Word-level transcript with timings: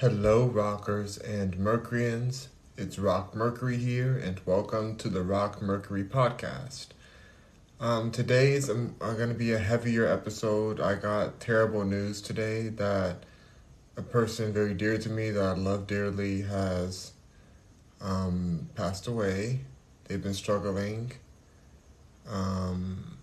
Hello, 0.00 0.46
rockers 0.46 1.18
and 1.18 1.58
Mercuryans. 1.58 2.48
It's 2.78 2.98
Rock 2.98 3.34
Mercury 3.34 3.76
here, 3.76 4.16
and 4.16 4.40
welcome 4.46 4.96
to 4.96 5.10
the 5.10 5.20
Rock 5.20 5.60
Mercury 5.60 6.04
podcast. 6.04 6.86
Um, 7.78 8.10
today's 8.10 8.70
um, 8.70 8.94
going 8.98 9.28
to 9.28 9.34
be 9.34 9.52
a 9.52 9.58
heavier 9.58 10.06
episode. 10.06 10.80
I 10.80 10.94
got 10.94 11.38
terrible 11.38 11.84
news 11.84 12.22
today 12.22 12.70
that 12.70 13.24
a 13.98 14.00
person 14.00 14.54
very 14.54 14.72
dear 14.72 14.96
to 14.96 15.10
me 15.10 15.28
that 15.32 15.44
I 15.44 15.52
love 15.52 15.86
dearly 15.86 16.40
has 16.44 17.12
um, 18.00 18.70
passed 18.74 19.06
away. 19.06 19.60
They've 20.04 20.22
been 20.22 20.32
struggling. 20.32 21.12
Um, 22.26 23.18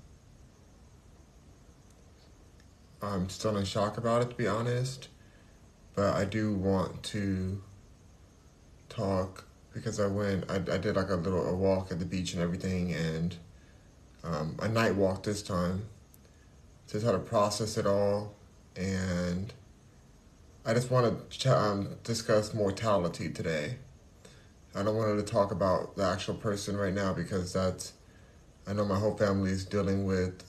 I'm 3.02 3.30
still 3.30 3.58
in 3.58 3.66
shock 3.66 3.98
about 3.98 4.22
it, 4.22 4.30
to 4.30 4.36
be 4.36 4.46
honest. 4.46 5.08
But 5.98 6.16
I 6.16 6.26
do 6.26 6.54
want 6.54 7.02
to 7.06 7.60
talk 8.88 9.46
because 9.74 10.00
I 10.00 10.06
went, 10.06 10.46
I, 10.48 10.58
I 10.58 10.78
did 10.78 10.96
like 10.96 11.10
a 11.10 11.16
little 11.16 11.44
a 11.50 11.56
walk 11.56 11.92
at 11.92 11.98
the 11.98 12.06
beach 12.06 12.34
and 12.34 12.42
everything, 12.42 12.94
and 12.94 13.36
um, 14.24 14.56
a 14.60 14.68
night 14.68 14.94
walk 14.94 15.24
this 15.24 15.42
time 15.42 15.88
to 16.90 17.02
try 17.02 17.12
to 17.12 17.18
process 17.18 17.80
it 17.80 17.88
all. 17.88 18.36
And 18.76 19.52
I 20.64 20.76
just 20.76 20.92
want 20.92 21.32
to 21.32 21.36
ch- 21.36 21.48
um, 21.48 21.96
discuss 22.04 22.54
mortality 22.54 23.32
today. 23.32 23.78
I 24.76 24.84
don't 24.84 24.96
want 24.96 25.18
to 25.18 25.26
talk 25.26 25.50
about 25.50 25.96
the 25.96 26.04
actual 26.04 26.36
person 26.36 26.78
right 26.78 26.94
now 26.94 27.12
because 27.12 27.54
that's, 27.54 27.94
I 28.68 28.74
know 28.74 28.86
my 28.86 29.00
whole 29.00 29.18
family 29.18 29.50
is 29.50 29.66
dealing 29.66 30.06
with 30.06 30.44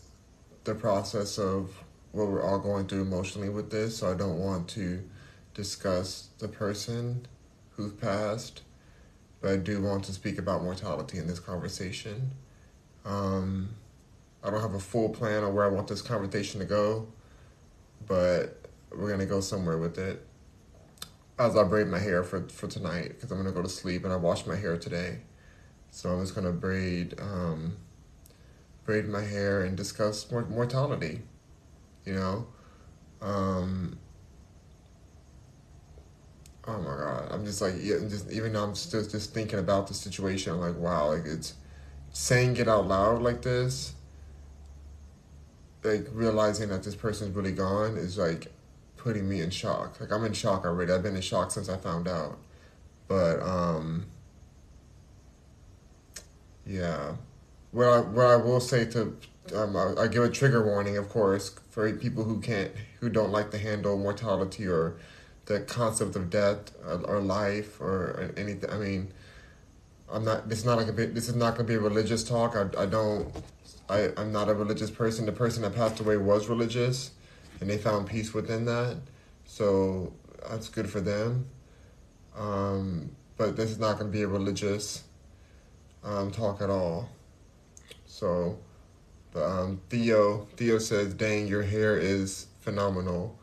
the 0.65 0.75
process 0.75 1.39
of 1.39 1.71
what 2.13 2.29
we're 2.29 2.45
all 2.45 2.59
going 2.59 2.87
through 2.87 3.01
emotionally 3.01 3.49
with 3.49 3.71
this, 3.71 3.97
so 3.97 4.13
I 4.13 4.15
don't 4.15 4.39
want 4.39 4.69
to 4.71 5.03
discuss 5.59 6.29
the 6.39 6.47
person 6.47 7.27
who's 7.71 7.93
passed, 7.93 8.63
but 9.41 9.51
I 9.51 9.57
do 9.57 9.83
want 9.83 10.05
to 10.05 10.13
speak 10.13 10.39
about 10.39 10.63
mortality 10.63 11.19
in 11.19 11.27
this 11.27 11.41
conversation. 11.41 12.31
Um, 13.05 13.71
I 14.45 14.51
don't 14.51 14.61
have 14.61 14.75
a 14.75 14.81
full 14.81 15.09
plan 15.09 15.43
on 15.43 15.53
where 15.55 15.65
I 15.65 15.69
want 15.69 15.89
this 15.89 16.01
conversation 16.01 16.61
to 16.61 16.67
go, 16.67 17.09
but 18.07 18.69
we're 18.97 19.11
gonna 19.11 19.27
go 19.27 19.41
somewhere 19.41 19.79
with 19.79 19.99
it. 19.99 20.25
As 21.39 21.57
I 21.57 21.65
braid 21.65 21.89
my 21.89 21.99
hair 21.99 22.23
for 22.23 22.49
for 22.49 22.69
tonight, 22.69 23.09
because 23.09 23.33
I'm 23.33 23.39
gonna 23.39 23.53
go 23.53 23.63
to 23.63 23.69
sleep, 23.69 24.05
and 24.05 24.13
I 24.13 24.17
washed 24.17 24.47
my 24.47 24.57
hair 24.57 24.77
today, 24.77 25.23
so 25.91 26.11
I'm 26.11 26.21
just 26.21 26.37
gonna 26.37 26.53
braid 26.53 27.19
um, 27.21 27.77
braid 28.85 29.09
my 29.09 29.23
hair 29.23 29.65
and 29.65 29.77
discuss 29.77 30.31
mor- 30.31 30.47
mortality 30.47 31.23
you 32.09 32.15
know? 32.15 32.47
Um, 33.21 33.99
oh 36.69 36.79
my 36.79 36.97
God. 36.97 37.29
I'm 37.31 37.45
just 37.45 37.61
like, 37.63 37.75
yeah, 37.81 37.97
just, 38.09 38.31
even 38.31 38.53
though 38.53 38.63
I'm 38.63 38.75
still 38.75 39.03
just 39.03 39.33
thinking 39.33 39.59
about 39.59 39.89
the 39.89 39.95
situation, 39.95 40.53
I'm 40.53 40.61
like, 40.61 40.77
wow, 40.77 41.09
like 41.09 41.25
it's 41.25 41.55
saying 42.13 42.59
it 42.59 42.69
out 42.69 42.87
loud 42.87 43.23
like 43.23 43.43
this, 43.43 43.95
like 45.83 46.07
realizing 46.13 46.69
that 46.69 46.83
this 46.83 46.95
person's 46.95 47.35
really 47.35 47.53
gone 47.53 47.97
is 47.97 48.19
like 48.19 48.53
putting 48.97 49.29
me 49.29 49.41
in 49.41 49.51
shock. 49.51 49.99
Like 50.01 50.13
I'm 50.13 50.25
in 50.25 50.35
shock 50.35 50.67
already. 50.67 50.93
I've 50.93 51.03
been 51.03 51.17
in 51.17 51.23
shock 51.23 51.51
since 51.51 51.69
I 51.69 51.79
found 51.79 52.07
out. 52.07 52.39
But, 53.09 53.41
um, 53.41 54.07
yeah. 56.67 57.15
What 57.71 57.87
I, 57.87 58.01
what 58.01 58.27
I 58.27 58.37
will 58.37 58.61
say 58.61 58.85
to 58.91 59.17
um, 59.55 59.75
I, 59.77 60.03
I, 60.03 60.09
give 60.09 60.23
a 60.23 60.29
trigger 60.29 60.63
warning, 60.63 60.99
of 60.99 61.09
course, 61.09 61.59
for 61.71 61.91
people 61.95 62.25
who 62.25 62.39
can't, 62.39 62.71
who 63.01 63.09
don't 63.09 63.33
like 63.33 63.51
to 63.53 63.59
handle 63.59 63.97
mortality 63.97 64.67
or 64.67 64.99
the 65.49 65.61
concept 65.61 66.15
of 66.15 66.29
death 66.29 66.73
or, 66.85 67.21
life 67.21 67.81
or 67.81 68.33
anything. 68.37 68.71
I 68.71 68.77
mean, 68.77 69.13
I'm 70.13 70.25
not. 70.25 70.49
This 70.49 70.59
is 70.59 70.65
not 70.65 70.77
like 70.77 70.89
a. 70.89 70.93
This 70.93 71.29
is 71.29 71.35
not 71.35 71.55
going 71.55 71.67
to 71.67 71.73
be 71.73 71.75
a 71.75 71.81
religious 71.81 72.23
talk. 72.23 72.55
I, 72.55 72.83
I 72.83 72.87
don't. 72.87 73.35
I 73.89 74.11
I'm 74.17 74.31
not 74.31 74.49
a 74.49 74.55
religious 74.55 74.91
person. 74.91 75.25
The 75.27 75.33
person 75.33 75.63
that 75.63 75.75
passed 75.75 76.01
away 76.01 76.19
was 76.19 76.49
religious, 76.49 77.13
and 77.61 77.69
they 77.69 77.79
found 77.79 78.07
peace 78.07 78.35
within 78.35 78.67
that. 78.67 78.99
So 79.47 80.13
that's 80.49 80.69
good 80.69 80.89
for 80.89 81.01
them. 81.01 81.47
Um, 82.37 83.11
but 83.39 83.57
this 83.57 83.71
is 83.71 83.79
not 83.79 83.99
going 83.99 84.13
to 84.13 84.17
be 84.17 84.23
a 84.23 84.29
religious 84.29 85.03
um, 86.05 86.31
talk 86.31 86.61
at 86.61 86.69
all. 86.69 87.09
So 88.07 88.59
um, 89.35 89.81
Theo 89.89 90.47
Theo 90.57 90.79
says, 90.79 91.15
"Dang, 91.15 91.49
your 91.49 91.63
hair 91.63 91.99
is 91.99 92.49
phenomenal." 92.61 93.38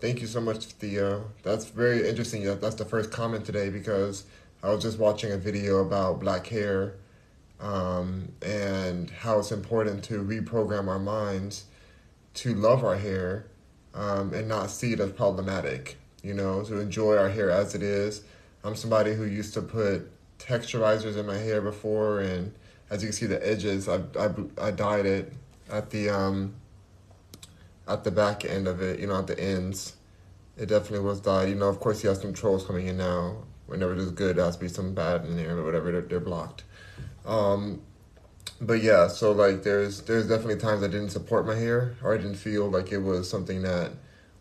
Thank 0.00 0.20
you 0.20 0.28
so 0.28 0.40
much, 0.40 0.66
Theo. 0.66 1.24
That's 1.42 1.64
very 1.64 2.08
interesting. 2.08 2.44
That's 2.44 2.76
the 2.76 2.84
first 2.84 3.10
comment 3.10 3.44
today 3.44 3.68
because 3.68 4.26
I 4.62 4.70
was 4.70 4.80
just 4.80 4.96
watching 4.96 5.32
a 5.32 5.36
video 5.36 5.78
about 5.78 6.20
black 6.20 6.46
hair 6.46 6.94
um, 7.58 8.30
and 8.40 9.10
how 9.10 9.40
it's 9.40 9.50
important 9.50 10.04
to 10.04 10.22
reprogram 10.22 10.86
our 10.86 11.00
minds 11.00 11.64
to 12.34 12.54
love 12.54 12.84
our 12.84 12.96
hair 12.96 13.46
um, 13.92 14.32
and 14.32 14.46
not 14.46 14.70
see 14.70 14.92
it 14.92 15.00
as 15.00 15.10
problematic. 15.10 15.96
You 16.22 16.34
know, 16.34 16.62
to 16.62 16.78
enjoy 16.78 17.16
our 17.16 17.28
hair 17.28 17.50
as 17.50 17.74
it 17.74 17.82
is. 17.82 18.22
I'm 18.62 18.76
somebody 18.76 19.14
who 19.14 19.24
used 19.24 19.54
to 19.54 19.62
put 19.62 20.10
texturizers 20.38 21.16
in 21.16 21.26
my 21.26 21.38
hair 21.38 21.60
before 21.60 22.20
and 22.20 22.54
as 22.90 23.02
you 23.02 23.08
can 23.08 23.16
see 23.16 23.26
the 23.26 23.44
edges, 23.46 23.88
I, 23.88 24.00
I, 24.18 24.30
I 24.60 24.70
dyed 24.70 25.06
it 25.06 25.32
at 25.70 25.90
the 25.90 26.08
um, 26.08 26.54
at 27.88 28.04
the 28.04 28.10
back 28.10 28.44
end 28.44 28.66
of 28.66 28.80
it, 28.82 29.00
you 29.00 29.06
know, 29.06 29.18
at 29.18 29.26
the 29.26 29.38
ends. 29.38 29.94
It 30.56 30.66
definitely 30.66 31.06
was 31.06 31.20
dyed. 31.20 31.48
You 31.48 31.54
know, 31.54 31.68
of 31.68 31.78
course, 31.80 32.02
you 32.02 32.08
have 32.08 32.18
some 32.18 32.32
trolls 32.32 32.66
coming 32.66 32.86
in 32.86 32.96
now. 32.98 33.44
Whenever 33.66 33.94
there's 33.94 34.10
good, 34.10 34.36
there 34.36 34.44
has 34.44 34.56
to 34.56 34.62
be 34.62 34.68
some 34.68 34.94
bad 34.94 35.24
in 35.24 35.36
there, 35.36 35.54
but 35.54 35.64
whatever, 35.64 35.92
they're, 35.92 36.00
they're 36.00 36.20
blocked. 36.20 36.64
Um, 37.26 37.82
but 38.60 38.82
yeah, 38.82 39.08
so 39.08 39.32
like 39.32 39.62
there's 39.62 40.00
there's 40.02 40.26
definitely 40.26 40.56
times 40.56 40.82
I 40.82 40.88
didn't 40.88 41.10
support 41.10 41.46
my 41.46 41.54
hair 41.54 41.94
or 42.02 42.14
I 42.14 42.16
didn't 42.16 42.36
feel 42.36 42.68
like 42.68 42.90
it 42.90 42.98
was 42.98 43.28
something 43.28 43.62
that 43.62 43.92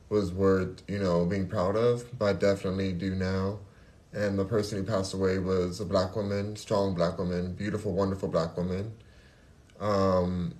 was 0.10 0.32
worth 0.32 0.82
you 0.88 0.98
know 0.98 1.26
being 1.26 1.48
proud 1.48 1.76
of, 1.76 2.18
but 2.18 2.26
I 2.26 2.34
definitely 2.34 2.94
do 2.94 3.14
now 3.14 3.60
and 4.14 4.40
the 4.40 4.46
person 4.46 4.80
who 4.80 4.84
passed 4.84 5.14
away 5.14 5.38
was 5.38 5.80
a 5.80 5.86
black 5.86 6.16
woman, 6.16 6.56
strong 6.56 6.96
black 6.96 7.18
woman, 7.18 7.54
beautiful, 7.54 7.94
wonderful 7.94 8.30
black 8.30 8.56
woman, 8.58 8.94
um, 9.80 10.56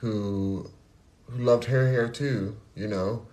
who 0.00 0.70
who 1.26 1.42
loved 1.42 1.64
her 1.64 1.90
hair 1.90 2.08
too. 2.08 2.56
You 2.74 2.88
know, 2.88 3.26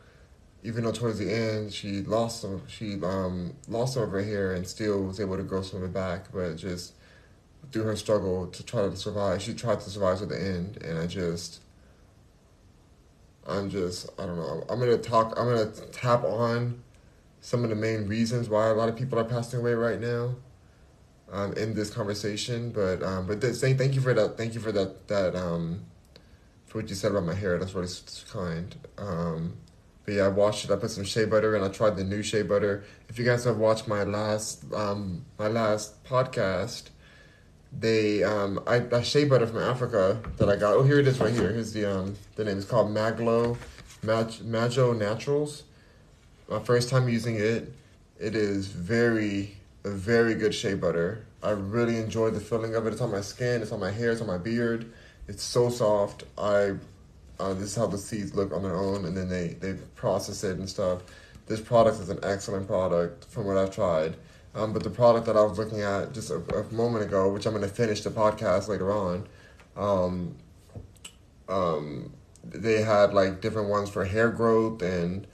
even 0.63 0.83
though 0.83 0.91
towards 0.91 1.19
the 1.19 1.31
end 1.31 1.73
she 1.73 2.01
lost 2.01 2.41
some, 2.41 2.63
she 2.67 3.01
um, 3.03 3.55
lost 3.67 3.95
some 3.95 4.03
of 4.03 4.11
her 4.11 4.23
hair 4.23 4.53
and 4.53 4.67
still 4.67 5.03
was 5.03 5.19
able 5.19 5.37
to 5.37 5.43
grow 5.43 5.61
some 5.61 5.81
of 5.83 5.89
it 5.89 5.93
back, 5.93 6.31
but 6.31 6.55
just 6.55 6.93
through 7.71 7.83
her 7.83 7.95
struggle 7.95 8.47
to 8.47 8.63
try 8.63 8.81
to 8.81 8.95
survive, 8.95 9.41
she 9.41 9.53
tried 9.53 9.79
to 9.81 9.89
survive 9.89 10.19
to 10.19 10.25
the 10.25 10.39
end, 10.39 10.77
and 10.83 10.97
I 10.97 11.07
just. 11.07 11.61
I'm 13.47 13.71
just, 13.71 14.07
I 14.19 14.27
don't 14.27 14.37
know. 14.37 14.63
I'm 14.69 14.79
gonna 14.79 14.99
talk, 14.99 15.33
I'm 15.35 15.47
gonna 15.47 15.71
tap 15.91 16.23
on 16.23 16.83
some 17.41 17.63
of 17.63 17.69
the 17.69 17.75
main 17.75 18.07
reasons 18.07 18.47
why 18.47 18.67
a 18.67 18.73
lot 18.73 18.87
of 18.87 18.95
people 18.95 19.19
are 19.19 19.23
passing 19.23 19.59
away 19.59 19.73
right 19.73 19.99
now 19.99 20.35
um, 21.31 21.53
in 21.53 21.73
this 21.73 21.89
conversation. 21.89 22.71
But 22.71 23.01
um, 23.03 23.27
but 23.27 23.41
th- 23.41 23.55
saying 23.55 23.77
thank 23.77 23.95
you 23.95 24.01
for 24.01 24.13
that. 24.13 24.37
Thank 24.37 24.53
you 24.53 24.59
for 24.59 24.71
that 24.71 25.07
that 25.07 25.35
um, 25.35 25.85
what 26.73 26.89
you 26.89 26.95
said 26.95 27.11
about 27.11 27.25
my 27.25 27.33
hair. 27.33 27.57
That's 27.57 27.73
really 27.73 27.89
kind. 28.31 28.75
Um, 28.97 29.57
but 30.05 30.15
yeah, 30.15 30.23
I 30.23 30.27
washed 30.29 30.65
it. 30.65 30.71
I 30.71 30.75
put 30.75 30.91
some 30.91 31.03
shea 31.03 31.25
butter 31.25 31.55
and 31.55 31.63
I 31.63 31.69
tried 31.69 31.95
the 31.95 32.03
new 32.03 32.23
shea 32.23 32.41
butter. 32.41 32.83
If 33.09 33.19
you 33.19 33.25
guys 33.25 33.43
have 33.43 33.57
watched 33.57 33.87
my 33.87 34.03
last 34.03 34.63
um, 34.73 35.25
my 35.37 35.47
last 35.47 36.03
podcast, 36.03 36.89
they 37.71 38.23
um, 38.23 38.61
I 38.65 38.79
that 38.79 39.05
shea 39.05 39.25
butter 39.25 39.47
from 39.47 39.59
Africa 39.59 40.21
that 40.37 40.49
I 40.49 40.55
got. 40.55 40.73
Oh, 40.73 40.83
here 40.83 40.99
it 40.99 41.07
is 41.07 41.19
right 41.19 41.33
here. 41.33 41.51
Here's 41.51 41.73
the 41.73 41.85
um 41.85 42.15
the 42.35 42.45
name. 42.45 42.57
It's 42.57 42.65
called 42.65 42.89
Maglo 42.89 43.57
Mag- 44.03 44.43
Naturals 44.43 45.63
my 46.51 46.59
first 46.59 46.89
time 46.89 47.07
using 47.07 47.37
it. 47.37 47.73
It 48.19 48.35
is 48.35 48.67
very, 48.67 49.55
a 49.85 49.89
very 49.89 50.35
good 50.35 50.53
shea 50.53 50.73
butter. 50.73 51.25
I 51.41 51.51
really 51.51 51.97
enjoy 51.97 52.29
the 52.29 52.41
feeling 52.41 52.75
of 52.75 52.85
it. 52.85 52.93
It's 52.93 53.01
on 53.01 53.09
my 53.09 53.21
skin, 53.21 53.61
it's 53.61 53.71
on 53.71 53.79
my 53.79 53.89
hair, 53.89 54.11
it's 54.11 54.21
on 54.21 54.27
my 54.27 54.37
beard. 54.37 54.91
It's 55.27 55.43
so 55.43 55.69
soft. 55.69 56.23
I, 56.37 56.73
uh, 57.39 57.53
this 57.53 57.69
is 57.69 57.75
how 57.75 57.87
the 57.87 57.97
seeds 57.97 58.35
look 58.35 58.53
on 58.53 58.63
their 58.63 58.75
own, 58.75 59.05
and 59.05 59.15
then 59.15 59.29
they, 59.29 59.49
they 59.59 59.73
process 59.95 60.43
it 60.43 60.57
and 60.57 60.69
stuff. 60.69 61.03
This 61.47 61.61
product 61.61 61.99
is 61.99 62.09
an 62.09 62.19
excellent 62.23 62.67
product 62.67 63.25
from 63.25 63.45
what 63.45 63.57
I've 63.57 63.73
tried. 63.73 64.15
Um, 64.53 64.73
but 64.73 64.83
the 64.83 64.89
product 64.89 65.25
that 65.27 65.37
I 65.37 65.43
was 65.43 65.57
looking 65.57 65.81
at 65.81 66.13
just 66.13 66.29
a, 66.29 66.35
a 66.35 66.73
moment 66.73 67.05
ago, 67.05 67.31
which 67.31 67.45
I'm 67.45 67.53
going 67.53 67.67
to 67.67 67.73
finish 67.73 68.01
the 68.01 68.09
podcast 68.09 68.67
later 68.67 68.91
on, 68.91 69.27
um, 69.77 70.35
um, 71.47 72.13
they 72.43 72.81
had 72.81 73.13
like 73.13 73.41
different 73.41 73.69
ones 73.69 73.89
for 73.89 74.03
hair 74.03 74.29
growth 74.29 74.81
and 74.81 75.27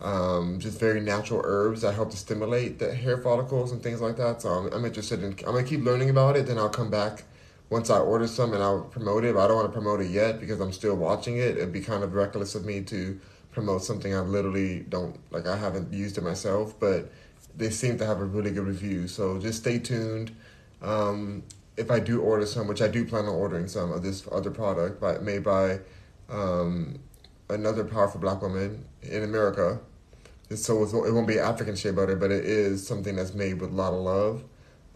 um, 0.00 0.58
just 0.58 0.78
very 0.78 1.00
natural 1.00 1.40
herbs 1.44 1.82
that 1.82 1.94
help 1.94 2.10
to 2.10 2.16
stimulate 2.16 2.78
the 2.78 2.94
hair 2.94 3.18
follicles 3.18 3.72
and 3.72 3.82
things 3.82 4.00
like 4.00 4.16
that. 4.16 4.42
So 4.42 4.48
I'm, 4.48 4.72
I'm 4.72 4.84
interested 4.84 5.22
in, 5.22 5.32
I'm 5.32 5.54
gonna 5.54 5.62
keep 5.62 5.82
learning 5.82 6.10
about 6.10 6.36
it. 6.36 6.46
Then 6.46 6.58
I'll 6.58 6.68
come 6.68 6.90
back 6.90 7.24
once 7.70 7.88
I 7.88 7.98
order 7.98 8.26
some 8.26 8.52
and 8.52 8.62
I'll 8.62 8.82
promote 8.82 9.24
it. 9.24 9.34
But 9.34 9.44
I 9.44 9.48
don't 9.48 9.56
want 9.56 9.68
to 9.68 9.72
promote 9.72 10.00
it 10.00 10.10
yet 10.10 10.40
because 10.40 10.60
I'm 10.60 10.72
still 10.72 10.96
watching 10.96 11.36
it. 11.36 11.56
It'd 11.56 11.72
be 11.72 11.80
kind 11.80 12.04
of 12.04 12.14
reckless 12.14 12.54
of 12.54 12.64
me 12.64 12.82
to 12.82 13.18
promote 13.52 13.82
something 13.82 14.14
I 14.14 14.20
literally 14.20 14.80
don't 14.80 15.18
like. 15.32 15.46
I 15.46 15.56
haven't 15.56 15.92
used 15.92 16.18
it 16.18 16.24
myself, 16.24 16.78
but 16.78 17.10
they 17.56 17.70
seem 17.70 17.98
to 17.98 18.06
have 18.06 18.20
a 18.20 18.24
really 18.24 18.50
good 18.50 18.66
review. 18.66 19.08
So 19.08 19.38
just 19.38 19.60
stay 19.60 19.78
tuned. 19.78 20.34
Um, 20.82 21.44
if 21.76 21.90
I 21.90 22.00
do 22.00 22.20
order 22.20 22.46
some, 22.46 22.68
which 22.68 22.82
I 22.82 22.88
do 22.88 23.04
plan 23.04 23.24
on 23.24 23.34
ordering 23.34 23.66
some 23.66 23.92
of 23.92 24.02
this 24.02 24.26
other 24.30 24.50
product, 24.50 25.00
by, 25.00 25.18
made 25.18 25.42
by 25.44 25.80
um, 26.28 26.98
another 27.48 27.84
powerful 27.84 28.20
black 28.20 28.42
woman 28.42 28.84
in 29.02 29.22
America. 29.24 29.80
So 30.54 30.82
it 30.82 31.12
won't 31.12 31.28
be 31.28 31.38
African 31.38 31.76
shea 31.76 31.92
butter, 31.92 32.16
but 32.16 32.32
it 32.32 32.44
is 32.44 32.84
something 32.84 33.14
that's 33.14 33.34
made 33.34 33.60
with 33.60 33.70
a 33.70 33.74
lot 33.74 33.92
of 33.92 34.00
love, 34.00 34.42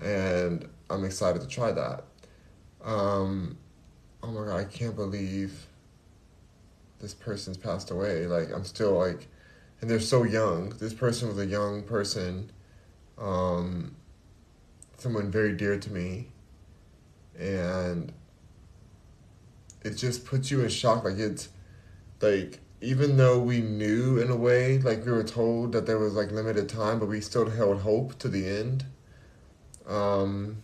and 0.03 0.69
I'm 0.91 1.05
excited 1.05 1.43
to 1.43 1.49
try 1.49 1.71
that. 1.71 2.05
Um, 2.85 3.57
oh 4.23 4.29
my 4.29 4.47
god, 4.47 4.61
I 4.61 4.65
can't 4.65 4.95
believe 4.95 5.67
this 7.01 7.15
person's 7.15 7.57
passed 7.57 7.91
away. 7.91 8.27
Like 8.27 8.53
I'm 8.53 8.65
still 8.65 8.99
like, 8.99 9.29
and 9.81 9.91
they're 9.91 10.01
so 10.01 10.25
young. 10.25 10.71
This 10.71 10.95
person 10.95 11.29
was 11.29 11.39
a 11.39 11.47
young 11.47 11.83
person, 11.83 12.51
um, 13.19 13.95
someone 14.99 15.31
very 15.31 15.55
dear 15.55 15.79
to 15.79 15.93
me, 15.93 16.29
and 17.39 18.13
it 19.83 19.97
just 19.97 20.25
puts 20.25 20.51
you 20.51 20.63
in 20.63 20.69
shock. 20.69 21.05
Like 21.05 21.19
it's 21.19 21.49
like 22.21 22.61
even 22.81 23.17
though 23.17 23.41
we 23.41 23.61
knew 23.61 24.19
in 24.19 24.31
a 24.31 24.37
way, 24.37 24.79
like 24.79 25.05
we 25.07 25.13
were 25.13 25.25
told 25.25 25.73
that 25.73 25.87
there 25.87 25.99
was 25.99 26.15
like 26.15 26.31
limited 26.31 26.69
time, 26.69 26.99
but 26.99 27.09
we 27.09 27.21
still 27.21 27.49
held 27.49 27.81
hope 27.81 28.19
to 28.19 28.29
the 28.29 28.47
end. 28.47 28.85
Um, 29.87 30.63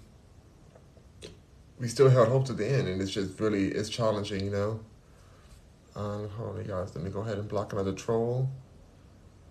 we 1.81 1.89
still 1.89 2.11
held 2.11 2.29
hope 2.29 2.45
to 2.47 2.53
the 2.53 2.69
end, 2.69 2.87
and 2.87 3.03
it's 3.03 3.11
just 3.11 3.41
really 3.41 3.69
it's 3.69 3.89
challenging, 3.89 4.45
you 4.45 4.51
know. 4.51 4.81
Um, 5.97 6.29
hold 6.31 6.59
on, 6.59 6.65
guys. 6.65 6.95
Let 6.95 7.03
me 7.03 7.11
go 7.11 7.21
ahead 7.21 7.39
and 7.39 7.49
block 7.49 7.73
another 7.73 7.93
troll. 7.93 8.49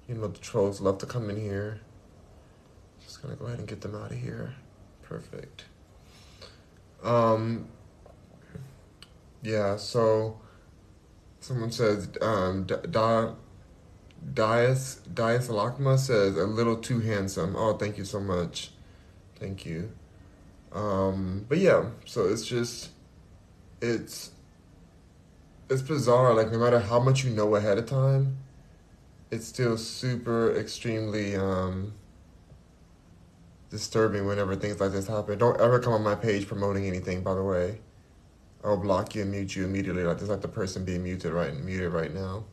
You 0.08 0.16
know 0.16 0.28
the 0.28 0.40
trolls 0.40 0.80
love 0.80 1.00
to 1.00 1.06
come 1.06 1.30
in 1.30 1.36
here. 1.36 1.82
Just 3.04 3.22
gonna 3.22 3.36
go 3.36 3.46
ahead 3.46 3.60
and 3.60 3.68
get 3.68 3.82
them 3.82 3.96
out 3.96 4.12
of 4.12 4.18
here. 4.18 4.56
Perfect. 5.04 5.66
Um. 7.04 7.68
Yeah. 9.42 9.76
So 9.76 10.40
Someone 11.42 11.72
says, 11.72 12.10
um, 12.22 12.66
Dias, 12.66 13.38
Dias 14.34 15.48
Lakma 15.48 15.98
says, 15.98 16.38
a 16.38 16.46
little 16.46 16.76
too 16.76 17.00
handsome. 17.00 17.56
Oh, 17.56 17.78
thank 17.78 17.98
you 17.98 18.04
so 18.04 18.20
much. 18.20 18.72
Thank 19.40 19.66
you. 19.66 19.92
Um, 20.72 21.46
but 21.50 21.58
yeah, 21.58 21.86
so 22.06 22.28
it's 22.28 22.46
just, 22.46 22.90
it's, 23.82 24.32
it's 25.70 25.82
bizarre. 25.82 26.34
Like, 26.34 26.52
no 26.52 26.60
matter 26.60 26.80
how 26.80 27.00
much 27.00 27.24
you 27.24 27.32
know 27.32 27.56
ahead 27.56 27.78
of 27.78 27.86
time, 27.86 28.38
it's 29.32 29.48
still 29.48 29.78
super 29.78 30.56
extremely, 30.56 31.36
um, 31.36 31.94
disturbing 33.70 34.26
whenever 34.26 34.56
things 34.56 34.80
like 34.80 34.92
this 34.92 35.08
happen. 35.08 35.38
Don't 35.38 35.60
ever 35.62 35.80
come 35.80 35.94
on 35.94 36.04
my 36.04 36.16
page 36.16 36.48
promoting 36.48 36.88
anything, 36.88 37.22
by 37.22 37.34
the 37.34 37.44
way. 37.44 37.80
I'll 38.64 38.78
block 38.78 39.16
you 39.16 39.22
and 39.22 39.32
mute 39.32 39.56
you 39.56 39.64
immediately. 39.64 40.04
Like 40.04 40.18
just 40.18 40.30
like 40.30 40.42
the 40.42 40.48
person 40.48 40.84
being 40.84 41.04
muted 41.04 41.32
right 41.32 41.56
muted 41.56 41.94
right 41.94 42.14
now, 42.14 42.44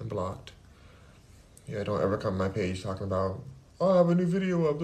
and 0.00 0.08
blocked. 0.08 0.52
Yeah, 1.66 1.84
don't 1.84 2.02
ever 2.02 2.18
come 2.18 2.34
on 2.34 2.38
my 2.38 2.48
page 2.48 2.82
talking 2.82 3.04
about 3.04 3.42
oh 3.80 3.94
I 3.94 3.96
have 3.98 4.08
a 4.08 4.14
new 4.14 4.26
video 4.26 4.66
up. 4.66 4.78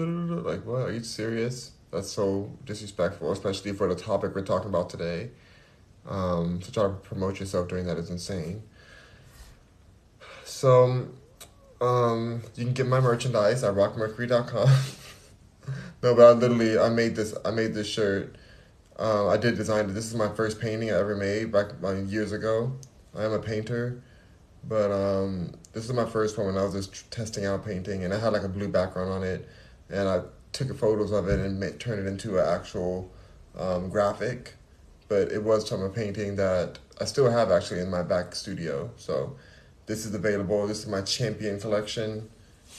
Like 0.45 0.65
what? 0.65 0.81
Are 0.81 0.91
you 0.91 1.03
serious? 1.03 1.71
That's 1.91 2.11
so 2.11 2.51
disrespectful, 2.65 3.31
especially 3.31 3.73
for 3.73 3.93
the 3.93 3.99
topic 3.99 4.33
we're 4.33 4.41
talking 4.43 4.69
about 4.69 4.89
today. 4.89 5.31
Um, 6.07 6.59
to 6.59 6.71
try 6.71 6.83
to 6.83 6.89
promote 6.89 7.39
yourself 7.39 7.67
during 7.67 7.85
that 7.85 7.97
is 7.97 8.09
insane. 8.09 8.63
So, 10.45 11.09
um, 11.79 12.41
you 12.55 12.65
can 12.65 12.73
get 12.73 12.87
my 12.87 12.99
merchandise 12.99 13.63
at 13.63 13.75
rockmercury.com. 13.75 14.69
no, 16.03 16.15
but 16.15 16.25
I 16.25 16.31
literally 16.31 16.79
I 16.79 16.89
made 16.89 17.15
this 17.15 17.35
I 17.45 17.51
made 17.51 17.73
this 17.73 17.87
shirt 17.87 18.35
um, 19.01 19.29
I 19.29 19.37
did 19.37 19.57
design 19.57 19.85
it. 19.85 19.93
This 19.93 20.05
is 20.05 20.13
my 20.13 20.29
first 20.29 20.61
painting 20.61 20.91
I 20.91 20.99
ever 20.99 21.15
made 21.15 21.51
back 21.51 21.71
years 22.05 22.31
ago. 22.33 22.71
I 23.15 23.23
am 23.23 23.33
a 23.33 23.39
painter, 23.39 23.99
but 24.67 24.91
um, 24.91 25.53
this 25.73 25.85
is 25.85 25.93
my 25.93 26.05
first 26.05 26.37
one 26.37 26.45
when 26.45 26.57
I 26.57 26.63
was 26.63 26.87
just 26.87 27.09
testing 27.09 27.45
out 27.45 27.65
painting, 27.65 28.03
and 28.03 28.13
I 28.13 28.19
had 28.19 28.31
like 28.31 28.43
a 28.43 28.47
blue 28.47 28.67
background 28.67 29.09
on 29.09 29.23
it, 29.23 29.49
and 29.89 30.07
I 30.07 30.21
took 30.53 30.75
photos 30.77 31.11
of 31.11 31.27
it 31.27 31.39
and 31.39 31.59
made, 31.59 31.79
turned 31.79 32.05
it 32.05 32.09
into 32.09 32.37
an 32.37 32.47
actual 32.47 33.11
um, 33.57 33.89
graphic. 33.89 34.55
But 35.07 35.31
it 35.31 35.43
was 35.43 35.67
from 35.67 35.83
a 35.83 35.89
painting 35.89 36.35
that 36.37 36.79
I 36.99 37.05
still 37.05 37.29
have 37.29 37.51
actually 37.51 37.81
in 37.81 37.89
my 37.89 38.03
back 38.03 38.33
studio. 38.33 38.91
So 38.95 39.35
this 39.85 40.05
is 40.05 40.13
available. 40.13 40.67
This 40.67 40.79
is 40.79 40.87
my 40.87 41.01
champion 41.01 41.59
collection. 41.59 42.29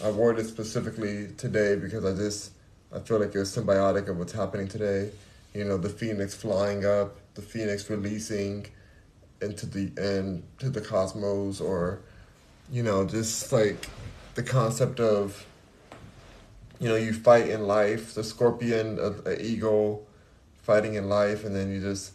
I 0.03 0.11
wore 0.11 0.33
this 0.33 0.49
specifically 0.49 1.29
today 1.37 1.77
because 1.77 2.05
I 2.05 2.15
just 2.15 2.53
I 2.95 3.01
feel 3.01 3.19
like 3.19 3.35
it 3.35 3.39
was 3.39 3.55
symbiotic 3.55 4.09
of 4.09 4.19
what's 4.19 4.33
happening 4.33 4.69
today 4.69 5.11
you 5.55 5.65
know, 5.65 5.77
the 5.77 5.89
phoenix 5.89 6.35
flying 6.35 6.85
up, 6.85 7.17
the 7.35 7.43
phoenix 7.43 7.89
releasing 7.91 8.67
into 9.41 9.67
the 9.67 9.93
and 9.97 10.43
to 10.59 10.71
the 10.71 10.81
cosmos, 10.81 11.61
or 11.61 12.01
you 12.71 12.83
know, 12.83 13.05
just 13.05 13.53
like 13.53 13.87
the 14.35 14.43
concept 14.43 15.01
of 15.01 15.45
you 16.83 16.89
know, 16.89 16.97
you 16.97 17.13
fight 17.13 17.49
in 17.49 17.69
life, 17.69 18.13
the 18.15 18.25
scorpion, 18.25 18.99
an 18.99 19.37
eagle 19.41 20.05
fighting 20.65 20.95
in 20.95 21.09
life, 21.09 21.45
and 21.45 21.55
then 21.55 21.73
you 21.73 21.81
just 21.81 22.15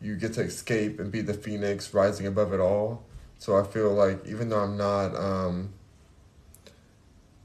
you 0.00 0.16
get 0.16 0.32
to 0.32 0.40
escape 0.40 0.98
and 0.98 1.12
be 1.12 1.20
the 1.20 1.34
phoenix 1.34 1.94
rising 1.94 2.26
above 2.26 2.52
it 2.52 2.58
all. 2.58 3.04
So 3.38 3.56
I 3.56 3.62
feel 3.62 3.92
like 3.92 4.26
even 4.26 4.48
though 4.48 4.58
I'm 4.58 4.76
not 4.76 5.14
um, 5.14 5.72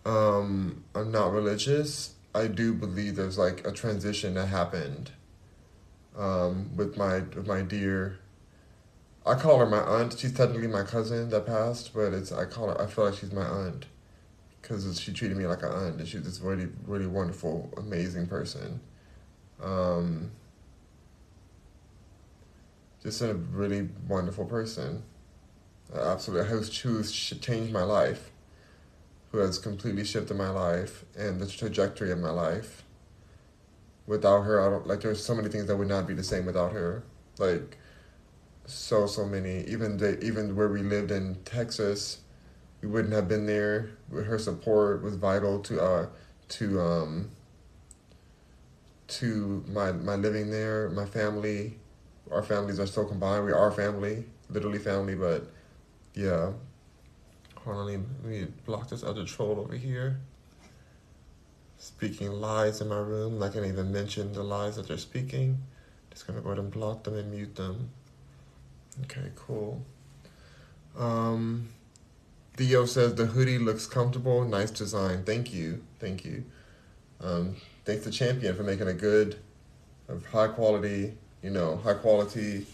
um, 0.03 0.83
I'm 0.95 1.11
not 1.11 1.31
religious, 1.31 2.15
I 2.33 2.47
do 2.47 2.73
believe 2.73 3.17
there's 3.17 3.37
like 3.37 3.67
a 3.67 3.71
transition 3.71 4.33
that 4.33 4.47
happened 4.47 5.11
um, 6.17 6.75
with 6.75 6.97
my 6.97 7.19
with 7.19 7.45
my 7.45 7.61
dear. 7.61 8.17
I 9.27 9.35
call 9.35 9.59
her 9.59 9.67
my 9.67 9.77
aunt. 9.77 10.17
She's 10.17 10.33
technically 10.33 10.67
my 10.67 10.81
cousin 10.81 11.29
that 11.29 11.45
passed, 11.45 11.93
but 11.93 12.13
it's 12.13 12.31
I 12.31 12.45
call 12.45 12.69
her. 12.69 12.81
I 12.81 12.87
feel 12.87 13.05
like 13.05 13.13
she's 13.13 13.31
my 13.31 13.45
aunt 13.45 13.85
because 14.63 14.99
she 14.99 15.13
treated 15.13 15.37
me 15.37 15.45
like 15.45 15.61
an 15.61 15.71
aunt, 15.71 15.99
and 15.99 16.07
she's 16.07 16.23
this 16.23 16.39
really 16.39 16.69
really 16.87 17.05
wonderful, 17.05 17.71
amazing 17.77 18.25
person. 18.25 18.79
Um, 19.61 20.31
just 23.03 23.21
a 23.21 23.35
really 23.35 23.89
wonderful 24.07 24.45
person. 24.45 25.03
Uh, 25.95 26.11
absolutely, 26.11 26.49
who's 26.49 26.75
who's 26.79 27.11
changed 27.11 27.71
my 27.71 27.83
life, 27.83 28.31
who 29.31 29.37
has 29.37 29.59
completely 29.59 30.03
shifted 30.03 30.35
my 30.35 30.49
life 30.49 31.05
and 31.15 31.39
the 31.39 31.45
trajectory 31.45 32.11
of 32.11 32.17
my 32.17 32.31
life 32.31 32.83
without 34.05 34.41
her, 34.41 34.61
I 34.61 34.69
don't 34.69 34.87
like. 34.87 35.01
There's 35.01 35.23
so 35.23 35.35
many 35.35 35.49
things 35.49 35.67
that 35.67 35.77
would 35.77 35.87
not 35.87 36.07
be 36.07 36.13
the 36.13 36.23
same 36.23 36.45
without 36.45 36.71
her. 36.71 37.03
Like, 37.37 37.77
so 38.65 39.07
so 39.07 39.25
many. 39.25 39.63
Even 39.65 39.97
the 39.97 40.23
even 40.23 40.55
where 40.55 40.69
we 40.69 40.81
lived 40.81 41.11
in 41.11 41.35
Texas, 41.45 42.19
we 42.83 42.89
wouldn't 42.89 43.13
have 43.13 43.29
been 43.29 43.45
there. 43.45 43.91
Her 44.11 44.37
support 44.37 45.01
was 45.01 45.15
vital 45.15 45.59
to 45.61 45.81
uh 45.81 46.07
to 46.49 46.81
um 46.81 47.31
to 49.07 49.63
my 49.67 49.93
my 49.93 50.15
living 50.15 50.51
there, 50.51 50.89
my 50.89 51.05
family. 51.05 51.77
Our 52.29 52.43
families 52.43 52.79
are 52.79 52.85
still 52.85 53.05
combined. 53.05 53.45
We 53.45 53.53
are 53.53 53.71
family, 53.71 54.25
literally 54.49 54.79
family. 54.79 55.15
But 55.15 55.45
yeah, 56.13 56.51
hold 57.55 57.77
on. 57.77 57.85
Let 57.87 58.31
me, 58.31 58.47
block 58.65 58.89
this 58.89 59.03
other 59.03 59.23
troll 59.23 59.59
over 59.59 59.75
here 59.75 60.19
speaking 61.77 62.31
lies 62.31 62.81
in 62.81 62.89
my 62.89 62.97
room. 62.97 63.39
Not 63.39 63.53
gonna 63.53 63.67
even 63.67 63.91
mention 63.91 64.33
the 64.33 64.43
lies 64.43 64.75
that 64.75 64.87
they're 64.87 64.97
speaking. 64.97 65.57
Just 66.11 66.27
gonna 66.27 66.41
go 66.41 66.49
ahead 66.49 66.59
and 66.59 66.71
block 66.71 67.03
them 67.03 67.15
and 67.15 67.31
mute 67.31 67.55
them. 67.55 67.89
Okay, 69.03 69.31
cool. 69.35 69.81
Um, 70.97 71.69
Theo 72.55 72.85
says 72.85 73.15
the 73.15 73.25
hoodie 73.25 73.57
looks 73.57 73.87
comfortable, 73.87 74.45
nice 74.45 74.71
design. 74.71 75.23
Thank 75.23 75.53
you, 75.53 75.83
thank 75.99 76.23
you. 76.23 76.45
Um, 77.19 77.55
thanks 77.85 78.03
to 78.03 78.11
Champion 78.11 78.55
for 78.55 78.63
making 78.63 78.87
a 78.87 78.93
good, 78.93 79.37
of 80.07 80.25
high 80.27 80.49
quality, 80.49 81.13
you 81.41 81.49
know, 81.49 81.77
high 81.77 81.95
quality 81.95 82.67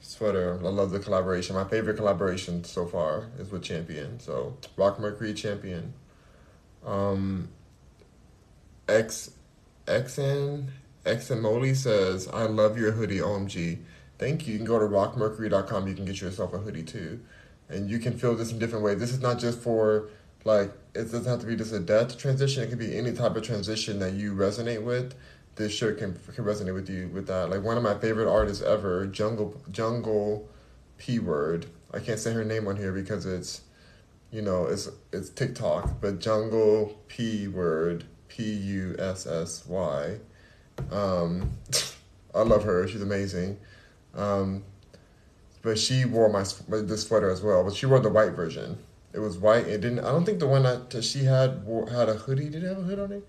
sweater. 0.00 0.58
I 0.62 0.68
love 0.68 0.90
the 0.90 0.98
collaboration. 0.98 1.56
My 1.56 1.64
favorite 1.64 1.96
collaboration 1.96 2.64
so 2.64 2.86
far 2.86 3.28
is 3.38 3.50
with 3.50 3.62
Champion. 3.62 4.20
So 4.20 4.56
Rock 4.76 5.00
Mercury 5.00 5.34
Champion. 5.34 5.92
Um, 6.84 7.48
X 8.88 9.32
XN 9.86 10.66
Xmoli 11.04 11.74
says, 11.74 12.28
I 12.28 12.44
love 12.44 12.78
your 12.78 12.92
hoodie, 12.92 13.18
OMG. 13.18 13.78
Thank 14.18 14.46
you. 14.46 14.52
You 14.52 14.58
can 14.58 14.66
go 14.66 14.78
to 14.78 14.84
rockmercury.com. 14.84 15.88
You 15.88 15.94
can 15.94 16.04
get 16.04 16.20
yourself 16.20 16.52
a 16.52 16.58
hoodie 16.58 16.82
too. 16.82 17.20
And 17.70 17.88
you 17.88 17.98
can 17.98 18.18
feel 18.18 18.34
this 18.34 18.52
in 18.52 18.58
different 18.58 18.84
ways. 18.84 18.98
This 18.98 19.12
is 19.12 19.20
not 19.20 19.38
just 19.38 19.60
for, 19.60 20.08
like, 20.44 20.72
it 20.94 21.04
doesn't 21.04 21.24
have 21.24 21.40
to 21.40 21.46
be 21.46 21.56
just 21.56 21.72
a 21.72 21.78
death 21.78 22.18
transition. 22.18 22.62
It 22.64 22.68
can 22.68 22.78
be 22.78 22.96
any 22.96 23.12
type 23.12 23.36
of 23.36 23.42
transition 23.42 23.98
that 24.00 24.14
you 24.14 24.34
resonate 24.34 24.82
with. 24.82 25.14
This 25.54 25.72
shirt 25.72 25.98
can, 25.98 26.18
can 26.34 26.44
resonate 26.44 26.74
with 26.74 26.90
you 26.90 27.08
with 27.08 27.26
that. 27.28 27.50
Like, 27.50 27.62
one 27.62 27.76
of 27.76 27.82
my 27.82 27.96
favorite 27.98 28.30
artists 28.30 28.62
ever, 28.62 29.06
Jungle, 29.06 29.60
Jungle 29.70 30.48
P 30.98 31.18
Word. 31.18 31.66
I 31.92 32.00
can't 32.00 32.18
say 32.18 32.32
her 32.32 32.44
name 32.44 32.68
on 32.68 32.76
here 32.76 32.92
because 32.92 33.26
it's 33.26 33.62
you 34.30 34.42
know, 34.42 34.66
it's 34.66 34.88
it's 35.12 35.30
TikTok, 35.30 36.00
but 36.00 36.20
Jungle 36.20 36.96
P 37.08 37.48
word 37.48 38.04
P 38.28 38.44
U 38.44 38.96
S 38.98 39.26
S 39.26 39.66
Y. 39.66 40.18
Um, 40.90 41.50
I 42.34 42.42
love 42.42 42.64
her. 42.64 42.86
She's 42.86 43.02
amazing. 43.02 43.58
Um, 44.14 44.62
but 45.62 45.78
she 45.78 46.04
wore 46.04 46.28
my 46.28 46.44
this 46.68 47.06
sweater 47.06 47.30
as 47.30 47.42
well. 47.42 47.64
But 47.64 47.74
she 47.74 47.86
wore 47.86 48.00
the 48.00 48.08
white 48.08 48.32
version. 48.32 48.78
It 49.12 49.18
was 49.18 49.38
white. 49.38 49.66
It 49.66 49.80
didn't. 49.80 50.00
I 50.00 50.12
don't 50.12 50.24
think 50.24 50.38
the 50.38 50.46
one 50.46 50.62
that 50.62 51.02
she 51.02 51.24
had 51.24 51.64
wore, 51.64 51.88
had 51.88 52.08
a 52.08 52.14
hoodie. 52.14 52.48
Did 52.48 52.64
it 52.64 52.68
have 52.68 52.78
a 52.78 52.82
hood 52.82 52.98
on 52.98 53.12
it? 53.12 53.26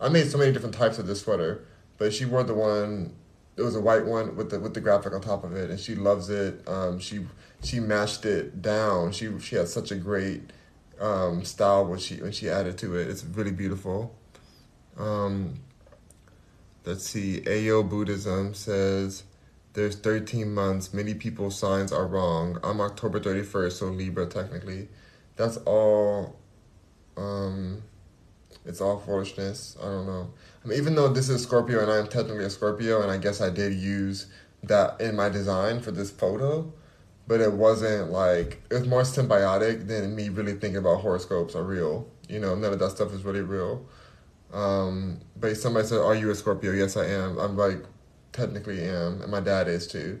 I 0.00 0.08
made 0.08 0.30
so 0.30 0.38
many 0.38 0.52
different 0.52 0.74
types 0.74 0.98
of 0.98 1.06
this 1.06 1.22
sweater, 1.22 1.64
but 1.98 2.12
she 2.12 2.24
wore 2.24 2.44
the 2.44 2.54
one. 2.54 3.14
It 3.56 3.62
was 3.62 3.74
a 3.74 3.80
white 3.80 4.04
one 4.04 4.36
with 4.36 4.50
the 4.50 4.60
with 4.60 4.74
the 4.74 4.80
graphic 4.80 5.14
on 5.14 5.20
top 5.22 5.42
of 5.42 5.56
it, 5.56 5.70
and 5.70 5.80
she 5.80 5.94
loves 5.94 6.28
it. 6.28 6.66
Um, 6.68 6.98
she 6.98 7.26
she 7.62 7.80
mashed 7.80 8.26
it 8.26 8.60
down. 8.60 9.12
She 9.12 9.38
she 9.40 9.56
had 9.56 9.68
such 9.68 9.90
a 9.90 9.96
great 9.96 10.42
um, 11.00 11.44
style 11.44 11.86
when 11.86 11.98
she 11.98 12.16
when 12.16 12.32
she 12.32 12.50
added 12.50 12.76
to 12.78 12.96
it. 12.96 13.08
It's 13.08 13.24
really 13.24 13.52
beautiful. 13.52 14.14
Um, 14.98 15.60
let's 16.84 17.04
see. 17.04 17.40
Ayo 17.46 17.88
Buddhism 17.88 18.52
says 18.52 19.24
there's 19.76 19.94
13 19.94 20.54
months. 20.54 20.94
Many 20.94 21.12
people's 21.12 21.56
signs 21.56 21.92
are 21.92 22.06
wrong. 22.06 22.58
I'm 22.64 22.80
October 22.80 23.20
31st, 23.20 23.72
so 23.72 23.86
Libra 23.86 24.26
technically. 24.26 24.88
That's 25.36 25.58
all. 25.58 26.36
Um, 27.18 27.82
it's 28.64 28.80
all 28.80 28.98
foolishness. 28.98 29.76
I 29.78 29.84
don't 29.84 30.06
know. 30.06 30.32
I 30.64 30.68
mean, 30.68 30.78
even 30.78 30.94
though 30.94 31.08
this 31.08 31.28
is 31.28 31.42
Scorpio 31.42 31.82
and 31.82 31.92
I 31.92 31.98
am 31.98 32.08
technically 32.08 32.44
a 32.44 32.50
Scorpio, 32.50 33.02
and 33.02 33.10
I 33.10 33.18
guess 33.18 33.42
I 33.42 33.50
did 33.50 33.74
use 33.74 34.28
that 34.62 34.98
in 34.98 35.14
my 35.14 35.28
design 35.28 35.80
for 35.80 35.90
this 35.90 36.10
photo, 36.10 36.72
but 37.26 37.42
it 37.42 37.52
wasn't 37.52 38.10
like 38.10 38.62
it 38.70 38.74
was 38.74 38.88
more 38.88 39.02
symbiotic 39.02 39.86
than 39.88 40.16
me 40.16 40.30
really 40.30 40.54
thinking 40.54 40.78
about 40.78 41.02
horoscopes 41.02 41.54
are 41.54 41.62
real. 41.62 42.08
You 42.30 42.40
know, 42.40 42.54
none 42.54 42.72
of 42.72 42.78
that 42.78 42.92
stuff 42.92 43.12
is 43.12 43.24
really 43.24 43.42
real. 43.42 43.86
Um, 44.54 45.20
but 45.38 45.54
somebody 45.58 45.86
said, 45.86 45.98
"Are 45.98 46.14
you 46.14 46.30
a 46.30 46.34
Scorpio?" 46.34 46.72
Yes, 46.72 46.96
I 46.96 47.06
am. 47.06 47.38
I'm 47.38 47.58
like, 47.58 47.84
technically 48.36 48.82
am, 48.82 49.22
and 49.22 49.30
my 49.30 49.40
dad 49.40 49.68
is 49.68 49.86
too. 49.86 50.20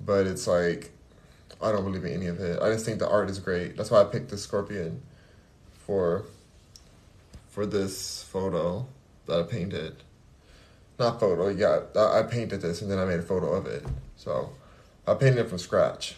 But 0.00 0.26
it's 0.26 0.46
like, 0.46 0.92
I 1.60 1.70
don't 1.72 1.84
believe 1.84 2.04
in 2.04 2.12
any 2.12 2.26
of 2.26 2.40
it. 2.40 2.60
I 2.60 2.72
just 2.72 2.84
think 2.84 2.98
the 2.98 3.08
art 3.08 3.30
is 3.30 3.38
great. 3.38 3.76
That's 3.76 3.90
why 3.90 4.00
I 4.00 4.04
picked 4.04 4.30
the 4.30 4.38
scorpion 4.38 5.02
for 5.72 6.24
for 7.50 7.66
this 7.66 8.22
photo 8.22 8.86
that 9.26 9.38
I 9.38 9.42
painted. 9.42 9.96
Not 10.98 11.20
photo, 11.20 11.48
yeah. 11.48 11.80
I 11.94 12.22
painted 12.22 12.62
this 12.62 12.80
and 12.80 12.90
then 12.90 12.98
I 12.98 13.04
made 13.04 13.20
a 13.20 13.22
photo 13.22 13.52
of 13.52 13.66
it. 13.66 13.84
So 14.16 14.50
I 15.06 15.14
painted 15.14 15.40
it 15.40 15.48
from 15.48 15.58
scratch. 15.58 16.16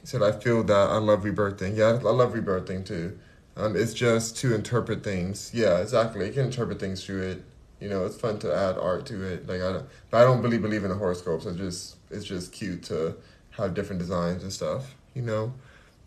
He 0.00 0.06
said, 0.06 0.22
I 0.22 0.32
feel 0.32 0.62
that 0.62 0.90
I 0.90 0.96
love 0.98 1.24
rebirthing. 1.24 1.76
Yeah, 1.76 1.86
I 1.86 2.12
love 2.12 2.34
rebirthing 2.34 2.86
too. 2.86 3.18
Um, 3.56 3.76
it's 3.76 3.92
just 3.92 4.36
to 4.38 4.54
interpret 4.54 5.02
things. 5.02 5.50
Yeah, 5.52 5.78
exactly. 5.78 6.26
You 6.26 6.32
can 6.32 6.46
interpret 6.46 6.78
things 6.78 7.04
through 7.04 7.22
it. 7.22 7.42
You 7.80 7.88
know, 7.88 8.04
it's 8.04 8.16
fun 8.16 8.38
to 8.40 8.54
add 8.54 8.76
art 8.78 9.06
to 9.06 9.22
it. 9.22 9.48
Like 9.48 9.60
I, 9.60 9.82
but 10.10 10.18
I 10.18 10.24
don't 10.24 10.42
really 10.42 10.58
believe 10.58 10.84
in 10.84 10.90
the 10.90 10.96
horoscopes. 10.96 11.46
It's 11.46 11.56
just, 11.56 11.96
it's 12.10 12.24
just 12.24 12.52
cute 12.52 12.82
to 12.84 13.16
have 13.50 13.74
different 13.74 14.00
designs 14.00 14.42
and 14.42 14.52
stuff. 14.52 14.94
You 15.14 15.22
know. 15.22 15.52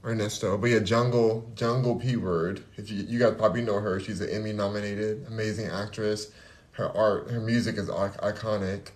Ernesto. 0.05 0.57
But 0.57 0.69
yeah, 0.69 0.79
Jungle 0.79 1.49
Jungle 1.55 1.95
P 1.95 2.17
Word. 2.17 2.63
If 2.75 2.91
you 2.91 3.03
you 3.03 3.19
guys 3.19 3.35
probably 3.37 3.61
know 3.61 3.79
her, 3.79 3.99
she's 3.99 4.21
an 4.21 4.29
Emmy 4.29 4.53
nominated, 4.53 5.25
amazing 5.27 5.67
actress. 5.67 6.31
Her 6.71 6.95
art, 6.95 7.29
her 7.29 7.39
music 7.39 7.77
is 7.77 7.87
iconic. 7.87 8.89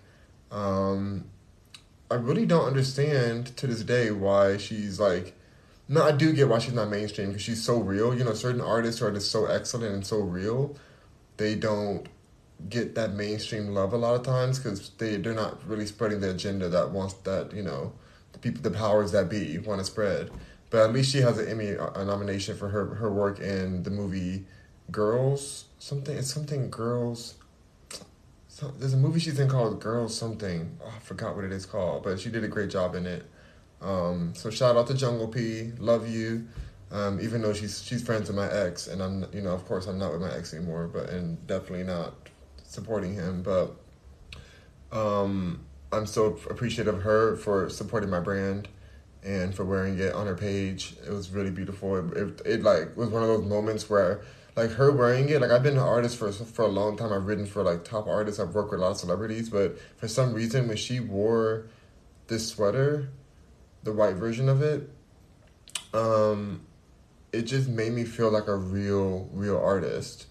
Um, 0.50 1.26
I 2.10 2.14
really 2.14 2.46
don't 2.46 2.66
understand 2.66 3.56
to 3.56 3.66
this 3.66 3.82
day 3.82 4.10
why 4.10 4.56
she's 4.56 5.00
like. 5.00 5.34
No, 5.90 6.02
I 6.02 6.12
do 6.12 6.34
get 6.34 6.50
why 6.50 6.58
she's 6.58 6.74
not 6.74 6.90
mainstream 6.90 7.28
because 7.28 7.40
she's 7.40 7.64
so 7.64 7.78
real. 7.78 8.14
You 8.14 8.22
know, 8.22 8.34
certain 8.34 8.60
artists 8.60 9.00
are 9.00 9.10
just 9.10 9.30
so 9.30 9.46
excellent 9.46 9.94
and 9.94 10.06
so 10.06 10.18
real, 10.18 10.76
they 11.38 11.54
don't 11.54 12.06
get 12.68 12.94
that 12.96 13.14
mainstream 13.14 13.68
love 13.68 13.92
a 13.92 13.96
lot 13.96 14.14
of 14.14 14.22
times 14.24 14.58
because 14.58 14.90
they 14.98 15.16
they're 15.16 15.34
not 15.34 15.64
really 15.66 15.86
spreading 15.86 16.20
the 16.20 16.30
agenda 16.30 16.68
that 16.68 16.90
wants 16.90 17.14
that 17.14 17.52
you 17.52 17.62
know 17.62 17.92
the 18.32 18.38
people 18.38 18.62
the 18.62 18.70
powers 18.70 19.12
that 19.12 19.28
be 19.28 19.58
want 19.58 19.80
to 19.80 19.84
spread. 19.84 20.30
But 20.70 20.84
at 20.84 20.92
least 20.92 21.12
she 21.12 21.18
has 21.18 21.38
an 21.38 21.48
Emmy 21.48 21.68
a 21.70 22.04
nomination 22.04 22.56
for 22.56 22.68
her 22.68 22.94
her 22.96 23.10
work 23.10 23.40
in 23.40 23.82
the 23.82 23.90
movie 23.90 24.46
Girls 24.90 25.66
something. 25.78 26.16
It's 26.16 26.32
something 26.32 26.70
Girls. 26.70 27.34
So, 28.48 28.72
there's 28.76 28.94
a 28.94 28.96
movie 28.96 29.20
she's 29.20 29.38
in 29.38 29.48
called 29.48 29.80
Girls 29.80 30.16
something. 30.16 30.78
Oh, 30.82 30.92
I 30.94 30.98
forgot 30.98 31.36
what 31.36 31.44
it 31.44 31.52
is 31.52 31.64
called, 31.64 32.02
but 32.02 32.18
she 32.18 32.28
did 32.28 32.42
a 32.42 32.48
great 32.48 32.70
job 32.70 32.96
in 32.96 33.06
it. 33.06 33.24
Um, 33.80 34.32
so 34.34 34.50
shout 34.50 34.76
out 34.76 34.88
to 34.88 34.94
Jungle 34.94 35.28
P. 35.28 35.70
Love 35.78 36.08
you. 36.08 36.48
Um, 36.90 37.20
even 37.20 37.42
though 37.42 37.52
she's 37.52 37.82
she's 37.82 38.02
friends 38.02 38.28
with 38.28 38.36
my 38.36 38.50
ex, 38.50 38.88
and 38.88 39.02
I'm 39.02 39.26
you 39.32 39.42
know 39.42 39.52
of 39.52 39.64
course 39.66 39.86
I'm 39.86 39.98
not 39.98 40.12
with 40.12 40.22
my 40.22 40.34
ex 40.34 40.54
anymore, 40.54 40.88
but 40.88 41.10
and 41.10 41.46
definitely 41.46 41.84
not 41.84 42.27
supporting 42.68 43.14
him. 43.14 43.42
But 43.42 43.74
um, 44.92 45.64
I'm 45.90 46.06
so 46.06 46.38
appreciative 46.48 46.94
of 46.94 47.02
her 47.02 47.36
for 47.36 47.68
supporting 47.68 48.10
my 48.10 48.20
brand 48.20 48.68
and 49.24 49.54
for 49.54 49.64
wearing 49.64 49.98
it 49.98 50.12
on 50.12 50.26
her 50.26 50.36
page. 50.36 50.94
It 51.04 51.10
was 51.10 51.30
really 51.30 51.50
beautiful. 51.50 51.96
It, 51.96 52.16
it, 52.16 52.42
it 52.46 52.62
like 52.62 52.96
was 52.96 53.08
one 53.08 53.22
of 53.22 53.28
those 53.28 53.44
moments 53.44 53.90
where 53.90 54.22
like 54.54 54.70
her 54.72 54.92
wearing 54.92 55.28
it. 55.28 55.40
Like 55.40 55.50
I've 55.50 55.62
been 55.62 55.74
an 55.74 55.80
artist 55.80 56.16
for 56.16 56.30
for 56.30 56.62
a 56.62 56.68
long 56.68 56.96
time. 56.96 57.12
I've 57.12 57.26
written 57.26 57.46
for 57.46 57.62
like 57.62 57.84
top 57.84 58.06
artists. 58.06 58.40
I've 58.40 58.54
worked 58.54 58.70
with 58.70 58.80
a 58.80 58.82
lot 58.82 58.92
of 58.92 58.98
celebrities, 58.98 59.48
but 59.48 59.78
for 59.96 60.08
some 60.08 60.34
reason 60.34 60.68
when 60.68 60.76
she 60.76 61.00
wore 61.00 61.66
this 62.26 62.48
sweater, 62.48 63.08
the 63.82 63.92
white 63.92 64.16
version 64.16 64.48
of 64.48 64.62
it, 64.62 64.90
um, 65.94 66.62
it 67.32 67.42
just 67.42 67.68
made 67.68 67.92
me 67.92 68.04
feel 68.04 68.30
like 68.30 68.48
a 68.48 68.56
real 68.56 69.28
real 69.32 69.58
artist. 69.58 70.26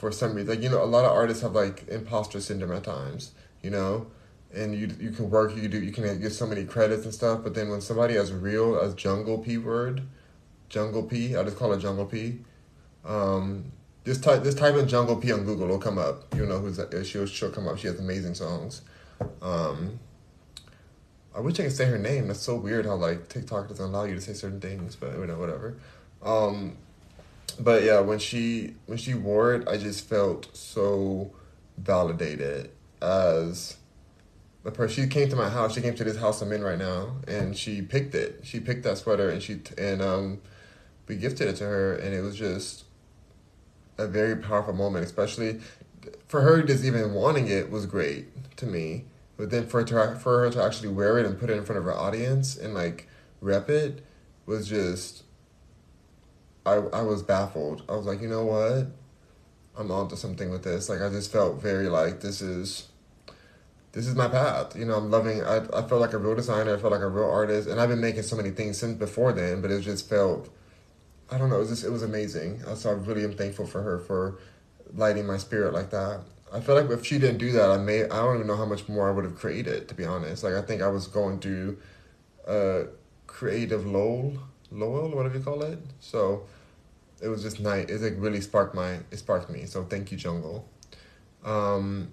For 0.00 0.10
some 0.10 0.34
reason, 0.34 0.48
like 0.48 0.62
you 0.62 0.70
know, 0.70 0.82
a 0.82 0.86
lot 0.86 1.04
of 1.04 1.12
artists 1.12 1.42
have 1.42 1.52
like 1.52 1.86
imposter 1.88 2.40
syndrome 2.40 2.72
at 2.72 2.84
times. 2.84 3.32
You 3.62 3.68
know, 3.68 4.06
and 4.54 4.74
you 4.74 4.88
you 4.98 5.10
can 5.10 5.28
work, 5.28 5.54
you 5.54 5.68
do, 5.68 5.78
you 5.78 5.92
can 5.92 6.18
get 6.18 6.32
so 6.32 6.46
many 6.46 6.64
credits 6.64 7.04
and 7.04 7.12
stuff. 7.12 7.40
But 7.42 7.54
then 7.54 7.68
when 7.68 7.82
somebody 7.82 8.16
as 8.16 8.32
real 8.32 8.80
as 8.80 8.94
Jungle 8.94 9.36
P 9.36 9.58
word, 9.58 10.00
Jungle 10.70 11.02
P, 11.02 11.36
I 11.36 11.44
just 11.44 11.58
call 11.58 11.74
it 11.74 11.80
Jungle 11.80 12.06
P. 12.06 12.38
Um, 13.04 13.72
this 14.04 14.18
type 14.18 14.42
this 14.42 14.54
type 14.54 14.74
of 14.74 14.88
Jungle 14.88 15.16
P 15.16 15.32
on 15.32 15.44
Google 15.44 15.66
will 15.68 15.78
come 15.78 15.98
up. 15.98 16.34
You 16.34 16.46
know 16.46 16.60
who's 16.60 16.78
that? 16.78 17.04
She'll 17.04 17.26
she'll 17.26 17.50
come 17.50 17.68
up. 17.68 17.76
She 17.76 17.86
has 17.86 17.98
amazing 17.98 18.34
songs. 18.34 18.80
Um, 19.42 20.00
I 21.36 21.40
wish 21.40 21.60
I 21.60 21.64
could 21.64 21.72
say 21.72 21.84
her 21.84 21.98
name. 21.98 22.28
That's 22.28 22.40
so 22.40 22.56
weird 22.56 22.86
how 22.86 22.94
like 22.94 23.28
TikTok 23.28 23.68
doesn't 23.68 23.84
allow 23.84 24.04
you 24.04 24.14
to 24.14 24.20
say 24.22 24.32
certain 24.32 24.60
things, 24.62 24.96
but 24.96 25.12
you 25.12 25.26
know 25.26 25.38
whatever. 25.38 25.76
Um, 26.22 26.78
but 27.52 27.82
yeah, 27.82 28.00
when 28.00 28.18
she 28.18 28.74
when 28.86 28.98
she 28.98 29.14
wore 29.14 29.54
it, 29.54 29.68
I 29.68 29.76
just 29.76 30.08
felt 30.08 30.54
so 30.56 31.32
validated 31.76 32.70
as 33.00 33.76
the 34.62 34.70
person 34.70 35.04
she 35.04 35.08
came 35.08 35.28
to 35.28 35.36
my 35.36 35.48
house. 35.48 35.74
She 35.74 35.80
came 35.80 35.94
to 35.94 36.04
this 36.04 36.18
house 36.18 36.42
I'm 36.42 36.52
in 36.52 36.62
right 36.62 36.78
now, 36.78 37.16
and 37.26 37.56
she 37.56 37.82
picked 37.82 38.14
it. 38.14 38.40
She 38.42 38.60
picked 38.60 38.82
that 38.84 38.98
sweater, 38.98 39.30
and 39.30 39.42
she 39.42 39.60
and 39.78 40.02
um, 40.02 40.40
we 41.06 41.16
gifted 41.16 41.48
it 41.48 41.56
to 41.56 41.64
her, 41.64 41.94
and 41.94 42.14
it 42.14 42.20
was 42.20 42.36
just 42.36 42.84
a 43.98 44.06
very 44.06 44.36
powerful 44.36 44.74
moment. 44.74 45.04
Especially 45.04 45.60
for 46.28 46.42
her, 46.42 46.62
just 46.62 46.84
even 46.84 47.12
wanting 47.14 47.48
it 47.48 47.70
was 47.70 47.86
great 47.86 48.56
to 48.56 48.66
me. 48.66 49.04
But 49.36 49.50
then 49.50 49.66
for 49.66 49.80
her 49.80 49.86
to, 49.86 50.18
for 50.20 50.40
her 50.40 50.50
to 50.50 50.62
actually 50.62 50.90
wear 50.90 51.18
it 51.18 51.24
and 51.24 51.38
put 51.38 51.48
it 51.48 51.56
in 51.56 51.64
front 51.64 51.78
of 51.78 51.84
her 51.84 51.96
audience 51.96 52.56
and 52.56 52.74
like 52.74 53.08
rep 53.40 53.70
it 53.70 54.04
was 54.46 54.68
just. 54.68 55.24
I 56.70 57.00
I 57.00 57.02
was 57.02 57.22
baffled. 57.22 57.82
I 57.88 57.96
was 57.96 58.06
like, 58.06 58.20
you 58.20 58.28
know 58.28 58.44
what, 58.44 58.86
I'm 59.76 59.90
onto 59.90 60.16
something 60.16 60.50
with 60.50 60.62
this. 60.64 60.88
Like 60.88 61.00
I 61.00 61.08
just 61.08 61.32
felt 61.32 61.60
very 61.60 61.88
like 61.88 62.20
this 62.20 62.40
is 62.40 62.88
this 63.92 64.06
is 64.06 64.14
my 64.14 64.28
path. 64.28 64.76
You 64.76 64.84
know, 64.84 64.94
I'm 64.94 65.10
loving. 65.10 65.42
I 65.42 65.58
I 65.72 65.82
felt 65.88 66.00
like 66.00 66.12
a 66.12 66.18
real 66.18 66.36
designer. 66.36 66.74
I 66.74 66.78
felt 66.78 66.92
like 66.92 67.02
a 67.02 67.08
real 67.08 67.30
artist, 67.30 67.68
and 67.68 67.80
I've 67.80 67.88
been 67.88 68.00
making 68.00 68.22
so 68.22 68.36
many 68.36 68.50
things 68.50 68.78
since 68.78 68.96
before 68.96 69.32
then. 69.32 69.60
But 69.60 69.70
it 69.70 69.80
just 69.82 70.08
felt, 70.08 70.48
I 71.30 71.38
don't 71.38 71.50
know. 71.50 71.56
It 71.56 71.60
was 71.60 71.70
just 71.70 71.84
it 71.84 71.90
was 71.90 72.02
amazing. 72.02 72.62
So 72.76 72.90
I 72.90 72.92
really 72.92 73.24
am 73.24 73.34
thankful 73.36 73.66
for 73.66 73.82
her 73.82 73.98
for 73.98 74.38
lighting 74.94 75.26
my 75.26 75.38
spirit 75.38 75.72
like 75.72 75.90
that. 75.90 76.20
I 76.52 76.60
feel 76.60 76.74
like 76.74 76.90
if 76.90 77.06
she 77.06 77.18
didn't 77.18 77.38
do 77.38 77.52
that, 77.52 77.70
I 77.70 77.78
may 77.78 78.04
I 78.04 78.22
don't 78.22 78.36
even 78.36 78.46
know 78.46 78.56
how 78.56 78.66
much 78.66 78.88
more 78.88 79.08
I 79.08 79.12
would 79.12 79.24
have 79.24 79.36
created. 79.36 79.88
To 79.88 79.94
be 79.94 80.04
honest, 80.04 80.42
like 80.44 80.54
I 80.54 80.62
think 80.62 80.82
I 80.82 80.88
was 80.88 81.06
going 81.06 81.38
through, 81.40 81.78
a 82.46 82.86
creative 83.26 83.86
lull, 83.86 84.34
lull, 84.70 85.10
whatever 85.10 85.38
you 85.38 85.44
call 85.44 85.62
it. 85.62 85.78
So, 86.00 86.46
it 87.22 87.28
was 87.28 87.42
just 87.42 87.60
nice. 87.60 87.88
It 87.88 88.00
like 88.00 88.14
really 88.18 88.40
sparked 88.40 88.74
my 88.74 89.00
it 89.10 89.18
sparked 89.18 89.50
me. 89.50 89.66
So 89.66 89.84
thank 89.84 90.10
you, 90.10 90.16
Jungle. 90.16 90.68
Um, 91.44 92.08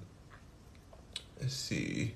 Let's 1.40 1.56
see. 1.56 2.16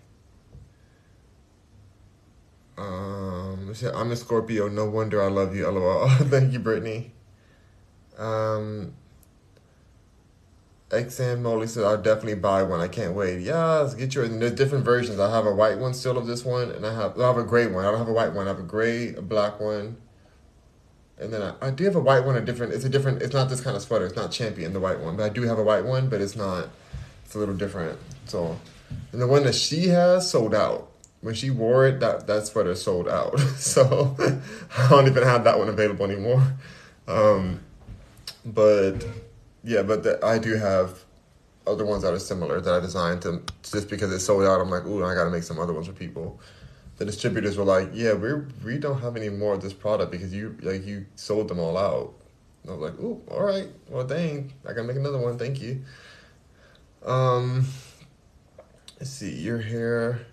Um, 2.77 3.67
let's 3.67 3.79
see. 3.79 3.87
I'm 3.87 4.11
a 4.11 4.15
Scorpio. 4.15 4.67
No 4.67 4.85
wonder 4.85 5.21
I 5.21 5.27
love 5.27 5.55
you. 5.55 5.67
LOL. 5.69 6.09
Thank 6.09 6.53
you, 6.53 6.59
Brittany. 6.59 7.11
Um, 8.17 8.93
XM 10.89 11.41
Molly 11.41 11.67
said, 11.67 11.83
I'll 11.83 12.01
definitely 12.01 12.35
buy 12.35 12.63
one. 12.63 12.79
I 12.79 12.87
can't 12.87 13.13
wait. 13.13 13.41
Yes, 13.41 13.93
get 13.93 14.15
your. 14.15 14.27
There's 14.27 14.53
different 14.53 14.83
versions. 14.83 15.19
I 15.19 15.29
have 15.29 15.45
a 15.45 15.53
white 15.53 15.77
one 15.77 15.93
still 15.93 16.17
of 16.17 16.25
this 16.25 16.43
one, 16.43 16.71
and 16.71 16.85
I 16.85 16.93
have 16.93 17.19
I 17.19 17.27
have 17.27 17.37
a 17.37 17.43
gray 17.43 17.67
one. 17.67 17.85
I 17.85 17.91
don't 17.91 17.99
have 17.99 18.09
a 18.09 18.13
white 18.13 18.33
one. 18.33 18.47
I 18.47 18.49
have 18.49 18.59
a 18.59 18.63
gray, 18.63 19.13
a 19.15 19.21
black 19.21 19.59
one, 19.59 19.97
And 21.21 21.31
then 21.31 21.41
I, 21.43 21.67
I 21.67 21.69
do 21.69 21.83
have 21.85 21.95
a 21.95 21.99
white 21.99 22.25
one, 22.25 22.35
a 22.35 22.41
different. 22.41 22.73
It's 22.73 22.83
a 22.83 22.89
different. 22.89 23.21
It's 23.21 23.33
not 23.33 23.47
this 23.47 23.61
kind 23.61 23.75
of 23.75 23.83
sweater. 23.83 24.05
It's 24.05 24.15
not 24.15 24.31
Champion, 24.31 24.73
the 24.73 24.79
white 24.79 24.99
one. 24.99 25.15
But 25.15 25.23
I 25.23 25.29
do 25.29 25.43
have 25.43 25.59
a 25.59 25.63
white 25.63 25.85
one, 25.85 26.09
but 26.09 26.19
it's 26.19 26.35
not. 26.35 26.69
It's 27.23 27.35
a 27.35 27.39
little 27.39 27.55
different. 27.55 27.99
So, 28.25 28.57
and 29.11 29.21
the 29.21 29.27
one 29.27 29.43
that 29.43 29.55
she 29.55 29.87
has 29.87 30.29
sold 30.29 30.55
out. 30.55 30.87
When 31.21 31.35
she 31.35 31.51
wore 31.51 31.85
it, 31.85 31.99
that 31.99 32.25
that 32.25 32.47
sweater 32.47 32.73
sold 32.73 33.07
out. 33.07 33.39
so 33.57 34.15
I 34.77 34.89
don't 34.89 35.07
even 35.07 35.21
have 35.21 35.43
that 35.43 35.59
one 35.59 35.69
available 35.69 36.05
anymore. 36.05 36.41
Um, 37.07 37.59
but 38.43 39.05
yeah, 39.63 39.83
but 39.83 40.01
the, 40.01 40.25
I 40.25 40.39
do 40.39 40.55
have 40.55 41.03
other 41.67 41.85
ones 41.85 42.01
that 42.01 42.11
are 42.11 42.19
similar 42.19 42.59
that 42.59 42.73
I 42.73 42.79
designed 42.79 43.21
to 43.21 43.43
just 43.61 43.87
because 43.87 44.11
it 44.11 44.19
sold 44.19 44.43
out. 44.45 44.59
I'm 44.59 44.71
like, 44.71 44.85
ooh, 44.85 45.05
I 45.05 45.13
got 45.13 45.25
to 45.25 45.29
make 45.29 45.43
some 45.43 45.59
other 45.59 45.73
ones 45.73 45.85
for 45.85 45.93
people 45.93 46.39
the 47.01 47.05
distributors 47.05 47.57
were 47.57 47.63
like, 47.63 47.89
"Yeah, 47.95 48.13
we 48.13 48.31
we 48.63 48.77
don't 48.77 49.01
have 49.01 49.17
any 49.17 49.29
more 49.29 49.55
of 49.55 49.61
this 49.63 49.73
product 49.73 50.11
because 50.11 50.31
you 50.31 50.55
like 50.61 50.85
you 50.85 51.07
sold 51.15 51.47
them 51.47 51.57
all 51.57 51.75
out." 51.75 52.13
And 52.61 52.71
I 52.71 52.75
was 52.75 52.91
like, 52.91 52.99
"Ooh, 52.99 53.23
all 53.27 53.41
right. 53.41 53.69
Well, 53.89 54.05
dang, 54.05 54.53
I 54.63 54.73
gotta 54.73 54.83
make 54.83 54.97
another 54.97 55.17
one. 55.17 55.39
Thank 55.39 55.59
you." 55.59 55.81
Um, 57.03 57.65
let's 58.99 59.09
see 59.09 59.33
your 59.33 59.57
hair. 59.57 60.27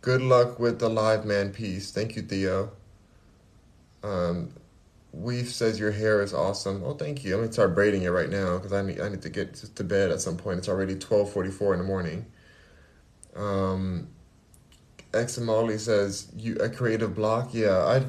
Good 0.00 0.22
luck 0.22 0.58
with 0.58 0.78
the 0.78 0.88
live 0.88 1.26
man 1.26 1.52
piece. 1.52 1.90
Thank 1.90 2.16
you, 2.16 2.22
Theo. 2.22 2.72
Um, 4.02 4.54
Weave 5.12 5.50
says 5.50 5.78
your 5.78 5.90
hair 5.90 6.22
is 6.22 6.32
awesome. 6.32 6.82
Oh, 6.82 6.94
thank 6.94 7.24
you. 7.24 7.34
I'm 7.34 7.42
gonna 7.42 7.52
start 7.52 7.74
braiding 7.74 8.04
it 8.04 8.08
right 8.08 8.30
now 8.30 8.56
because 8.56 8.72
I 8.72 8.80
need 8.80 9.02
I 9.02 9.10
need 9.10 9.20
to 9.20 9.28
get 9.28 9.52
to 9.52 9.84
bed 9.84 10.10
at 10.10 10.22
some 10.22 10.38
point. 10.38 10.60
It's 10.60 10.68
already 10.70 10.94
twelve 10.94 11.30
forty 11.30 11.50
four 11.50 11.74
in 11.74 11.78
the 11.78 11.84
morning. 11.84 12.24
Um, 13.36 14.08
X 15.14 15.36
and 15.36 15.46
Molly 15.46 15.78
says 15.78 16.28
you 16.36 16.56
a 16.56 16.68
creative 16.68 17.14
block. 17.14 17.50
Yeah, 17.52 17.78
I 17.78 18.04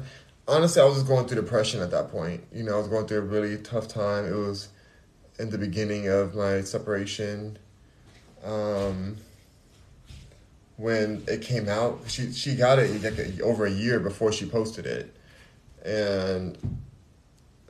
honestly 0.48 0.82
I 0.82 0.84
was 0.84 0.94
just 0.94 1.06
going 1.06 1.26
through 1.26 1.40
depression 1.40 1.80
at 1.80 1.90
that 1.90 2.10
point. 2.10 2.44
You 2.52 2.62
know, 2.62 2.74
I 2.74 2.78
was 2.78 2.88
going 2.88 3.06
through 3.06 3.18
a 3.18 3.22
really 3.22 3.58
tough 3.58 3.88
time. 3.88 4.26
It 4.26 4.36
was 4.36 4.68
in 5.38 5.50
the 5.50 5.58
beginning 5.58 6.08
of 6.08 6.34
my 6.34 6.62
separation. 6.62 7.58
Um, 8.44 9.16
when 10.76 11.24
it 11.26 11.42
came 11.42 11.68
out, 11.68 12.00
she 12.06 12.32
she 12.32 12.54
got 12.54 12.78
it 12.78 13.02
like 13.02 13.40
over 13.40 13.66
a 13.66 13.70
year 13.70 13.98
before 13.98 14.32
she 14.32 14.46
posted 14.46 14.86
it, 14.86 15.14
and 15.84 16.58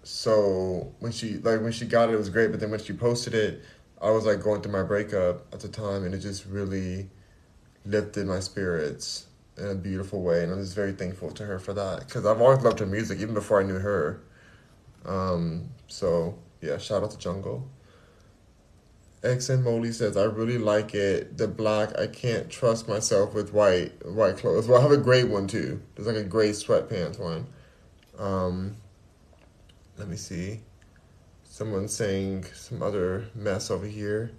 so 0.02 0.92
when 1.00 1.12
she 1.12 1.34
like 1.38 1.60
when 1.60 1.72
she 1.72 1.86
got 1.86 2.08
it, 2.08 2.14
it 2.14 2.18
was 2.18 2.30
great. 2.30 2.50
But 2.50 2.60
then 2.60 2.70
when 2.70 2.80
she 2.80 2.92
posted 2.92 3.34
it, 3.34 3.62
I 4.00 4.10
was 4.10 4.26
like 4.26 4.42
going 4.42 4.62
through 4.62 4.72
my 4.72 4.82
breakup 4.82 5.52
at 5.52 5.60
the 5.60 5.68
time, 5.68 6.04
and 6.04 6.14
it 6.14 6.18
just 6.18 6.46
really 6.46 7.08
lifted 7.86 8.26
my 8.26 8.40
spirits 8.40 9.26
in 9.56 9.66
a 9.66 9.74
beautiful 9.74 10.22
way, 10.22 10.42
and 10.42 10.52
I'm 10.52 10.60
just 10.60 10.74
very 10.74 10.92
thankful 10.92 11.30
to 11.32 11.44
her 11.44 11.58
for 11.58 11.72
that 11.74 12.00
because 12.00 12.26
I've 12.26 12.40
always 12.40 12.62
loved 12.62 12.80
her 12.80 12.86
music 12.86 13.20
even 13.20 13.34
before 13.34 13.60
I 13.60 13.64
knew 13.64 13.78
her. 13.78 14.20
Um, 15.04 15.70
so 15.88 16.38
yeah, 16.60 16.78
shout 16.78 17.02
out 17.02 17.10
to 17.12 17.18
Jungle. 17.18 17.68
X 19.22 19.48
and 19.48 19.64
Molly 19.64 19.92
says 19.92 20.16
I 20.16 20.24
really 20.24 20.58
like 20.58 20.94
it. 20.94 21.38
The 21.38 21.48
black 21.48 21.98
I 21.98 22.06
can't 22.06 22.50
trust 22.50 22.88
myself 22.88 23.34
with 23.34 23.52
white 23.52 24.04
white 24.06 24.36
clothes. 24.36 24.68
Well, 24.68 24.78
I 24.78 24.82
have 24.82 24.92
a 24.92 24.98
gray 24.98 25.24
one 25.24 25.46
too. 25.46 25.82
There's 25.94 26.06
like 26.06 26.16
a 26.16 26.24
gray 26.24 26.50
sweatpants 26.50 27.18
one. 27.18 27.46
Um, 28.18 28.76
let 29.98 30.08
me 30.08 30.16
see. 30.16 30.60
Someone's 31.44 31.94
saying 31.94 32.44
some 32.54 32.82
other 32.82 33.26
mess 33.34 33.70
over 33.70 33.86
here. 33.86 34.32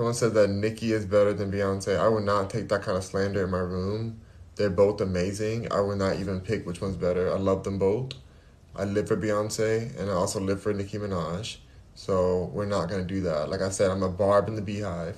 Someone 0.00 0.14
said 0.14 0.32
that 0.32 0.48
Nicki 0.48 0.94
is 0.94 1.04
better 1.04 1.34
than 1.34 1.52
Beyonce. 1.52 2.00
I 2.00 2.08
would 2.08 2.24
not 2.24 2.48
take 2.48 2.70
that 2.70 2.80
kind 2.80 2.96
of 2.96 3.04
slander 3.04 3.44
in 3.44 3.50
my 3.50 3.58
room. 3.58 4.18
They're 4.56 4.70
both 4.70 5.02
amazing. 5.02 5.70
I 5.70 5.82
would 5.82 5.98
not 5.98 6.16
even 6.16 6.40
pick 6.40 6.66
which 6.66 6.80
one's 6.80 6.96
better. 6.96 7.30
I 7.30 7.36
love 7.36 7.64
them 7.64 7.78
both. 7.78 8.12
I 8.74 8.84
live 8.84 9.08
for 9.08 9.16
Beyonce 9.18 9.94
and 10.00 10.08
I 10.08 10.14
also 10.14 10.40
live 10.40 10.62
for 10.62 10.72
Nicki 10.72 10.96
Minaj. 10.96 11.58
So 11.94 12.50
we're 12.54 12.64
not 12.64 12.88
gonna 12.88 13.04
do 13.04 13.20
that. 13.20 13.50
Like 13.50 13.60
I 13.60 13.68
said, 13.68 13.90
I'm 13.90 14.02
a 14.02 14.08
barb 14.08 14.48
in 14.48 14.54
the 14.54 14.62
BeyHive. 14.62 15.16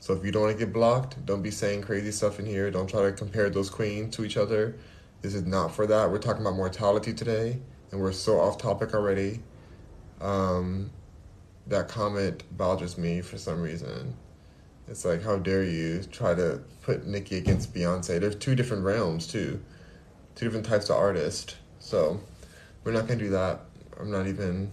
So 0.00 0.12
if 0.12 0.22
you 0.22 0.30
don't 0.30 0.42
want 0.42 0.58
to 0.58 0.66
get 0.66 0.74
blocked, 0.74 1.24
don't 1.24 1.40
be 1.40 1.50
saying 1.50 1.80
crazy 1.80 2.12
stuff 2.12 2.38
in 2.38 2.44
here. 2.44 2.70
Don't 2.70 2.90
try 2.90 3.00
to 3.00 3.12
compare 3.12 3.48
those 3.48 3.70
queens 3.70 4.14
to 4.16 4.24
each 4.26 4.36
other. 4.36 4.76
This 5.22 5.32
is 5.32 5.46
not 5.46 5.74
for 5.74 5.86
that. 5.86 6.10
We're 6.10 6.18
talking 6.18 6.42
about 6.42 6.56
mortality 6.56 7.14
today, 7.14 7.58
and 7.90 7.98
we're 7.98 8.12
so 8.12 8.38
off 8.38 8.58
topic 8.58 8.92
already. 8.92 9.40
Um, 10.20 10.90
that 11.70 11.88
comment 11.88 12.42
bothers 12.56 12.98
me 12.98 13.22
for 13.22 13.38
some 13.38 13.62
reason. 13.62 14.14
It's 14.88 15.04
like, 15.04 15.22
how 15.22 15.38
dare 15.38 15.62
you 15.62 16.02
try 16.02 16.34
to 16.34 16.60
put 16.82 17.06
Nicki 17.06 17.38
against 17.38 17.72
Beyonce? 17.72 18.20
There's 18.20 18.34
two 18.34 18.56
different 18.56 18.84
realms 18.84 19.26
too, 19.26 19.60
two 20.34 20.46
different 20.46 20.66
types 20.66 20.90
of 20.90 20.96
artists. 20.96 21.54
So 21.78 22.20
we're 22.82 22.92
not 22.92 23.06
gonna 23.06 23.20
do 23.20 23.30
that. 23.30 23.60
I'm 23.98 24.10
not 24.10 24.26
even. 24.26 24.72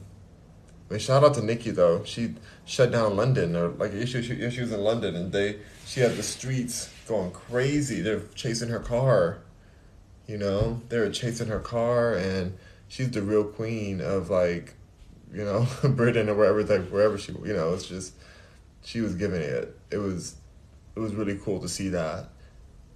I 0.89 0.93
mean, 0.93 0.99
shout 0.99 1.23
out 1.23 1.35
to 1.35 1.43
Nicki 1.43 1.69
though. 1.69 2.03
She 2.03 2.33
shut 2.65 2.91
down 2.91 3.15
London 3.15 3.55
or 3.55 3.69
like 3.69 3.93
issues 3.93 4.25
she 4.25 4.41
issues 4.41 4.71
in 4.71 4.81
London, 4.81 5.15
and 5.15 5.31
they 5.31 5.59
she 5.85 5.99
had 5.99 6.15
the 6.15 6.23
streets 6.23 6.91
going 7.07 7.31
crazy. 7.31 8.01
They're 8.01 8.23
chasing 8.33 8.69
her 8.69 8.79
car. 8.79 9.39
You 10.25 10.37
know, 10.37 10.81
they're 10.89 11.11
chasing 11.11 11.47
her 11.47 11.59
car, 11.59 12.15
and 12.15 12.57
she's 12.87 13.11
the 13.11 13.21
real 13.21 13.43
queen 13.43 14.01
of 14.01 14.31
like 14.31 14.73
you 15.33 15.43
know, 15.43 15.67
Britain 15.83 16.29
or 16.29 16.35
wherever 16.35 16.63
they, 16.63 16.79
wherever 16.79 17.17
she, 17.17 17.31
you 17.31 17.53
know, 17.53 17.73
it's 17.73 17.87
just 17.87 18.13
she 18.83 19.01
was 19.01 19.15
giving 19.15 19.41
it. 19.41 19.77
It 19.91 19.97
was 19.97 20.35
it 20.95 20.99
was 20.99 21.13
really 21.13 21.37
cool 21.37 21.59
to 21.59 21.69
see 21.69 21.89
that, 21.89 22.29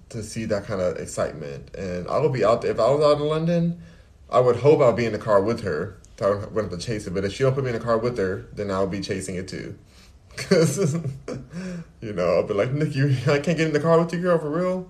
to 0.09 0.23
see 0.23 0.45
that 0.45 0.65
kind 0.65 0.81
of 0.81 0.97
excitement. 0.97 1.75
And 1.75 2.07
I 2.07 2.17
will 2.17 2.29
be 2.29 2.43
out 2.43 2.61
there. 2.61 2.71
If 2.71 2.79
I 2.79 2.89
was 2.89 3.03
out 3.03 3.21
in 3.21 3.27
London, 3.27 3.81
I 4.29 4.39
would 4.39 4.57
hope 4.57 4.81
I'll 4.81 4.93
be 4.93 5.05
in 5.05 5.13
the 5.13 5.19
car 5.19 5.41
with 5.41 5.61
her. 5.61 5.97
So 6.17 6.33
I 6.33 6.35
wouldn't 6.45 6.71
have 6.71 6.79
to 6.79 6.85
chase 6.85 7.07
it. 7.07 7.13
But 7.13 7.25
if 7.25 7.33
she 7.33 7.43
don't 7.43 7.53
put 7.53 7.63
me 7.63 7.71
in 7.71 7.75
the 7.75 7.83
car 7.83 7.97
with 7.97 8.17
her, 8.17 8.45
then 8.53 8.69
I'll 8.69 8.87
be 8.87 9.01
chasing 9.01 9.35
it 9.35 9.47
too. 9.47 9.77
Cause 10.37 10.93
you 12.01 12.13
know, 12.13 12.35
I'll 12.35 12.47
be 12.47 12.53
like, 12.53 12.71
Nicki, 12.71 13.01
I 13.27 13.39
can't 13.39 13.57
get 13.57 13.61
in 13.61 13.73
the 13.73 13.79
car 13.79 13.99
with 13.99 14.13
you, 14.13 14.21
girl, 14.21 14.37
for 14.37 14.49
real. 14.49 14.89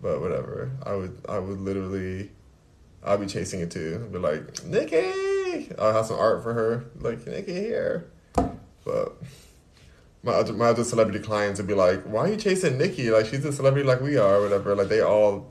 But 0.00 0.20
whatever. 0.20 0.70
I 0.84 0.94
would 0.94 1.18
I 1.28 1.38
would 1.38 1.60
literally 1.60 2.30
I'll 3.04 3.18
be 3.18 3.26
chasing 3.26 3.60
it 3.60 3.70
too. 3.70 4.00
I'd 4.04 4.12
be 4.12 4.18
like, 4.18 4.64
I'll 5.78 5.92
have 5.92 6.06
some 6.06 6.18
art 6.18 6.42
for 6.42 6.54
her. 6.54 6.84
Like, 7.00 7.26
Nicki 7.26 7.54
here. 7.54 8.10
But 8.84 9.16
my 10.22 10.32
other, 10.32 10.52
my 10.52 10.66
other 10.66 10.84
celebrity 10.84 11.20
clients 11.20 11.60
would 11.60 11.66
be 11.66 11.74
like, 11.74 12.02
why 12.04 12.22
are 12.22 12.28
you 12.28 12.36
chasing 12.36 12.78
Nicki? 12.78 13.10
Like, 13.10 13.26
she's 13.26 13.44
a 13.44 13.52
celebrity 13.52 13.86
like 13.86 14.00
we 14.00 14.16
are, 14.16 14.36
or 14.36 14.42
whatever. 14.42 14.74
Like, 14.74 14.88
they 14.88 15.00
all, 15.00 15.50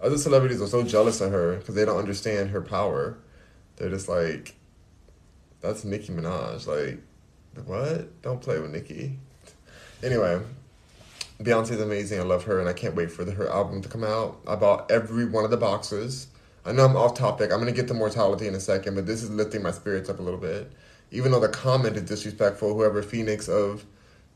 other 0.00 0.18
celebrities 0.18 0.60
are 0.60 0.66
so 0.66 0.82
jealous 0.82 1.20
of 1.20 1.30
her 1.32 1.56
because 1.56 1.74
they 1.74 1.84
don't 1.84 1.98
understand 1.98 2.50
her 2.50 2.60
power. 2.60 3.18
They're 3.76 3.90
just 3.90 4.08
like, 4.08 4.54
that's 5.60 5.84
Nicki 5.84 6.12
Minaj. 6.12 6.66
Like, 6.66 7.00
what? 7.66 8.22
Don't 8.22 8.40
play 8.40 8.58
with 8.60 8.70
Nicki. 8.70 9.18
Anyway, 10.02 10.40
Beyonce's 11.42 11.80
amazing. 11.80 12.20
I 12.20 12.22
love 12.22 12.44
her, 12.44 12.60
and 12.60 12.68
I 12.68 12.72
can't 12.72 12.94
wait 12.94 13.10
for 13.10 13.24
the, 13.24 13.32
her 13.32 13.48
album 13.48 13.82
to 13.82 13.88
come 13.88 14.04
out. 14.04 14.40
I 14.46 14.56
bought 14.56 14.90
every 14.90 15.24
one 15.24 15.44
of 15.44 15.50
the 15.50 15.56
boxes. 15.56 16.28
I 16.68 16.72
know 16.72 16.84
I'm 16.84 16.96
off 16.96 17.14
topic. 17.14 17.50
I'm 17.50 17.58
gonna 17.60 17.72
get 17.72 17.88
to 17.88 17.94
mortality 17.94 18.46
in 18.46 18.54
a 18.54 18.60
second, 18.60 18.94
but 18.94 19.06
this 19.06 19.22
is 19.22 19.30
lifting 19.30 19.62
my 19.62 19.70
spirits 19.70 20.10
up 20.10 20.18
a 20.18 20.22
little 20.22 20.38
bit. 20.38 20.70
Even 21.10 21.32
though 21.32 21.40
the 21.40 21.48
comment 21.48 21.96
is 21.96 22.02
disrespectful, 22.02 22.74
whoever 22.74 23.02
Phoenix 23.02 23.48
of 23.48 23.86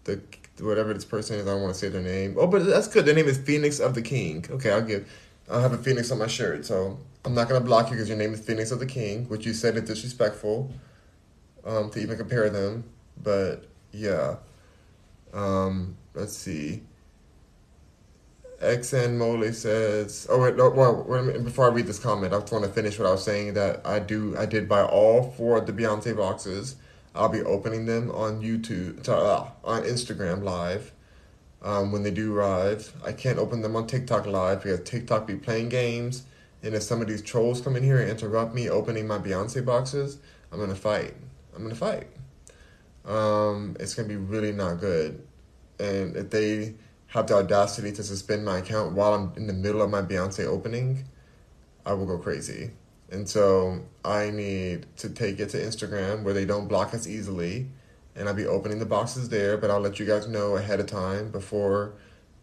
the 0.05 0.19
whatever 0.59 0.95
this 0.95 1.05
person 1.05 1.37
is, 1.39 1.47
I 1.47 1.51
don't 1.51 1.61
want 1.61 1.75
to 1.75 1.79
say 1.79 1.91
their 1.91 2.01
name. 2.01 2.37
Oh, 2.39 2.47
but 2.47 2.65
that's 2.65 2.89
good. 2.89 3.05
Their 3.05 3.15
name 3.15 3.27
is 3.29 3.37
Phoenix 3.37 3.81
of 3.81 3.95
the 3.95 4.01
King. 4.01 4.47
Okay, 4.49 4.71
I'll 4.71 4.81
give. 4.81 5.07
I'll 5.51 5.61
have 5.61 5.75
a 5.75 5.79
Phoenix 5.79 6.11
on 6.11 6.19
my 6.19 6.27
shirt, 6.27 6.65
so 6.65 6.99
I'm 7.27 7.35
not 7.35 7.49
gonna 7.49 7.65
block 7.65 7.91
you 7.91 7.97
because 7.97 8.09
your 8.09 8.17
name 8.17 8.33
is 8.33 8.41
Phoenix 8.41 8.71
of 8.71 8.79
the 8.79 8.87
King, 8.87 9.27
which 9.29 9.45
you 9.45 9.53
said 9.53 9.77
is 9.77 9.83
disrespectful. 9.83 10.73
Um, 11.65 11.91
to 11.91 12.01
even 12.01 12.17
compare 12.17 12.49
them, 12.49 12.85
but 13.23 13.69
yeah. 13.93 14.37
Um, 15.35 15.97
let's 16.15 16.37
see. 16.37 16.83
XN 18.63 19.17
Mole 19.17 19.53
says, 19.53 20.27
"Oh 20.31 20.39
wait, 20.39 20.57
no, 20.57 20.71
well, 20.71 21.05
wait 21.09 21.45
before 21.45 21.67
I 21.67 21.69
read 21.69 21.87
this 21.87 21.99
comment, 21.99 22.33
I 22.33 22.39
just 22.39 22.53
want 22.53 22.65
to 22.65 22.71
finish 22.71 22.99
what 22.99 23.09
I 23.09 23.13
was 23.13 23.25
saying. 23.25 23.55
That 23.55 23.85
I 23.85 23.99
do, 23.99 24.37
I 24.39 24.47
did 24.47 24.69
buy 24.69 24.83
all 24.83 25.33
four 25.33 25.59
of 25.59 25.67
the 25.67 25.73
Beyonce 25.73 26.17
boxes. 26.17 26.77
I'll 27.15 27.29
be 27.29 27.43
opening 27.43 27.87
them 27.87 28.11
on 28.13 28.41
YouTube, 28.41 29.07
uh, 29.09 29.47
on 29.65 29.83
Instagram 29.83 30.43
Live, 30.45 30.93
um, 31.61 31.93
when 31.93 32.05
they 32.05 32.11
do 32.11 32.35
arrive. 32.35 32.93
I 33.05 33.13
can't 33.13 33.39
open 33.39 33.63
them 33.63 33.77
on 33.77 33.87
TikTok 33.87 34.27
Live 34.27 34.63
because 34.63 34.89
TikTok 34.89 35.27
be 35.27 35.37
playing 35.37 35.69
games, 35.69 36.23
and 36.63 36.75
if 36.75 36.83
some 36.85 37.03
of 37.03 37.09
these 37.09 37.23
trolls 37.23 37.61
come 37.61 37.77
in 37.77 37.83
here 37.83 37.99
and 38.01 38.11
interrupt 38.11 38.55
me 38.55 38.71
opening 38.71 39.07
my 39.09 39.19
Beyonce 39.19 39.65
boxes, 39.65 40.19
I'm 40.53 40.61
gonna 40.61 40.75
fight. 40.77 41.15
I'm 41.57 41.63
gonna 41.65 41.75
fight. 41.75 42.07
Um, 43.05 43.77
it's 43.81 43.95
gonna 43.95 44.09
be 44.09 44.17
really 44.17 44.53
not 44.53 44.79
good, 44.79 45.21
and 45.81 46.17
if 46.17 46.31
they." 46.31 46.75
Have 47.13 47.27
the 47.27 47.35
audacity 47.35 47.93
to 47.93 48.03
suspend 48.03 48.45
my 48.45 48.59
account 48.59 48.95
while 48.95 49.13
I'm 49.13 49.33
in 49.37 49.47
the 49.47 49.53
middle 49.53 49.83
of 49.83 49.91
my 49.91 50.01
Beyonce 50.01 50.47
opening, 50.47 51.05
I 51.85 51.93
will 51.93 52.07
go 52.07 52.17
crazy. 52.17 52.71
And 53.11 53.29
so 53.29 53.81
I 54.03 54.31
need 54.31 54.87
to 54.97 55.11
take 55.11 55.39
it 55.39 55.51
to 55.51 55.59
Instagram 55.59 56.23
where 56.23 56.33
they 56.33 56.47
don't 56.47 56.69
block 56.69 56.95
us 56.95 57.07
easily. 57.07 57.69
And 58.17 58.29
I'll 58.29 58.35
be 58.35 58.47
opening 58.47 58.79
the 58.79 58.87
boxes 58.87 59.29
there, 59.29 59.59
but 59.59 59.71
I'll 59.71 59.81
let 59.81 59.99
you 59.99 60.07
guys 60.07 60.27
know 60.27 60.57
ahead 60.57 60.81
of 60.81 60.87
time 60.87 61.31
before 61.31 61.93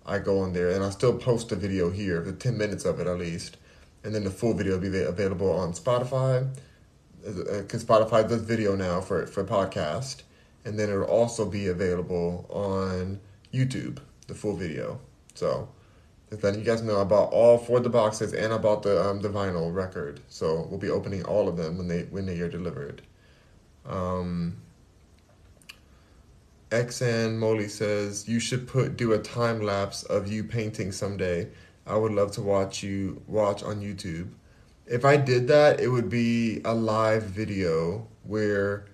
I 0.05 0.19
go 0.19 0.39
on 0.41 0.53
there. 0.53 0.69
And 0.69 0.84
I'll 0.84 0.91
still 0.91 1.17
post 1.17 1.51
a 1.51 1.55
video 1.55 1.89
here, 1.89 2.21
the 2.21 2.34
10 2.34 2.55
minutes 2.55 2.86
of 2.86 2.99
it 2.99 3.08
at 3.08 3.17
least. 3.17 3.58
and 4.03 4.15
then 4.15 4.23
the 4.23 4.29
full 4.32 4.53
video 4.53 4.73
will 4.77 4.89
be 4.89 5.01
available 5.01 5.51
on 5.51 5.73
Spotify. 5.73 6.47
Because 7.21 7.84
uh, 7.84 7.86
Spotify 7.86 8.27
does 8.27 8.43
video 8.43 8.75
now 8.75 9.01
for 9.01 9.25
for 9.25 9.43
podcast, 9.43 10.23
and 10.63 10.79
then 10.79 10.89
it'll 10.89 11.03
also 11.03 11.45
be 11.45 11.67
available 11.67 12.45
on 12.49 13.19
YouTube, 13.53 13.99
the 14.30 14.36
full 14.36 14.56
video. 14.56 15.00
So, 15.36 15.70
just 16.30 16.44
letting 16.44 16.60
you 16.60 16.65
guys 16.65 16.82
know 16.82 17.02
about 17.02 17.32
all 17.32 17.58
four 17.58 17.78
of 17.78 17.84
the 17.84 17.89
boxes 17.89 18.34
and 18.34 18.54
about 18.54 18.84
the 18.84 19.04
um, 19.04 19.20
the 19.22 19.30
vinyl 19.30 19.74
record. 19.74 20.22
So 20.28 20.68
we'll 20.70 20.80
be 20.80 20.89
opening 20.89 21.24
all 21.26 21.50
of 21.50 21.58
them 21.58 21.78
when 21.78 21.88
they 21.88 22.04
when 22.04 22.26
they 22.26 22.39
are 22.39 22.50
delivered. 22.50 23.02
Um, 23.86 24.58
XN 26.70 27.38
Molly 27.38 27.68
says 27.68 28.28
you 28.28 28.39
should 28.39 28.68
put 28.68 28.96
do 28.96 29.13
a 29.13 29.20
time 29.20 29.62
lapse 29.62 30.04
of 30.04 30.32
you 30.32 30.44
painting 30.44 30.92
someday. 30.92 31.48
I 31.88 31.96
would 31.96 32.12
love 32.12 32.32
to 32.34 32.42
watch 32.42 32.84
you 32.84 33.24
watch 33.28 33.63
on 33.63 33.82
YouTube. 33.82 34.30
If 34.86 35.06
I 35.06 35.18
did 35.18 35.48
that, 35.48 35.80
it 35.80 35.88
would 35.88 36.10
be 36.10 36.62
a 36.63 36.76
live 36.76 37.24
video 37.24 38.08
where 38.24 38.86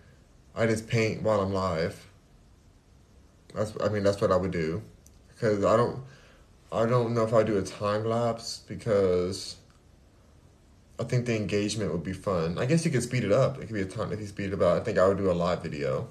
I 0.56 0.68
just 0.68 0.88
paint 0.88 1.22
while 1.22 1.42
I'm 1.42 1.54
live. 1.54 2.08
That's 3.54 3.74
I 3.84 3.90
mean 3.90 4.04
that's 4.04 4.22
what 4.22 4.32
I 4.32 4.38
would 4.38 4.52
do, 4.52 4.82
because 5.36 5.64
I 5.64 5.78
don't 5.78 6.04
I 6.72 6.86
don't 6.86 7.14
know 7.14 7.24
if 7.24 7.34
I 7.34 7.44
do 7.44 7.58
a 7.58 7.62
time 7.62 8.06
lapse 8.06 8.64
because 8.68 9.58
I 11.00 11.04
think 11.04 11.26
the 11.26 11.36
engagement 11.36 11.92
would 11.92 12.04
be 12.04 12.14
fun. 12.14 12.58
I 12.58 12.66
guess 12.66 12.86
you 12.86 12.92
could 12.92 13.04
speed 13.04 13.24
it 13.24 13.32
up. 13.32 13.58
It 13.58 13.68
could 13.68 13.74
be 13.76 13.82
a 13.82 13.86
time 13.86 14.12
if 14.12 14.20
you 14.20 14.28
speed 14.28 14.54
it 14.54 14.62
up. 14.62 14.82
I 14.82 14.84
think 14.84 14.98
I 14.98 15.08
would 15.08 15.18
do 15.18 15.30
a 15.30 15.34
live 15.34 15.62
video. 15.62 16.08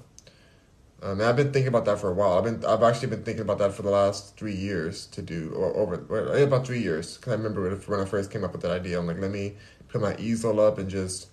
Um, 1.01 1.21
I've 1.21 1.35
been 1.35 1.51
thinking 1.51 1.67
about 1.67 1.85
that 1.85 1.99
for 1.99 2.09
a 2.09 2.13
while. 2.13 2.37
I've 2.37 2.43
been 2.43 2.65
I've 2.65 2.83
actually 2.83 3.09
been 3.09 3.23
thinking 3.23 3.41
about 3.41 3.57
that 3.59 3.73
for 3.73 3.81
the 3.81 3.89
last 3.89 4.37
three 4.37 4.55
years 4.55 5.07
to 5.07 5.21
do 5.21 5.51
or 5.55 5.75
over 5.75 5.95
about 6.43 6.65
three 6.65 6.81
years 6.81 7.17
because 7.17 7.33
I 7.33 7.35
remember 7.35 7.69
when 7.85 7.99
I 7.99 8.05
first 8.05 8.31
came 8.31 8.43
up 8.43 8.53
with 8.53 8.61
that 8.61 8.71
idea. 8.71 8.97
I'm 8.97 9.07
like, 9.07 9.19
let 9.19 9.31
me 9.31 9.55
put 9.89 10.01
my 10.01 10.15
easel 10.17 10.59
up 10.59 10.77
and 10.77 10.89
just 10.89 11.27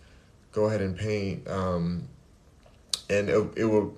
go 0.51 0.67
ahead 0.67 0.81
and 0.81 0.97
paint. 0.97 1.49
Um, 1.49 2.09
and 3.09 3.29
it 3.29 3.53
it 3.57 3.65
will 3.65 3.95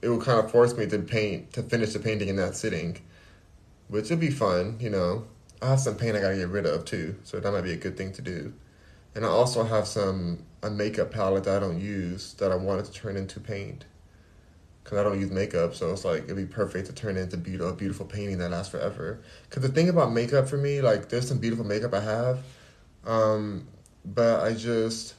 it 0.00 0.08
will 0.08 0.20
kind 0.20 0.38
of 0.38 0.50
force 0.50 0.76
me 0.76 0.86
to 0.86 0.98
paint 0.98 1.52
to 1.54 1.62
finish 1.62 1.92
the 1.92 1.98
painting 1.98 2.28
in 2.28 2.36
that 2.36 2.54
sitting, 2.54 2.98
which 3.88 4.10
would 4.10 4.20
be 4.20 4.30
fun. 4.30 4.76
You 4.80 4.90
know, 4.90 5.26
I 5.60 5.70
have 5.70 5.80
some 5.80 5.96
paint 5.96 6.16
I 6.16 6.20
gotta 6.20 6.36
get 6.36 6.48
rid 6.48 6.66
of 6.66 6.84
too, 6.84 7.16
so 7.24 7.40
that 7.40 7.52
might 7.52 7.62
be 7.62 7.72
a 7.72 7.76
good 7.76 7.96
thing 7.96 8.12
to 8.12 8.22
do. 8.22 8.52
And 9.14 9.24
I 9.24 9.28
also 9.28 9.64
have 9.64 9.86
some 9.86 10.44
a 10.62 10.70
makeup 10.70 11.10
palette 11.10 11.44
that 11.44 11.56
I 11.56 11.60
don't 11.60 11.80
use 11.80 12.34
that 12.34 12.50
I 12.52 12.56
wanted 12.56 12.84
to 12.86 12.92
turn 12.92 13.16
into 13.16 13.40
paint 13.40 13.84
because 14.88 14.98
I 14.98 15.02
don't 15.02 15.20
use 15.20 15.30
makeup, 15.30 15.74
so 15.74 15.92
it's 15.92 16.04
like 16.04 16.24
it'd 16.24 16.36
be 16.36 16.46
perfect 16.46 16.86
to 16.86 16.94
turn 16.94 17.18
into 17.18 17.36
beautiful, 17.36 17.74
beautiful 17.74 18.06
painting 18.06 18.38
that 18.38 18.50
lasts 18.50 18.70
forever. 18.70 19.20
Because 19.48 19.62
the 19.62 19.68
thing 19.68 19.90
about 19.90 20.12
makeup 20.12 20.48
for 20.48 20.56
me, 20.56 20.80
like 20.80 21.10
there's 21.10 21.28
some 21.28 21.38
beautiful 21.38 21.66
makeup 21.66 21.92
I 21.92 22.00
have, 22.00 22.38
um, 23.04 23.68
but 24.04 24.42
I 24.42 24.54
just, 24.54 25.14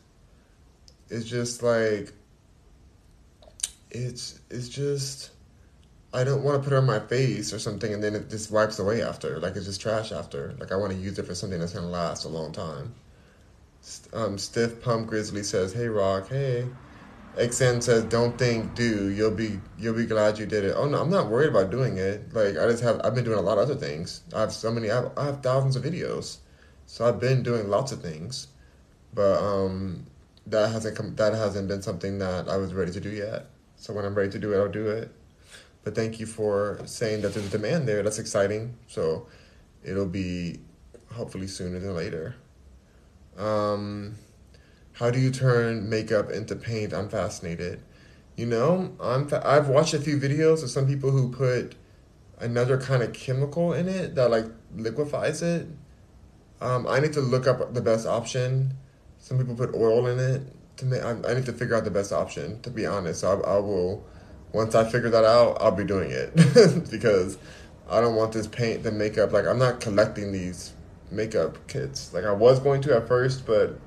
it's 1.10 1.26
just 1.26 1.62
like, 1.62 2.14
it's 3.92 4.40
it's 4.50 4.70
just, 4.70 5.32
I 6.12 6.24
don't 6.24 6.44
want 6.44 6.62
to 6.62 6.68
put 6.68 6.74
it 6.76 6.78
on 6.78 6.86
my 6.86 7.00
face 7.00 7.54
or 7.54 7.60
something, 7.60 7.94
and 7.94 8.04
then 8.04 8.16
it 8.16 8.30
just 8.30 8.52
wipes 8.52 8.80
away 8.80 9.04
after. 9.04 9.40
Like 9.40 9.56
it's 9.56 9.66
just 9.66 9.82
trash 9.82 10.12
after. 10.12 10.56
Like 10.60 10.72
I 10.72 10.76
want 10.76 10.92
to 10.92 10.98
use 10.98 11.20
it 11.20 11.26
for 11.26 11.36
something 11.36 11.60
that's 11.60 11.74
gonna 11.74 11.88
last 11.88 12.26
a 12.26 12.30
long 12.30 12.52
time. 12.52 12.96
Um, 14.14 14.38
Stiff 14.38 14.82
Pump 14.82 15.08
Grizzly 15.08 15.44
says, 15.44 15.74
"Hey 15.74 15.88
Rock, 15.88 16.30
hey." 16.30 16.68
XN 17.38 17.82
says, 17.82 18.04
"Don't 18.06 18.38
think, 18.38 18.74
do. 18.74 19.10
You'll 19.10 19.32
be 19.32 19.60
you'll 19.78 19.94
be 19.94 20.08
glad 20.08 20.40
you 20.40 20.48
did 20.48 20.64
it." 20.66 20.74
Oh 20.76 20.88
no, 20.88 21.00
I'm 21.00 21.12
not 21.12 21.30
worried 21.30 21.50
about 21.50 21.70
doing 21.70 21.98
it. 21.98 22.34
Like 22.34 22.58
I 22.58 22.68
just 22.70 22.84
have 22.84 23.00
I've 23.04 23.14
been 23.14 23.24
doing 23.24 23.38
a 23.38 23.42
lot 23.42 23.60
of 23.60 23.70
other 23.70 23.76
things. 23.76 24.22
I 24.36 24.42
have 24.42 24.52
so 24.52 24.72
many. 24.72 24.90
I 24.90 24.96
have, 24.96 25.12
I 25.16 25.26
have 25.26 25.44
thousands 25.44 25.76
of 25.76 25.84
videos, 25.84 26.38
so 26.88 27.08
I've 27.08 27.20
been 27.20 27.44
doing 27.44 27.70
lots 27.70 27.92
of 27.92 28.02
things, 28.02 28.48
but 29.14 29.42
um, 29.42 30.08
that 30.48 30.72
hasn't 30.72 30.98
come. 30.98 31.16
That 31.16 31.34
hasn't 31.34 31.68
been 31.68 31.84
something 31.84 32.18
that 32.18 32.50
I 32.50 32.58
was 32.58 32.74
ready 32.74 32.92
to 32.92 33.00
do 33.00 33.10
yet. 33.10 33.46
So 33.76 33.94
when 33.94 34.06
I'm 34.06 34.16
ready 34.16 34.32
to 34.32 34.40
do 34.40 34.54
it, 34.54 34.58
I'll 34.58 34.68
do 34.68 34.88
it. 34.88 35.12
But 35.84 35.96
thank 35.96 36.20
you 36.20 36.26
for 36.26 36.80
saying 36.86 37.22
that 37.22 37.34
there's 37.34 37.48
a 37.48 37.50
demand 37.50 37.88
there. 37.88 38.04
That's 38.04 38.20
exciting. 38.20 38.76
So 38.88 39.28
it'll 39.84 40.06
be 40.06 40.60
hopefully 41.14 41.48
sooner 41.48 41.80
than 41.80 41.96
later. 41.96 42.36
Um, 43.38 44.16
how 44.94 45.10
do 45.10 45.20
you 45.20 45.32
turn 45.32 45.90
makeup 45.90 46.30
into 46.30 46.56
paint? 46.56 46.94
I'm 46.94 47.10
fascinated. 47.10 47.82
You 48.36 48.46
know, 48.46 48.96
I'm 49.00 49.28
fa- 49.28 49.42
I've 49.46 49.68
watched 49.70 49.94
a 49.94 50.00
few 50.00 50.18
videos 50.18 50.64
of 50.64 50.70
some 50.70 50.88
people 50.88 51.12
who 51.12 51.32
put 51.32 51.76
another 52.40 52.78
kind 52.78 53.04
of 53.04 53.14
chemical 53.14 53.74
in 53.74 53.88
it 53.88 54.16
that 54.16 54.30
like 54.32 54.46
liquefies 54.76 55.42
it. 55.42 55.68
Um, 56.62 56.88
I 56.88 57.00
need 57.00 57.14
to 57.14 57.22
look 57.22 57.48
up 57.48 57.74
the 57.74 57.82
best 57.82 58.06
option. 58.06 58.74
Some 59.18 59.38
people 59.38 59.56
put 59.56 59.74
oil 59.74 60.08
in 60.08 60.20
it. 60.20 60.42
To 60.78 60.86
make, 60.86 61.02
I, 61.02 61.12
I 61.28 61.34
need 61.34 61.46
to 61.46 61.54
figure 61.54 61.76
out 61.76 61.84
the 61.84 61.92
best 61.92 62.14
option. 62.14 62.62
To 62.62 62.70
be 62.70 62.86
honest, 62.86 63.24
I, 63.24 63.34
I 63.34 63.58
will. 63.60 64.06
Once 64.52 64.76
I 64.76 64.84
figure 64.84 65.10
that 65.10 65.24
out, 65.24 65.58
I'll 65.62 65.72
be 65.72 65.84
doing 65.84 66.12
it 66.12 66.36
because 66.92 67.38
I 67.90 68.02
don't 68.02 68.16
want 68.16 68.32
this 68.32 68.48
paint, 68.48 68.84
the 68.84 68.92
makeup. 68.92 69.32
Like 69.32 69.46
I'm 69.46 69.60
not 69.60 69.80
collecting 69.80 70.32
these 70.32 70.74
makeup 71.12 71.68
kits. 71.68 72.14
Like 72.14 72.24
I 72.24 72.32
was 72.32 72.60
going 72.60 72.82
to 72.82 72.96
at 72.96 73.08
first, 73.08 73.46
but 73.46 73.80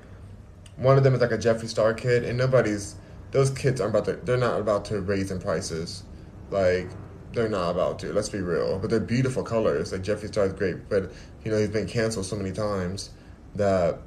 one 0.77 0.97
of 0.97 1.03
them 1.03 1.13
is 1.13 1.21
like 1.21 1.31
a 1.31 1.37
Jeffree 1.37 1.67
Star 1.67 1.93
kit, 1.93 2.23
and 2.23 2.37
nobody's 2.37 2.95
those 3.31 3.49
kits 3.49 3.81
aren't 3.81 3.95
about 3.95 4.05
to. 4.05 4.13
They're 4.25 4.37
not 4.37 4.59
about 4.59 4.85
to 4.85 5.01
raise 5.01 5.31
in 5.31 5.39
prices, 5.39 6.03
like 6.49 6.89
they're 7.33 7.49
not 7.49 7.71
about 7.71 7.99
to. 7.99 8.13
Let's 8.13 8.29
be 8.29 8.41
real. 8.41 8.79
But 8.79 8.89
they're 8.89 8.99
beautiful 8.99 9.43
colors. 9.43 9.91
Like 9.91 10.03
Jeffree 10.03 10.27
Star 10.27 10.45
is 10.45 10.53
great, 10.53 10.89
but 10.89 11.11
you 11.43 11.51
know 11.51 11.57
he's 11.57 11.69
been 11.69 11.87
canceled 11.87 12.25
so 12.25 12.35
many 12.35 12.51
times 12.51 13.11
that 13.55 13.99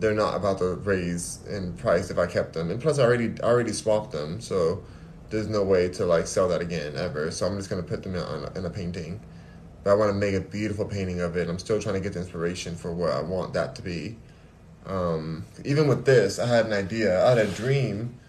they're 0.00 0.14
not 0.14 0.34
about 0.34 0.58
to 0.58 0.74
raise 0.74 1.38
in 1.48 1.72
price 1.74 2.10
if 2.10 2.18
I 2.18 2.26
kept 2.26 2.54
them. 2.54 2.70
And 2.70 2.80
plus, 2.80 2.98
I 2.98 3.04
already 3.04 3.34
I 3.42 3.46
already 3.46 3.72
swapped 3.72 4.12
them, 4.12 4.40
so 4.40 4.82
there's 5.32 5.48
no 5.48 5.64
way 5.64 5.88
to 5.88 6.06
like 6.06 6.26
sell 6.26 6.48
that 6.48 6.60
again 6.60 6.94
ever. 6.94 7.30
So 7.30 7.46
I'm 7.46 7.56
just 7.56 7.68
gonna 7.68 7.82
put 7.82 8.02
them 8.02 8.14
in, 8.14 8.22
on, 8.22 8.56
in 8.56 8.64
a 8.64 8.70
painting. 8.70 9.20
But 9.82 9.90
I 9.90 9.94
want 9.94 10.10
to 10.10 10.14
make 10.14 10.34
a 10.34 10.40
beautiful 10.40 10.84
painting 10.84 11.20
of 11.20 11.36
it. 11.36 11.48
I'm 11.48 11.58
still 11.58 11.80
trying 11.82 11.96
to 11.96 12.00
get 12.00 12.12
the 12.12 12.20
inspiration 12.20 12.76
for 12.76 12.92
what 12.92 13.10
I 13.10 13.20
want 13.20 13.52
that 13.54 13.74
to 13.76 13.82
be. 13.82 14.16
Um, 14.86 15.44
even 15.64 15.88
with 15.88 16.04
this, 16.04 16.38
I 16.38 16.46
had 16.46 16.66
an 16.66 16.72
idea. 16.72 17.24
I 17.24 17.30
had 17.30 17.38
a 17.38 17.50
dream. 17.50 18.20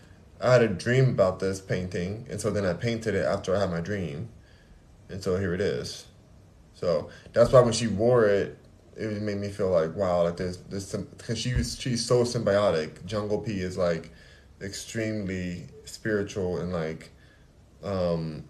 I 0.41 0.53
had 0.53 0.63
a 0.63 0.67
dream 0.67 1.09
about 1.09 1.39
this 1.39 1.61
painting, 1.61 2.25
and 2.29 2.41
so 2.41 2.49
then 2.49 2.65
I 2.65 2.73
painted 2.73 3.13
it 3.13 3.25
after 3.25 3.55
I 3.55 3.59
had 3.59 3.69
my 3.69 3.81
dream, 3.81 4.29
and 5.09 5.23
so 5.23 5.37
here 5.37 5.53
it 5.53 5.61
is. 5.61 6.05
So 6.73 7.09
that's 7.33 7.51
why 7.51 7.61
when 7.61 7.71
she 7.71 7.87
wore 7.87 8.25
it, 8.25 8.57
it 8.97 9.21
made 9.21 9.37
me 9.37 9.49
feel 9.49 9.69
like 9.69 9.95
wow, 9.95 10.23
like 10.23 10.37
there's 10.37 10.57
this 10.57 10.93
because 10.95 11.37
she's 11.37 11.79
she's 11.79 12.05
so 12.05 12.23
symbiotic. 12.23 13.05
Jungle 13.05 13.39
P 13.39 13.61
is 13.61 13.77
like 13.77 14.11
extremely 14.63 15.67
spiritual 15.85 16.57
and 16.57 16.71
like 16.71 17.09
um 17.83 18.43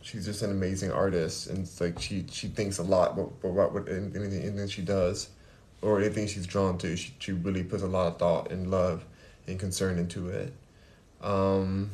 she's 0.00 0.24
just 0.24 0.42
an 0.42 0.50
amazing 0.50 0.92
artist 0.92 1.48
and 1.48 1.58
it's 1.58 1.80
like 1.80 1.98
she 1.98 2.24
she 2.30 2.48
thinks 2.48 2.78
a 2.78 2.82
lot 2.82 3.12
about, 3.12 3.32
about 3.42 3.72
what 3.74 3.88
anything, 3.88 4.42
anything 4.42 4.68
she 4.68 4.82
does 4.82 5.30
or 5.82 6.00
anything 6.00 6.26
she's 6.26 6.46
drawn 6.46 6.76
to, 6.78 6.96
she, 6.96 7.14
she 7.18 7.32
really 7.32 7.62
puts 7.62 7.82
a 7.82 7.86
lot 7.86 8.08
of 8.08 8.18
thought 8.18 8.50
and 8.50 8.70
love 8.70 9.04
and 9.46 9.58
concern 9.58 9.98
into 9.98 10.28
it. 10.28 10.52
Um, 11.22 11.90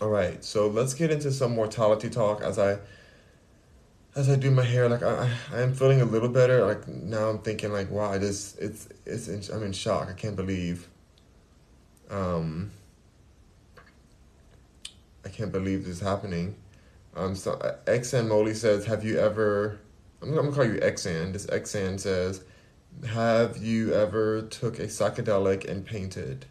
all 0.00 0.08
right, 0.08 0.44
so 0.44 0.68
let's 0.68 0.94
get 0.94 1.10
into 1.10 1.32
some 1.32 1.54
mortality 1.54 2.10
talk 2.10 2.42
as 2.42 2.58
I 2.58 2.78
as 4.14 4.30
I 4.30 4.36
do 4.36 4.50
my 4.50 4.62
hair. 4.62 4.88
Like 4.88 5.02
I, 5.02 5.30
I 5.52 5.60
am 5.60 5.74
feeling 5.74 6.00
a 6.00 6.04
little 6.04 6.28
better. 6.28 6.64
Like 6.64 6.86
now 6.88 7.28
I'm 7.28 7.38
thinking 7.38 7.72
like, 7.72 7.90
wow, 7.90 8.18
just 8.18 8.58
it's 8.58 8.88
it's 9.04 9.28
in, 9.28 9.42
I'm 9.54 9.62
in 9.62 9.72
shock. 9.72 10.08
I 10.08 10.12
can't 10.12 10.36
believe. 10.36 10.88
Um, 12.10 12.70
I 15.24 15.28
can't 15.28 15.52
believe 15.52 15.84
this 15.84 15.96
is 15.96 16.00
happening. 16.00 16.56
Um, 17.14 17.34
so 17.34 17.56
XN 17.86 18.28
Molly 18.28 18.54
says, 18.54 18.84
have 18.86 19.04
you 19.04 19.18
ever? 19.18 19.80
I'm, 20.22 20.34
gonna 20.34 20.52
call 20.52 20.64
you 20.64 20.74
XN. 20.80 21.32
This 21.32 21.46
XN 21.46 21.98
says, 21.98 22.44
have 23.08 23.56
you 23.56 23.92
ever 23.92 24.42
took 24.42 24.78
a 24.78 24.84
psychedelic 24.84 25.68
and 25.68 25.84
painted? 25.84 26.46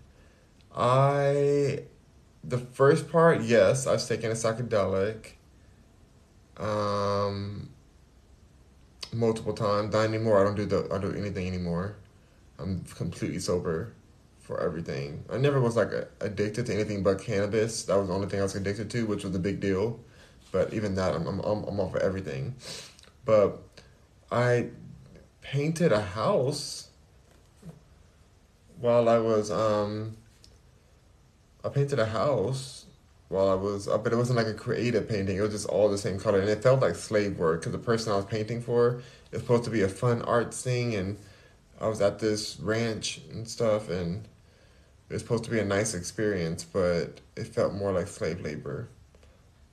I 0.75 1.83
the 2.43 2.57
first 2.57 3.09
part, 3.09 3.41
yes, 3.41 3.87
I've 3.87 4.05
taken 4.05 4.31
a 4.31 4.33
psychedelic. 4.33 5.33
Um 6.57 7.69
multiple 9.13 9.53
times. 9.53 9.93
Not 9.93 10.05
anymore. 10.05 10.41
I 10.41 10.43
don't 10.43 10.55
do 10.55 10.65
the 10.65 10.85
I 10.91 10.97
don't 10.97 11.13
do 11.13 11.19
anything 11.19 11.47
anymore. 11.47 11.95
I'm 12.59 12.83
completely 12.95 13.39
sober 13.39 13.93
for 14.45 14.61
everything. 14.61 15.25
I 15.31 15.37
never 15.37 15.59
was 15.59 15.75
like 15.75 15.89
addicted 16.21 16.67
to 16.67 16.73
anything 16.73 17.03
but 17.03 17.21
cannabis. 17.21 17.83
That 17.85 17.97
was 17.97 18.07
the 18.07 18.13
only 18.13 18.27
thing 18.27 18.39
I 18.39 18.43
was 18.43 18.55
addicted 18.55 18.89
to, 18.91 19.05
which 19.05 19.23
was 19.23 19.35
a 19.35 19.39
big 19.39 19.59
deal. 19.59 19.99
But 20.51 20.73
even 20.73 20.95
that, 20.95 21.15
I'm 21.15 21.27
I'm 21.27 21.39
I'm 21.39 21.79
off 21.79 21.95
of 21.95 22.01
everything. 22.01 22.55
But 23.25 23.59
I 24.31 24.69
painted 25.41 25.91
a 25.91 26.01
house 26.01 26.89
while 28.79 29.09
I 29.09 29.17
was 29.17 29.51
um 29.51 30.17
I 31.63 31.69
painted 31.69 31.99
a 31.99 32.05
house 32.05 32.85
while 33.29 33.49
I 33.49 33.55
was 33.55 33.87
uh, 33.87 33.97
but 33.97 34.13
it 34.13 34.15
wasn't 34.15 34.37
like 34.37 34.47
a 34.47 34.53
creative 34.53 35.09
painting. 35.09 35.37
It 35.37 35.41
was 35.41 35.51
just 35.51 35.67
all 35.67 35.89
the 35.89 35.97
same 35.97 36.19
color, 36.19 36.39
and 36.39 36.49
it 36.49 36.61
felt 36.61 36.81
like 36.81 36.95
slave 36.95 37.37
work 37.37 37.61
because 37.61 37.71
the 37.71 37.79
person 37.79 38.13
I 38.13 38.17
was 38.17 38.25
painting 38.25 38.61
for 38.61 39.01
is 39.31 39.41
supposed 39.41 39.63
to 39.63 39.71
be 39.71 39.81
a 39.81 39.89
fun 39.89 40.21
arts 40.21 40.61
thing, 40.61 40.93
and 40.93 41.17
I 41.81 41.87
was 41.87 42.01
at 42.01 42.19
this 42.19 42.59
ranch 42.59 43.21
and 43.31 43.47
stuff, 43.47 43.89
and 43.89 44.27
it 45.09 45.13
was 45.13 45.21
supposed 45.21 45.43
to 45.45 45.51
be 45.51 45.59
a 45.59 45.65
nice 45.65 45.93
experience, 45.93 46.63
but 46.63 47.21
it 47.35 47.47
felt 47.47 47.73
more 47.73 47.91
like 47.91 48.07
slave 48.07 48.41
labor, 48.41 48.89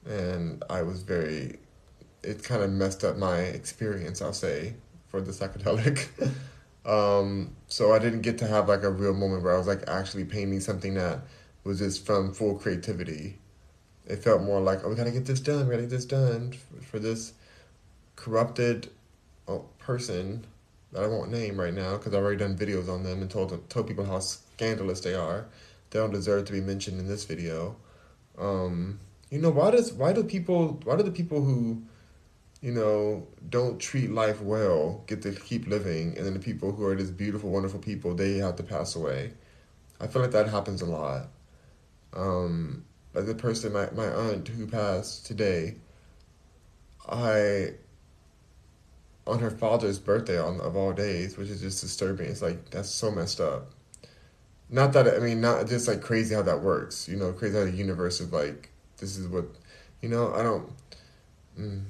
and 0.07 0.63
I 0.69 0.83
was 0.83 1.03
very. 1.03 1.59
It 2.23 2.45
kind 2.45 2.63
of 2.63 2.71
messed 2.71 3.03
up 3.03 3.17
my 3.17 3.39
experience, 3.39 4.23
I'll 4.23 4.33
say, 4.33 4.75
for 5.09 5.21
the 5.21 5.33
psychedelic. 5.33 6.09
um, 6.87 7.57
so 7.67 7.93
I 7.93 7.99
didn't 7.99 8.21
get 8.21 8.39
to 8.39 8.47
have 8.47 8.69
like 8.69 8.85
a 8.85 8.91
real 8.91 9.15
moment 9.15 9.43
where 9.43 9.55
I 9.55 9.59
was 9.59 9.67
like 9.67 9.89
actually 9.89 10.25
painting 10.25 10.61
something 10.61 10.95
that 10.95 11.21
was 11.65 11.79
just 11.79 12.05
from 12.05 12.33
full 12.33 12.57
creativity. 12.57 13.39
It 14.07 14.17
felt 14.17 14.43
more 14.43 14.61
like, 14.61 14.85
oh, 14.85 14.89
we 14.89 14.95
gotta 14.95 15.11
get 15.11 15.27
this 15.27 15.41
done, 15.41 15.67
we 15.67 15.71
gotta 15.71 15.83
get 15.83 15.91
this 15.91 16.05
done 16.05 16.55
for, 16.83 16.99
this 16.99 17.35
corrupted 18.17 18.91
oh, 19.49 19.65
person 19.79 20.45
that 20.93 21.05
I 21.05 21.07
won't 21.07 21.31
name 21.31 21.59
right 21.59 21.73
now 21.73 21.97
because 21.97 22.15
I've 22.15 22.23
already 22.23 22.39
done 22.39 22.57
videos 22.57 22.89
on 22.89 23.03
them 23.03 23.23
and 23.23 23.31
told 23.31 23.69
told 23.71 23.89
people 23.89 24.05
how 24.05 24.21
scandalous 24.63 25.01
they 25.01 25.15
are. 25.15 25.47
They 25.91 25.99
don't 25.99 26.13
deserve 26.13 26.45
to 26.47 26.53
be 26.53 26.61
mentioned 26.61 27.01
in 27.01 27.09
this 27.09 27.25
video. 27.25 27.77
Um, 28.39 29.01
you 29.31 29.39
know 29.39 29.51
why 29.51 29.71
does 29.71 29.93
why 29.93 30.13
do 30.13 30.23
people 30.23 30.81
why 30.85 30.97
do 30.97 31.03
the 31.03 31.11
people 31.11 31.43
who 31.43 31.83
you 32.61 32.71
know 32.71 33.27
don't 33.49 33.81
treat 33.81 34.11
life 34.11 34.41
well 34.41 35.03
get 35.07 35.23
to 35.23 35.33
keep 35.33 35.67
living 35.67 36.17
and 36.17 36.27
then 36.27 36.35
the 36.35 36.39
people 36.39 36.71
who 36.73 36.85
are 36.85 36.95
just 36.95 37.17
beautiful 37.17 37.51
wonderful 37.51 37.81
people 37.81 38.15
they 38.15 38.37
have 38.37 38.57
to 38.57 38.63
pass 38.63 38.95
away 38.95 39.33
i 40.01 40.07
feel 40.07 40.23
like 40.23 40.31
that 40.33 40.49
happens 40.49 40.83
a 40.83 40.87
lot 40.87 41.29
um, 42.15 42.85
like 43.15 43.25
the 43.27 43.35
person 43.35 43.73
my, 43.73 43.89
my 43.93 44.07
aunt 44.07 44.47
who 44.49 44.67
passed 44.67 45.27
today 45.27 45.75
i 47.09 47.73
on 49.27 49.39
her 49.39 49.51
father's 49.51 49.99
birthday 49.99 50.39
on 50.39 50.61
of 50.61 50.77
all 50.77 50.93
days, 50.93 51.37
which 51.37 51.49
is 51.49 51.61
just 51.61 51.81
disturbing. 51.81 52.29
It's 52.29 52.43
like 52.43 52.71
that's 52.71 52.89
so 52.89 53.11
messed 53.11 53.41
up. 53.41 53.71
Not 54.73 54.95
that 54.95 55.07
I 55.07 55.19
mean, 55.19 55.43
not 55.43 55.69
just 55.69 55.87
like 55.87 56.01
crazy 56.01 56.35
how 56.35 56.43
that 56.43 56.63
works. 56.63 57.07
You 57.07 57.17
know, 57.17 57.31
crazy 57.33 57.57
how 57.59 57.65
the 57.65 57.71
universe 57.71 58.21
is 58.21 58.33
like 58.33 58.71
this 58.97 59.19
is 59.19 59.29
what, 59.29 59.45
you 60.01 60.09
know. 60.09 60.33
I 60.33 60.43
don't. 60.43 60.73
Mm. 61.61 61.83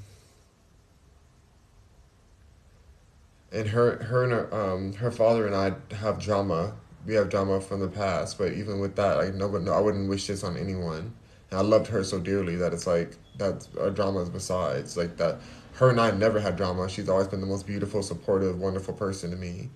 And 3.53 3.69
her, 3.69 4.03
her 4.03 4.25
and 4.25 4.33
her, 4.33 4.55
um, 4.55 4.93
her 4.95 5.11
father 5.11 5.47
and 5.47 5.55
I 5.55 5.75
have 5.95 6.19
drama. 6.19 6.75
We 7.07 7.15
have 7.15 7.29
drama 7.29 7.61
from 7.61 7.81
the 7.81 7.89
past, 7.89 8.39
but 8.39 8.53
even 8.53 8.81
with 8.81 8.97
that, 8.97 9.17
like 9.17 9.35
no, 9.35 9.49
no, 9.49 9.73
I 9.73 9.81
wouldn't 9.81 10.09
wish 10.09 10.27
this 10.27 10.43
on 10.43 10.57
anyone. 10.57 11.15
And 11.51 11.61
I 11.61 11.63
loved 11.63 11.87
her 11.89 12.03
so 12.03 12.19
dearly 12.19 12.57
that 12.57 12.73
it's 12.73 12.87
like 12.87 13.17
that 13.39 13.69
our 13.81 13.91
drama 13.91 14.23
is 14.23 14.29
besides 14.29 14.97
like 14.97 15.17
that 15.19 15.41
her 15.75 15.91
and 15.91 16.01
I 16.01 16.11
never 16.11 16.41
had 16.41 16.57
drama. 16.57 16.89
She's 16.89 17.09
always 17.09 17.29
been 17.29 17.41
the 17.41 17.47
most 17.47 17.67
beautiful, 17.67 18.03
supportive, 18.03 18.59
wonderful 18.59 18.95
person 18.95 19.31
to 19.31 19.37
me. 19.37 19.71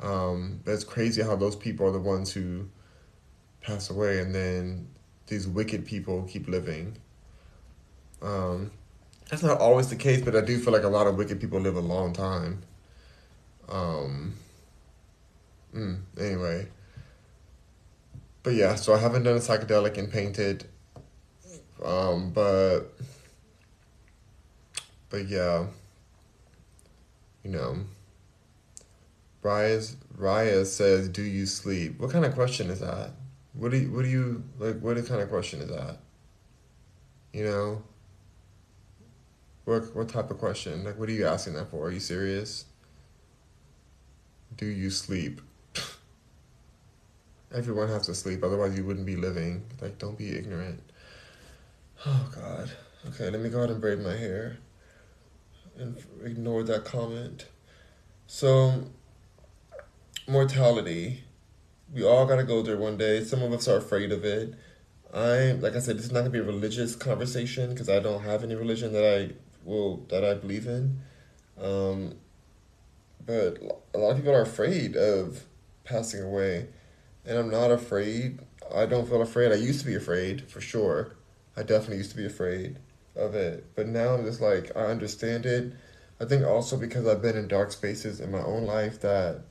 Um, 0.00 0.60
it's 0.66 0.84
crazy 0.84 1.22
how 1.22 1.36
those 1.36 1.56
people 1.56 1.86
are 1.86 1.92
the 1.92 1.98
ones 1.98 2.32
who 2.32 2.68
pass 3.60 3.90
away, 3.90 4.20
and 4.20 4.34
then 4.34 4.88
these 5.26 5.46
wicked 5.46 5.84
people 5.84 6.22
keep 6.24 6.48
living. 6.48 6.96
Um, 8.22 8.70
that's 9.28 9.42
not 9.42 9.60
always 9.60 9.88
the 9.88 9.96
case, 9.96 10.22
but 10.22 10.34
I 10.34 10.40
do 10.40 10.58
feel 10.58 10.72
like 10.72 10.82
a 10.82 10.88
lot 10.88 11.06
of 11.06 11.16
wicked 11.16 11.40
people 11.40 11.60
live 11.60 11.76
a 11.76 11.80
long 11.80 12.12
time. 12.12 12.62
Um, 13.68 14.34
mm, 15.74 16.00
anyway. 16.18 16.66
But 18.42 18.54
yeah, 18.54 18.74
so 18.74 18.94
I 18.94 18.98
haven't 18.98 19.24
done 19.24 19.36
a 19.36 19.40
psychedelic 19.40 19.98
and 19.98 20.10
painted. 20.10 20.64
Um, 21.84 22.30
but 22.32 22.92
but 25.08 25.28
yeah, 25.28 25.66
you 27.44 27.50
know, 27.50 27.78
Raya, 29.42 29.96
Raya 30.16 30.66
says, 30.66 31.08
"Do 31.08 31.22
you 31.22 31.46
sleep?" 31.46 31.98
What 31.98 32.10
kind 32.10 32.24
of 32.24 32.34
question 32.34 32.70
is 32.70 32.80
that? 32.80 33.12
What 33.54 33.70
do 33.70 33.78
you, 33.78 33.92
what 33.92 34.02
do 34.02 34.08
you 34.08 34.44
like? 34.58 34.80
What 34.80 34.96
kind 35.06 35.20
of 35.20 35.28
question 35.28 35.60
is 35.60 35.68
that? 35.70 35.98
You 37.32 37.44
know. 37.44 37.82
What 39.64 39.94
what 39.94 40.08
type 40.08 40.30
of 40.30 40.38
question? 40.38 40.84
Like, 40.84 40.98
what 40.98 41.08
are 41.08 41.12
you 41.12 41.26
asking 41.26 41.54
that 41.54 41.70
for? 41.70 41.86
Are 41.86 41.92
you 41.92 42.00
serious? 42.00 42.64
Do 44.56 44.66
you 44.66 44.90
sleep? 44.90 45.40
Everyone 47.54 47.88
has 47.88 48.06
to 48.06 48.14
sleep, 48.14 48.42
otherwise 48.42 48.76
you 48.76 48.84
wouldn't 48.84 49.06
be 49.06 49.16
living. 49.16 49.62
Like, 49.80 49.98
don't 49.98 50.18
be 50.18 50.36
ignorant. 50.36 50.80
Oh 52.04 52.30
God. 52.34 52.70
Okay, 53.08 53.30
let 53.30 53.40
me 53.40 53.48
go 53.48 53.58
ahead 53.58 53.70
and 53.70 53.80
braid 53.80 54.00
my 54.00 54.16
hair 54.16 54.58
and 55.78 55.96
ignore 56.22 56.62
that 56.64 56.84
comment. 56.84 57.46
So, 58.26 58.90
mortality. 60.26 61.24
We 61.92 62.04
all 62.04 62.26
gotta 62.26 62.44
go 62.44 62.62
there 62.62 62.76
one 62.76 62.96
day. 62.96 63.24
Some 63.24 63.42
of 63.42 63.52
us 63.52 63.68
are 63.68 63.76
afraid 63.76 64.12
of 64.12 64.24
it. 64.24 64.54
I'm 65.12 65.60
like 65.60 65.74
I 65.74 65.80
said, 65.80 65.98
this 65.98 66.06
is 66.06 66.12
not 66.12 66.20
gonna 66.20 66.30
be 66.30 66.38
a 66.38 66.44
religious 66.44 66.94
conversation 66.94 67.70
because 67.70 67.88
I 67.88 67.98
don't 67.98 68.22
have 68.22 68.44
any 68.44 68.54
religion 68.54 68.92
that 68.92 69.04
I 69.04 69.34
will 69.64 69.98
that 70.08 70.24
I 70.24 70.34
believe 70.34 70.66
in. 70.66 71.00
Um, 71.60 72.14
but 73.26 73.58
a 73.94 73.98
lot 73.98 74.12
of 74.12 74.16
people 74.16 74.32
are 74.34 74.42
afraid 74.42 74.96
of 74.96 75.44
passing 75.84 76.22
away, 76.22 76.68
and 77.24 77.38
I'm 77.38 77.50
not 77.50 77.70
afraid. 77.70 78.40
I 78.74 78.86
don't 78.86 79.08
feel 79.08 79.22
afraid. 79.22 79.52
I 79.52 79.56
used 79.56 79.80
to 79.80 79.86
be 79.86 79.96
afraid 79.96 80.48
for 80.50 80.60
sure. 80.60 81.16
I 81.56 81.62
definitely 81.62 81.98
used 81.98 82.12
to 82.12 82.16
be 82.16 82.26
afraid 82.26 82.78
of 83.16 83.34
it. 83.34 83.66
But 83.74 83.88
now 83.88 84.14
I'm 84.14 84.24
just 84.24 84.40
like 84.40 84.74
I 84.76 84.86
understand 84.86 85.44
it. 85.44 85.72
I 86.20 86.24
think 86.24 86.44
also 86.44 86.76
because 86.76 87.06
I've 87.06 87.22
been 87.22 87.36
in 87.36 87.48
dark 87.48 87.72
spaces 87.72 88.20
in 88.20 88.30
my 88.30 88.42
own 88.42 88.64
life 88.64 89.00
that 89.00 89.42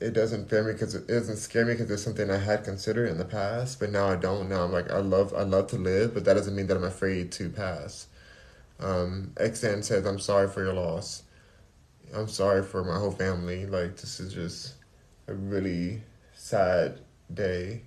it 0.00 0.12
doesn't 0.12 0.48
fear 0.48 0.62
me 0.62 0.72
because 0.72 0.94
it 0.94 1.08
doesn't 1.08 1.36
scare 1.36 1.64
me 1.64 1.74
because 1.74 1.90
it's 1.90 2.02
something 2.02 2.30
I 2.30 2.38
had 2.38 2.64
considered 2.64 3.08
in 3.08 3.18
the 3.18 3.24
past, 3.24 3.80
but 3.80 3.90
now 3.90 4.08
I 4.08 4.16
don't. 4.16 4.48
Now 4.48 4.64
I'm 4.64 4.72
like 4.72 4.90
I 4.90 4.98
love 4.98 5.34
I 5.34 5.42
love 5.42 5.68
to 5.68 5.76
live, 5.76 6.14
but 6.14 6.24
that 6.24 6.34
doesn't 6.34 6.54
mean 6.54 6.66
that 6.68 6.76
I'm 6.76 6.84
afraid 6.84 7.32
to 7.32 7.50
pass. 7.50 8.06
Um, 8.80 9.32
Xan 9.36 9.82
says 9.82 10.06
I'm 10.06 10.20
sorry 10.20 10.48
for 10.48 10.62
your 10.64 10.74
loss. 10.74 11.24
I'm 12.14 12.28
sorry 12.28 12.62
for 12.62 12.84
my 12.84 12.98
whole 12.98 13.10
family. 13.10 13.66
Like 13.66 13.96
this 13.96 14.20
is 14.20 14.32
just 14.32 14.74
a 15.26 15.34
really 15.34 16.02
sad 16.34 17.00
day. 17.32 17.82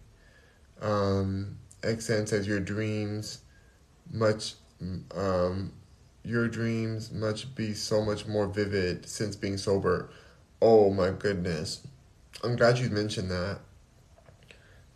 Um, 0.82 1.58
Xan 1.82 2.28
says 2.28 2.48
your 2.48 2.60
dreams 2.60 3.40
much 4.12 4.56
um, 5.16 5.72
your 6.24 6.48
dreams 6.48 7.12
must 7.12 7.56
be 7.56 7.74
so 7.74 8.04
much 8.04 8.28
more 8.28 8.48
vivid 8.48 9.08
since 9.08 9.36
being 9.36 9.58
sober. 9.58 10.10
Oh 10.62 10.92
my 10.92 11.12
goodness. 11.12 11.88
I'm 12.44 12.56
glad 12.56 12.80
you 12.80 12.90
mentioned 12.90 13.32
that. 13.32 13.60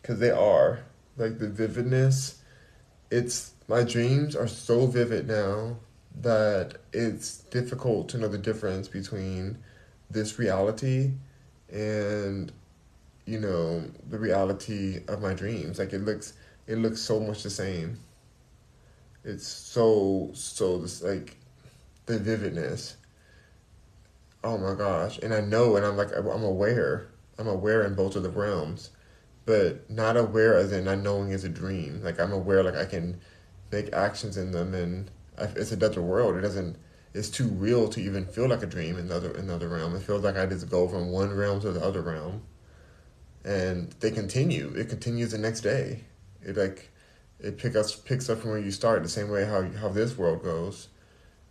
Because 0.02 0.20
they 0.20 0.32
are. 0.32 0.80
Like 1.18 1.40
the 1.40 1.48
vividness, 1.48 2.42
it's 3.10 3.54
my 3.68 3.84
dreams 3.84 4.36
are 4.36 4.48
so 4.48 4.86
vivid 4.86 5.28
now 5.28 5.78
that 6.22 6.76
it's 6.92 7.38
difficult 7.38 8.10
to 8.10 8.18
know 8.18 8.28
the 8.28 8.38
difference 8.38 8.88
between 8.88 9.58
this 10.10 10.38
reality 10.38 11.12
and 11.72 12.52
you 13.26 13.40
know 13.40 13.84
the 14.10 14.20
reality 14.20 15.00
of 15.08 15.22
my 15.22 15.34
dreams 15.34 15.80
like 15.80 15.94
it 15.94 16.00
looks 16.00 16.34
it 16.68 16.78
looks 16.78 17.02
so 17.02 17.20
much 17.20 17.42
the 17.42 17.50
same 17.50 18.00
it's 19.26 19.48
so 19.48 20.30
so 20.34 20.78
this 20.78 21.02
like 21.02 21.38
the 22.06 22.20
vividness. 22.20 22.96
Oh 24.44 24.58
my 24.58 24.76
gosh! 24.76 25.18
And 25.20 25.34
I 25.34 25.42
know, 25.42 25.76
and 25.76 25.86
I'm 25.86 25.98
like 25.98 26.16
I'm 26.16 26.44
aware. 26.44 27.08
I'm 27.38 27.48
aware 27.48 27.84
in 27.84 27.95
both 27.95 28.15
of 28.15 28.24
the 28.24 28.30
realms, 28.30 28.91
but 29.45 29.89
not 29.89 30.17
aware 30.17 30.56
as 30.56 30.71
in 30.71 30.86
not 30.86 31.00
knowing 31.00 31.32
is 31.32 31.43
a 31.43 31.50
dream. 31.50 32.02
Like 32.04 32.19
I'm 32.19 32.32
aware, 32.32 32.63
like 32.63 32.76
I 32.76 32.86
can 32.86 33.19
make 33.71 33.93
actions 33.93 34.38
in 34.38 34.52
them, 34.52 34.74
and 34.74 35.12
it's 35.38 35.71
another 35.71 36.02
world. 36.02 36.36
It 36.36 36.41
doesn't. 36.41 36.78
It's 37.13 37.30
too 37.30 37.48
real 37.48 37.88
to 37.89 38.02
even 38.02 38.26
feel 38.26 38.50
like 38.50 38.63
a 38.63 38.67
dream 38.67 38.98
in 38.98 39.06
another 39.06 39.32
another 39.32 39.69
realm. 39.69 39.95
It 39.95 40.02
feels 40.02 40.24
like 40.24 40.38
I 40.38 40.45
just 40.45 40.69
go 40.69 40.88
from 40.88 41.12
one 41.12 41.34
realm 41.36 41.62
to 41.62 41.71
the 41.71 41.84
other 41.84 42.02
realm, 42.02 42.43
and 43.43 43.91
they 44.00 44.12
continue. 44.12 44.74
It 44.76 44.89
continues 44.89 45.32
the 45.32 45.38
next 45.38 45.62
day. 45.62 46.02
It 46.41 46.58
like 46.58 46.91
it 47.39 47.58
pick 47.58 47.76
us 47.76 47.95
picks 47.95 48.30
up 48.30 48.39
from 48.39 48.52
where 48.52 48.60
you 48.60 48.71
start 48.71 49.04
the 49.04 49.10
same 49.10 49.30
way 49.30 49.45
how 49.45 49.63
how 49.80 49.89
this 49.89 50.17
world 50.17 50.43
goes 50.43 50.88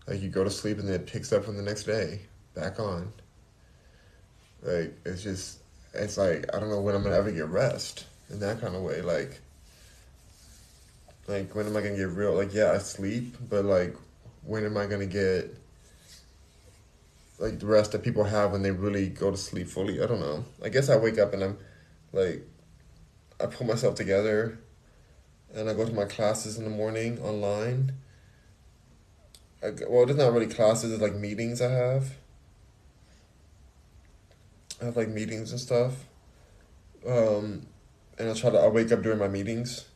like 0.06 0.20
you 0.20 0.28
go 0.28 0.44
to 0.44 0.50
sleep 0.50 0.78
and 0.78 0.88
then 0.88 0.94
it 0.94 1.06
picks 1.06 1.32
up 1.32 1.44
from 1.44 1.56
the 1.56 1.62
next 1.62 1.84
day 1.84 2.20
back 2.54 2.80
on 2.80 3.12
like 4.62 4.98
it's 5.04 5.22
just 5.22 5.58
it's 5.94 6.16
like 6.16 6.46
i 6.54 6.60
don't 6.60 6.70
know 6.70 6.80
when 6.80 6.94
i'm 6.94 7.02
gonna 7.02 7.16
ever 7.16 7.30
get 7.30 7.46
rest 7.48 8.06
in 8.30 8.40
that 8.40 8.60
kind 8.60 8.74
of 8.74 8.82
way 8.82 9.00
like 9.02 9.40
like 11.28 11.54
when 11.54 11.66
am 11.66 11.76
i 11.76 11.80
gonna 11.80 11.96
get 11.96 12.08
real 12.10 12.34
like 12.34 12.52
yeah 12.52 12.72
i 12.72 12.78
sleep 12.78 13.36
but 13.48 13.64
like 13.64 13.96
when 14.42 14.64
am 14.64 14.76
i 14.76 14.86
gonna 14.86 15.06
get 15.06 15.56
like 17.38 17.58
the 17.58 17.66
rest 17.66 17.92
that 17.92 18.02
people 18.02 18.24
have 18.24 18.52
when 18.52 18.62
they 18.62 18.70
really 18.70 19.08
go 19.08 19.30
to 19.30 19.36
sleep 19.36 19.68
fully 19.68 20.02
i 20.02 20.06
don't 20.06 20.20
know 20.20 20.44
i 20.62 20.68
guess 20.68 20.88
i 20.88 20.96
wake 20.96 21.18
up 21.18 21.32
and 21.32 21.42
i'm 21.42 21.58
like 22.12 22.42
i 23.40 23.46
pull 23.46 23.66
myself 23.66 23.94
together 23.94 24.58
and 25.54 25.70
I 25.70 25.74
go 25.74 25.84
to 25.84 25.92
my 25.92 26.04
classes 26.04 26.58
in 26.58 26.64
the 26.64 26.70
morning 26.70 27.20
online. 27.20 27.92
I, 29.62 29.70
well, 29.88 30.08
it's 30.08 30.18
not 30.18 30.32
really 30.32 30.46
classes; 30.46 30.92
it's 30.92 31.02
like 31.02 31.14
meetings 31.14 31.62
I 31.62 31.70
have. 31.70 32.12
I 34.84 34.88
have 34.88 34.98
like 34.98 35.08
meetings 35.08 35.50
and 35.50 35.58
stuff. 35.58 35.94
Um, 37.08 37.66
and 38.18 38.28
I 38.28 38.34
try 38.34 38.50
to 38.50 38.58
I 38.58 38.68
wake 38.68 38.92
up 38.92 39.00
during 39.00 39.18
my 39.18 39.28
meetings. 39.28 39.86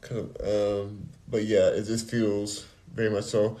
Cause, 0.00 0.26
um, 0.42 1.10
but 1.28 1.44
yeah, 1.44 1.68
it 1.68 1.84
just 1.84 2.10
feels 2.10 2.66
very 2.92 3.08
much 3.08 3.24
so. 3.26 3.58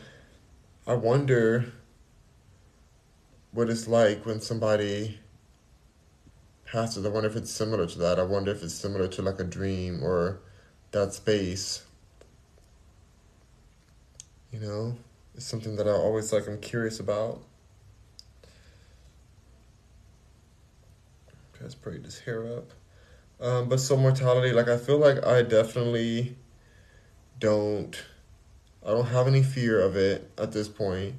I 0.88 0.94
wonder 0.94 1.72
what 3.52 3.70
it's 3.70 3.86
like 3.86 4.26
when 4.26 4.40
somebody 4.40 5.20
passes. 6.64 7.06
I 7.06 7.10
wonder 7.10 7.28
if 7.28 7.36
it's 7.36 7.52
similar 7.52 7.86
to 7.86 7.98
that. 7.98 8.18
I 8.18 8.24
wonder 8.24 8.50
if 8.50 8.64
it's 8.64 8.74
similar 8.74 9.06
to 9.06 9.22
like 9.22 9.38
a 9.38 9.44
dream 9.44 10.02
or 10.02 10.40
that 10.90 11.12
space. 11.12 11.84
You 14.50 14.58
know, 14.58 14.96
it's 15.36 15.46
something 15.46 15.76
that 15.76 15.86
I 15.86 15.92
always 15.92 16.32
like. 16.32 16.48
I'm 16.48 16.58
curious 16.58 16.98
about. 16.98 17.40
Let's 21.70 22.02
this 22.02 22.18
hair 22.18 22.44
up. 22.46 22.72
Um, 23.40 23.68
but 23.68 23.78
so 23.78 23.96
mortality, 23.96 24.52
like 24.52 24.68
I 24.68 24.76
feel 24.76 24.98
like 24.98 25.24
I 25.24 25.42
definitely 25.42 26.36
don't. 27.38 27.96
I 28.84 28.90
don't 28.90 29.06
have 29.06 29.28
any 29.28 29.42
fear 29.44 29.80
of 29.80 29.94
it 29.94 30.28
at 30.36 30.50
this 30.50 30.68
point. 30.68 31.14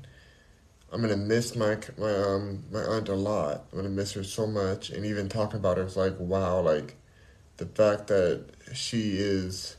I'm 0.91 0.99
gonna 0.99 1.15
miss 1.15 1.55
my 1.55 1.77
my 1.97 2.13
um 2.13 2.65
my 2.69 2.81
aunt 2.81 3.07
a 3.07 3.15
lot. 3.15 3.63
I'm 3.71 3.77
gonna 3.77 3.89
miss 3.89 4.11
her 4.11 4.25
so 4.25 4.45
much, 4.45 4.89
and 4.89 5.05
even 5.05 5.29
talking 5.29 5.57
about 5.57 5.77
her, 5.77 5.83
it's 5.83 5.95
like 5.95 6.19
wow, 6.19 6.59
like 6.59 6.95
the 7.55 7.65
fact 7.65 8.07
that 8.07 8.43
she 8.73 9.13
is 9.17 9.77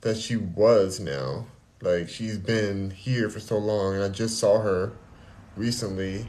that 0.00 0.16
she 0.16 0.36
was 0.36 0.98
now, 0.98 1.46
like 1.80 2.08
she's 2.08 2.36
been 2.36 2.90
here 2.90 3.30
for 3.30 3.38
so 3.38 3.58
long, 3.58 3.94
and 3.94 4.02
I 4.02 4.08
just 4.08 4.38
saw 4.38 4.60
her 4.60 4.92
recently, 5.56 6.26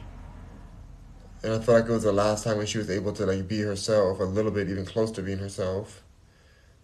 and 1.42 1.52
I 1.52 1.58
felt 1.58 1.80
like 1.80 1.88
it 1.88 1.92
was 1.92 2.04
the 2.04 2.12
last 2.12 2.44
time 2.44 2.58
when 2.58 2.66
she 2.66 2.78
was 2.78 2.90
able 2.90 3.12
to 3.14 3.26
like 3.26 3.48
be 3.48 3.60
herself 3.60 4.20
a 4.20 4.24
little 4.24 4.50
bit, 4.50 4.68
even 4.68 4.84
close 4.86 5.10
to 5.12 5.22
being 5.22 5.38
herself. 5.38 6.02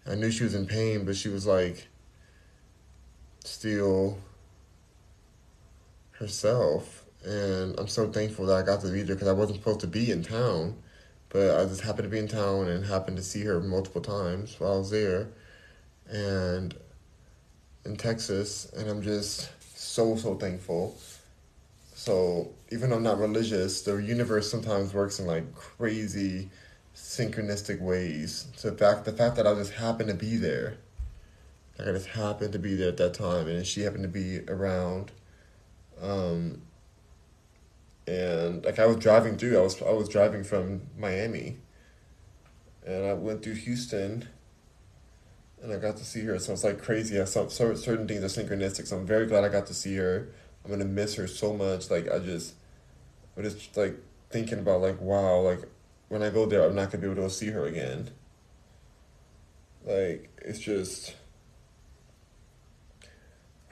I 0.06 0.14
knew 0.14 0.30
she 0.30 0.44
was 0.44 0.54
in 0.54 0.66
pain, 0.66 1.04
but 1.04 1.16
she 1.16 1.28
was 1.28 1.46
like 1.46 1.88
still 3.44 4.18
herself. 6.12 7.04
And 7.24 7.78
I'm 7.78 7.88
so 7.88 8.10
thankful 8.10 8.46
that 8.46 8.56
I 8.56 8.62
got 8.62 8.80
to 8.82 8.88
meet 8.88 9.08
her 9.08 9.14
because 9.14 9.28
I 9.28 9.32
wasn't 9.32 9.58
supposed 9.58 9.80
to 9.80 9.86
be 9.86 10.10
in 10.10 10.22
town, 10.22 10.76
but 11.28 11.60
I 11.60 11.64
just 11.64 11.82
happened 11.82 12.04
to 12.04 12.10
be 12.10 12.18
in 12.18 12.28
town 12.28 12.68
and 12.68 12.84
happened 12.84 13.16
to 13.16 13.22
see 13.22 13.44
her 13.44 13.60
multiple 13.60 14.00
times 14.00 14.56
while 14.58 14.74
I 14.74 14.78
was 14.78 14.90
there, 14.90 15.28
and 16.08 16.74
in 17.84 17.96
Texas. 17.96 18.70
And 18.76 18.88
I'm 18.88 19.02
just 19.02 19.50
so 19.76 20.16
so 20.16 20.34
thankful. 20.34 20.96
So 21.98 22.54
even 22.70 22.90
though 22.90 22.96
I'm 22.96 23.02
not 23.02 23.18
religious, 23.18 23.82
the 23.82 23.96
universe 23.96 24.48
sometimes 24.48 24.94
works 24.94 25.18
in 25.18 25.26
like 25.26 25.52
crazy 25.56 26.48
synchronistic 26.94 27.80
ways. 27.80 28.46
So 28.54 28.70
the 28.70 28.76
fact 28.76 29.04
the 29.04 29.12
fact 29.12 29.34
that 29.34 29.48
I 29.48 29.54
just 29.54 29.72
happened 29.72 30.08
to 30.08 30.14
be 30.14 30.36
there, 30.36 30.76
like 31.76 31.88
I 31.88 31.90
just 31.90 32.06
happened 32.06 32.52
to 32.52 32.60
be 32.60 32.76
there 32.76 32.90
at 32.90 32.98
that 32.98 33.14
time, 33.14 33.48
and 33.48 33.66
she 33.66 33.80
happened 33.80 34.04
to 34.04 34.08
be 34.08 34.38
around 34.46 35.10
um, 36.00 36.62
and 38.06 38.64
like 38.64 38.78
I 38.78 38.86
was 38.86 38.98
driving 38.98 39.36
through, 39.36 39.58
I 39.58 39.62
was 39.62 39.82
I 39.82 39.90
was 39.90 40.08
driving 40.08 40.44
from 40.44 40.82
Miami, 40.96 41.56
and 42.86 43.06
I 43.06 43.14
went 43.14 43.42
through 43.42 43.54
Houston. 43.54 44.28
And 45.60 45.72
I 45.72 45.78
got 45.78 45.96
to 45.96 46.04
see 46.04 46.20
her, 46.20 46.38
so 46.38 46.52
it's 46.52 46.62
like 46.62 46.80
crazy. 46.80 47.20
I 47.20 47.24
saw 47.24 47.48
certain 47.48 48.06
things 48.06 48.22
are 48.22 48.42
synchronistic. 48.42 48.86
So 48.86 48.96
I'm 48.96 49.04
very 49.04 49.26
glad 49.26 49.42
I 49.42 49.48
got 49.48 49.66
to 49.66 49.74
see 49.74 49.96
her. 49.96 50.28
I'm 50.68 50.78
gonna 50.78 50.84
miss 50.84 51.14
her 51.14 51.26
so 51.26 51.54
much. 51.54 51.90
Like 51.90 52.10
I 52.12 52.18
just, 52.18 52.54
I'm 53.36 53.42
just 53.42 53.74
like 53.76 53.96
thinking 54.28 54.58
about 54.58 54.82
like 54.82 55.00
wow, 55.00 55.40
like 55.40 55.60
when 56.08 56.22
I 56.22 56.28
go 56.28 56.44
there, 56.44 56.62
I'm 56.64 56.74
not 56.74 56.90
gonna 56.90 57.02
be 57.02 57.10
able 57.10 57.22
to 57.22 57.30
see 57.30 57.48
her 57.48 57.64
again. 57.64 58.10
Like 59.86 60.28
it's 60.42 60.58
just, 60.58 61.16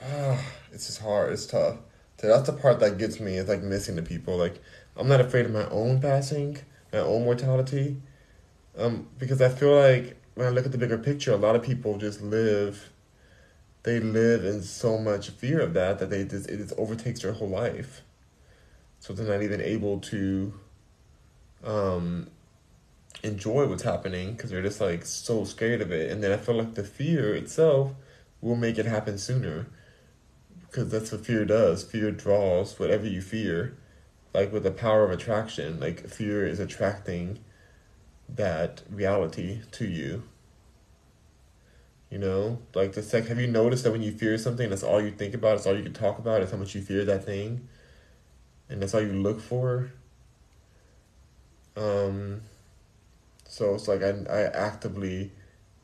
ah, 0.02 0.42
it's 0.72 0.86
just 0.86 1.02
hard. 1.02 1.34
It's 1.34 1.44
tough. 1.44 1.76
So 2.18 2.28
that's 2.28 2.46
the 2.46 2.54
part 2.54 2.80
that 2.80 2.96
gets 2.96 3.20
me 3.20 3.36
It's 3.36 3.50
like 3.50 3.62
missing 3.62 3.96
the 3.96 4.02
people. 4.02 4.38
Like 4.38 4.62
I'm 4.96 5.06
not 5.06 5.20
afraid 5.20 5.44
of 5.44 5.52
my 5.52 5.68
own 5.68 6.00
passing, 6.00 6.56
my 6.94 7.00
own 7.00 7.24
mortality, 7.24 8.00
um, 8.78 9.08
because 9.18 9.42
I 9.42 9.50
feel 9.50 9.78
like 9.78 10.16
when 10.34 10.46
I 10.46 10.50
look 10.50 10.64
at 10.64 10.72
the 10.72 10.78
bigger 10.78 10.96
picture, 10.96 11.32
a 11.32 11.36
lot 11.36 11.56
of 11.56 11.62
people 11.62 11.98
just 11.98 12.22
live. 12.22 12.90
They 13.86 14.00
live 14.00 14.44
in 14.44 14.64
so 14.64 14.98
much 14.98 15.30
fear 15.30 15.60
of 15.60 15.72
that 15.74 16.00
that 16.00 16.10
they 16.10 16.24
just 16.24 16.50
it 16.50 16.56
just 16.56 16.74
overtakes 16.76 17.22
their 17.22 17.30
whole 17.30 17.48
life. 17.48 18.02
So 18.98 19.12
they're 19.12 19.32
not 19.32 19.44
even 19.44 19.60
able 19.60 20.00
to 20.00 20.54
um, 21.62 22.26
enjoy 23.22 23.68
what's 23.68 23.84
happening 23.84 24.32
because 24.32 24.50
they're 24.50 24.60
just 24.60 24.80
like 24.80 25.06
so 25.06 25.44
scared 25.44 25.80
of 25.80 25.92
it. 25.92 26.10
And 26.10 26.20
then 26.20 26.32
I 26.32 26.36
feel 26.36 26.56
like 26.56 26.74
the 26.74 26.82
fear 26.82 27.32
itself 27.36 27.92
will 28.40 28.56
make 28.56 28.76
it 28.76 28.86
happen 28.86 29.18
sooner 29.18 29.66
because 30.62 30.90
that's 30.90 31.12
what 31.12 31.24
fear 31.24 31.44
does. 31.44 31.84
Fear 31.84 32.10
draws 32.10 32.80
whatever 32.80 33.06
you 33.06 33.22
fear, 33.22 33.76
like 34.34 34.52
with 34.52 34.64
the 34.64 34.72
power 34.72 35.04
of 35.04 35.12
attraction. 35.12 35.78
Like 35.78 36.08
fear 36.08 36.44
is 36.44 36.58
attracting 36.58 37.38
that 38.28 38.82
reality 38.90 39.60
to 39.70 39.86
you. 39.86 40.24
You 42.10 42.18
know, 42.18 42.58
like 42.74 42.92
the 42.92 43.02
sec. 43.02 43.26
Have 43.26 43.40
you 43.40 43.48
noticed 43.48 43.84
that 43.84 43.90
when 43.92 44.02
you 44.02 44.12
fear 44.12 44.38
something, 44.38 44.70
that's 44.70 44.84
all 44.84 45.02
you 45.02 45.10
think 45.10 45.34
about. 45.34 45.56
It's 45.56 45.66
all 45.66 45.76
you 45.76 45.82
can 45.82 45.92
talk 45.92 46.18
about. 46.18 46.40
It's 46.40 46.52
how 46.52 46.58
much 46.58 46.74
you 46.74 46.80
fear 46.80 47.04
that 47.04 47.24
thing, 47.24 47.68
and 48.68 48.80
that's 48.80 48.94
all 48.94 49.02
you 49.02 49.12
look 49.12 49.40
for. 49.40 49.90
Um. 51.76 52.42
So 53.48 53.74
it's 53.74 53.88
like 53.88 54.02
I 54.02 54.10
I 54.30 54.42
actively 54.42 55.32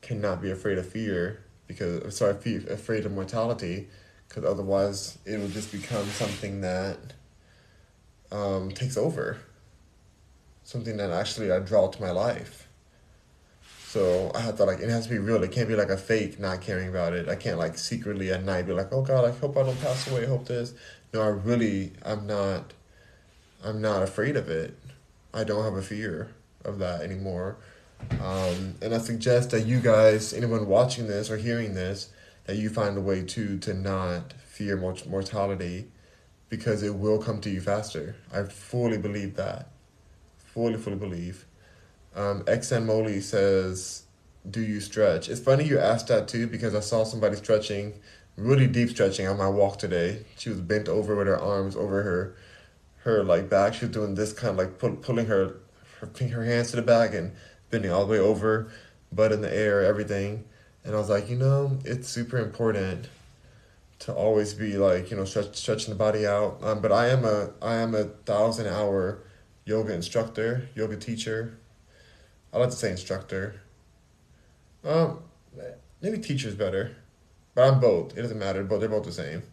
cannot 0.01 0.41
be 0.41 0.51
afraid 0.51 0.77
of 0.77 0.87
fear 0.87 1.43
because 1.67 2.15
sorry, 2.15 2.35
afraid 2.69 3.05
of 3.05 3.11
mortality 3.11 3.87
because 4.27 4.49
otherwise 4.49 5.17
it 5.25 5.37
will 5.39 5.47
just 5.47 5.71
become 5.71 6.05
something 6.07 6.61
that 6.61 6.97
um, 8.31 8.71
takes 8.71 8.97
over, 8.97 9.37
something 10.63 10.97
that 10.97 11.11
actually 11.11 11.51
I 11.51 11.59
draw 11.59 11.87
to 11.89 12.01
my 12.01 12.11
life. 12.11 12.67
So 13.93 14.31
I 14.33 14.39
have 14.39 14.57
to 14.57 14.63
like 14.63 14.79
it 14.79 14.89
has 14.89 15.05
to 15.05 15.11
be 15.11 15.19
real. 15.19 15.43
It 15.43 15.51
can't 15.51 15.67
be 15.67 15.75
like 15.75 15.91
a 15.91 15.97
fake 15.97 16.39
not 16.39 16.61
caring 16.61 16.89
about 16.89 17.13
it. 17.13 17.29
I 17.29 17.35
can't 17.35 17.59
like 17.59 17.77
secretly 17.77 18.31
at 18.31 18.43
night 18.43 18.65
be 18.65 18.73
like, 18.73 18.91
oh 18.91 19.03
God, 19.03 19.23
I 19.23 19.29
hope 19.29 19.55
I 19.55 19.61
don't 19.61 19.79
pass 19.81 20.09
away. 20.09 20.23
I 20.23 20.29
hope 20.29 20.47
this. 20.47 20.73
No, 21.13 21.21
I 21.21 21.27
really 21.27 21.91
I'm 22.03 22.25
not. 22.25 22.73
I'm 23.63 23.83
not 23.83 24.01
afraid 24.01 24.35
of 24.35 24.49
it. 24.49 24.75
I 25.31 25.43
don't 25.43 25.63
have 25.63 25.75
a 25.75 25.83
fear 25.83 26.31
of 26.65 26.79
that 26.79 27.01
anymore. 27.01 27.57
Um, 28.19 28.77
and 28.81 28.95
I 28.95 28.97
suggest 28.97 29.51
that 29.51 29.67
you 29.67 29.79
guys, 29.79 30.33
anyone 30.33 30.65
watching 30.65 31.05
this 31.05 31.29
or 31.29 31.37
hearing 31.37 31.75
this, 31.75 32.09
that 32.45 32.55
you 32.55 32.71
find 32.71 32.97
a 32.97 33.01
way 33.01 33.23
to 33.23 33.59
to 33.59 33.75
not 33.75 34.33
fear 34.43 34.75
mortality 34.75 35.91
because 36.49 36.81
it 36.81 36.95
will 36.95 37.19
come 37.19 37.41
to 37.41 37.49
you 37.51 37.61
faster. 37.61 38.15
I 38.33 38.41
fully 38.41 38.97
believe 38.97 39.35
that. 39.35 39.67
Fully, 40.39 40.77
fully 40.77 40.95
believe. 40.95 41.45
Um, 42.15 42.43
XN 42.43 42.85
Molly 42.85 43.21
says, 43.21 44.03
Do 44.49 44.61
you 44.61 44.79
stretch? 44.79 45.29
It's 45.29 45.39
funny 45.39 45.63
you 45.65 45.79
asked 45.79 46.07
that 46.07 46.27
too 46.27 46.47
because 46.47 46.75
I 46.75 46.79
saw 46.79 47.03
somebody 47.03 47.35
stretching, 47.35 47.93
really 48.37 48.67
deep 48.67 48.89
stretching 48.89 49.27
on 49.27 49.37
my 49.37 49.47
walk 49.47 49.79
today. 49.79 50.25
She 50.37 50.49
was 50.49 50.61
bent 50.61 50.87
over 50.87 51.15
with 51.15 51.27
her 51.27 51.39
arms 51.39 51.75
over 51.75 52.03
her 52.03 52.35
her 53.03 53.23
like 53.23 53.49
back. 53.49 53.73
She 53.73 53.85
was 53.85 53.93
doing 53.93 54.15
this 54.15 54.33
kind 54.33 54.51
of 54.51 54.57
like 54.57 54.79
pull, 54.79 54.95
pulling 54.95 55.25
her, 55.27 55.55
her 55.99 56.27
her 56.27 56.45
hands 56.45 56.71
to 56.71 56.77
the 56.77 56.81
back 56.81 57.13
and 57.13 57.33
bending 57.69 57.91
all 57.91 58.05
the 58.05 58.11
way 58.11 58.19
over, 58.19 58.71
butt 59.11 59.31
in 59.31 59.41
the 59.41 59.53
air, 59.53 59.83
everything. 59.83 60.45
And 60.85 60.95
I 60.95 60.99
was 60.99 61.09
like, 61.09 61.29
you 61.29 61.35
know, 61.35 61.79
it's 61.85 62.07
super 62.07 62.37
important 62.37 63.07
to 63.99 64.13
always 64.13 64.53
be 64.53 64.77
like, 64.77 65.09
you 65.11 65.17
know, 65.17 65.25
stretch, 65.25 65.55
stretching 65.55 65.89
the 65.89 65.97
body 65.97 66.27
out. 66.27 66.59
Um, 66.61 66.81
but 66.81 66.91
I 66.91 67.07
am 67.07 67.23
a 67.25 67.51
I 67.61 67.75
am 67.75 67.95
a 67.95 68.03
thousand 68.03 68.67
hour 68.67 69.19
yoga 69.65 69.93
instructor, 69.93 70.67
yoga 70.75 70.97
teacher. 70.97 71.57
I 72.53 72.59
like 72.59 72.69
to 72.69 72.75
say 72.75 72.91
instructor. 72.91 73.61
Um, 74.83 75.19
maybe 76.01 76.19
teacher 76.19 76.47
is 76.47 76.55
better, 76.55 76.95
but 77.55 77.67
I'm 77.67 77.79
both. 77.79 78.17
It 78.17 78.21
doesn't 78.21 78.39
matter, 78.39 78.63
but 78.63 78.79
they're 78.79 78.89
both 78.89 79.05
the 79.05 79.11
same. 79.11 79.43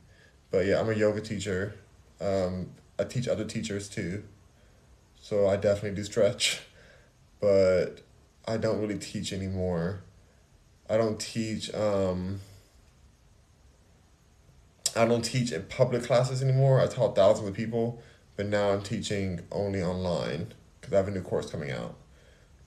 But 0.51 0.66
yeah, 0.66 0.80
I'm 0.80 0.88
a 0.88 0.94
yoga 0.94 1.20
teacher. 1.20 1.74
Um, 2.20 2.70
I 2.98 3.05
teach 3.05 3.26
other 3.28 3.44
teachers 3.44 3.88
too, 3.88 4.24
so 5.20 5.48
I 5.48 5.57
definitely 5.57 5.96
do 5.96 6.05
stretch, 6.05 6.61
but 7.40 8.03
I 8.46 8.59
don't 8.59 8.80
really 8.80 8.98
teach 8.98 9.32
anymore 9.32 10.03
I 10.90 10.96
don't 10.96 11.20
teach. 11.20 11.72
Um, 11.72 12.40
I 14.96 15.07
don't 15.07 15.22
teach 15.22 15.53
in 15.53 15.62
public 15.62 16.03
classes 16.03 16.42
anymore. 16.42 16.80
I 16.80 16.88
taught 16.88 17.14
thousands 17.14 17.48
of 17.48 17.55
people, 17.55 18.03
but 18.36 18.46
now 18.46 18.70
I'm 18.70 18.82
teaching 18.82 19.40
only 19.53 19.80
online 19.84 20.53
because 20.80 20.92
I 20.92 20.96
have 20.96 21.07
a 21.07 21.12
new 21.12 21.22
course 21.22 21.48
coming 21.48 21.70
out. 21.70 21.94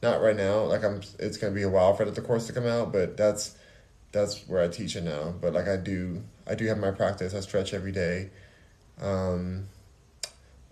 Not 0.04 0.22
right 0.22 0.36
now. 0.36 0.66
Like 0.66 0.84
I'm, 0.84 1.02
it's 1.18 1.38
gonna 1.38 1.56
be 1.56 1.64
a 1.64 1.70
while 1.70 1.96
for 1.96 2.04
the 2.04 2.22
course 2.22 2.46
to 2.48 2.54
come 2.54 2.68
out, 2.68 2.92
but 2.92 3.16
that's 3.16 3.56
that's 4.12 4.48
where 4.50 4.62
I 4.62 4.68
teach 4.68 4.98
it 4.98 5.04
now. 5.06 5.34
But 5.42 5.54
like 5.54 5.70
I 5.70 5.78
do, 5.78 6.22
I 6.46 6.56
do 6.56 6.68
have 6.68 6.78
my 6.78 6.92
practice. 6.92 7.34
I 7.34 7.40
stretch 7.40 7.74
every 7.74 7.94
day. 7.94 8.30
Um, 9.02 9.70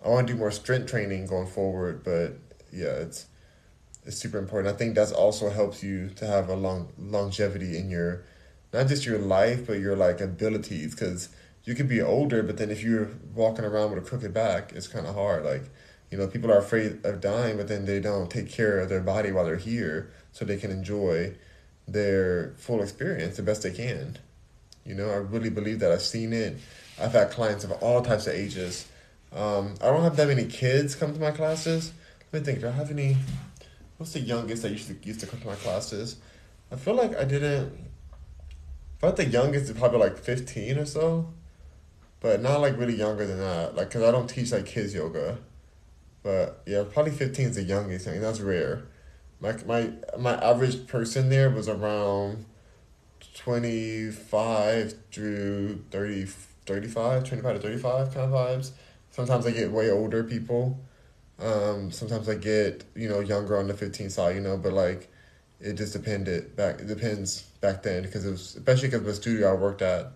I 0.04 0.10
want 0.10 0.26
to 0.26 0.34
do 0.34 0.38
more 0.38 0.50
strength 0.50 0.90
training 0.90 1.26
going 1.26 1.46
forward, 1.46 2.04
but 2.04 2.34
yeah, 2.70 2.92
it's 3.06 3.26
it's 4.04 4.18
super 4.18 4.36
important. 4.36 4.74
I 4.74 4.76
think 4.76 4.94
that's 4.94 5.12
also 5.12 5.48
helps 5.48 5.82
you 5.82 6.10
to 6.16 6.26
have 6.26 6.50
a 6.50 6.54
long 6.54 6.92
longevity 6.98 7.78
in 7.78 7.88
your 7.88 8.24
not 8.70 8.86
just 8.86 9.06
your 9.06 9.18
life, 9.18 9.66
but 9.66 9.80
your 9.80 9.96
like 9.96 10.20
abilities 10.20 10.94
because 10.94 11.30
you 11.64 11.74
could 11.74 11.88
be 11.88 12.02
older, 12.02 12.42
but 12.42 12.58
then 12.58 12.70
if 12.70 12.82
you're 12.82 13.08
walking 13.34 13.64
around 13.64 13.92
with 13.92 14.04
a 14.04 14.06
crooked 14.06 14.34
back, 14.34 14.72
it's 14.74 14.88
kind 14.88 15.06
of 15.06 15.14
hard. 15.14 15.44
Like, 15.44 15.70
you 16.12 16.18
know, 16.18 16.26
people 16.26 16.52
are 16.52 16.58
afraid 16.58 17.04
of 17.06 17.22
dying, 17.22 17.56
but 17.56 17.68
then 17.68 17.86
they 17.86 17.98
don't 17.98 18.30
take 18.30 18.50
care 18.50 18.78
of 18.80 18.90
their 18.90 19.00
body 19.00 19.32
while 19.32 19.46
they're 19.46 19.56
here 19.56 20.10
so 20.30 20.44
they 20.44 20.58
can 20.58 20.70
enjoy 20.70 21.34
their 21.88 22.52
full 22.58 22.82
experience 22.82 23.38
the 23.38 23.42
best 23.42 23.62
they 23.62 23.70
can. 23.70 24.18
You 24.84 24.94
know, 24.94 25.08
I 25.08 25.14
really 25.14 25.48
believe 25.48 25.78
that. 25.78 25.90
I've 25.90 26.02
seen 26.02 26.34
it. 26.34 26.58
I've 27.00 27.12
had 27.12 27.30
clients 27.30 27.64
of 27.64 27.72
all 27.72 28.02
types 28.02 28.26
of 28.26 28.34
ages. 28.34 28.86
Um, 29.32 29.74
I 29.80 29.86
don't 29.86 30.02
have 30.02 30.16
that 30.16 30.28
many 30.28 30.44
kids 30.44 30.94
come 30.94 31.14
to 31.14 31.18
my 31.18 31.30
classes. 31.30 31.94
Let 32.30 32.42
me 32.42 32.44
think. 32.44 32.60
Do 32.60 32.68
I 32.68 32.72
have 32.72 32.90
any? 32.90 33.16
What's 33.96 34.12
the 34.12 34.20
youngest 34.20 34.62
that 34.62 34.72
used 34.72 34.88
to 34.88 34.96
used 35.02 35.20
to 35.20 35.26
come 35.26 35.40
to 35.40 35.46
my 35.46 35.54
classes? 35.54 36.16
I 36.70 36.76
feel 36.76 36.94
like 36.94 37.16
I 37.16 37.24
didn't. 37.24 37.72
I 38.12 39.06
thought 39.06 39.16
the 39.16 39.24
youngest 39.24 39.70
is 39.70 39.78
probably 39.78 40.00
like 40.00 40.18
fifteen 40.18 40.76
or 40.76 40.84
so, 40.84 41.32
but 42.20 42.42
not 42.42 42.60
like 42.60 42.76
really 42.76 42.96
younger 42.96 43.26
than 43.26 43.38
that. 43.38 43.76
Like, 43.76 43.90
cause 43.90 44.02
I 44.02 44.10
don't 44.10 44.28
teach 44.28 44.52
like 44.52 44.66
kids 44.66 44.94
yoga, 44.94 45.38
but 46.22 46.62
yeah, 46.66 46.84
probably 46.90 47.12
fifteen 47.12 47.48
is 47.48 47.56
the 47.56 47.62
youngest. 47.62 48.08
I 48.08 48.12
mean, 48.12 48.20
that's 48.20 48.40
rare. 48.40 48.84
My 49.40 49.56
my 49.66 49.90
my 50.18 50.34
average 50.34 50.86
person 50.86 51.28
there 51.28 51.50
was 51.50 51.68
around 51.68 52.46
25 53.34 54.94
through 55.10 55.84
30, 55.90 56.26
35, 56.66 57.24
25 57.24 57.54
to 57.54 57.60
35 57.60 58.14
kind 58.14 58.26
of 58.26 58.30
vibes. 58.30 58.70
Sometimes 59.10 59.46
I 59.46 59.50
get 59.50 59.70
way 59.70 59.90
older 59.90 60.22
people. 60.22 60.78
Um, 61.38 61.90
sometimes 61.90 62.28
I 62.28 62.34
get, 62.34 62.84
you 62.94 63.08
know, 63.08 63.20
younger 63.20 63.58
on 63.58 63.68
the 63.68 63.74
15 63.74 64.10
side, 64.10 64.36
you 64.36 64.40
know, 64.40 64.56
but 64.56 64.72
like 64.72 65.10
it 65.60 65.74
just 65.74 65.92
depended 65.92 66.54
back, 66.56 66.80
it 66.80 66.86
depends 66.86 67.42
back 67.60 67.82
then 67.82 68.02
because 68.02 68.24
it 68.24 68.30
was, 68.30 68.56
especially 68.56 68.88
because 68.88 69.04
the 69.04 69.14
studio 69.14 69.50
I 69.50 69.54
worked 69.54 69.82
at, 69.82 70.12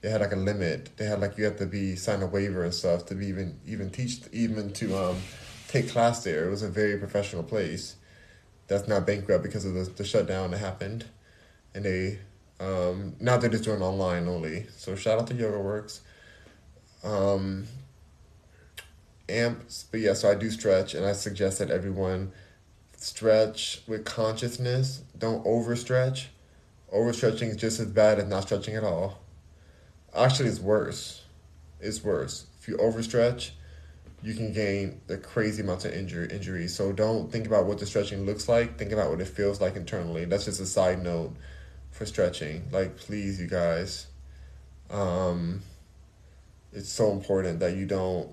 they 0.00 0.08
had 0.08 0.20
like 0.20 0.32
a 0.32 0.36
limit. 0.36 0.96
They 0.96 1.04
had 1.04 1.20
like, 1.20 1.36
you 1.36 1.44
have 1.44 1.58
to 1.58 1.66
be, 1.66 1.96
sign 1.96 2.22
a 2.22 2.26
waiver 2.26 2.64
and 2.64 2.72
stuff 2.72 3.06
to 3.06 3.14
be 3.14 3.26
even, 3.26 3.58
even 3.66 3.90
teach, 3.90 4.20
even 4.32 4.72
to 4.74 4.96
um, 4.96 5.16
take 5.70 5.88
class 5.90 6.24
there. 6.24 6.46
It 6.46 6.50
was 6.50 6.62
a 6.62 6.68
very 6.68 6.98
professional 6.98 7.42
place 7.42 7.96
that's 8.66 8.88
not 8.88 9.06
bankrupt 9.06 9.42
because 9.42 9.64
of 9.64 9.74
the, 9.74 9.84
the 9.84 10.04
shutdown 10.04 10.50
that 10.50 10.58
happened. 10.58 11.04
And 11.74 11.84
they 11.84 12.18
um, 12.58 13.14
now 13.20 13.38
they're 13.38 13.50
just 13.50 13.64
doing 13.64 13.80
online 13.80 14.28
only. 14.28 14.66
So 14.76 14.94
shout 14.94 15.18
out 15.18 15.26
to 15.28 15.34
Yoga 15.34 15.58
Works. 15.58 16.02
Um, 17.02 17.66
amps, 19.28 19.86
but 19.90 20.00
yeah, 20.00 20.12
so 20.12 20.30
I 20.30 20.34
do 20.34 20.50
stretch, 20.50 20.94
and 20.94 21.06
I 21.06 21.12
suggest 21.12 21.60
that 21.60 21.70
everyone 21.70 22.32
stretch 22.96 23.82
with 23.86 24.04
consciousness. 24.04 25.02
Don't 25.16 25.44
overstretch. 25.46 26.26
Overstretching 26.94 27.48
is 27.48 27.56
just 27.56 27.80
as 27.80 27.86
bad 27.86 28.18
as 28.18 28.26
not 28.26 28.42
stretching 28.42 28.74
at 28.74 28.84
all. 28.84 29.20
Actually, 30.14 30.48
it's 30.48 30.60
worse. 30.60 31.22
It's 31.80 32.04
worse. 32.04 32.46
If 32.60 32.68
you 32.68 32.76
overstretch, 32.76 33.52
you 34.22 34.34
can 34.34 34.52
gain 34.52 35.00
the 35.06 35.16
crazy 35.16 35.62
amounts 35.62 35.84
of 35.84 35.92
injury 35.92 36.28
injuries. 36.30 36.74
So 36.74 36.92
don't 36.92 37.32
think 37.32 37.46
about 37.46 37.66
what 37.66 37.78
the 37.78 37.86
stretching 37.86 38.26
looks 38.26 38.48
like. 38.48 38.78
Think 38.78 38.92
about 38.92 39.10
what 39.10 39.20
it 39.20 39.28
feels 39.28 39.60
like 39.60 39.76
internally. 39.76 40.26
That's 40.26 40.44
just 40.44 40.60
a 40.60 40.66
side 40.66 41.02
note 41.02 41.34
for 41.90 42.04
stretching. 42.04 42.68
Like, 42.70 42.96
please, 42.96 43.40
you 43.40 43.46
guys. 43.46 44.06
Um, 44.90 45.62
it's 46.72 46.90
so 46.90 47.12
important 47.12 47.60
that 47.60 47.76
you 47.76 47.86
don't 47.86 48.30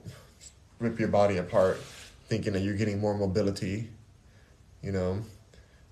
rip 0.79 0.99
your 0.99 1.07
body 1.07 1.37
apart 1.37 1.77
thinking 2.27 2.53
that 2.53 2.61
you're 2.61 2.75
getting 2.75 2.99
more 2.99 3.13
mobility. 3.13 3.89
You 4.83 4.91
know, 4.91 5.21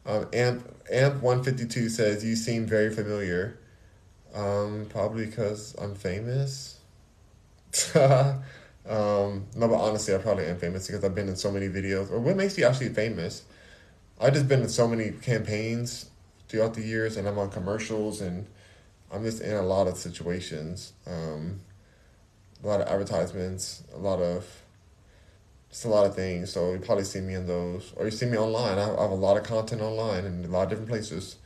um, 0.05 0.27
Amp 0.33 0.75
Amp 0.91 1.21
one 1.21 1.43
fifty 1.43 1.65
two 1.65 1.89
says 1.89 2.23
you 2.23 2.35
seem 2.35 2.65
very 2.65 2.93
familiar. 2.93 3.59
Um, 4.33 4.87
probably 4.89 5.25
because 5.25 5.75
I'm 5.81 5.95
famous. 5.95 6.79
um, 8.88 9.47
no, 9.55 9.67
but 9.67 9.75
honestly, 9.75 10.13
I 10.13 10.19
probably 10.19 10.45
am 10.45 10.57
famous 10.57 10.88
because 10.88 11.03
I've 11.03 11.15
been 11.15 11.27
in 11.27 11.36
so 11.36 11.51
many 11.51 11.67
videos. 11.67 12.11
Or 12.11 12.19
what 12.19 12.36
makes 12.36 12.57
you 12.57 12.65
actually 12.65 12.89
famous? 12.89 13.43
I've 14.19 14.33
just 14.33 14.47
been 14.47 14.61
in 14.61 14.69
so 14.69 14.88
many 14.88 15.11
campaigns 15.11 16.09
throughout 16.47 16.75
the 16.75 16.81
years, 16.81 17.17
and 17.17 17.27
I'm 17.27 17.38
on 17.39 17.49
commercials, 17.49 18.21
and 18.21 18.45
I'm 19.11 19.23
just 19.23 19.41
in 19.41 19.53
a 19.53 19.61
lot 19.61 19.88
of 19.88 19.97
situations, 19.97 20.93
um, 21.07 21.61
a 22.63 22.67
lot 22.67 22.81
of 22.81 22.88
advertisements, 22.88 23.83
a 23.93 23.97
lot 23.97 24.19
of 24.19 24.45
just 25.69 25.86
a 25.86 25.89
lot 25.89 26.05
of 26.05 26.15
things. 26.15 26.51
So 26.51 26.73
you 26.73 26.79
probably 26.79 27.03
see 27.03 27.21
me 27.21 27.33
in 27.33 27.47
those, 27.47 27.91
or 27.95 28.05
you 28.05 28.11
see 28.11 28.27
me 28.27 28.38
online. 28.38 28.77
I 28.77 28.86
have 28.86 29.11
a 29.11 29.15
lot 29.15 29.36
of 29.36 29.43
content 29.43 29.81
online 29.81 30.25
in 30.25 30.45
a 30.45 30.47
lot 30.47 30.63
of 30.63 30.69
different 30.69 30.89
places. 30.89 31.38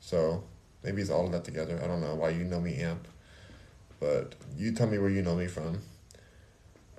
So 0.00 0.44
maybe 0.82 1.02
it's 1.02 1.10
all 1.10 1.26
of 1.26 1.32
that 1.32 1.44
together. 1.44 1.80
I 1.82 1.86
don't 1.86 2.00
know 2.00 2.14
why 2.14 2.30
you 2.30 2.44
know 2.44 2.60
me, 2.60 2.76
Amp, 2.76 3.06
but 4.00 4.34
you 4.56 4.72
tell 4.72 4.86
me 4.86 4.98
where 4.98 5.10
you 5.10 5.22
know 5.22 5.36
me 5.36 5.46
from. 5.46 5.80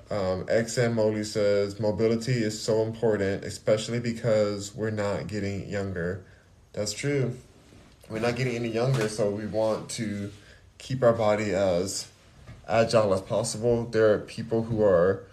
Um, 0.10 0.45
XM 0.45 0.93
Molly 0.93 1.24
says 1.24 1.80
mobility 1.80 2.43
is 2.43 2.62
so 2.62 2.84
important, 2.84 3.43
especially 3.43 3.99
because 3.99 4.74
we're 4.74 4.89
not 4.89 5.28
getting 5.28 5.68
younger. 5.70 6.24
That's 6.74 6.93
true 6.93 7.36
we're 8.10 8.20
not 8.20 8.36
getting 8.36 8.55
any 8.55 8.70
younger, 8.70 9.10
so 9.10 9.30
we 9.30 9.45
want 9.45 9.89
to 9.89 10.32
keep 10.78 11.03
our 11.03 11.14
body 11.14 11.53
as 11.53 12.08
agile 12.68 13.14
as 13.14 13.22
possible. 13.22 13.86
There 13.86 14.14
are 14.14 14.20
people 14.20 14.64
who 14.64 14.82
are 14.84 15.24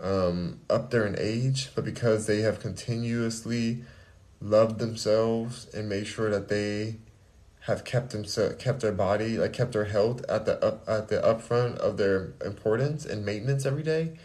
um, 0.00 0.60
up 0.68 0.90
there 0.90 1.06
in 1.06 1.16
age, 1.18 1.70
but 1.74 1.84
because 1.84 2.26
they 2.26 2.40
have 2.40 2.60
continuously 2.60 3.84
loved 4.40 4.78
themselves 4.78 5.66
and 5.74 5.88
made 5.88 6.06
sure 6.06 6.30
that 6.30 6.48
they 6.48 6.96
have 7.68 7.84
kept 7.84 8.10
themselves 8.10 8.56
kept 8.62 8.80
their 8.80 8.92
body 8.92 9.38
like 9.38 9.52
kept 9.52 9.72
their 9.72 9.84
health 9.84 10.24
at 10.28 10.44
the 10.44 10.62
up 10.64 10.82
at 10.88 11.08
the 11.08 11.16
upfront 11.20 11.76
of 11.76 11.96
their 11.96 12.32
importance 12.44 13.06
and 13.06 13.24
maintenance 13.24 13.64
every 13.64 13.82
day 13.82 14.18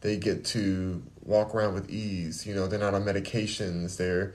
they 0.00 0.16
get 0.16 0.44
to 0.44 1.02
walk 1.22 1.54
around 1.54 1.74
with 1.74 1.90
ease 1.90 2.46
you 2.46 2.54
know 2.54 2.66
they're 2.66 2.78
not 2.78 2.94
on 2.94 3.02
medications 3.02 3.96
they're 3.96 4.32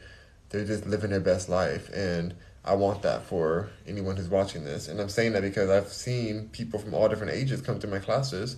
they're 0.49 0.65
just 0.65 0.85
living 0.85 1.11
their 1.11 1.19
best 1.19 1.47
life 1.47 1.89
and 1.93 2.35
I 2.65 2.75
want 2.75 3.01
that 3.03 3.23
for 3.23 3.69
anyone 3.87 4.17
who's 4.17 4.29
watching 4.29 4.63
this. 4.63 4.87
And 4.87 4.99
I'm 4.99 5.09
saying 5.09 5.33
that 5.33 5.41
because 5.41 5.69
I've 5.69 5.91
seen 5.91 6.49
people 6.49 6.79
from 6.79 6.93
all 6.93 7.07
different 7.07 7.33
ages 7.33 7.61
come 7.61 7.79
to 7.79 7.87
my 7.87 7.99
classes, 7.99 8.57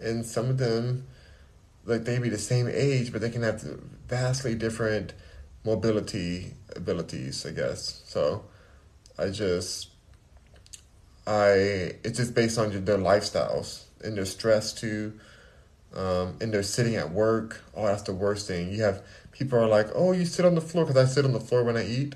and 0.00 0.24
some 0.24 0.48
of 0.48 0.58
them, 0.58 1.06
like 1.84 2.04
they 2.04 2.18
be 2.18 2.28
the 2.28 2.38
same 2.38 2.68
age, 2.68 3.12
but 3.12 3.20
they 3.20 3.30
can 3.30 3.42
have 3.42 3.60
vastly 4.08 4.54
different 4.54 5.12
mobility 5.64 6.54
abilities, 6.74 7.44
I 7.44 7.50
guess. 7.50 8.02
So 8.06 8.44
I 9.18 9.30
just, 9.30 9.90
I, 11.26 11.96
it's 12.04 12.18
just 12.18 12.34
based 12.34 12.58
on 12.58 12.70
their 12.84 12.98
lifestyles 12.98 13.84
and 14.02 14.16
their 14.16 14.24
stress 14.24 14.72
too. 14.72 15.18
Um, 15.94 16.38
and 16.40 16.52
they're 16.52 16.62
sitting 16.62 16.96
at 16.96 17.10
work. 17.10 17.62
Oh, 17.74 17.86
that's 17.86 18.02
the 18.02 18.14
worst 18.14 18.48
thing. 18.48 18.72
You 18.72 18.82
have 18.82 19.02
people 19.32 19.58
are 19.58 19.68
like, 19.68 19.88
oh, 19.94 20.12
you 20.12 20.24
sit 20.24 20.44
on 20.44 20.54
the 20.54 20.60
floor 20.60 20.84
because 20.84 20.96
I 20.96 21.12
sit 21.12 21.24
on 21.24 21.32
the 21.32 21.40
floor 21.40 21.64
when 21.64 21.76
I 21.76 21.86
eat. 21.86 22.14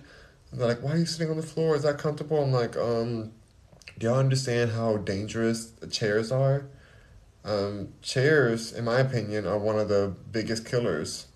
And 0.50 0.60
they're 0.60 0.68
like, 0.68 0.82
why 0.82 0.92
are 0.92 0.96
you 0.96 1.06
sitting 1.06 1.30
on 1.30 1.36
the 1.36 1.42
floor? 1.42 1.76
Is 1.76 1.82
that 1.82 1.98
comfortable? 1.98 2.42
I'm 2.42 2.52
like, 2.52 2.76
um, 2.76 3.32
do 3.98 4.06
y'all 4.06 4.18
understand 4.18 4.72
how 4.72 4.96
dangerous 4.96 5.66
the 5.66 5.86
chairs 5.86 6.32
are? 6.32 6.66
Um, 7.44 7.92
chairs, 8.02 8.72
in 8.72 8.84
my 8.84 8.98
opinion, 9.00 9.46
are 9.46 9.58
one 9.58 9.78
of 9.78 9.88
the 9.88 10.14
biggest 10.30 10.66
killers. 10.66 11.26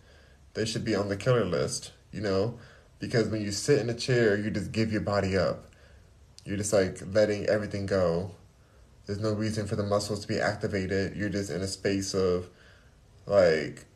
They 0.55 0.65
should 0.65 0.85
be 0.85 0.95
on 0.95 1.09
the 1.09 1.17
killer 1.17 1.45
list, 1.45 1.93
you 2.13 2.21
know? 2.21 2.59
Because 3.01 3.29
when 3.29 3.43
you 3.43 3.51
sit 3.51 3.81
in 3.81 3.91
a 3.91 3.95
chair, 3.95 4.37
you 4.37 4.51
just 4.51 4.73
give 4.73 4.93
your 4.93 5.01
body 5.01 5.37
up. 5.37 5.67
You're 6.45 6.59
just 6.59 6.73
like 6.73 7.01
letting 7.13 7.47
everything 7.47 7.87
go. 7.87 8.33
There's 9.07 9.19
no 9.19 9.33
reason 9.33 9.67
for 9.67 9.75
the 9.75 9.83
muscles 9.83 10.21
to 10.21 10.29
be 10.29 10.39
activated. 10.39 11.17
You're 11.17 11.29
just 11.29 11.51
in 11.51 11.61
a 11.61 11.67
space 11.67 12.15
of 12.15 12.49
like 13.27 13.87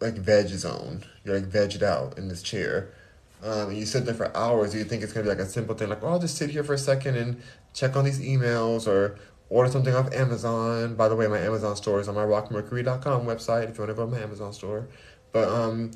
like 0.00 0.14
veg 0.14 0.48
zone. 0.48 1.04
You're 1.24 1.40
like 1.40 1.50
vegged 1.50 1.82
out 1.82 2.16
in 2.16 2.28
this 2.28 2.42
chair 2.42 2.94
um, 3.42 3.70
and 3.70 3.78
you 3.78 3.86
sit 3.86 4.04
there 4.04 4.14
for 4.14 4.34
hours, 4.36 4.74
you 4.74 4.84
think 4.84 5.02
it's 5.02 5.12
gonna 5.12 5.24
be 5.24 5.30
like 5.30 5.38
a 5.38 5.46
simple 5.46 5.74
thing, 5.74 5.88
like, 5.88 6.02
oh, 6.02 6.08
I'll 6.08 6.18
just 6.18 6.36
sit 6.36 6.50
here 6.50 6.62
for 6.62 6.74
a 6.74 6.78
second 6.78 7.16
and 7.16 7.40
check 7.72 7.96
on 7.96 8.04
these 8.04 8.20
emails 8.20 8.86
or 8.86 9.18
order 9.48 9.70
something 9.70 9.94
off 9.94 10.12
Amazon. 10.12 10.94
By 10.94 11.08
the 11.08 11.16
way, 11.16 11.26
my 11.26 11.38
Amazon 11.38 11.74
store 11.76 12.00
is 12.00 12.08
on 12.08 12.14
my 12.14 12.24
rockmercury.com 12.24 13.24
website 13.24 13.70
if 13.70 13.78
you 13.78 13.84
want 13.84 13.90
to 13.90 13.94
go 13.94 14.04
to 14.04 14.12
my 14.12 14.20
Amazon 14.20 14.52
store. 14.52 14.88
But 15.32 15.48
um, 15.48 15.92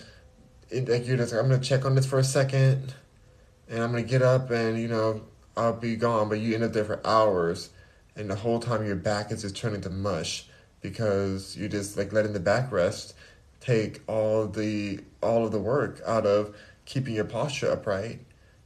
it, 0.74 0.88
like 0.88 1.06
you're 1.06 1.16
just 1.16 1.32
I'm 1.32 1.48
gonna 1.48 1.60
check 1.60 1.84
on 1.84 1.94
this 1.94 2.06
for 2.06 2.18
a 2.18 2.24
second, 2.24 2.94
and 3.68 3.82
I'm 3.82 3.90
gonna 3.90 4.02
get 4.02 4.22
up 4.22 4.50
and 4.50 4.78
you 4.78 4.88
know 4.88 5.22
I'll 5.56 5.72
be 5.72 5.96
gone. 5.96 6.28
But 6.28 6.40
you 6.40 6.54
end 6.54 6.64
up 6.64 6.72
there 6.72 6.84
for 6.84 7.00
hours, 7.06 7.70
and 8.16 8.28
the 8.28 8.34
whole 8.34 8.60
time 8.60 8.84
your 8.84 8.96
back 8.96 9.30
is 9.30 9.42
just 9.42 9.56
turning 9.56 9.80
to 9.82 9.90
mush 9.90 10.46
because 10.80 11.56
you're 11.56 11.68
just 11.68 11.96
like 11.96 12.12
letting 12.12 12.32
the 12.32 12.40
backrest 12.40 13.14
take 13.60 14.02
all 14.06 14.46
the 14.46 15.00
all 15.22 15.46
of 15.46 15.52
the 15.52 15.58
work 15.58 16.00
out 16.06 16.26
of 16.26 16.54
keeping 16.84 17.14
your 17.14 17.24
posture 17.24 17.70
upright. 17.70 18.20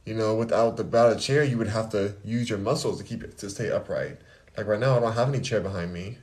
You 0.05 0.15
know, 0.15 0.35
without 0.35 0.77
the 0.77 0.83
without 0.83 1.15
a 1.15 1.19
chair, 1.19 1.43
you 1.43 1.57
would 1.57 1.67
have 1.67 1.89
to 1.91 2.15
use 2.23 2.49
your 2.49 2.59
muscles 2.59 2.97
to 2.97 3.03
keep 3.03 3.23
it 3.23 3.37
to 3.37 3.49
stay 3.49 3.71
upright. 3.71 4.17
Like 4.57 4.67
right 4.67 4.79
now, 4.79 4.97
I 4.97 4.99
don't 4.99 5.13
have 5.13 5.29
any 5.29 5.39
chair 5.39 5.61
behind 5.61 5.93
me. 5.93 6.17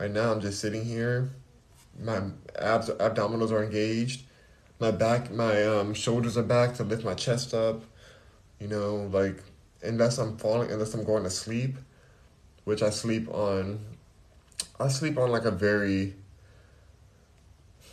Right 0.00 0.10
now, 0.10 0.32
I'm 0.32 0.40
just 0.40 0.58
sitting 0.58 0.84
here, 0.84 1.30
my 2.00 2.22
abs 2.58 2.88
abdominals 2.88 3.52
are 3.52 3.62
engaged. 3.62 4.24
My 4.82 4.90
back, 4.90 5.30
my 5.30 5.62
um, 5.62 5.94
shoulders 5.94 6.36
are 6.36 6.42
back 6.42 6.74
to 6.74 6.82
lift 6.82 7.04
my 7.04 7.14
chest 7.14 7.54
up. 7.54 7.84
You 8.58 8.66
know, 8.66 9.08
like 9.12 9.40
unless 9.80 10.18
I'm 10.18 10.36
falling, 10.36 10.72
unless 10.72 10.92
I'm 10.92 11.04
going 11.04 11.22
to 11.22 11.30
sleep, 11.30 11.76
which 12.64 12.82
I 12.82 12.90
sleep 12.90 13.28
on. 13.28 13.78
I 14.80 14.88
sleep 14.88 15.18
on 15.18 15.30
like 15.30 15.44
a 15.44 15.52
very, 15.52 16.16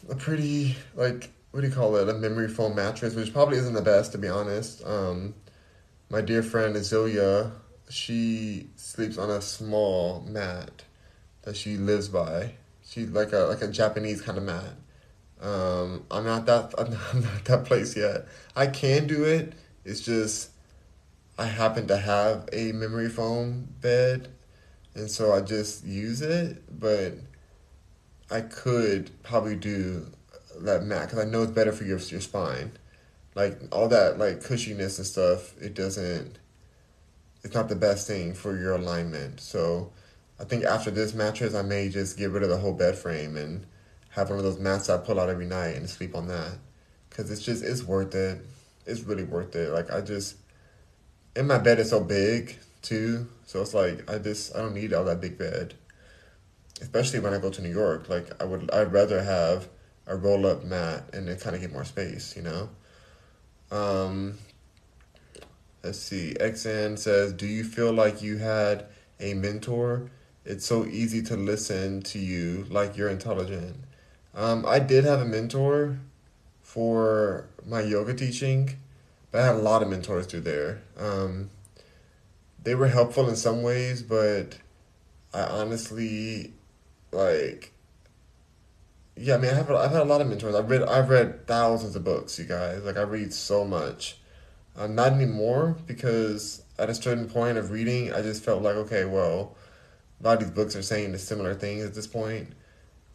a 0.09 0.15
pretty 0.15 0.77
like 0.95 1.29
what 1.51 1.61
do 1.61 1.67
you 1.67 1.73
call 1.73 1.95
it? 1.95 2.09
A 2.09 2.13
memory 2.15 2.47
foam 2.47 2.73
mattress, 2.73 3.13
which 3.13 3.33
probably 3.33 3.59
isn't 3.59 3.75
the 3.75 3.83
best 3.83 4.11
to 4.13 4.17
be 4.17 4.27
honest. 4.27 4.83
Um, 4.83 5.35
my 6.09 6.21
dear 6.21 6.41
friend 6.41 6.75
Azilia, 6.75 7.51
she 7.91 8.67
sleeps 8.77 9.19
on 9.19 9.29
a 9.29 9.43
small 9.43 10.21
mat 10.21 10.85
that 11.43 11.55
she 11.55 11.77
lives 11.77 12.07
by. 12.07 12.53
She's 12.83 13.09
like 13.09 13.31
a 13.31 13.41
like 13.41 13.61
a 13.61 13.67
Japanese 13.67 14.23
kind 14.23 14.39
of 14.39 14.43
mat. 14.43 14.73
Um, 15.41 16.03
I'm 16.11 16.25
not 16.25 16.45
that 16.47 16.73
I'm 16.77 16.91
not, 16.91 17.01
I'm 17.13 17.21
not 17.21 17.45
that 17.45 17.65
place 17.65 17.95
yet. 17.95 18.27
I 18.55 18.67
can 18.67 19.07
do 19.07 19.23
it. 19.23 19.53
It's 19.85 20.01
just 20.01 20.51
I 21.37 21.45
happen 21.45 21.87
to 21.87 21.97
have 21.97 22.49
a 22.51 22.71
memory 22.73 23.09
foam 23.09 23.67
bed, 23.81 24.29
and 24.95 25.09
so 25.09 25.33
I 25.33 25.41
just 25.41 25.85
use 25.85 26.21
it. 26.21 26.63
But 26.79 27.13
I 28.29 28.41
could 28.41 29.11
probably 29.23 29.55
do 29.55 30.07
that 30.59 30.83
mat 30.83 31.09
because 31.09 31.25
I 31.25 31.29
know 31.29 31.43
it's 31.43 31.51
better 31.51 31.71
for 31.71 31.83
your 31.85 31.99
your 31.99 32.21
spine. 32.21 32.73
Like 33.35 33.59
all 33.71 33.87
that 33.89 34.17
like 34.19 34.41
cushiness 34.41 34.97
and 34.97 35.07
stuff, 35.07 35.57
it 35.61 35.73
doesn't. 35.73 36.37
It's 37.43 37.53
not 37.55 37.69
the 37.69 37.75
best 37.75 38.05
thing 38.05 38.33
for 38.33 38.57
your 38.57 38.73
alignment. 38.73 39.39
So, 39.39 39.93
I 40.39 40.43
think 40.43 40.65
after 40.65 40.91
this 40.91 41.13
mattress, 41.13 41.55
I 41.55 41.61
may 41.61 41.87
just 41.87 42.17
get 42.17 42.31
rid 42.31 42.43
of 42.43 42.49
the 42.49 42.57
whole 42.57 42.73
bed 42.73 42.97
frame 42.97 43.37
and 43.37 43.65
have 44.09 44.29
one 44.29 44.39
of 44.39 44.43
those 44.43 44.59
mats 44.59 44.89
I 44.89 44.97
pull 44.97 45.19
out 45.19 45.29
every 45.29 45.45
night 45.45 45.75
and 45.75 45.89
sleep 45.89 46.15
on 46.15 46.27
that. 46.27 46.57
Cause 47.09 47.31
it's 47.31 47.41
just 47.41 47.63
it's 47.63 47.83
worth 47.83 48.15
it. 48.15 48.39
It's 48.85 49.01
really 49.01 49.23
worth 49.23 49.55
it. 49.55 49.71
Like 49.71 49.91
I 49.91 50.01
just 50.01 50.35
and 51.35 51.47
my 51.47 51.57
bed 51.57 51.79
is 51.79 51.89
so 51.89 52.01
big 52.01 52.57
too. 52.81 53.27
So 53.45 53.61
it's 53.61 53.73
like 53.73 54.09
I 54.09 54.19
just 54.19 54.55
I 54.55 54.59
don't 54.59 54.73
need 54.73 54.93
all 54.93 55.05
that 55.05 55.21
big 55.21 55.37
bed. 55.37 55.73
Especially 56.81 57.19
when 57.19 57.33
I 57.33 57.39
go 57.39 57.49
to 57.49 57.61
New 57.61 57.71
York. 57.71 58.09
Like 58.09 58.41
I 58.41 58.45
would 58.45 58.71
I'd 58.71 58.93
rather 58.93 59.21
have 59.21 59.67
a 60.07 60.15
roll 60.15 60.45
up 60.45 60.63
mat 60.63 61.03
and 61.13 61.27
then 61.27 61.37
kind 61.37 61.55
of 61.55 61.61
get 61.61 61.71
more 61.71 61.85
space, 61.85 62.35
you 62.35 62.41
know? 62.41 62.69
Um 63.71 64.37
let's 65.83 65.99
see. 65.99 66.35
XN 66.39 66.97
says, 66.97 67.33
Do 67.33 67.47
you 67.47 67.63
feel 67.63 67.93
like 67.93 68.21
you 68.21 68.37
had 68.37 68.85
a 69.19 69.33
mentor? 69.33 70.09
It's 70.45 70.65
so 70.65 70.85
easy 70.85 71.21
to 71.23 71.35
listen 71.35 72.01
to 72.03 72.19
you 72.19 72.65
like 72.69 72.97
you're 72.97 73.09
intelligent. 73.09 73.75
Um, 74.39 74.65
I 74.65 74.79
did 74.79 75.03
have 75.03 75.19
a 75.19 75.25
mentor 75.25 75.99
for 76.61 77.45
my 77.65 77.81
yoga 77.81 78.13
teaching 78.13 78.77
but 79.31 79.41
I 79.41 79.45
had 79.47 79.55
a 79.55 79.59
lot 79.59 79.81
of 79.81 79.89
mentors 79.89 80.25
through 80.25 80.41
there. 80.41 80.81
Um, 80.97 81.49
they 82.63 82.75
were 82.75 82.87
helpful 82.87 83.29
in 83.29 83.35
some 83.35 83.61
ways, 83.61 84.01
but 84.01 84.57
I 85.33 85.43
honestly 85.43 86.53
like. 87.11 87.71
Yeah, 89.15 89.35
I 89.35 89.37
mean, 89.37 89.51
I 89.51 89.55
have 89.55 89.69
I've 89.69 89.91
had 89.91 90.01
a 90.01 90.05
lot 90.05 90.21
of 90.21 90.27
mentors. 90.27 90.55
I've 90.55 90.69
read 90.69 90.83
I've 90.83 91.09
read 91.09 91.45
thousands 91.45 91.95
of 91.95 92.03
books, 92.03 92.39
you 92.39 92.45
guys. 92.45 92.83
Like 92.83 92.97
I 92.97 93.01
read 93.01 93.33
so 93.33 93.65
much. 93.65 94.17
Um, 94.77 94.95
not 94.95 95.11
anymore 95.11 95.75
because 95.85 96.63
at 96.77 96.89
a 96.89 96.95
certain 96.95 97.27
point 97.27 97.57
of 97.57 97.71
reading, 97.71 98.13
I 98.13 98.21
just 98.21 98.43
felt 98.43 98.63
like 98.63 98.75
okay, 98.75 99.05
well, 99.05 99.55
a 100.21 100.23
lot 100.23 100.37
of 100.37 100.39
these 100.39 100.51
books 100.51 100.75
are 100.75 100.81
saying 100.81 101.11
the 101.11 101.19
similar 101.19 101.53
things 101.53 101.83
at 101.83 101.93
this 101.93 102.07
point. 102.07 102.53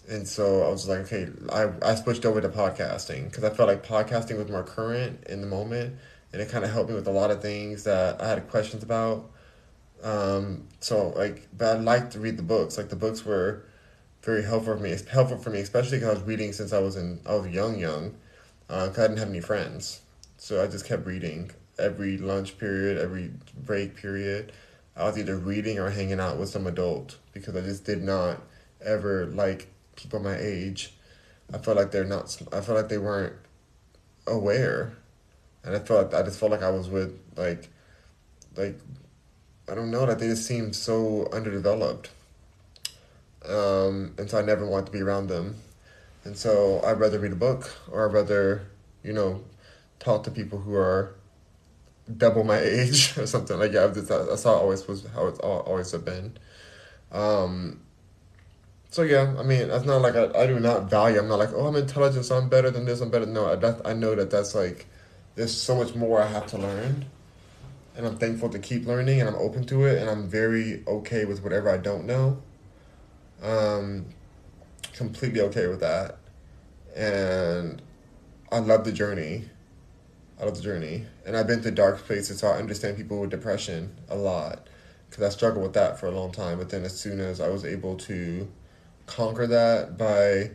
And 0.08 0.28
so 0.28 0.62
I 0.62 0.68
was 0.68 0.86
like, 0.86 1.00
okay, 1.00 1.28
I, 1.50 1.70
I 1.82 1.94
switched 1.94 2.26
over 2.26 2.40
to 2.40 2.48
podcasting 2.48 3.24
because 3.24 3.44
I 3.44 3.50
felt 3.50 3.68
like 3.68 3.86
podcasting 3.86 4.36
was 4.36 4.50
more 4.50 4.62
current 4.62 5.24
in 5.28 5.40
the 5.40 5.46
moment 5.46 5.96
and 6.32 6.42
it 6.42 6.50
kind 6.50 6.64
of 6.64 6.70
helped 6.70 6.90
me 6.90 6.96
with 6.96 7.06
a 7.06 7.12
lot 7.12 7.30
of 7.30 7.40
things 7.40 7.84
that 7.84 8.20
I 8.20 8.28
had 8.28 8.48
questions 8.48 8.82
about. 8.82 9.30
Um, 10.02 10.64
so 10.80 11.10
like, 11.10 11.48
but 11.56 11.76
I 11.76 11.80
liked 11.80 12.12
to 12.12 12.20
read 12.20 12.36
the 12.36 12.42
books. 12.42 12.76
Like 12.76 12.88
the 12.88 12.96
books 12.96 13.24
were 13.24 13.64
very 14.22 14.42
helpful 14.42 14.76
for 14.76 14.82
me. 14.82 14.90
It's 14.90 15.08
helpful 15.08 15.38
for 15.38 15.50
me, 15.50 15.60
especially 15.60 15.98
because 15.98 16.08
I 16.10 16.18
was 16.18 16.22
reading 16.24 16.52
since 16.52 16.72
I 16.72 16.80
was 16.80 16.96
in 16.96 17.20
I 17.24 17.34
was 17.36 17.46
young, 17.48 17.78
young. 17.78 18.16
Uh, 18.68 18.88
cause 18.88 18.98
I 18.98 19.02
didn't 19.02 19.18
have 19.18 19.28
any 19.28 19.40
friends, 19.40 20.00
so 20.38 20.62
I 20.62 20.66
just 20.66 20.86
kept 20.86 21.06
reading 21.06 21.50
every 21.78 22.16
lunch 22.16 22.58
period, 22.58 22.98
every 22.98 23.30
break 23.56 23.94
period. 23.94 24.52
I 24.96 25.04
was 25.04 25.18
either 25.18 25.36
reading 25.36 25.78
or 25.78 25.90
hanging 25.90 26.18
out 26.18 26.38
with 26.38 26.48
some 26.48 26.66
adult 26.66 27.18
because 27.32 27.54
I 27.54 27.60
just 27.60 27.84
did 27.84 28.02
not 28.02 28.40
ever 28.80 29.26
like 29.26 29.68
people 29.96 30.20
my 30.20 30.36
age, 30.36 30.92
I 31.52 31.58
felt 31.58 31.76
like 31.76 31.90
they're 31.90 32.04
not. 32.04 32.36
I 32.52 32.60
felt 32.60 32.78
like 32.78 32.88
they 32.88 32.98
weren't 32.98 33.34
aware, 34.26 34.96
and 35.62 35.74
I 35.76 35.78
felt 35.78 36.12
like, 36.12 36.20
I 36.20 36.24
just 36.24 36.38
felt 36.38 36.52
like 36.52 36.62
I 36.62 36.70
was 36.70 36.88
with 36.88 37.18
like, 37.36 37.68
like, 38.56 38.78
I 39.70 39.74
don't 39.74 39.90
know 39.90 40.06
that 40.06 40.18
they 40.18 40.26
just 40.26 40.46
seemed 40.46 40.74
so 40.74 41.28
underdeveloped. 41.32 42.10
Um, 43.46 44.14
and 44.16 44.30
so 44.30 44.38
I 44.38 44.42
never 44.42 44.66
wanted 44.66 44.86
to 44.86 44.92
be 44.92 45.02
around 45.02 45.28
them, 45.28 45.56
and 46.24 46.36
so 46.36 46.80
I'd 46.84 46.98
rather 46.98 47.18
read 47.18 47.32
a 47.32 47.36
book 47.36 47.70
or 47.90 48.08
I'd 48.08 48.14
rather, 48.14 48.62
you 49.02 49.12
know, 49.12 49.42
talk 49.98 50.24
to 50.24 50.30
people 50.30 50.58
who 50.58 50.74
are 50.74 51.14
double 52.16 52.44
my 52.44 52.58
age 52.62 53.16
or 53.18 53.26
something 53.26 53.58
like 53.58 53.72
yeah. 53.72 53.86
That's 53.86 54.44
how 54.44 54.54
it 54.54 54.60
always 54.60 54.86
was 54.86 55.06
how 55.14 55.26
it's 55.26 55.38
always 55.40 55.92
have 55.92 56.04
been. 56.04 56.38
Um, 57.12 57.80
so 58.94 59.02
yeah, 59.02 59.34
I 59.36 59.42
mean, 59.42 59.66
that's 59.66 59.84
not 59.84 60.02
like 60.02 60.14
I, 60.14 60.30
I 60.40 60.46
do 60.46 60.60
not 60.60 60.88
value. 60.88 61.18
I'm 61.18 61.26
not 61.26 61.40
like, 61.40 61.52
oh, 61.52 61.66
I'm 61.66 61.74
intelligent, 61.74 62.26
so 62.26 62.38
I'm 62.38 62.48
better 62.48 62.70
than 62.70 62.84
this. 62.84 63.00
I'm 63.00 63.10
better. 63.10 63.26
No, 63.26 63.50
I, 63.50 63.56
that, 63.56 63.84
I 63.84 63.92
know 63.92 64.14
that 64.14 64.30
that's 64.30 64.54
like, 64.54 64.86
there's 65.34 65.52
so 65.52 65.74
much 65.74 65.96
more 65.96 66.22
I 66.22 66.28
have 66.28 66.46
to 66.48 66.58
learn, 66.58 67.04
and 67.96 68.06
I'm 68.06 68.16
thankful 68.18 68.50
to 68.50 68.60
keep 68.60 68.86
learning, 68.86 69.18
and 69.18 69.28
I'm 69.28 69.34
open 69.34 69.64
to 69.64 69.84
it, 69.86 70.00
and 70.00 70.08
I'm 70.08 70.28
very 70.28 70.84
okay 70.86 71.24
with 71.24 71.42
whatever 71.42 71.70
I 71.70 71.76
don't 71.76 72.06
know. 72.06 72.40
Um, 73.42 74.06
completely 74.92 75.40
okay 75.40 75.66
with 75.66 75.80
that, 75.80 76.18
and 76.94 77.82
I 78.52 78.60
love 78.60 78.84
the 78.84 78.92
journey. 78.92 79.46
I 80.40 80.44
love 80.44 80.54
the 80.54 80.62
journey, 80.62 81.04
and 81.26 81.36
I've 81.36 81.48
been 81.48 81.62
to 81.62 81.72
dark 81.72 81.98
places, 81.98 82.38
so 82.38 82.46
I 82.46 82.58
understand 82.58 82.96
people 82.96 83.20
with 83.20 83.30
depression 83.30 83.92
a 84.08 84.14
lot, 84.14 84.68
because 85.10 85.24
I 85.24 85.30
struggled 85.30 85.64
with 85.64 85.72
that 85.72 85.98
for 85.98 86.06
a 86.06 86.12
long 86.12 86.30
time. 86.30 86.58
But 86.58 86.68
then 86.68 86.84
as 86.84 86.96
soon 86.96 87.18
as 87.18 87.40
I 87.40 87.48
was 87.48 87.64
able 87.64 87.96
to 87.96 88.46
conquer 89.06 89.46
that 89.46 89.96
by 89.98 90.50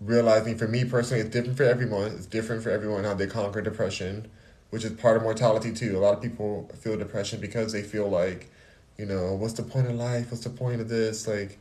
realizing 0.00 0.58
for 0.58 0.66
me 0.66 0.84
personally 0.84 1.20
it's 1.20 1.30
different 1.30 1.56
for 1.56 1.64
everyone. 1.64 2.12
It's 2.12 2.26
different 2.26 2.62
for 2.62 2.70
everyone 2.70 3.04
how 3.04 3.14
they 3.14 3.26
conquer 3.26 3.62
depression 3.62 4.30
which 4.70 4.84
is 4.84 4.92
part 4.92 5.18
of 5.18 5.22
mortality 5.22 5.70
too. 5.70 5.98
A 5.98 6.00
lot 6.00 6.14
of 6.14 6.22
people 6.22 6.70
feel 6.80 6.96
depression 6.96 7.40
because 7.40 7.72
they 7.72 7.82
feel 7.82 8.08
like 8.08 8.50
you 8.98 9.04
know 9.06 9.34
what's 9.34 9.52
the 9.54 9.62
point 9.62 9.86
of 9.86 9.94
life? 9.94 10.30
What's 10.30 10.44
the 10.44 10.50
point 10.50 10.80
of 10.80 10.88
this? 10.88 11.28
Like 11.28 11.58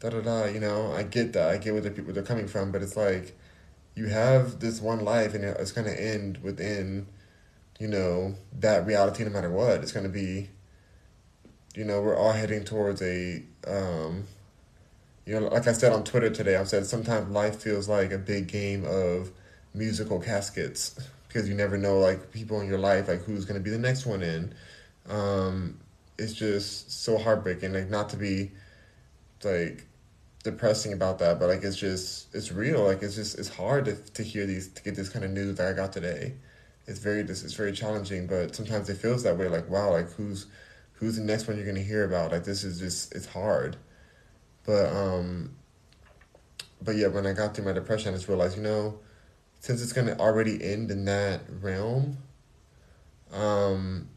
da 0.00 0.10
da 0.10 0.20
da 0.20 0.44
you 0.44 0.60
know? 0.60 0.92
I 0.92 1.02
get 1.02 1.32
that. 1.32 1.48
I 1.50 1.58
get 1.58 1.72
where 1.72 1.82
the 1.82 1.90
people 1.90 2.12
they're 2.12 2.22
coming 2.22 2.46
from 2.46 2.70
but 2.70 2.82
it's 2.82 2.96
like 2.96 3.36
you 3.94 4.06
have 4.06 4.60
this 4.60 4.80
one 4.80 5.00
life 5.00 5.34
and 5.34 5.44
it's 5.44 5.72
going 5.72 5.86
to 5.86 6.00
end 6.00 6.38
within 6.42 7.06
you 7.78 7.88
know 7.88 8.36
that 8.60 8.86
reality 8.86 9.24
no 9.24 9.30
matter 9.30 9.50
what. 9.50 9.80
It's 9.80 9.92
going 9.92 10.06
to 10.06 10.12
be 10.12 10.48
you 11.74 11.84
know 11.84 12.00
we're 12.00 12.16
all 12.16 12.32
heading 12.32 12.64
towards 12.64 13.02
a 13.02 13.42
um, 13.66 14.24
you 15.26 15.38
know, 15.38 15.46
like 15.48 15.68
I 15.68 15.72
said 15.72 15.92
on 15.92 16.04
Twitter 16.04 16.30
today, 16.30 16.56
I've 16.56 16.68
said 16.68 16.86
sometimes 16.86 17.30
life 17.30 17.60
feels 17.62 17.88
like 17.88 18.12
a 18.12 18.18
big 18.18 18.48
game 18.48 18.84
of 18.84 19.30
musical 19.74 20.20
caskets 20.20 20.98
because 21.28 21.48
you 21.48 21.54
never 21.54 21.78
know 21.78 21.98
like 21.98 22.32
people 22.32 22.60
in 22.60 22.68
your 22.68 22.78
life 22.78 23.08
like 23.08 23.22
who's 23.22 23.44
gonna 23.44 23.60
be 23.60 23.70
the 23.70 23.78
next 23.78 24.04
one 24.06 24.22
in. 24.22 24.52
Um, 25.08 25.78
it's 26.18 26.32
just 26.34 27.04
so 27.04 27.18
heartbreaking. 27.18 27.72
Like 27.72 27.88
not 27.88 28.08
to 28.10 28.16
be 28.16 28.50
like 29.44 29.86
depressing 30.44 30.92
about 30.92 31.18
that, 31.20 31.38
but 31.38 31.48
like 31.48 31.62
it's 31.62 31.76
just 31.76 32.34
it's 32.34 32.52
real. 32.52 32.84
Like 32.84 33.02
it's 33.02 33.14
just 33.14 33.38
it's 33.38 33.48
hard 33.48 33.84
to 33.86 33.94
to 33.94 34.22
hear 34.22 34.46
these 34.46 34.68
to 34.68 34.82
get 34.82 34.96
this 34.96 35.08
kind 35.08 35.24
of 35.24 35.30
news 35.30 35.56
that 35.56 35.68
I 35.68 35.72
got 35.72 35.92
today. 35.92 36.34
It's 36.86 36.98
very 36.98 37.20
it's 37.20 37.54
very 37.54 37.72
challenging, 37.72 38.26
but 38.26 38.54
sometimes 38.56 38.88
it 38.90 38.96
feels 38.96 39.22
that 39.22 39.38
way. 39.38 39.48
Like 39.48 39.68
wow, 39.70 39.92
like 39.92 40.10
who's 40.12 40.46
who's 40.94 41.16
the 41.16 41.22
next 41.22 41.46
one 41.48 41.56
you're 41.56 41.66
gonna 41.66 41.80
hear 41.80 42.04
about? 42.04 42.32
Like 42.32 42.44
this 42.44 42.64
is 42.64 42.80
just 42.80 43.14
it's 43.14 43.26
hard. 43.26 43.76
But 44.64 44.86
um, 44.94 45.50
but 46.80 46.96
yeah, 46.96 47.08
when 47.08 47.26
I 47.26 47.32
got 47.32 47.54
through 47.54 47.64
my 47.64 47.72
depression, 47.72 48.12
I 48.12 48.16
just 48.16 48.28
realized, 48.28 48.56
you 48.56 48.62
know, 48.62 48.98
since 49.60 49.82
it's 49.82 49.92
gonna 49.92 50.16
already 50.18 50.62
end 50.62 50.90
in 50.90 51.04
that 51.06 51.42
realm, 51.60 52.18
um, 53.32 54.08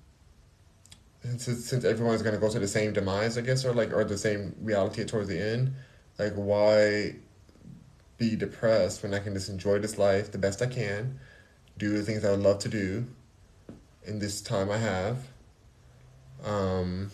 since 1.38 1.66
since 1.66 1.84
everyone's 1.84 2.22
gonna 2.22 2.38
go 2.38 2.50
to 2.50 2.60
the 2.60 2.68
same 2.68 2.94
demise, 2.94 3.38
I 3.38 3.42
guess, 3.42 3.66
or 3.66 3.74
like 3.74 3.92
or 3.92 4.04
the 4.04 4.18
same 4.18 4.56
reality 4.62 5.04
towards 5.06 5.30
the 5.30 5.40
end, 5.40 5.74
like 6.20 6.34
why 6.34 7.16
be 8.18 8.36
depressed 8.36 9.04
when 9.04 9.14
I 9.14 9.20
can 9.20 9.34
just 9.34 9.50
enjoy 9.50 9.80
this 9.80 9.98
life 9.98 10.32
the 10.32 10.38
best 10.38 10.62
I 10.62 10.68
can, 10.68 11.20
do 11.78 11.90
the 11.98 12.04
things 12.04 12.24
I 12.24 12.32
would 12.32 12.40
love 12.40 12.60
to 12.60 12.70
do 12.70 13.06
in 14.06 14.20
this 14.20 14.42
time 14.42 14.70
I 14.70 14.78
have, 14.78 15.18
um, 16.44 17.10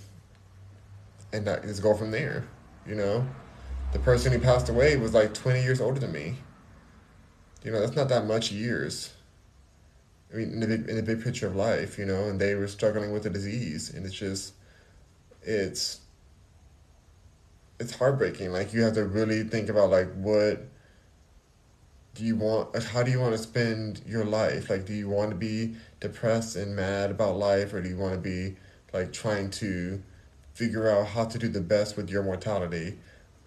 and 1.31 1.47
that 1.47 1.63
just 1.63 1.81
go 1.81 1.95
from 1.95 2.11
there 2.11 2.45
you 2.87 2.95
know? 2.95 3.25
the 3.91 3.99
person 3.99 4.31
who 4.31 4.39
passed 4.39 4.69
away 4.69 4.95
was 4.97 5.13
like 5.13 5.33
20 5.33 5.61
years 5.61 5.81
older 5.81 5.99
than 5.99 6.11
me. 6.11 6.35
You 7.63 7.71
know, 7.71 7.79
that's 7.79 7.95
not 7.95 8.09
that 8.09 8.25
much 8.25 8.51
years. 8.51 9.13
I 10.33 10.37
mean, 10.37 10.53
in 10.53 10.59
the 10.61 10.67
big, 10.67 10.89
in 10.89 10.95
the 10.95 11.03
big 11.03 11.23
picture 11.23 11.47
of 11.47 11.55
life, 11.55 11.97
you 11.97 12.05
know, 12.05 12.29
and 12.29 12.39
they 12.39 12.55
were 12.55 12.67
struggling 12.67 13.11
with 13.11 13.25
a 13.25 13.29
disease, 13.29 13.89
and 13.93 14.05
it's 14.05 14.15
just, 14.15 14.53
it's, 15.43 15.99
it's 17.79 17.95
heartbreaking. 17.95 18.51
Like 18.51 18.73
you 18.73 18.81
have 18.83 18.93
to 18.93 19.05
really 19.05 19.43
think 19.43 19.67
about 19.67 19.89
like 19.89 20.11
what 20.13 20.63
do 22.15 22.23
you 22.23 22.35
want? 22.35 22.81
How 22.81 23.03
do 23.03 23.11
you 23.11 23.19
want 23.19 23.33
to 23.33 23.37
spend 23.37 24.01
your 24.05 24.23
life? 24.23 24.69
Like, 24.69 24.85
do 24.85 24.93
you 24.93 25.09
want 25.09 25.31
to 25.31 25.35
be 25.35 25.75
depressed 25.99 26.55
and 26.55 26.75
mad 26.75 27.11
about 27.11 27.37
life, 27.37 27.73
or 27.73 27.81
do 27.81 27.89
you 27.89 27.97
want 27.97 28.13
to 28.13 28.19
be 28.19 28.55
like 28.93 29.11
trying 29.11 29.49
to 29.51 30.01
figure 30.61 30.87
out 30.87 31.07
how 31.07 31.25
to 31.25 31.39
do 31.39 31.47
the 31.47 31.59
best 31.59 31.97
with 31.97 32.07
your 32.07 32.21
mortality? 32.21 32.99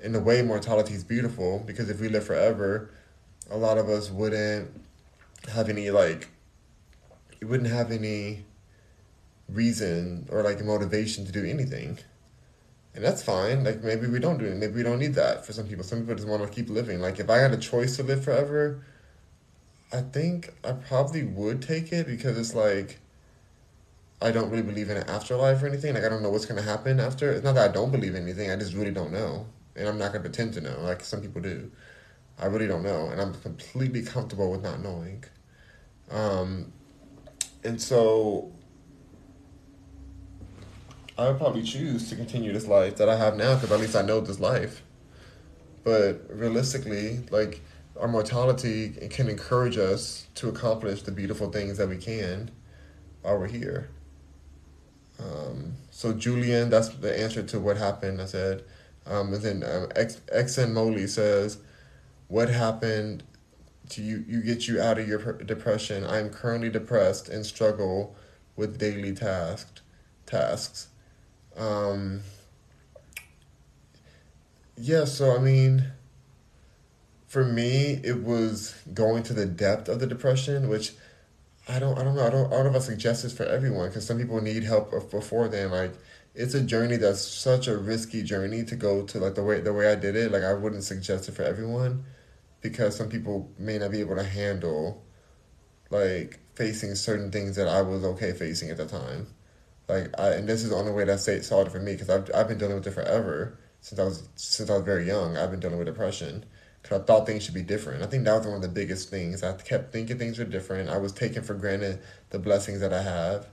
In 0.03 0.17
a 0.17 0.19
way, 0.19 0.43
mortality 0.43 0.95
is 0.95 1.05
beautiful 1.05 1.63
because 1.65 1.89
if 1.89 2.01
we 2.01 2.09
live 2.09 2.25
forever, 2.25 2.91
a 3.49 3.57
lot 3.57 3.79
of 3.79 3.89
us 3.89 4.11
wouldn't 4.11 4.69
have 5.53 5.69
any 5.69 5.91
like 5.91 6.29
you 7.41 7.47
wouldn't 7.47 7.71
have 7.71 7.93
any 7.93 8.45
reason 9.49 10.27
or 10.29 10.43
like 10.43 10.61
motivation 10.65 11.25
to 11.25 11.31
do 11.31 11.45
anything. 11.45 11.99
And 12.97 13.05
that's 13.05 13.23
fine. 13.23 13.63
Like 13.63 13.85
maybe 13.85 14.09
we 14.09 14.19
don't 14.19 14.39
do 14.39 14.47
it. 14.47 14.57
Maybe 14.57 14.75
we 14.75 14.83
don't 14.83 14.99
need 14.99 15.15
that 15.15 15.47
for 15.47 15.53
some 15.53 15.69
people. 15.69 15.85
Some 15.85 16.01
people 16.01 16.17
just 16.17 16.27
want 16.27 16.43
to 16.43 16.49
keep 16.49 16.69
living. 16.69 17.01
Like 17.01 17.21
if 17.21 17.31
I 17.31 17.39
had 17.39 17.53
a 17.53 17.59
choice 17.59 17.95
to 17.97 18.03
live 18.03 18.25
forever, 18.25 18.83
I 19.93 20.01
think 20.01 20.53
I 20.65 20.73
probably 20.73 21.23
would 21.23 21.63
take 21.63 21.93
it 21.93 22.09
because 22.09 22.37
it's 22.37 22.57
like 22.57 22.99
I 24.25 24.31
don't 24.31 24.49
really 24.49 24.63
believe 24.63 24.89
in 24.89 24.97
an 24.97 25.07
afterlife 25.11 25.63
or 25.63 25.67
anything. 25.67 25.93
Like 25.93 26.03
I 26.03 26.09
don't 26.09 26.23
know 26.23 26.31
what's 26.31 26.47
gonna 26.47 26.63
happen 26.63 26.99
after. 26.99 27.31
It's 27.31 27.45
not 27.45 27.57
that 27.57 27.69
I 27.69 27.73
don't 27.73 27.93
believe 27.93 28.15
in 28.15 28.23
anything. 28.23 28.51
I 28.51 28.57
just 28.57 28.73
really 28.73 28.91
don't 28.91 29.13
know, 29.13 29.47
and 29.77 29.87
I'm 29.87 29.99
not 29.99 30.13
gonna 30.13 30.23
pretend 30.23 30.55
to 30.55 30.63
know 30.63 30.81
like 30.81 31.05
some 31.05 31.21
people 31.21 31.43
do. 31.43 31.71
I 32.39 32.47
really 32.47 32.67
don't 32.67 32.83
know, 32.83 33.11
and 33.11 33.21
I'm 33.21 33.35
completely 33.35 34.03
comfortable 34.03 34.51
with 34.51 34.63
not 34.63 34.81
knowing. 34.81 35.25
Um, 36.11 36.73
and 37.65 37.81
so 37.81 38.51
I 41.19 41.29
would 41.29 41.37
probably 41.37 41.63
choose 41.63 42.09
to 42.09 42.17
continue 42.17 42.51
this 42.51 42.67
life 42.67 42.97
that 42.97 43.11
I 43.11 43.17
have 43.17 43.37
now 43.37 43.57
because 43.57 43.71
at 43.73 43.79
least 43.79 43.95
I 43.95 44.03
know 44.03 44.21
this 44.23 44.41
life. 44.41 44.83
But 45.85 46.23
realistically, 46.31 47.21
like 47.31 47.61
our 48.01 48.09
mortality 48.09 48.89
can 49.11 49.29
encourage 49.29 49.77
us 49.77 50.29
to 50.37 50.49
accomplish 50.49 51.03
the 51.03 51.13
beautiful 51.13 51.53
things 51.53 51.77
that 51.77 51.91
we 51.91 51.99
can 51.99 52.51
while 53.21 53.39
we're 53.39 53.49
here. 53.49 53.91
Um, 55.19 55.75
so 55.91 56.13
Julian, 56.13 56.71
that's 56.71 56.89
the 56.89 57.19
answer 57.19 57.43
to 57.43 57.61
what 57.61 57.77
happened. 57.77 58.21
I 58.21 58.27
said, 58.27 58.65
um, 59.07 59.33
and 59.33 59.43
then 59.43 59.63
um, 59.65 59.89
X, 59.95 60.21
X 60.31 60.59
and 60.59 60.75
Molly 60.75 61.07
says, 61.07 61.59
"What 62.29 62.49
happened 62.49 63.23
to 63.91 64.03
you? 64.03 64.25
You 64.27 64.43
get 64.43 64.67
you 64.67 64.81
out 64.81 64.99
of 64.99 65.07
your 65.07 65.35
depression. 65.35 66.05
I 66.05 66.19
am 66.19 66.31
currently 66.31 66.71
depressed 66.71 67.29
and 67.29 67.45
struggle 67.47 68.17
with 68.57 68.79
daily 68.79 69.15
tasked 69.15 69.83
tasks." 70.27 70.89
Um, 71.57 72.23
yeah, 74.77 75.05
so 75.05 75.37
I 75.37 75.39
mean, 75.39 75.93
for 77.29 77.45
me, 77.45 78.01
it 78.03 78.23
was 78.23 78.75
going 78.93 79.23
to 79.25 79.33
the 79.33 79.47
depth 79.47 79.89
of 79.89 80.01
the 80.01 80.07
depression, 80.07 80.69
which 80.69 80.93
I 81.67 81.79
don't, 81.79 81.99
I 81.99 82.05
don't 82.05 82.15
know, 82.15 82.27
I 82.27 82.31
don't, 82.31 82.53
I 82.53 82.63
don't 82.63 82.73
know 82.73 82.79
if 82.79 82.85
I 82.85 82.87
suggest 82.87 83.23
this 83.23 83.33
for 83.33 83.45
everyone 83.45 83.89
because 83.89 84.07
some 84.07 84.19
people 84.19 84.41
need 84.41 84.65
help 84.65 84.91
before 85.11 85.49
then. 85.49 85.71
Like, 85.71 85.95
it's 86.35 86.55
a 86.55 86.61
journey 86.61 86.97
that's 86.97 87.23
such 87.23 87.69
a 87.69 87.77
risky 87.79 88.23
journey 88.23 88.65
to 88.65 88.77
go 88.77 89.03
to 89.07 89.19
like 89.19 89.35
the 89.35 89.43
way 89.45 89.61
the 89.61 89.73
way 89.73 89.91
I 89.91 89.95
did 89.95 90.17
it. 90.17 90.31
Like, 90.31 90.43
I 90.43 90.53
wouldn't 90.55 90.85
suggest 90.85 91.29
it 91.29 91.33
for 91.33 91.43
everyone 91.43 92.05
because 92.61 92.97
some 92.97 93.09
people 93.09 93.51
may 93.59 93.79
not 93.79 93.93
be 93.93 94.01
able 94.01 94.17
to 94.17 94.25
handle 94.25 95.05
like 95.91 96.41
facing 96.55 96.95
certain 96.95 97.31
things 97.31 97.57
that 97.57 97.69
I 97.69 97.83
was 97.83 98.05
okay 98.05 98.33
facing 98.33 98.71
at 98.71 98.77
the 98.77 98.87
time. 98.87 99.29
Like, 99.89 100.19
I, 100.19 100.31
and 100.35 100.49
this 100.49 100.65
is 100.65 100.71
the 100.71 100.77
only 100.77 100.93
way 100.93 101.05
that 101.05 101.21
saw 101.21 101.63
it 101.63 101.73
for 101.73 101.81
me 101.81 101.93
because 101.93 102.11
I've, 102.11 102.31
I've 102.35 102.49
been 102.49 102.59
dealing 102.59 102.77
with 102.77 102.87
it 102.87 102.93
forever 102.93 103.59
since 103.81 103.99
I 104.01 104.05
was 104.05 104.29
since 104.37 104.71
I 104.71 104.75
was 104.75 104.85
very 104.85 105.07
young. 105.07 105.37
I've 105.39 105.51
been 105.51 105.61
dealing 105.61 105.79
with 105.79 105.87
depression 105.87 106.45
because 106.85 107.01
I 107.01 107.05
thought 107.05 107.27
things 107.27 107.43
should 107.43 107.55
be 107.55 107.63
different. 107.63 108.03
I 108.03 108.07
think 108.07 108.25
that 108.25 108.37
was 108.37 108.47
one 108.47 108.57
of 108.57 108.63
the 108.63 108.69
biggest 108.69 109.09
things. 109.09 109.43
I 109.43 109.55
kept 109.55 109.91
thinking 109.91 110.19
things 110.19 110.39
were 110.39 110.45
different. 110.45 110.91
I 110.91 110.99
was 110.99 111.13
taking 111.13 111.43
for 111.43 111.55
granted 111.55 112.01
the 112.31 112.39
blessings 112.39 112.81
that 112.81 112.93
I 112.93 113.03
have, 113.03 113.47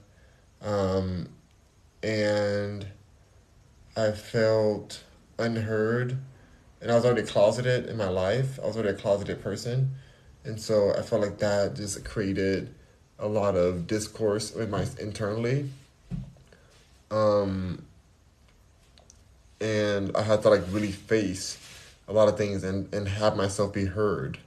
um, 0.60 1.28
and 2.02 2.86
I 3.96 4.12
felt 4.12 5.02
unheard. 5.38 6.18
And 6.82 6.90
I 6.90 6.94
was 6.94 7.04
already 7.04 7.22
closeted 7.22 7.86
in 7.86 7.96
my 7.96 8.08
life. 8.08 8.60
I 8.62 8.66
was 8.66 8.76
already 8.76 8.90
a 8.90 9.00
closeted 9.00 9.42
person, 9.42 9.92
and 10.44 10.60
so 10.60 10.92
I 10.94 11.02
felt 11.02 11.22
like 11.22 11.38
that 11.38 11.74
just 11.74 12.04
created 12.04 12.74
a 13.18 13.28
lot 13.28 13.56
of 13.56 13.86
discourse 13.86 14.52
in 14.52 14.68
my 14.68 14.84
internally 15.00 15.70
um, 17.12 17.84
and 19.60 20.16
I 20.16 20.22
had 20.22 20.42
to 20.42 20.50
like 20.50 20.62
really 20.70 20.90
face 20.90 21.56
a 22.12 22.14
lot 22.18 22.28
of 22.28 22.36
things 22.36 22.62
and, 22.62 22.92
and 22.94 23.08
have 23.08 23.36
myself 23.36 23.72
be 23.72 23.86
heard. 23.86 24.38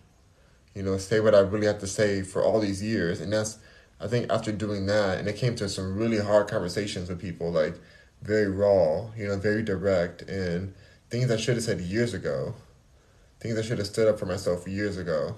You 0.74 0.84
know, 0.84 0.97
say 0.97 1.20
what 1.20 1.34
I 1.34 1.39
really 1.39 1.68
have 1.68 1.80
to 1.80 1.88
say 1.88 2.22
for 2.22 2.43
all 2.43 2.59
these 2.59 2.84
years. 2.84 3.22
And 3.22 3.34
that's, 3.34 3.57
I 3.99 4.07
think 4.07 4.30
after 4.30 4.51
doing 4.51 4.86
that, 4.88 5.18
and 5.18 5.28
it 5.28 5.38
came 5.38 5.55
to 5.55 5.70
some 5.70 5.97
really 5.97 6.20
hard 6.20 6.47
conversations 6.47 7.09
with 7.09 7.20
people, 7.20 7.51
like 7.51 7.76
very 8.22 8.47
raw, 8.47 9.07
you 9.18 9.28
know, 9.28 9.38
very 9.38 9.63
direct, 9.63 10.22
and 10.24 10.74
things 11.09 11.32
I 11.32 11.38
should 11.38 11.55
have 11.55 11.63
said 11.63 11.80
years 11.80 12.13
ago, 12.13 12.53
things 13.39 13.57
I 13.57 13.61
should 13.61 13.78
have 13.78 13.88
stood 13.88 14.07
up 14.07 14.20
for 14.20 14.26
myself 14.26 14.68
years 14.68 14.97
ago. 14.97 15.36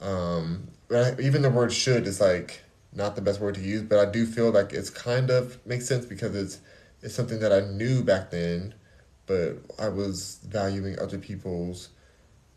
Um, 0.00 0.68
but 0.88 1.18
I, 1.18 1.22
even 1.22 1.42
the 1.42 1.50
word 1.50 1.72
should 1.72 2.06
is 2.06 2.20
like, 2.20 2.62
not 2.92 3.16
the 3.16 3.22
best 3.22 3.40
word 3.40 3.56
to 3.56 3.60
use, 3.60 3.82
but 3.82 3.98
I 3.98 4.10
do 4.10 4.24
feel 4.26 4.50
like 4.50 4.72
it's 4.72 4.90
kind 4.90 5.30
of 5.30 5.64
makes 5.66 5.86
sense 5.86 6.06
because 6.06 6.34
it's 6.36 6.60
it's 7.02 7.14
something 7.14 7.40
that 7.40 7.52
I 7.52 7.60
knew 7.60 8.02
back 8.02 8.30
then, 8.30 8.74
but 9.26 9.58
I 9.78 9.88
was 9.88 10.40
valuing 10.46 10.98
other 10.98 11.18
people's 11.18 11.88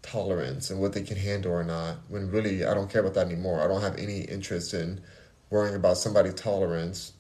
tolerance 0.02 0.70
and 0.70 0.80
what 0.80 0.94
they 0.94 1.02
can 1.02 1.18
handle 1.18 1.52
or 1.52 1.64
not. 1.64 1.98
When 2.08 2.30
really 2.30 2.66
I 2.66 2.74
don't 2.74 2.90
care 2.90 3.02
about 3.02 3.14
that 3.16 3.28
anymore. 3.28 3.62
I 3.62 3.68
don't 3.68 3.82
have 3.82 3.98
any 3.98 4.22
interest 4.22 4.74
in 4.74 5.02
worrying 5.50 5.76
about 5.76 5.98
somebody's 5.98 6.36
tolerance. 6.36 7.14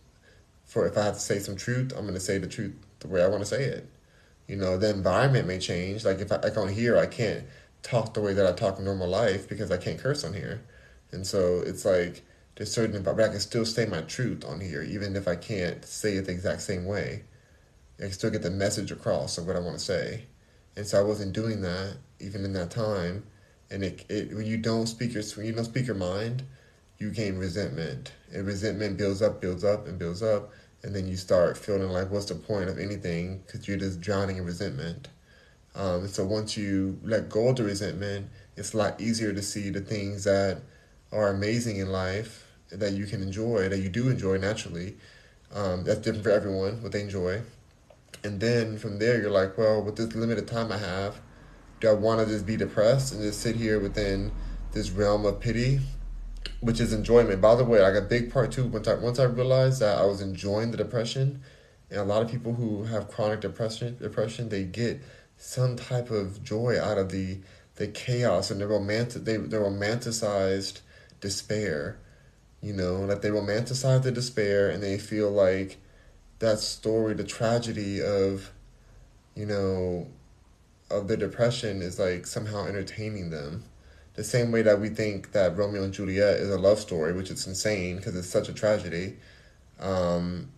For 0.66 0.86
if 0.88 0.98
I 0.98 1.06
have 1.06 1.16
to 1.16 1.20
say 1.20 1.40
some 1.40 1.56
truth, 1.56 1.94
I'm 1.98 2.06
gonna 2.06 2.20
say 2.20 2.38
the 2.38 2.48
truth 2.48 2.76
the 3.00 3.08
way 3.08 3.24
I 3.24 3.28
want 3.28 3.42
to 3.42 3.46
say 3.46 3.64
it. 3.64 3.90
You 4.48 4.56
know, 4.56 4.78
the 4.78 4.90
environment 4.90 5.48
may 5.48 5.60
change. 5.60 6.06
Like 6.06 6.20
if 6.20 6.32
I 6.32 6.38
like 6.38 6.58
on 6.58 6.70
here, 6.70 6.98
I 6.98 7.06
can't 7.06 7.44
talk 7.84 8.14
the 8.14 8.22
way 8.22 8.34
that 8.34 8.46
I 8.46 8.54
talk 8.54 8.80
in 8.80 8.86
normal 8.86 9.08
life 9.08 9.48
because 9.48 9.72
I 9.72 9.78
can't 9.78 10.00
curse 10.00 10.24
on 10.24 10.34
here, 10.34 10.62
and 11.12 11.26
so 11.26 11.62
it's 11.66 11.86
like 11.86 12.24
there's 12.56 12.72
certain, 12.72 13.04
but 13.04 13.20
I 13.20 13.28
can 13.30 13.40
still 13.40 13.66
say 13.66 13.86
my 13.86 14.02
truth 14.02 14.44
on 14.44 14.60
here, 14.60 14.82
even 14.82 15.16
if 15.16 15.28
I 15.28 15.36
can't 15.36 15.86
say 15.86 16.16
it 16.16 16.26
the 16.26 16.32
exact 16.32 16.62
same 16.62 16.86
way. 16.86 17.24
I 18.04 18.10
still 18.10 18.30
get 18.30 18.44
the 18.44 18.52
message 18.52 18.92
across 18.92 19.38
of 19.38 19.48
what 19.48 19.56
I 19.56 19.60
want 19.60 19.78
to 19.78 19.84
say. 19.84 20.26
And 20.76 20.86
so 20.86 21.00
I 21.00 21.04
wasn't 21.04 21.34
doing 21.34 21.62
that 21.62 21.98
even 22.20 22.46
in 22.46 22.54
that 22.54 22.72
time. 22.72 23.26
And 23.70 23.84
it, 23.84 24.06
it 24.10 24.34
when 24.34 24.46
you 24.46 24.58
don't 24.58 24.88
speak 24.88 25.14
your 25.14 25.24
when 25.36 25.46
you 25.46 25.52
don't 25.52 25.66
speak 25.66 25.88
your 25.88 25.96
mind, 25.96 26.44
you 27.00 27.10
gain 27.12 27.38
resentment. 27.38 28.12
And 28.34 28.46
resentment 28.46 28.98
builds 28.98 29.22
up, 29.22 29.42
builds 29.42 29.64
up, 29.64 29.88
and 29.88 29.98
builds 29.98 30.22
up. 30.22 30.52
And 30.84 30.96
then 30.96 31.08
you 31.08 31.18
start 31.18 31.58
feeling 31.58 31.90
like, 31.90 32.12
what's 32.12 32.28
the 32.28 32.36
point 32.36 32.70
of 32.70 32.78
anything? 32.78 33.42
Because 33.46 33.68
you're 33.68 33.78
just 33.78 34.00
drowning 34.00 34.38
in 34.38 34.46
resentment. 34.46 35.08
Um, 35.76 36.02
and 36.02 36.10
so 36.10 36.26
once 36.26 36.56
you 36.56 37.00
let 37.04 37.30
go 37.30 37.50
of 37.50 37.56
the 37.56 37.64
resentment, 37.64 38.30
it's 38.56 38.74
a 38.74 38.78
lot 38.78 39.02
easier 39.02 39.34
to 39.34 39.42
see 39.42 39.70
the 39.70 39.82
things 39.82 40.24
that 40.24 40.60
are 41.12 41.30
amazing 41.30 41.78
in 41.78 41.92
life 41.92 42.48
that 42.72 42.94
you 42.94 43.06
can 43.06 43.22
enjoy, 43.22 43.70
that 43.70 43.80
you 43.80 43.90
do 43.90 44.10
enjoy 44.10 44.38
naturally. 44.38 44.98
Um, 45.54 45.84
that's 45.84 46.00
different 46.00 46.24
for 46.24 46.32
everyone, 46.32 46.82
what 46.82 46.92
they 46.92 47.02
enjoy. 47.02 47.42
And 48.24 48.40
then 48.40 48.78
from 48.78 49.00
there, 49.00 49.22
you're 49.22 49.32
like, 49.32 49.58
well, 49.58 49.82
with 49.82 49.96
this 49.96 50.16
limited 50.16 50.48
time 50.48 50.72
I 50.72 50.78
have, 50.78 51.20
do 51.80 51.90
I 51.90 51.94
want 51.94 52.20
to 52.20 52.26
just 52.26 52.46
be 52.46 52.58
depressed 52.58 53.14
and 53.14 53.22
just 53.22 53.42
sit 53.42 53.56
here 53.56 53.80
within 53.80 54.32
this 54.72 54.90
realm 54.90 55.26
of 55.26 55.40
pity, 55.40 55.80
which 56.60 56.80
is 56.80 56.94
enjoyment? 56.94 57.40
By 57.42 57.56
the 57.56 57.64
way, 57.64 57.82
like 57.82 57.96
a 57.96 58.02
big 58.02 58.32
part 58.32 58.52
too. 58.52 58.66
Once 58.66 58.88
I 58.88 58.96
once 58.96 59.20
I 59.20 59.26
realized 59.26 59.80
that 59.82 59.98
I 59.98 60.06
was 60.06 60.22
enjoying 60.22 60.72
the 60.72 60.78
depression, 60.78 61.42
and 61.92 62.00
a 62.00 62.04
lot 62.04 62.24
of 62.24 62.32
people 62.32 62.54
who 62.54 62.84
have 62.84 63.08
chronic 63.10 63.42
depression, 63.42 63.98
depression, 64.00 64.50
they 64.50 64.64
get 64.64 65.02
some 65.38 65.76
type 65.76 66.10
of 66.10 66.44
joy 66.44 66.80
out 66.82 66.98
of 66.98 67.12
the 67.12 67.40
the 67.76 67.88
chaos 67.88 68.50
and 68.50 68.60
the 68.60 68.68
romantic 68.68 69.24
they 69.24 69.38
the 69.38 69.58
romanticized 69.58 70.82
despair 71.22 72.00
you 72.62 72.74
know, 72.74 73.06
that 73.08 73.22
they 73.22 73.30
romanticize 73.30 74.04
the 74.04 74.12
despair 74.12 74.70
and 74.70 74.82
they 74.82 74.98
feel 74.98 75.30
like 75.30 75.78
that 76.40 76.60
story, 76.60 77.14
the 77.14 77.24
tragedy 77.24 78.02
of, 78.02 78.52
you 79.36 79.46
know, 79.46 80.08
of 80.90 81.08
the 81.08 81.18
depression 81.18 81.82
is 81.82 82.00
like 82.00 82.26
somehow 82.26 82.66
entertaining 82.66 83.30
them. 83.30 83.64
The 84.14 84.24
same 84.24 84.52
way 84.52 84.64
that 84.64 84.80
we 84.80 84.90
think 84.90 85.32
that 85.34 85.56
Romeo 85.58 85.84
and 85.84 85.94
Juliet 85.94 86.38
is 86.38 86.50
a 86.50 86.58
love 86.58 86.80
story, 86.80 87.14
which 87.14 87.30
is 87.30 87.46
insane 87.46 87.98
because 87.98 88.16
it's 88.16 88.30
such 88.30 88.50
a 88.50 88.54
tragedy. 88.54 89.18
Um, 89.80 90.50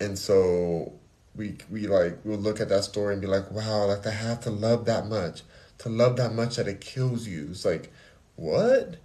and 0.00 0.18
so 0.18 0.92
we 1.36 1.56
we 1.70 1.86
like 1.86 2.18
we'll 2.24 2.38
look 2.38 2.60
at 2.60 2.68
that 2.68 2.84
story 2.84 3.12
and 3.12 3.20
be 3.20 3.26
like, 3.28 3.50
wow, 3.50 3.86
like 3.86 4.06
I 4.06 4.10
have 4.10 4.40
to 4.40 4.50
love 4.50 4.86
that 4.86 5.06
much, 5.06 5.42
to 5.78 5.88
love 5.88 6.16
that 6.16 6.32
much 6.32 6.56
that 6.56 6.68
it 6.68 6.80
kills 6.80 7.26
you. 7.26 7.48
It's 7.50 7.64
like, 7.64 7.92
what? 8.36 8.96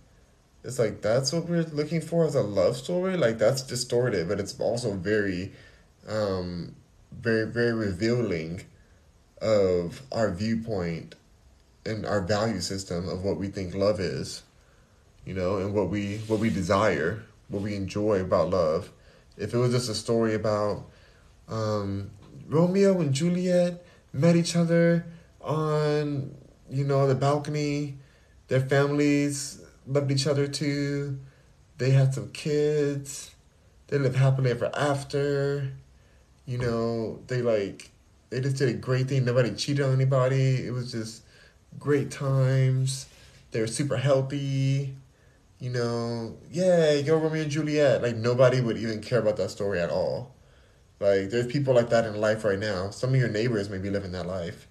It's 0.63 0.79
like 0.79 1.01
that's 1.01 1.33
what 1.33 1.47
we're 1.47 1.63
looking 1.63 2.01
for 2.01 2.25
as 2.25 2.35
a 2.35 2.41
love 2.41 2.77
story. 2.77 3.17
Like 3.17 3.37
that's 3.37 3.61
distorted, 3.61 4.27
but 4.27 4.39
it's 4.39 4.59
also 4.59 4.93
very, 4.93 5.53
um, 6.07 6.75
very 7.11 7.45
very 7.45 7.73
revealing 7.73 8.61
of 9.41 10.01
our 10.11 10.31
viewpoint 10.31 11.15
and 11.85 12.05
our 12.05 12.21
value 12.21 12.61
system 12.61 13.07
of 13.07 13.23
what 13.23 13.37
we 13.37 13.47
think 13.47 13.73
love 13.73 13.99
is, 13.99 14.43
you 15.25 15.33
know, 15.33 15.57
and 15.57 15.73
what 15.73 15.89
we 15.89 16.17
what 16.27 16.39
we 16.39 16.49
desire, 16.49 17.23
what 17.47 17.61
we 17.61 17.75
enjoy 17.75 18.21
about 18.21 18.49
love. 18.49 18.91
If 19.37 19.53
it 19.53 19.57
was 19.57 19.71
just 19.71 19.89
a 19.89 19.95
story 19.95 20.35
about 20.35 20.85
um, 21.47 22.11
Romeo 22.47 22.99
and 22.99 23.13
Juliet 23.13 23.85
met 24.13 24.35
each 24.35 24.55
other 24.55 25.05
on, 25.41 26.35
you 26.69 26.83
know, 26.83 27.07
the 27.07 27.15
balcony. 27.15 27.97
Their 28.47 28.61
families 28.61 29.61
loved 29.87 30.11
each 30.11 30.27
other 30.27 30.47
too. 30.47 31.19
They 31.77 31.91
had 31.91 32.13
some 32.13 32.31
kids. 32.31 33.31
They 33.87 33.97
lived 33.97 34.17
happily 34.17 34.51
ever 34.51 34.71
after. 34.75 35.71
You 36.49 36.57
know, 36.57 37.19
they 37.27 37.43
like 37.43 37.91
they 38.31 38.41
just 38.41 38.55
did 38.55 38.69
a 38.69 38.73
great 38.73 39.07
thing. 39.07 39.23
Nobody 39.23 39.53
cheated 39.53 39.85
on 39.85 39.93
anybody. 39.93 40.65
It 40.65 40.73
was 40.73 40.91
just 40.91 41.21
great 41.77 42.09
times. 42.09 43.05
They 43.51 43.61
were 43.61 43.67
super 43.67 43.97
healthy. 43.97 44.95
You 45.59 45.69
know, 45.69 46.37
yeah, 46.49 46.99
go 47.01 47.17
Romeo 47.17 47.43
and 47.43 47.51
Juliet. 47.51 48.01
Like 48.01 48.15
nobody 48.15 48.61
would 48.61 48.77
even 48.77 48.99
care 48.99 49.19
about 49.19 49.37
that 49.37 49.51
story 49.51 49.79
at 49.79 49.91
all. 49.91 50.33
Like 50.99 51.29
there's 51.29 51.45
people 51.45 51.75
like 51.75 51.91
that 51.91 52.05
in 52.05 52.19
life 52.19 52.43
right 52.43 52.57
now. 52.57 52.89
Some 52.89 53.13
of 53.13 53.19
your 53.19 53.29
neighbors 53.29 53.69
may 53.69 53.77
be 53.77 53.91
living 53.91 54.13
that 54.13 54.25
life. 54.25 54.65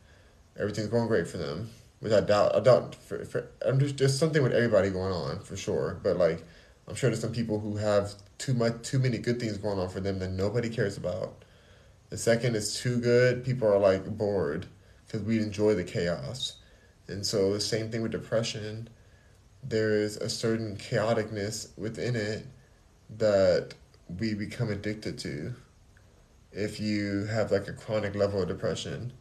Everything's 0.58 0.88
going 0.88 1.06
great 1.06 1.28
for 1.28 1.36
them, 1.36 1.70
Without 2.02 2.26
doubt. 2.26 2.56
I 2.56 2.58
doubt. 2.58 2.96
For, 2.96 3.24
for 3.24 3.50
I'm 3.64 3.78
just 3.78 3.98
there's 3.98 4.18
something 4.18 4.42
with 4.42 4.52
everybody 4.52 4.90
going 4.90 5.12
on 5.12 5.38
for 5.44 5.56
sure. 5.56 6.00
But 6.02 6.16
like, 6.16 6.42
I'm 6.88 6.96
sure 6.96 7.08
there's 7.08 7.20
some 7.20 7.30
people 7.30 7.60
who 7.60 7.76
have 7.76 8.14
too 8.36 8.54
much, 8.54 8.82
too 8.82 8.98
many 8.98 9.18
good 9.18 9.38
things 9.38 9.58
going 9.58 9.78
on 9.78 9.88
for 9.90 10.00
them 10.00 10.18
that 10.18 10.32
nobody 10.32 10.70
cares 10.70 10.96
about. 10.96 11.44
The 12.10 12.18
second 12.18 12.56
is 12.56 12.74
too 12.74 12.98
good. 12.98 13.44
People 13.44 13.68
are 13.68 13.78
like 13.78 14.16
bored 14.16 14.66
because 15.06 15.22
we 15.22 15.38
enjoy 15.38 15.74
the 15.74 15.84
chaos, 15.84 16.56
and 17.06 17.24
so 17.24 17.52
the 17.52 17.60
same 17.60 17.90
thing 17.90 18.02
with 18.02 18.12
depression. 18.12 18.88
There 19.62 19.94
is 19.94 20.16
a 20.16 20.28
certain 20.28 20.76
chaoticness 20.76 21.76
within 21.76 22.16
it 22.16 22.46
that 23.18 23.74
we 24.18 24.34
become 24.34 24.70
addicted 24.70 25.18
to 25.18 25.54
if 26.52 26.80
you 26.80 27.26
have 27.26 27.52
like 27.52 27.68
a 27.68 27.72
chronic 27.72 28.14
level 28.14 28.42
of 28.42 28.48
depression 28.48 29.12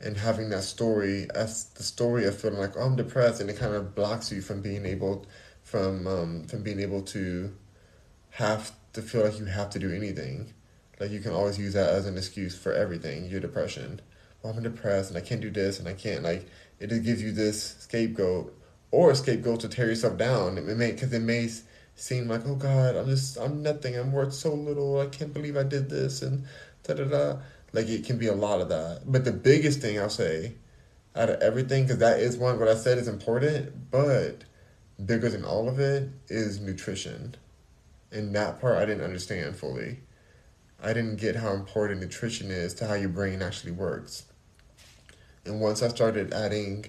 and 0.00 0.16
having 0.16 0.50
that 0.50 0.64
story 0.64 1.28
as 1.34 1.64
the 1.70 1.82
story 1.82 2.24
of 2.26 2.38
feeling 2.38 2.58
like 2.58 2.76
oh, 2.76 2.82
I'm 2.82 2.96
depressed 2.96 3.40
and 3.40 3.48
it 3.48 3.56
kind 3.56 3.74
of 3.74 3.94
blocks 3.94 4.32
you 4.32 4.42
from 4.42 4.60
being 4.62 4.84
able 4.84 5.26
from 5.62 6.06
um, 6.06 6.44
from 6.44 6.62
being 6.62 6.80
able 6.80 7.02
to 7.02 7.54
have 8.30 8.72
to 8.94 9.02
feel 9.02 9.24
like 9.24 9.38
you 9.38 9.44
have 9.44 9.70
to 9.70 9.78
do 9.78 9.92
anything 9.92 10.52
like 11.02 11.10
you 11.10 11.20
can 11.20 11.32
always 11.32 11.58
use 11.58 11.74
that 11.74 11.90
as 11.90 12.06
an 12.06 12.16
excuse 12.16 12.56
for 12.56 12.72
everything 12.72 13.26
your 13.26 13.40
depression 13.40 14.00
well 14.42 14.54
I'm 14.54 14.62
depressed 14.62 15.10
and 15.10 15.18
I 15.18 15.20
can't 15.20 15.40
do 15.40 15.50
this 15.50 15.78
and 15.78 15.88
I 15.88 15.94
can't 15.94 16.22
like 16.22 16.46
it 16.78 16.88
just 16.88 17.04
gives 17.04 17.22
you 17.22 17.32
this 17.32 17.76
scapegoat 17.80 18.56
or 18.90 19.10
a 19.10 19.14
scapegoat 19.14 19.60
to 19.60 19.68
tear 19.68 19.86
yourself 19.86 20.16
down 20.16 20.58
it 20.58 20.64
may 20.64 20.92
because 20.92 21.12
it 21.12 21.22
may 21.22 21.48
seem 21.94 22.28
like 22.28 22.46
oh 22.46 22.54
god 22.54 22.96
I'm 22.96 23.06
just 23.06 23.36
I'm 23.36 23.62
nothing 23.62 23.96
I'm 23.96 24.12
worth 24.12 24.32
so 24.32 24.54
little 24.54 25.00
I 25.00 25.06
can't 25.06 25.34
believe 25.34 25.56
I 25.56 25.64
did 25.64 25.90
this 25.90 26.22
and 26.22 26.44
da 26.84 26.94
da 26.94 27.04
da. 27.04 27.36
Like 27.72 27.88
it 27.88 28.04
can 28.04 28.18
be 28.18 28.26
a 28.26 28.34
lot 28.34 28.60
of 28.60 28.68
that. 28.68 29.02
But 29.06 29.24
the 29.24 29.32
biggest 29.32 29.80
thing 29.80 29.98
I'll 29.98 30.10
say 30.10 30.54
out 31.16 31.30
of 31.30 31.40
everything, 31.40 31.84
because 31.84 31.98
that 31.98 32.20
is 32.20 32.36
one, 32.36 32.58
what 32.58 32.68
I 32.68 32.74
said 32.74 32.98
is 32.98 33.08
important, 33.08 33.90
but 33.90 34.44
bigger 35.04 35.28
than 35.28 35.44
all 35.44 35.68
of 35.68 35.78
it 35.78 36.08
is 36.28 36.60
nutrition. 36.60 37.36
And 38.10 38.34
that 38.34 38.60
part 38.60 38.76
I 38.76 38.84
didn't 38.84 39.04
understand 39.04 39.56
fully. 39.56 40.00
I 40.82 40.92
didn't 40.92 41.16
get 41.20 41.36
how 41.36 41.52
important 41.52 42.00
nutrition 42.00 42.50
is 42.50 42.74
to 42.74 42.86
how 42.86 42.94
your 42.94 43.08
brain 43.08 43.40
actually 43.40 43.72
works. 43.72 44.24
And 45.44 45.60
once 45.60 45.82
I 45.82 45.88
started 45.88 46.32
adding, 46.32 46.86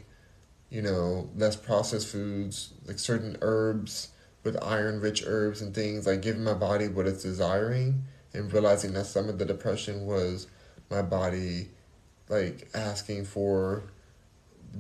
you 0.70 0.82
know, 0.82 1.30
less 1.36 1.56
processed 1.56 2.08
foods, 2.08 2.74
like 2.86 2.98
certain 2.98 3.38
herbs 3.42 4.10
with 4.44 4.62
iron 4.64 5.00
rich 5.00 5.24
herbs 5.26 5.62
and 5.62 5.76
things, 5.76 6.08
like 6.08 6.22
giving 6.22 6.44
my 6.44 6.56
body 6.56 6.88
what 6.88 7.08
it's 7.08 7.24
desiring, 7.24 8.04
and 8.34 8.52
realizing 8.52 8.94
that 8.94 9.06
some 9.06 9.30
of 9.30 9.38
the 9.38 9.46
depression 9.46 10.06
was 10.08 10.48
my 10.90 11.02
body 11.02 11.70
like 12.30 12.68
asking 12.74 13.26
for 13.26 13.84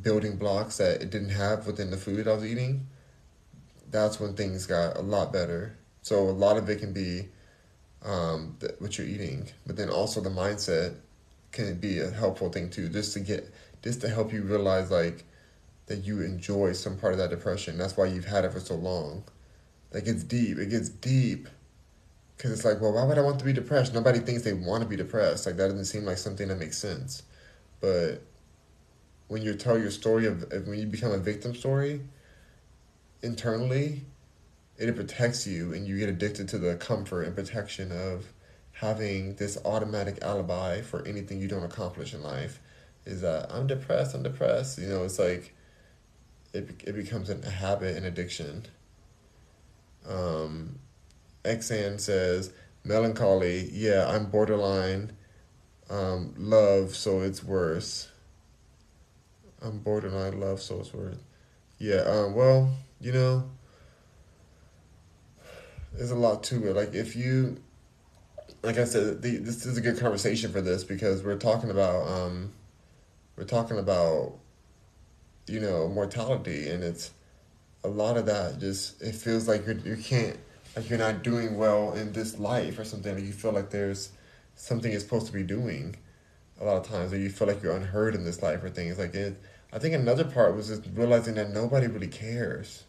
building 0.02 0.38
blocks 0.38 0.78
that 0.78 1.02
it 1.02 1.12
didn't 1.12 1.30
have 1.30 1.68
within 1.68 1.92
the 1.92 1.98
food 1.98 2.28
I 2.28 2.34
was 2.34 2.46
eating, 2.46 2.88
that's 3.92 4.20
when 4.20 4.34
things 4.34 4.66
got 4.66 4.98
a 4.98 5.02
lot 5.02 5.32
better. 5.32 5.78
So 6.02 6.30
a 6.30 6.32
lot 6.32 6.58
of 6.58 6.68
it 6.70 6.80
can 6.80 6.94
be 6.94 7.30
um, 8.04 8.58
th- 8.60 8.74
what 8.80 8.98
you're 8.98 9.08
eating, 9.08 9.50
but 9.66 9.76
then 9.76 9.90
also 9.90 10.22
the 10.22 10.30
mindset 10.30 10.96
can 11.52 11.80
be 11.80 12.00
a 12.00 12.10
helpful 12.10 12.50
thing 12.50 12.70
too, 12.70 12.90
just 12.90 13.14
to 13.14 13.20
get 13.20 13.54
just 13.84 14.02
to 14.02 14.10
help 14.10 14.34
you 14.34 14.42
realize 14.44 14.92
like 14.92 15.24
that 15.88 16.04
you 16.06 16.22
enjoy 16.22 16.74
some 16.74 16.98
part 16.98 17.14
of 17.14 17.20
that 17.20 17.30
depression. 17.30 17.78
That's 17.78 17.98
why 17.98 18.06
you've 18.06 18.26
had 18.26 18.46
it 18.46 18.54
for 18.54 18.60
so 18.60 18.76
long. 18.76 19.24
Like 19.94 20.08
it's 20.08 20.24
deep. 20.24 20.58
It 20.58 20.70
gets 20.70 20.90
deep 20.90 21.48
because 22.36 22.52
it's 22.52 22.66
like, 22.66 22.82
well, 22.82 22.94
why 22.94 23.04
would 23.04 23.18
I 23.18 23.22
want 23.22 23.40
to 23.40 23.46
be 23.46 23.54
depressed? 23.54 23.94
Nobody 23.94 24.20
thinks 24.20 24.44
they 24.44 24.54
want 24.54 24.84
to 24.84 24.90
be 24.90 24.96
depressed. 24.96 25.46
Like 25.46 25.58
that 25.58 25.68
doesn't 25.68 25.86
seem 25.86 26.06
like 26.06 26.18
something 26.18 26.48
that 26.48 26.58
makes 26.58 26.78
sense. 26.78 27.24
But 27.80 28.22
when 29.28 29.42
you 29.42 29.54
tell 29.56 29.78
your 29.78 29.92
story 29.92 30.26
of 30.26 30.52
when 30.68 30.80
you 30.80 30.86
become 30.88 31.12
a 31.12 31.18
victim 31.18 31.56
story, 31.56 32.02
internally, 33.22 34.06
it 34.78 34.96
protects 34.96 35.46
you, 35.46 35.74
and 35.74 35.88
you 35.88 35.98
get 36.00 36.10
addicted 36.10 36.48
to 36.50 36.58
the 36.58 36.76
comfort 36.76 37.24
and 37.24 37.36
protection 37.36 37.92
of 37.92 38.34
having 38.74 39.36
this 39.36 39.58
automatic 39.66 40.20
alibi 40.22 40.82
for 40.82 41.06
anything 41.08 41.40
you 41.40 41.48
don't 41.48 41.64
accomplish 41.64 42.14
in 42.14 42.24
life. 42.24 42.60
Is 43.06 43.22
that 43.22 43.52
I'm 43.52 43.68
depressed? 43.68 44.16
I'm 44.16 44.24
depressed. 44.24 44.80
You 44.80 44.88
know, 44.88 45.04
it's 45.04 45.20
like 45.20 45.54
it 46.54 46.70
it 46.86 46.96
becomes 46.96 47.30
a 47.30 47.50
habit 47.50 47.98
and 47.98 48.06
addiction. 48.06 48.66
Um, 50.08 50.80
Xan 51.44 52.00
says, 52.00 52.52
melancholy, 52.84 53.70
yeah, 53.72 54.08
I'm 54.08 54.26
borderline 54.28 55.14
um, 55.90 56.34
love, 56.38 56.96
so 56.96 57.22
it's 57.22 57.44
worse. 57.44 58.10
I'm 59.62 59.80
borderline 59.80 60.40
love, 60.40 60.62
so 60.62 60.80
it's 60.80 60.94
worse. 60.94 61.18
Yeah, 61.78 62.02
um, 62.02 62.34
well, 62.34 62.70
you 63.00 63.12
know, 63.12 63.50
there's 65.94 66.12
a 66.12 66.16
lot 66.16 66.44
to 66.44 66.70
it. 66.70 66.76
Like, 66.76 66.94
if 66.94 67.16
you, 67.16 67.58
like 68.64 68.78
I 68.78 68.84
said, 68.86 69.22
the, 69.22 69.38
this 69.38 69.66
is 69.66 69.78
a 69.78 69.82
good 69.82 70.00
conversation 70.00 70.52
for 70.52 70.62
this 70.62 70.84
because 70.84 71.24
we're 71.24 71.38
talking 71.38 71.70
about, 71.70 72.08
um, 72.08 72.52
we're 73.38 73.44
talking 73.46 73.78
about, 73.78 74.34
you 75.48 75.60
know, 75.60 75.88
mortality, 75.88 76.70
and 76.70 76.84
it's 76.84 77.12
a 77.84 77.90
lot 77.90 78.18
of 78.18 78.26
that 78.26 78.60
just, 78.60 79.02
it 79.02 79.14
feels 79.16 79.48
like 79.48 79.68
you 79.68 79.80
you 79.84 79.98
can't, 79.98 80.38
like 80.76 80.90
you're 80.90 81.00
not 81.00 81.24
doing 81.24 81.58
well 81.58 81.94
in 81.94 82.14
this 82.14 82.40
life 82.40 82.80
or 82.80 82.84
something, 82.84 83.14
Like 83.14 83.24
you 83.24 83.34
feel 83.34 83.52
like 83.52 83.70
there's 83.70 84.10
something 84.56 84.92
you're 84.92 85.02
supposed 85.02 85.28
to 85.28 85.34
be 85.34 85.44
doing 85.44 85.96
a 86.62 86.66
lot 86.66 86.78
of 86.78 86.88
times, 86.88 87.12
or 87.14 87.18
you 87.18 87.30
feel 87.30 87.48
like 87.48 87.62
you're 87.62 87.76
unheard 87.76 88.16
in 88.16 88.24
this 88.24 88.42
life 88.42 88.64
or 88.64 88.70
things 88.70 88.98
like 88.98 89.14
it. 89.16 89.42
I 89.72 89.80
think 89.80 89.96
another 89.96 90.24
part 90.24 90.56
was 90.56 90.68
just 90.68 90.84
realizing 90.94 91.36
that 91.36 91.50
nobody 91.52 91.88
really 91.88 92.08
cares. 92.08 92.84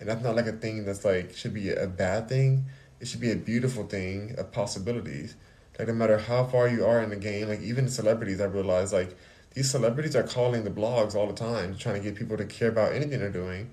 And 0.00 0.08
that's 0.08 0.22
not 0.22 0.36
like 0.36 0.46
a 0.46 0.52
thing 0.52 0.84
that's 0.84 1.04
like 1.04 1.34
should 1.34 1.54
be 1.54 1.70
a 1.70 1.86
bad 1.86 2.28
thing. 2.28 2.66
It 3.00 3.08
should 3.08 3.20
be 3.20 3.32
a 3.32 3.36
beautiful 3.36 3.84
thing 3.84 4.34
of 4.38 4.52
possibilities. 4.52 5.36
Like 5.78 5.88
no 5.88 5.94
matter 5.94 6.18
how 6.18 6.44
far 6.44 6.68
you 6.68 6.84
are 6.84 7.00
in 7.02 7.10
the 7.10 7.16
game, 7.16 7.48
like 7.48 7.60
even 7.60 7.88
celebrities, 7.88 8.40
I 8.40 8.44
realize 8.44 8.92
like 8.92 9.16
these 9.54 9.70
celebrities 9.70 10.16
are 10.16 10.22
calling 10.22 10.64
the 10.64 10.70
blogs 10.70 11.14
all 11.14 11.26
the 11.26 11.32
time, 11.32 11.76
trying 11.76 11.96
to 11.96 12.00
get 12.00 12.16
people 12.16 12.36
to 12.36 12.44
care 12.44 12.68
about 12.68 12.92
anything 12.92 13.20
they're 13.20 13.30
doing. 13.30 13.70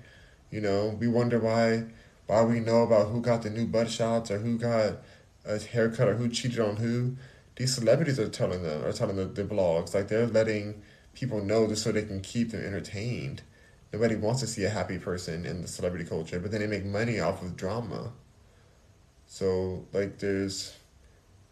You 0.50 0.60
know, 0.60 0.96
we 0.98 1.08
wonder 1.08 1.38
why 1.38 1.84
why 2.26 2.42
we 2.42 2.60
know 2.60 2.82
about 2.82 3.08
who 3.08 3.20
got 3.20 3.42
the 3.42 3.50
new 3.50 3.66
butt 3.66 3.90
shots 3.90 4.30
or 4.30 4.38
who 4.38 4.58
got 4.58 4.96
a 5.44 5.58
haircut 5.58 6.08
or 6.08 6.14
who 6.14 6.28
cheated 6.28 6.60
on 6.60 6.76
who. 6.76 7.16
These 7.56 7.74
celebrities 7.74 8.18
are 8.18 8.28
telling 8.28 8.62
them, 8.62 8.84
are 8.84 8.92
telling 8.92 9.16
the, 9.16 9.24
the 9.24 9.44
blogs. 9.44 9.94
Like 9.94 10.08
they're 10.08 10.26
letting 10.26 10.82
people 11.14 11.42
know 11.42 11.66
just 11.66 11.82
so 11.82 11.92
they 11.92 12.02
can 12.02 12.20
keep 12.20 12.50
them 12.50 12.64
entertained. 12.64 13.42
Nobody 13.92 14.16
wants 14.16 14.40
to 14.40 14.46
see 14.46 14.64
a 14.64 14.68
happy 14.68 14.98
person 14.98 15.46
in 15.46 15.62
the 15.62 15.68
celebrity 15.68 16.04
culture, 16.04 16.40
but 16.40 16.50
then 16.50 16.60
they 16.60 16.66
make 16.66 16.84
money 16.84 17.20
off 17.20 17.42
of 17.42 17.56
drama. 17.56 18.12
So 19.26 19.86
like 19.92 20.18
there's 20.18 20.76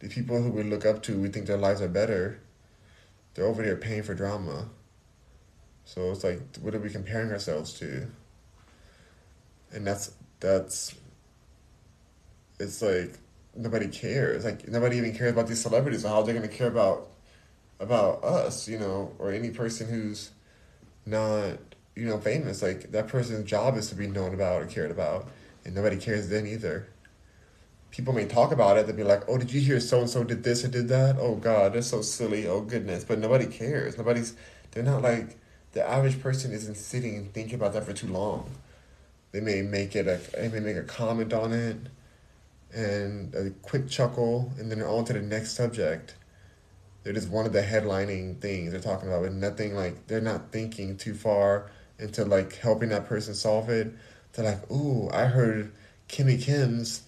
the 0.01 0.09
people 0.09 0.43
who 0.43 0.51
we 0.51 0.63
look 0.63 0.85
up 0.85 1.03
to, 1.05 1.19
we 1.19 1.29
think 1.29 1.47
their 1.47 1.57
lives 1.57 1.81
are 1.81 1.89
better. 1.89 2.41
They're 3.35 3.47
over 3.47 3.63
there 3.63 3.77
paying 3.77 4.03
for 4.03 4.15
drama. 4.15 4.69
So 5.85 6.11
it's 6.11 6.25
like, 6.25 6.41
what 6.61 6.75
are 6.75 6.79
we 6.79 6.91
comparing 6.91 7.31
ourselves 7.31 7.73
to? 7.75 8.07
And 9.73 9.87
that's 9.87 10.13
that's 10.41 10.95
it's 12.59 12.83
like 12.83 13.19
nobody 13.57 13.89
cares. 13.89 14.45
Like 14.45 14.69
nobody 14.69 14.97
even 14.99 15.15
cares 15.15 15.33
about 15.33 15.49
these 15.49 15.61
celebrities. 15.61 16.03
So 16.03 16.09
how 16.09 16.23
they're 16.23 16.35
gonna 16.35 16.49
care 16.49 16.69
about 16.69 17.09
about 17.81 18.25
us, 18.25 18.69
you 18.69 18.79
know, 18.79 19.13
or 19.19 19.33
any 19.33 19.51
person 19.51 19.89
who's 19.89 20.31
not, 21.07 21.59
you 21.95 22.07
know, 22.07 22.19
famous. 22.19 22.63
Like 22.63 22.93
that 22.93 23.09
person's 23.09 23.49
job 23.49 23.77
is 23.77 23.89
to 23.89 23.95
be 23.95 24.07
known 24.07 24.35
about 24.35 24.63
or 24.63 24.67
cared 24.67 24.91
about, 24.91 25.29
and 25.65 25.75
nobody 25.75 25.97
cares 25.97 26.29
then 26.29 26.47
either. 26.47 26.89
People 27.91 28.13
may 28.13 28.27
talk 28.27 28.51
about 28.51 28.77
it. 28.77 28.87
They'll 28.87 28.97
be 28.97 29.05
like, 29.05 29.23
"Oh, 29.29 29.39
did 29.39 29.53
you 29.53 29.61
hear 29.61 29.81
so 29.81 30.01
and 30.01 30.11
so 30.11 30.25
did 30.25 30.43
this 30.43 30.65
or 30.65 30.69
did 30.69 30.89
that? 30.89 31.17
Oh 31.19 31.37
God, 31.37 31.75
that's 31.75 31.87
so 31.87 32.03
silly. 32.03 32.47
Oh 32.47 32.61
goodness!" 32.61 33.05
But 33.05 33.19
nobody 33.19 33.47
cares. 33.47 33.97
Nobody's. 33.97 34.35
They're 34.73 34.83
not 34.83 35.03
like 35.03 35.37
the 35.73 35.89
average 35.89 36.21
person 36.21 36.53
isn't 36.53 36.77
sitting 36.77 37.17
and 37.17 37.33
thinking 37.33 37.55
about 37.55 37.73
that 37.75 37.85
for 37.85 37.93
too 37.93 38.09
long. 38.09 38.51
They 39.33 39.41
may 39.41 39.63
make 39.63 39.95
it 39.95 40.09
a. 40.09 40.21
They 40.37 40.49
may 40.49 40.61
make 40.61 40.77
a 40.77 40.83
comment 40.83 41.33
on 41.33 41.53
it, 41.53 41.77
and 42.73 43.35
a 43.35 43.51
quick 43.63 43.89
chuckle, 43.89 44.53
and 44.59 44.71
then 44.71 44.83
on 44.83 45.05
to 45.07 45.13
the 45.13 45.23
next 45.23 45.53
subject 45.53 46.15
they're 47.05 47.13
just 47.13 47.29
one 47.29 47.45
of 47.45 47.53
the 47.53 47.61
headlining 47.61 48.41
things 48.41 48.73
they're 48.73 48.81
talking 48.81 49.09
about, 49.09 49.23
but 49.23 49.33
nothing 49.33 49.75
like 49.75 50.07
they're 50.07 50.23
not 50.23 50.51
thinking 50.51 50.97
too 50.97 51.15
far 51.15 51.71
into 51.99 52.25
like 52.25 52.57
helping 52.57 52.89
that 52.91 53.07
person 53.07 53.35
solve 53.35 53.69
it. 53.69 53.93
They're 54.33 54.45
like, 54.45 54.71
ooh, 54.71 55.09
I 55.13 55.27
heard 55.27 55.73
Kimmy 56.09 56.43
Kim's 56.43 57.03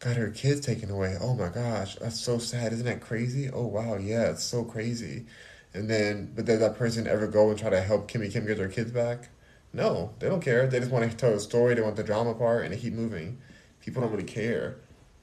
got 0.00 0.16
her 0.16 0.30
kids 0.30 0.60
taken 0.60 0.90
away. 0.90 1.16
Oh 1.20 1.34
my 1.34 1.48
gosh, 1.48 1.96
that's 1.96 2.20
so 2.20 2.38
sad. 2.38 2.72
Isn't 2.72 2.86
that 2.86 3.00
crazy? 3.00 3.50
Oh 3.50 3.66
wow, 3.66 3.96
yeah, 3.96 4.30
it's 4.30 4.44
so 4.44 4.64
crazy. 4.64 5.26
And 5.72 5.88
then, 5.90 6.32
but 6.34 6.44
does 6.44 6.60
that 6.60 6.76
person 6.76 7.06
ever 7.06 7.26
go 7.26 7.50
and 7.50 7.58
try 7.58 7.70
to 7.70 7.80
help 7.80 8.10
Kimmy 8.10 8.32
Kim 8.32 8.46
get 8.46 8.58
her 8.58 8.68
kids 8.68 8.92
back? 8.92 9.28
No, 9.72 10.12
they 10.20 10.28
don't 10.28 10.40
care. 10.40 10.66
They 10.66 10.78
just 10.78 10.92
want 10.92 11.10
to 11.10 11.16
tell 11.16 11.32
a 11.32 11.40
story. 11.40 11.74
They 11.74 11.80
want 11.80 11.96
the 11.96 12.04
drama 12.04 12.34
part, 12.34 12.64
and 12.64 12.72
they 12.72 12.78
keep 12.78 12.92
moving. 12.92 13.38
People 13.80 14.02
don't 14.02 14.12
really 14.12 14.24
care, 14.24 14.76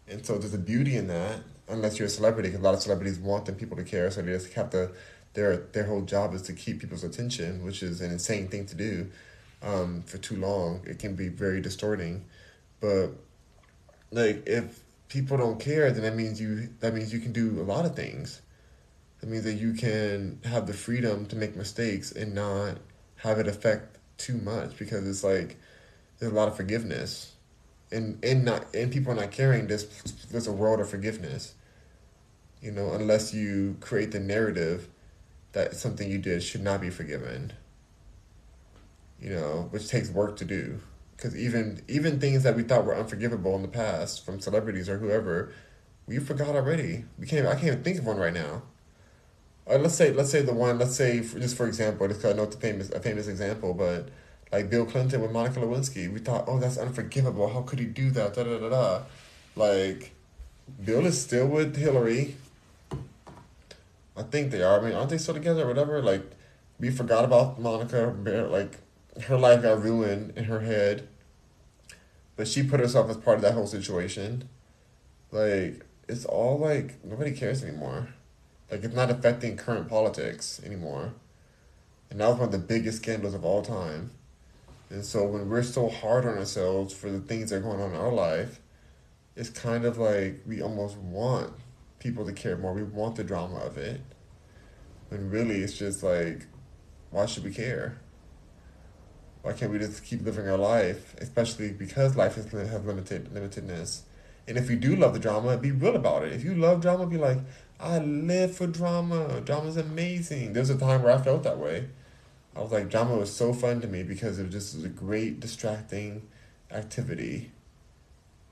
and 0.07 0.25
so 0.25 0.37
there's 0.37 0.53
a 0.53 0.59
beauty 0.59 0.95
in 0.97 1.07
that 1.07 1.39
unless 1.67 1.97
you're 1.97 2.07
a 2.07 2.09
celebrity, 2.09 2.49
because 2.49 2.61
a 2.61 2.63
lot 2.63 2.73
of 2.73 2.81
celebrities 2.81 3.17
want 3.17 3.45
them 3.45 3.55
people 3.55 3.77
to 3.77 3.83
care, 3.83 4.11
so 4.11 4.21
they 4.21 4.31
just 4.31 4.53
have 4.53 4.69
to. 4.71 4.91
Their 5.33 5.57
their 5.57 5.85
whole 5.85 6.01
job 6.01 6.33
is 6.33 6.41
to 6.43 6.53
keep 6.53 6.79
people's 6.79 7.03
attention, 7.03 7.63
which 7.63 7.83
is 7.83 8.01
an 8.01 8.11
insane 8.11 8.47
thing 8.47 8.65
to 8.67 8.75
do. 8.75 9.09
Um, 9.63 10.01
for 10.03 10.17
too 10.17 10.35
long, 10.37 10.81
it 10.85 10.99
can 10.99 11.15
be 11.15 11.27
very 11.29 11.61
distorting. 11.61 12.25
But 12.79 13.11
like, 14.11 14.43
if 14.47 14.79
people 15.07 15.37
don't 15.37 15.59
care, 15.59 15.91
then 15.91 16.03
that 16.03 16.15
means 16.15 16.41
you 16.41 16.69
that 16.79 16.93
means 16.93 17.13
you 17.13 17.19
can 17.19 17.31
do 17.31 17.61
a 17.61 17.63
lot 17.63 17.85
of 17.85 17.95
things. 17.95 18.41
That 19.19 19.29
means 19.29 19.43
that 19.43 19.53
you 19.53 19.73
can 19.73 20.39
have 20.45 20.65
the 20.65 20.73
freedom 20.73 21.27
to 21.27 21.35
make 21.35 21.55
mistakes 21.55 22.11
and 22.11 22.33
not 22.33 22.77
have 23.17 23.37
it 23.37 23.47
affect 23.47 23.97
too 24.17 24.37
much 24.37 24.77
because 24.77 25.07
it's 25.07 25.23
like 25.23 25.57
there's 26.19 26.31
a 26.31 26.35
lot 26.35 26.47
of 26.47 26.55
forgiveness 26.55 27.33
and 27.91 28.23
and 28.23 28.43
not 28.43 28.65
and 28.73 28.91
people 28.91 29.13
not 29.13 29.31
caring 29.31 29.67
there's 29.67 29.85
there's 30.31 30.47
a 30.47 30.51
world 30.51 30.79
of 30.79 30.89
forgiveness 30.89 31.53
you 32.61 32.71
know, 32.71 32.91
unless 32.93 33.33
you 33.33 33.75
create 33.79 34.11
the 34.11 34.19
narrative 34.19 34.87
that 35.53 35.75
something 35.75 36.09
you 36.09 36.17
did 36.17 36.43
should 36.43 36.61
not 36.61 36.81
be 36.81 36.89
forgiven. 36.89 37.53
You 39.19 39.31
know, 39.31 39.67
which 39.71 39.87
takes 39.87 40.09
work 40.09 40.37
to 40.37 40.45
do. 40.45 40.79
Because 41.15 41.35
even 41.37 41.83
even 41.87 42.19
things 42.19 42.43
that 42.43 42.55
we 42.55 42.63
thought 42.63 42.85
were 42.85 42.97
unforgivable 42.97 43.55
in 43.55 43.61
the 43.61 43.67
past 43.67 44.25
from 44.25 44.39
celebrities 44.39 44.89
or 44.89 44.97
whoever, 44.97 45.53
we 46.07 46.17
forgot 46.17 46.55
already. 46.55 47.05
We 47.19 47.27
can't. 47.27 47.45
I 47.45 47.53
can't 47.53 47.65
even 47.65 47.83
think 47.83 47.99
of 47.99 48.05
one 48.05 48.17
right 48.17 48.33
now. 48.33 48.63
Or 49.65 49.77
let's 49.77 49.95
say 49.95 50.11
let's 50.11 50.31
say 50.31 50.41
the 50.41 50.53
one. 50.53 50.79
Let's 50.79 50.95
say 50.95 51.21
for, 51.21 51.39
just 51.39 51.55
for 51.55 51.67
example, 51.67 52.07
just 52.07 52.21
because 52.21 52.33
I 52.33 52.37
know 52.37 52.43
it's 52.43 52.55
a 52.55 52.59
famous 52.59 52.89
a 52.89 52.99
famous 52.99 53.27
example, 53.27 53.75
but 53.75 54.09
like 54.51 54.69
Bill 54.69 54.85
Clinton 54.85 55.21
with 55.21 55.31
Monica 55.31 55.59
Lewinsky, 55.59 56.11
we 56.11 56.19
thought, 56.19 56.45
oh, 56.47 56.59
that's 56.59 56.77
unforgivable. 56.77 57.47
How 57.53 57.61
could 57.61 57.79
he 57.79 57.85
do 57.85 58.11
that? 58.11 58.33
Da 58.33 58.43
da 58.43 58.57
da 58.57 58.69
da. 58.69 59.01
Like, 59.55 60.11
Bill 60.83 61.05
is 61.05 61.21
still 61.21 61.47
with 61.47 61.75
Hillary. 61.77 62.35
I 64.15 64.23
think 64.23 64.51
they 64.51 64.61
are. 64.61 64.79
I 64.79 64.83
mean, 64.83 64.93
aren't 64.93 65.09
they 65.09 65.17
still 65.17 65.33
together 65.33 65.63
or 65.63 65.67
whatever? 65.67 66.01
Like, 66.01 66.23
we 66.79 66.89
forgot 66.89 67.23
about 67.25 67.59
Monica. 67.59 68.15
Like, 68.49 68.77
her 69.23 69.37
life 69.37 69.61
got 69.61 69.81
ruined 69.81 70.37
in 70.37 70.45
her 70.45 70.61
head. 70.61 71.07
But 72.35 72.47
she 72.47 72.63
put 72.63 72.79
herself 72.79 73.09
as 73.09 73.17
part 73.17 73.37
of 73.37 73.41
that 73.43 73.53
whole 73.53 73.67
situation. 73.67 74.49
Like, 75.31 75.85
it's 76.07 76.25
all 76.25 76.57
like, 76.59 77.03
nobody 77.05 77.31
cares 77.31 77.63
anymore. 77.63 78.09
Like, 78.69 78.83
it's 78.83 78.95
not 78.95 79.09
affecting 79.09 79.57
current 79.57 79.87
politics 79.89 80.61
anymore. 80.65 81.13
And 82.09 82.19
that 82.19 82.27
was 82.27 82.37
one 82.37 82.45
of 82.47 82.51
the 82.51 82.57
biggest 82.57 82.97
scandals 82.97 83.33
of 83.33 83.45
all 83.45 83.61
time. 83.61 84.11
And 84.89 85.05
so 85.05 85.25
when 85.25 85.49
we're 85.49 85.63
so 85.63 85.87
hard 85.87 86.25
on 86.25 86.37
ourselves 86.37 86.93
for 86.93 87.09
the 87.09 87.21
things 87.21 87.49
that 87.49 87.57
are 87.57 87.61
going 87.61 87.79
on 87.79 87.91
in 87.91 87.95
our 87.95 88.11
life, 88.11 88.59
it's 89.37 89.49
kind 89.49 89.85
of 89.85 89.97
like 89.97 90.41
we 90.45 90.61
almost 90.61 90.97
want 90.97 91.53
people 92.01 92.25
to 92.25 92.33
care 92.33 92.57
more. 92.57 92.73
We 92.73 92.83
want 92.83 93.15
the 93.15 93.23
drama 93.23 93.59
of 93.59 93.77
it. 93.77 94.01
When 95.09 95.29
really 95.29 95.61
it's 95.61 95.77
just 95.77 96.03
like, 96.03 96.47
why 97.11 97.25
should 97.25 97.43
we 97.43 97.53
care? 97.53 97.99
Why 99.43 99.53
can't 99.53 99.71
we 99.71 99.79
just 99.79 100.03
keep 100.03 100.23
living 100.23 100.47
our 100.49 100.57
life? 100.57 101.15
Especially 101.19 101.71
because 101.71 102.15
life 102.15 102.35
has, 102.35 102.51
have 102.51 102.85
limited 102.85 103.33
limitedness. 103.33 104.01
And 104.47 104.57
if 104.57 104.69
you 104.69 104.75
do 104.75 104.95
love 104.95 105.13
the 105.13 105.19
drama, 105.19 105.57
be 105.57 105.71
real 105.71 105.95
about 105.95 106.23
it. 106.23 106.33
If 106.33 106.43
you 106.43 106.55
love 106.55 106.81
drama, 106.81 107.05
be 107.05 107.17
like, 107.17 107.37
I 107.79 107.99
live 107.99 108.55
for 108.55 108.67
drama. 108.67 109.41
Drama's 109.41 109.77
amazing. 109.77 110.53
There 110.53 110.61
was 110.61 110.69
a 110.69 110.77
time 110.77 111.03
where 111.03 111.13
I 111.13 111.21
felt 111.21 111.43
that 111.43 111.57
way. 111.57 111.89
I 112.55 112.61
was 112.61 112.71
like, 112.71 112.89
drama 112.89 113.15
was 113.15 113.33
so 113.33 113.53
fun 113.53 113.79
to 113.81 113.87
me 113.87 114.03
because 114.03 114.39
it 114.39 114.45
was 114.45 114.53
just 114.53 114.83
a 114.83 114.89
great 114.89 115.39
distracting 115.39 116.27
activity 116.71 117.51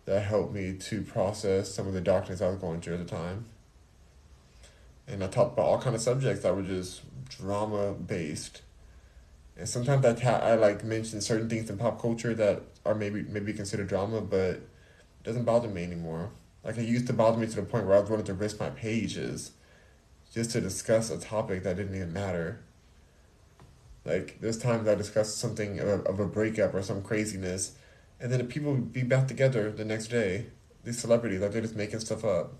that 0.10 0.24
helped 0.24 0.52
me 0.52 0.74
to 0.74 1.04
process 1.04 1.72
some 1.72 1.86
of 1.86 1.94
the 1.94 2.02
darkness 2.02 2.42
I 2.42 2.48
was 2.48 2.58
going 2.58 2.82
through 2.82 2.96
at 2.96 3.08
the 3.08 3.16
time. 3.16 3.46
And 5.08 5.24
I 5.24 5.28
talked 5.28 5.54
about 5.54 5.68
all 5.68 5.80
kind 5.80 5.96
of 5.96 6.02
subjects 6.02 6.42
that 6.42 6.56
were 6.56 6.64
just 6.64 7.02
drama 7.30 7.94
based. 7.94 8.64
And 9.56 9.70
sometimes 9.70 10.04
I, 10.04 10.14
ta- 10.14 10.40
I 10.40 10.56
like 10.56 10.84
mention 10.84 11.22
certain 11.22 11.48
things 11.48 11.70
in 11.70 11.78
pop 11.78 12.02
culture 12.02 12.34
that 12.34 12.64
are 12.88 12.96
maybe 12.96 13.22
maybe 13.22 13.54
considered 13.54 13.88
drama, 13.88 14.20
but 14.20 14.40
it 14.40 14.68
doesn't 15.24 15.44
bother 15.44 15.68
me 15.68 15.84
anymore. 15.84 16.32
Like 16.64 16.80
it 16.80 16.88
used 16.88 17.06
to 17.06 17.14
bother 17.14 17.38
me 17.38 17.46
to 17.46 17.56
the 17.58 17.62
point 17.62 17.86
where 17.86 17.96
I 17.96 18.00
was 18.00 18.10
willing 18.10 18.26
to 18.26 18.34
risk 18.34 18.60
my 18.60 18.72
pages 18.72 19.52
just 20.34 20.50
to 20.52 20.62
discuss 20.62 21.12
a 21.12 21.20
topic 21.20 21.62
that 21.64 21.78
didn't 21.78 21.96
even 21.96 22.14
matter. 22.14 22.62
Like 24.06 24.40
there's 24.42 24.58
times 24.58 24.88
I 24.88 24.96
discussed 24.96 25.38
something 25.38 25.80
of, 25.80 26.08
of 26.08 26.20
a 26.20 26.26
breakup 26.26 26.74
or 26.74 26.82
some 26.82 27.04
craziness 27.04 27.76
and 28.20 28.32
then 28.32 28.40
the 28.40 28.46
people 28.46 28.76
be 28.76 29.04
back 29.04 29.28
together 29.28 29.72
the 29.72 29.86
next 29.86 30.08
day. 30.08 30.48
These 30.84 31.00
celebrities, 31.00 31.42
like 31.42 31.52
they're 31.52 31.62
just 31.62 31.76
making 31.76 32.00
stuff 32.00 32.26
up. 32.26 32.54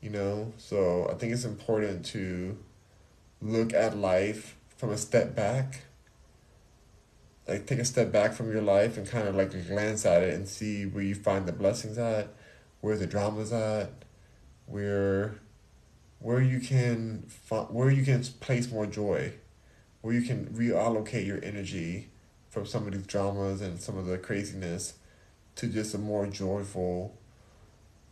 You 0.00 0.10
know, 0.10 0.52
so 0.56 1.08
I 1.10 1.14
think 1.14 1.32
it's 1.32 1.44
important 1.44 2.04
to 2.06 2.58
look 3.40 3.72
at 3.72 3.96
life 3.96 4.56
from 4.76 4.90
a 4.90 4.96
step 4.96 5.34
back. 5.34 5.82
Like 7.48 7.66
take 7.66 7.78
a 7.78 7.84
step 7.84 8.10
back 8.10 8.32
from 8.32 8.50
your 8.50 8.62
life 8.62 8.96
and 8.96 9.08
kind 9.08 9.28
of 9.28 9.36
like 9.36 9.50
glance 9.68 10.04
at 10.04 10.22
it 10.22 10.34
and 10.34 10.48
see 10.48 10.84
where 10.84 11.04
you 11.04 11.14
find 11.14 11.46
the 11.46 11.52
blessings 11.52 11.96
at, 11.96 12.28
where 12.80 12.96
the 12.96 13.06
drama's 13.06 13.52
at, 13.52 13.90
where 14.66 15.36
where 16.18 16.40
you 16.40 16.58
can 16.58 17.28
where 17.48 17.90
you 17.90 18.04
can 18.04 18.24
place 18.40 18.70
more 18.70 18.86
joy, 18.86 19.32
where 20.00 20.14
you 20.14 20.22
can 20.22 20.46
reallocate 20.46 21.26
your 21.26 21.42
energy 21.44 22.08
from 22.56 22.64
some 22.64 22.86
of 22.86 22.92
these 22.94 23.06
dramas 23.06 23.60
and 23.60 23.78
some 23.78 23.98
of 23.98 24.06
the 24.06 24.16
craziness 24.16 24.94
to 25.56 25.66
just 25.66 25.94
a 25.94 25.98
more 25.98 26.26
joyful, 26.26 27.14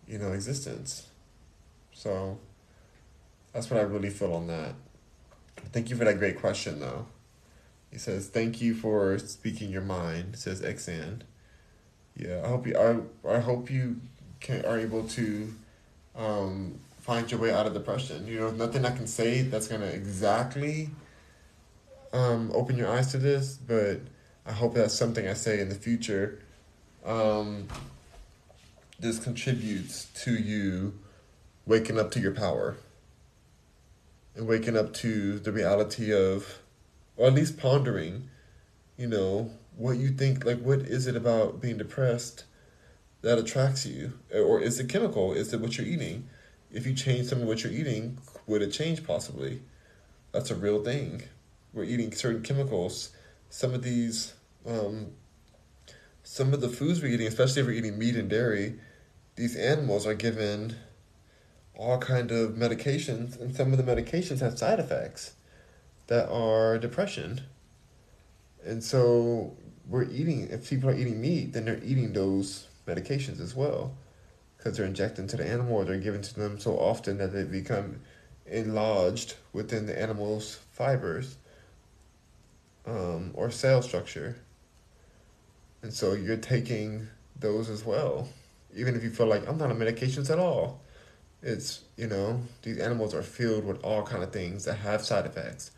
you 0.06 0.18
know, 0.18 0.32
existence. 0.32 1.06
So 1.94 2.38
that's 3.54 3.70
what 3.70 3.80
I 3.80 3.84
really 3.84 4.10
feel 4.10 4.34
on 4.34 4.46
that. 4.48 4.74
Thank 5.72 5.88
you 5.88 5.96
for 5.96 6.04
that 6.04 6.18
great 6.18 6.38
question, 6.38 6.78
though. 6.78 7.06
He 7.90 7.96
says, 7.96 8.28
"Thank 8.28 8.60
you 8.60 8.74
for 8.74 9.18
speaking 9.18 9.70
your 9.70 9.80
mind." 9.80 10.36
Says 10.36 10.60
Xan. 10.60 11.22
Yeah, 12.14 12.42
I 12.44 12.48
hope 12.48 12.66
you. 12.66 12.76
I 12.76 13.36
I 13.36 13.38
hope 13.38 13.70
you 13.70 13.98
can 14.40 14.62
are 14.66 14.78
able 14.78 15.08
to 15.08 15.54
um, 16.14 16.78
find 17.00 17.30
your 17.30 17.40
way 17.40 17.50
out 17.50 17.66
of 17.66 17.72
depression. 17.72 18.26
You 18.26 18.40
know, 18.40 18.50
nothing 18.50 18.84
I 18.84 18.90
can 18.90 19.06
say 19.06 19.40
that's 19.40 19.68
gonna 19.68 19.86
exactly 19.86 20.90
um, 22.12 22.50
open 22.52 22.76
your 22.76 22.90
eyes 22.90 23.10
to 23.12 23.16
this, 23.16 23.56
but 23.56 24.00
I 24.46 24.52
hope 24.52 24.74
that's 24.74 24.94
something 24.94 25.26
I 25.26 25.34
say 25.34 25.60
in 25.60 25.70
the 25.70 25.74
future. 25.74 26.38
Um, 27.04 27.66
this 28.98 29.18
contributes 29.18 30.06
to 30.24 30.34
you 30.34 30.98
waking 31.66 31.98
up 31.98 32.10
to 32.12 32.20
your 32.20 32.32
power 32.32 32.76
and 34.34 34.46
waking 34.46 34.76
up 34.76 34.92
to 34.94 35.38
the 35.38 35.52
reality 35.52 36.12
of, 36.12 36.58
or 37.16 37.28
at 37.28 37.34
least 37.34 37.56
pondering, 37.56 38.28
you 38.98 39.06
know, 39.06 39.50
what 39.76 39.96
you 39.96 40.10
think, 40.10 40.44
like, 40.44 40.60
what 40.60 40.80
is 40.80 41.06
it 41.06 41.16
about 41.16 41.60
being 41.60 41.78
depressed 41.78 42.44
that 43.22 43.38
attracts 43.38 43.86
you? 43.86 44.12
Or 44.32 44.60
is 44.60 44.78
it 44.78 44.88
chemical? 44.88 45.32
Is 45.32 45.52
it 45.54 45.60
what 45.60 45.78
you're 45.78 45.86
eating? 45.86 46.28
If 46.70 46.86
you 46.86 46.94
change 46.94 47.28
some 47.28 47.40
of 47.40 47.48
what 47.48 47.64
you're 47.64 47.72
eating, 47.72 48.18
would 48.46 48.60
it 48.60 48.72
change 48.72 49.06
possibly? 49.06 49.62
That's 50.32 50.50
a 50.50 50.54
real 50.54 50.82
thing. 50.84 51.22
We're 51.72 51.84
eating 51.84 52.12
certain 52.12 52.42
chemicals 52.42 53.10
some 53.54 53.72
of 53.72 53.84
these 53.84 54.34
um, 54.66 55.12
some 56.24 56.52
of 56.52 56.60
the 56.60 56.68
foods 56.68 57.00
we're 57.00 57.12
eating, 57.12 57.28
especially 57.28 57.60
if 57.62 57.68
we're 57.68 57.74
eating 57.74 57.96
meat 57.96 58.16
and 58.16 58.28
dairy, 58.28 58.80
these 59.36 59.54
animals 59.54 60.08
are 60.08 60.14
given 60.14 60.74
all 61.76 61.98
kind 61.98 62.32
of 62.32 62.54
medications, 62.54 63.40
and 63.40 63.54
some 63.54 63.72
of 63.72 63.78
the 63.78 63.84
medications 63.84 64.40
have 64.40 64.58
side 64.58 64.80
effects 64.80 65.34
that 66.08 66.28
are 66.30 66.78
depression. 66.78 67.42
And 68.64 68.82
so 68.82 69.56
we're 69.86 70.10
eating. 70.10 70.48
If 70.50 70.68
people 70.68 70.90
are 70.90 70.96
eating 70.96 71.20
meat, 71.20 71.52
then 71.52 71.66
they're 71.66 71.84
eating 71.84 72.12
those 72.12 72.66
medications 72.88 73.40
as 73.40 73.54
well, 73.54 73.96
because 74.56 74.76
they're 74.76 74.86
injected 74.86 75.20
into 75.20 75.36
the 75.36 75.46
animal 75.46 75.76
or 75.76 75.84
they're 75.84 75.98
given 75.98 76.22
to 76.22 76.34
them 76.34 76.58
so 76.58 76.76
often 76.76 77.18
that 77.18 77.32
they 77.32 77.44
become 77.44 78.00
enlarged 78.46 79.36
within 79.52 79.86
the 79.86 79.96
animal's 79.96 80.58
fibers 80.72 81.36
um, 82.86 83.30
or 83.34 83.50
cell 83.50 83.82
structure. 83.82 84.36
And 85.82 85.92
so 85.92 86.14
you're 86.14 86.36
taking 86.36 87.08
those 87.38 87.68
as 87.68 87.84
well. 87.84 88.28
Even 88.74 88.94
if 88.96 89.02
you 89.02 89.10
feel 89.10 89.26
like 89.26 89.48
I'm 89.48 89.58
not 89.58 89.70
on 89.70 89.78
medications 89.78 90.30
at 90.30 90.38
all. 90.38 90.80
It's, 91.42 91.82
you 91.96 92.06
know, 92.06 92.40
these 92.62 92.78
animals 92.78 93.14
are 93.14 93.22
filled 93.22 93.66
with 93.66 93.82
all 93.84 94.02
kind 94.02 94.22
of 94.22 94.32
things 94.32 94.64
that 94.64 94.76
have 94.76 95.02
side 95.02 95.26
effects. 95.26 95.70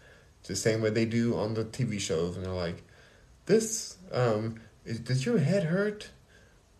the 0.45 0.55
same 0.55 0.81
way 0.81 0.91
they 0.91 1.05
do 1.05 1.37
on 1.37 1.55
the 1.55 1.65
TV 1.65 1.99
shows. 1.99 2.37
And 2.37 2.47
they're 2.47 2.53
like, 2.53 2.85
this, 3.47 3.97
um, 4.13 4.61
is, 4.85 5.01
does 5.01 5.27
your 5.27 5.39
head 5.39 5.65
hurt? 5.65 6.11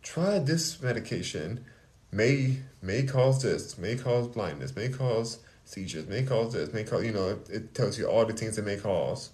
Try 0.03 0.39
this 0.39 0.81
medication. 0.81 1.65
May, 2.13 2.61
may 2.81 3.03
cause 3.03 3.43
this, 3.43 3.77
may 3.77 3.97
cause 3.97 4.29
blindness, 4.29 4.77
may 4.77 4.89
cause 4.89 5.41
seizures, 5.65 6.07
may 6.07 6.23
cause 6.23 6.53
this, 6.53 6.73
may 6.73 6.85
cause, 6.85 7.05
you 7.05 7.11
know, 7.11 7.31
it, 7.31 7.51
it 7.51 7.75
tells 7.75 7.99
you 7.99 8.07
all 8.07 8.25
the 8.25 8.33
things 8.33 8.57
it 8.57 8.65
may 8.65 8.77
cause 8.77 9.31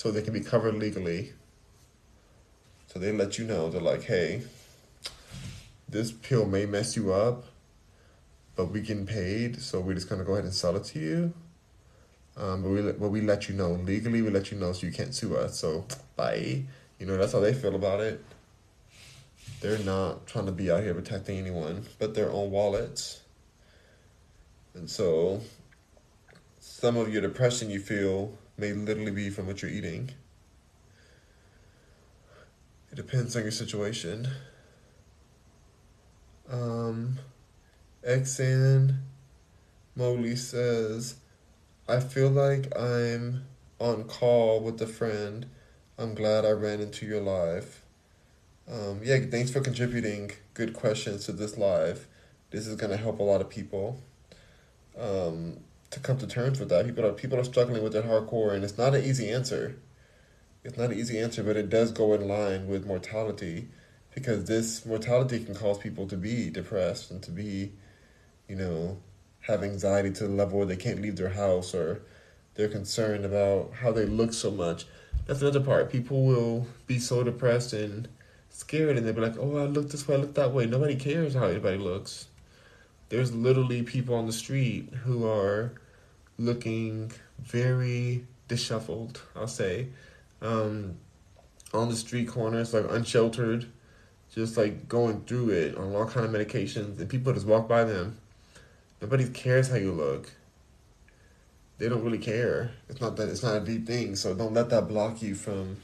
so 0.00 0.10
they 0.10 0.22
can 0.22 0.32
be 0.32 0.40
covered 0.40 0.76
legally. 0.76 1.30
So 2.86 2.98
they 2.98 3.12
let 3.12 3.36
you 3.36 3.44
know, 3.44 3.68
they're 3.68 3.82
like, 3.82 4.04
hey, 4.04 4.40
this 5.90 6.10
pill 6.10 6.46
may 6.46 6.64
mess 6.64 6.96
you 6.96 7.12
up, 7.12 7.44
but 8.56 8.70
we 8.70 8.80
getting 8.80 9.04
paid, 9.04 9.60
so 9.60 9.78
we're 9.78 9.92
just 9.92 10.08
gonna 10.08 10.24
go 10.24 10.32
ahead 10.32 10.44
and 10.44 10.54
sell 10.54 10.74
it 10.74 10.84
to 10.84 10.98
you. 10.98 11.34
Um, 12.34 12.62
but 12.62 12.70
we 12.70 12.80
but 12.92 13.10
we 13.10 13.20
let 13.20 13.50
you 13.50 13.54
know 13.54 13.72
legally, 13.72 14.22
we 14.22 14.30
let 14.30 14.50
you 14.50 14.56
know 14.56 14.72
so 14.72 14.86
you 14.86 14.92
can't 14.92 15.14
sue 15.14 15.36
us. 15.36 15.58
So 15.58 15.84
bye. 16.16 16.62
You 16.98 17.04
know 17.04 17.18
that's 17.18 17.34
how 17.34 17.40
they 17.40 17.52
feel 17.52 17.74
about 17.74 18.00
it. 18.00 18.24
They're 19.60 19.80
not 19.80 20.26
trying 20.26 20.46
to 20.46 20.52
be 20.52 20.70
out 20.70 20.82
here 20.82 20.94
protecting 20.94 21.36
anyone, 21.36 21.84
but 21.98 22.14
their 22.14 22.30
own 22.30 22.50
wallets. 22.50 23.20
And 24.72 24.88
so, 24.88 25.42
some 26.58 26.96
of 26.96 27.12
your 27.12 27.20
depression 27.20 27.68
you 27.68 27.80
feel 27.80 28.32
may 28.60 28.72
literally 28.72 29.10
be 29.10 29.30
from 29.30 29.46
what 29.46 29.62
you're 29.62 29.70
eating. 29.70 30.10
It 32.92 32.96
depends 32.96 33.36
on 33.36 33.42
your 33.42 33.52
situation. 33.52 34.28
Um, 36.50 37.18
Xan 38.04 38.98
Mowgli 39.94 40.36
says, 40.36 41.16
I 41.88 42.00
feel 42.00 42.28
like 42.28 42.76
I'm 42.76 43.44
on 43.78 44.04
call 44.04 44.60
with 44.60 44.80
a 44.82 44.86
friend. 44.86 45.46
I'm 45.98 46.14
glad 46.14 46.44
I 46.44 46.50
ran 46.50 46.80
into 46.80 47.06
your 47.06 47.20
live. 47.20 47.82
Um, 48.70 49.00
yeah, 49.02 49.18
thanks 49.30 49.50
for 49.50 49.60
contributing 49.60 50.32
good 50.54 50.74
questions 50.74 51.26
to 51.26 51.32
this 51.32 51.56
live. 51.56 52.06
This 52.50 52.66
is 52.66 52.76
going 52.76 52.90
to 52.90 52.96
help 52.96 53.20
a 53.20 53.22
lot 53.22 53.40
of 53.40 53.48
people. 53.48 54.00
Um, 54.98 55.58
to 55.90 56.00
come 56.00 56.18
to 56.18 56.26
terms 56.26 56.60
with 56.60 56.68
that. 56.68 56.86
People 56.86 57.06
are 57.06 57.12
people 57.12 57.38
are 57.38 57.44
struggling 57.44 57.82
with 57.82 57.94
it 57.94 58.06
hardcore, 58.06 58.54
and 58.54 58.64
it's 58.64 58.78
not 58.78 58.94
an 58.94 59.04
easy 59.04 59.28
answer. 59.30 59.76
It's 60.62 60.76
not 60.76 60.90
an 60.90 60.98
easy 60.98 61.18
answer, 61.18 61.42
but 61.42 61.56
it 61.56 61.70
does 61.70 61.90
go 61.90 62.12
in 62.14 62.28
line 62.28 62.68
with 62.68 62.86
mortality, 62.86 63.68
because 64.14 64.44
this 64.44 64.84
mortality 64.84 65.42
can 65.44 65.54
cause 65.54 65.78
people 65.78 66.06
to 66.08 66.16
be 66.16 66.50
depressed 66.50 67.10
and 67.10 67.22
to 67.22 67.30
be, 67.30 67.72
you 68.48 68.56
know, 68.56 68.98
have 69.40 69.62
anxiety 69.62 70.10
to 70.10 70.24
the 70.24 70.34
level 70.34 70.58
where 70.58 70.66
they 70.66 70.76
can't 70.76 71.00
leave 71.00 71.16
their 71.16 71.30
house 71.30 71.74
or 71.74 72.02
they're 72.54 72.68
concerned 72.68 73.24
about 73.24 73.72
how 73.80 73.90
they 73.90 74.04
look 74.04 74.32
so 74.32 74.50
much. 74.50 74.86
That's 75.26 75.40
another 75.40 75.60
part. 75.60 75.90
People 75.90 76.26
will 76.26 76.66
be 76.86 76.98
so 76.98 77.22
depressed 77.22 77.72
and 77.72 78.08
scared, 78.50 78.96
and 78.96 79.06
they'll 79.06 79.14
be 79.14 79.20
like, 79.20 79.38
"Oh, 79.38 79.56
I 79.56 79.64
look 79.64 79.90
this 79.90 80.06
way, 80.06 80.16
I 80.16 80.18
look 80.18 80.34
that 80.34 80.52
way." 80.52 80.66
Nobody 80.66 80.96
cares 80.96 81.34
how 81.34 81.46
anybody 81.46 81.78
looks 81.78 82.26
there's 83.10 83.34
literally 83.34 83.82
people 83.82 84.14
on 84.14 84.26
the 84.26 84.32
street 84.32 84.88
who 85.04 85.28
are 85.28 85.72
looking 86.38 87.12
very 87.42 88.24
disheveled, 88.48 89.20
I'll 89.36 89.46
say, 89.46 89.88
um, 90.40 90.96
on 91.74 91.88
the 91.88 91.96
street 91.96 92.28
corners, 92.28 92.72
like 92.72 92.86
unsheltered, 92.88 93.66
just 94.34 94.56
like 94.56 94.88
going 94.88 95.22
through 95.22 95.50
it 95.50 95.76
on 95.76 95.94
all 95.94 96.06
kind 96.06 96.24
of 96.24 96.32
medications, 96.32 96.98
and 96.98 97.08
people 97.08 97.32
just 97.32 97.46
walk 97.46 97.68
by 97.68 97.84
them. 97.84 98.16
Nobody 99.02 99.28
cares 99.28 99.68
how 99.68 99.76
you 99.76 99.92
look. 99.92 100.30
They 101.78 101.88
don't 101.88 102.04
really 102.04 102.18
care. 102.18 102.72
It's 102.88 103.00
not 103.00 103.16
that 103.16 103.28
it's 103.28 103.42
not 103.42 103.56
a 103.56 103.60
deep 103.60 103.86
thing, 103.86 104.14
so 104.14 104.34
don't 104.34 104.54
let 104.54 104.70
that 104.70 104.86
block 104.86 105.20
you 105.20 105.34
from, 105.34 105.78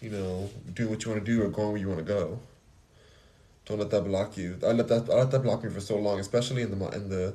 you 0.00 0.10
know, 0.10 0.48
doing 0.72 0.90
what 0.90 1.04
you 1.04 1.10
want 1.10 1.24
to 1.24 1.30
do 1.30 1.42
or 1.42 1.48
going 1.48 1.72
where 1.72 1.80
you 1.80 1.88
want 1.88 1.98
to 1.98 2.04
go. 2.04 2.38
Don't 3.66 3.78
let 3.78 3.90
that 3.90 4.04
block 4.04 4.36
you. 4.36 4.58
I 4.64 4.72
let 4.72 4.88
that 4.88 5.10
I 5.10 5.14
let 5.16 5.32
that 5.32 5.42
block 5.42 5.64
me 5.64 5.70
for 5.70 5.80
so 5.80 5.98
long, 5.98 6.20
especially 6.20 6.62
in 6.62 6.76
the 6.76 6.88
in 6.90 7.08
the 7.08 7.34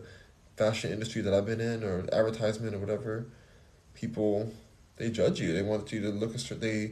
fashion 0.55 0.91
industry 0.91 1.21
that 1.21 1.33
I've 1.33 1.45
been 1.45 1.59
in 1.61 1.83
or 1.83 2.05
advertisement 2.11 2.73
or 2.73 2.79
whatever. 2.79 3.27
People 3.93 4.51
they 4.95 5.09
judge 5.09 5.41
you. 5.41 5.51
They 5.51 5.61
want 5.61 5.91
you 5.91 6.01
to 6.01 6.09
look 6.09 6.33
a 6.33 6.39
certain. 6.39 6.61
They 6.61 6.91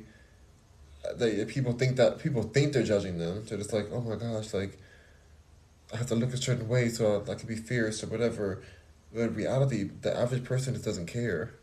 they 1.15 1.45
people 1.45 1.71
think 1.71 1.95
that 1.95 2.19
people 2.19 2.43
think 2.43 2.73
they're 2.73 2.83
judging 2.83 3.17
them. 3.17 3.45
They're 3.47 3.57
just 3.57 3.71
like, 3.71 3.87
oh 3.93 4.01
my 4.01 4.15
gosh, 4.15 4.53
like 4.53 4.77
I 5.93 5.97
have 5.97 6.07
to 6.07 6.15
look 6.15 6.33
a 6.33 6.37
certain 6.37 6.67
way 6.67 6.89
so 6.89 7.23
I, 7.25 7.31
I 7.31 7.35
can 7.35 7.47
be 7.47 7.55
fierce 7.55 8.03
or 8.03 8.07
whatever. 8.07 8.61
But 9.13 9.21
in 9.21 9.35
reality, 9.35 9.89
the 10.01 10.15
average 10.15 10.43
person 10.43 10.73
just 10.73 10.85
doesn't 10.85 11.07
care. 11.07 11.53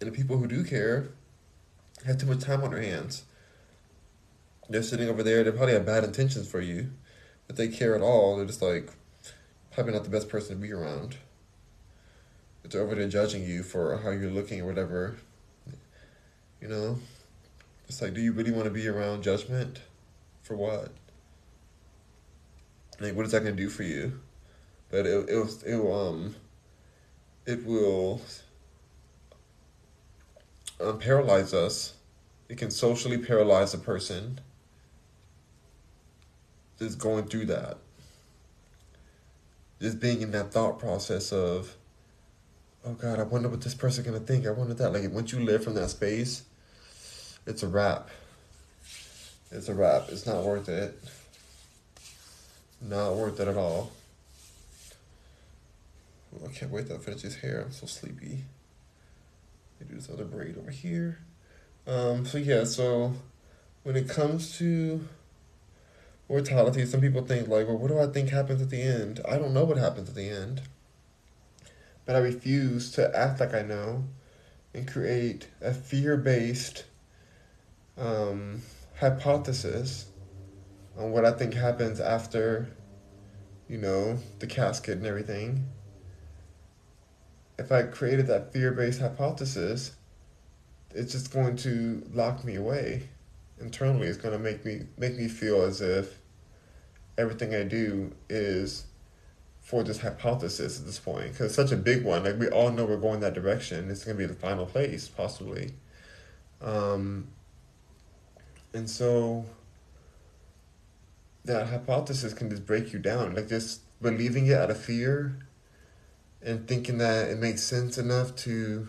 And 0.00 0.12
the 0.12 0.14
people 0.14 0.36
who 0.36 0.46
do 0.46 0.62
care 0.64 1.08
have 2.04 2.18
too 2.18 2.26
much 2.26 2.40
time 2.40 2.62
on 2.62 2.70
their 2.70 2.82
hands 2.82 3.24
they're 4.68 4.82
sitting 4.82 5.08
over 5.08 5.22
there. 5.22 5.44
They 5.44 5.50
probably 5.50 5.74
have 5.74 5.86
bad 5.86 6.04
intentions 6.04 6.48
for 6.48 6.60
you. 6.60 6.90
If 7.48 7.56
they 7.56 7.68
care 7.68 7.94
at 7.94 8.02
all, 8.02 8.36
they're 8.36 8.46
just 8.46 8.62
like 8.62 8.90
probably 9.72 9.92
not 9.92 10.04
the 10.04 10.10
best 10.10 10.28
person 10.28 10.56
to 10.56 10.62
be 10.62 10.72
around. 10.72 11.16
If 12.64 12.72
they're 12.72 12.82
over 12.82 12.94
there 12.94 13.08
judging 13.08 13.44
you 13.44 13.62
for 13.62 13.98
how 13.98 14.10
you're 14.10 14.30
looking 14.30 14.60
or 14.60 14.66
whatever, 14.66 15.16
you 16.60 16.68
know, 16.68 16.98
it's 17.88 18.02
like, 18.02 18.14
do 18.14 18.20
you 18.20 18.32
really 18.32 18.50
want 18.50 18.64
to 18.64 18.70
be 18.70 18.88
around 18.88 19.22
judgment? 19.22 19.80
For 20.42 20.56
what? 20.56 20.92
Like, 22.98 23.14
what 23.14 23.26
is 23.26 23.32
that 23.32 23.42
going 23.42 23.56
to 23.56 23.62
do 23.62 23.68
for 23.68 23.82
you? 23.82 24.20
But 24.90 25.06
it 25.06 25.28
it 25.28 25.36
was 25.36 25.62
it 25.62 25.76
will, 25.76 26.08
um 26.08 26.36
it 27.44 27.64
will 27.64 28.20
um, 30.80 30.98
paralyze 30.98 31.54
us. 31.54 31.94
It 32.48 32.58
can 32.58 32.70
socially 32.70 33.18
paralyze 33.18 33.74
a 33.74 33.78
person 33.78 34.40
just 36.78 36.98
going 36.98 37.26
through 37.26 37.46
that. 37.46 37.78
Just 39.80 40.00
being 40.00 40.22
in 40.22 40.30
that 40.32 40.52
thought 40.52 40.78
process 40.78 41.32
of, 41.32 41.76
oh 42.84 42.92
God, 42.92 43.18
I 43.18 43.24
wonder 43.24 43.48
what 43.48 43.60
this 43.60 43.74
person 43.74 44.04
gonna 44.04 44.20
think. 44.20 44.46
I 44.46 44.50
wonder 44.50 44.74
that. 44.74 44.92
Like 44.92 45.10
once 45.10 45.32
you 45.32 45.40
live 45.40 45.64
from 45.64 45.74
that 45.74 45.90
space, 45.90 46.44
it's 47.46 47.62
a 47.62 47.68
wrap. 47.68 48.08
It's 49.50 49.68
a 49.68 49.74
wrap. 49.74 50.08
It's 50.08 50.26
not 50.26 50.42
worth 50.42 50.68
it. 50.68 50.98
Not 52.80 53.14
worth 53.14 53.40
it 53.40 53.48
at 53.48 53.56
all. 53.56 53.92
I 56.44 56.52
can't 56.52 56.70
wait 56.70 56.88
to 56.88 56.98
finish 56.98 57.22
his 57.22 57.36
hair. 57.36 57.62
I'm 57.62 57.72
so 57.72 57.86
sleepy. 57.86 58.44
do 59.78 59.94
this 59.94 60.10
other 60.10 60.24
braid 60.24 60.58
over 60.58 60.70
here. 60.70 61.18
Um, 61.86 62.26
so 62.26 62.38
yeah, 62.38 62.64
so 62.64 63.14
when 63.84 63.96
it 63.96 64.08
comes 64.08 64.58
to 64.58 65.06
mortality, 66.28 66.84
some 66.86 67.00
people 67.00 67.22
think 67.22 67.48
like, 67.48 67.66
well, 67.66 67.78
what 67.78 67.88
do 67.88 67.98
I 67.98 68.06
think 68.06 68.30
happens 68.30 68.62
at 68.62 68.70
the 68.70 68.82
end? 68.82 69.20
I 69.28 69.38
don't 69.38 69.54
know 69.54 69.64
what 69.64 69.78
happens 69.78 70.08
at 70.08 70.14
the 70.14 70.28
end. 70.28 70.62
But 72.04 72.16
I 72.16 72.20
refuse 72.20 72.90
to 72.92 73.16
act 73.16 73.40
like 73.40 73.54
I 73.54 73.62
know 73.62 74.04
and 74.74 74.86
create 74.86 75.48
a 75.60 75.72
fear-based 75.72 76.84
um, 77.98 78.62
hypothesis 78.98 80.06
on 80.98 81.10
what 81.12 81.24
I 81.24 81.32
think 81.32 81.54
happens 81.54 82.00
after, 82.00 82.68
you 83.68 83.78
know, 83.78 84.18
the 84.38 84.46
casket 84.46 84.98
and 84.98 85.06
everything. 85.06 85.66
If 87.58 87.72
I 87.72 87.84
created 87.84 88.26
that 88.26 88.52
fear-based 88.52 89.00
hypothesis, 89.00 89.92
it's 90.90 91.12
just 91.12 91.32
going 91.32 91.56
to 91.56 92.02
lock 92.12 92.44
me 92.44 92.54
away 92.54 93.08
internally 93.60 94.06
is 94.06 94.16
going 94.16 94.32
to 94.32 94.38
make 94.38 94.64
me 94.64 94.82
make 94.96 95.16
me 95.16 95.28
feel 95.28 95.62
as 95.62 95.80
if 95.80 96.18
everything 97.16 97.54
I 97.54 97.62
do 97.62 98.12
is 98.28 98.84
for 99.60 99.82
this 99.82 100.00
hypothesis 100.00 100.78
at 100.78 100.86
this 100.86 100.98
point 100.98 101.32
because 101.32 101.46
it's 101.46 101.54
such 101.54 101.72
a 101.72 101.76
big 101.76 102.04
one 102.04 102.24
like 102.24 102.38
we 102.38 102.48
all 102.48 102.70
know 102.70 102.84
we're 102.84 102.98
going 102.98 103.20
that 103.20 103.34
direction 103.34 103.90
it's 103.90 104.04
going 104.04 104.16
to 104.16 104.22
be 104.22 104.26
the 104.26 104.38
final 104.38 104.66
place 104.66 105.08
possibly 105.08 105.72
um, 106.60 107.26
and 108.72 108.88
so 108.88 109.44
that 111.44 111.68
hypothesis 111.68 112.32
can 112.32 112.50
just 112.50 112.66
break 112.66 112.92
you 112.92 112.98
down 112.98 113.34
like 113.34 113.48
just 113.48 113.80
believing 114.00 114.46
it 114.46 114.54
out 114.54 114.70
of 114.70 114.78
fear 114.78 115.38
and 116.42 116.68
thinking 116.68 116.98
that 116.98 117.28
it 117.28 117.38
makes 117.38 117.62
sense 117.62 117.98
enough 117.98 118.36
to 118.36 118.86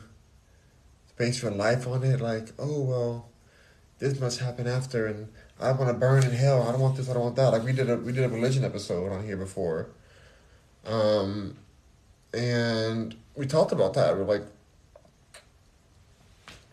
base 1.18 1.42
your 1.42 1.52
life 1.52 1.88
on 1.88 2.04
it. 2.04 2.22
Like, 2.22 2.50
oh, 2.60 2.82
well, 2.82 3.30
this 4.00 4.20
must 4.20 4.40
happen 4.40 4.68
after, 4.68 5.08
and 5.08 5.28
I 5.60 5.72
want 5.72 5.88
to 5.88 5.94
burn 5.94 6.24
in 6.24 6.32
hell. 6.32 6.64
I 6.64 6.72
don't 6.72 6.82
want 6.82 6.98
this. 6.98 7.10
I 7.10 7.14
don't 7.14 7.24
want 7.24 7.36
that. 7.38 7.50
Like 7.50 7.64
we 7.64 7.74
did 7.74 7.90
a 7.90 7.98
we 7.98 8.12
did 8.12 8.24
a 8.24 8.30
religion 8.30 8.64
episode 8.64 9.12
on 9.12 9.26
here 9.26 9.38
before, 9.38 9.90
um, 10.86 11.58
and 12.34 13.16
we 13.36 13.46
talked 13.48 13.72
about 13.72 13.94
that. 13.96 14.16
We're 14.16 14.24
like, 14.24 14.44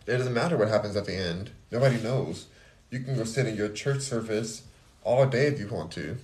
it 0.05 0.17
doesn't 0.17 0.33
matter 0.33 0.57
what 0.57 0.67
happens 0.67 0.95
at 0.95 1.05
the 1.05 1.15
end. 1.15 1.51
Nobody 1.71 2.01
knows. 2.01 2.47
You 2.91 2.99
can 2.99 3.15
go 3.15 3.23
sit 3.23 3.47
in 3.47 3.55
your 3.55 3.69
church 3.69 4.01
service 4.01 4.63
all 5.03 5.25
day 5.25 5.47
if 5.47 5.59
you 5.59 5.67
want 5.67 5.91
to, 5.93 6.17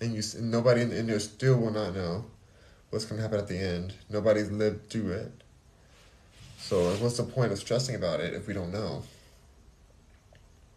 and 0.00 0.14
you 0.14 0.22
and 0.36 0.50
nobody 0.50 0.82
in, 0.82 0.90
the 0.90 0.98
in 0.98 1.06
there 1.06 1.20
still 1.20 1.58
will 1.58 1.70
not 1.70 1.94
know 1.94 2.24
what's 2.90 3.04
going 3.04 3.18
to 3.18 3.22
happen 3.22 3.38
at 3.38 3.48
the 3.48 3.58
end. 3.58 3.92
Nobody's 4.08 4.50
lived 4.50 4.88
through 4.88 5.12
it. 5.12 5.32
So 6.58 6.90
what's 6.96 7.18
the 7.18 7.22
point 7.24 7.52
of 7.52 7.58
stressing 7.58 7.94
about 7.94 8.20
it 8.20 8.32
if 8.32 8.46
we 8.46 8.54
don't 8.54 8.72
know? 8.72 9.02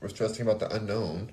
We're 0.02 0.10
stressing 0.10 0.42
about 0.42 0.60
the 0.60 0.76
unknown, 0.76 1.32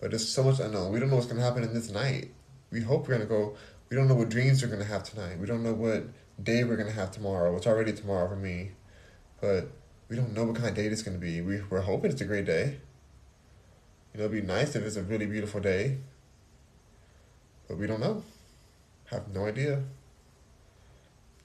but 0.00 0.10
there's 0.10 0.28
so 0.28 0.44
much 0.44 0.60
unknown. 0.60 0.92
We 0.92 1.00
don't 1.00 1.08
know 1.08 1.16
what's 1.16 1.26
going 1.26 1.38
to 1.38 1.44
happen 1.44 1.62
in 1.62 1.72
this 1.72 1.90
night. 1.90 2.30
We 2.70 2.82
hope 2.82 3.08
we're 3.08 3.16
going 3.16 3.26
to 3.26 3.26
go. 3.26 3.56
We 3.88 3.96
don't 3.96 4.06
know 4.06 4.14
what 4.14 4.28
dreams 4.28 4.62
we're 4.62 4.68
going 4.68 4.82
to 4.82 4.86
have 4.86 5.02
tonight. 5.02 5.38
We 5.38 5.46
don't 5.46 5.62
know 5.62 5.72
what 5.72 6.04
day 6.42 6.62
we're 6.62 6.76
going 6.76 6.88
to 6.88 6.94
have 6.94 7.10
tomorrow. 7.10 7.56
It's 7.56 7.66
already 7.66 7.94
tomorrow 7.94 8.28
for 8.28 8.36
me, 8.36 8.72
but 9.40 9.68
we 10.08 10.16
don't 10.16 10.34
know 10.34 10.44
what 10.44 10.56
kind 10.56 10.68
of 10.68 10.74
day 10.74 10.86
it's 10.86 11.02
going 11.02 11.18
to 11.18 11.20
be. 11.20 11.40
We, 11.40 11.62
we're 11.70 11.80
hoping 11.80 12.10
it's 12.10 12.20
a 12.20 12.26
great 12.26 12.44
day. 12.44 12.80
You 14.12 14.18
know, 14.18 14.26
it'd 14.26 14.42
be 14.42 14.46
nice 14.46 14.76
if 14.76 14.84
it's 14.84 14.96
a 14.96 15.02
really 15.02 15.26
beautiful 15.26 15.60
day, 15.60 15.98
but 17.66 17.78
we 17.78 17.86
don't 17.86 18.00
know. 18.00 18.22
Have 19.06 19.28
no 19.34 19.46
idea. 19.46 19.82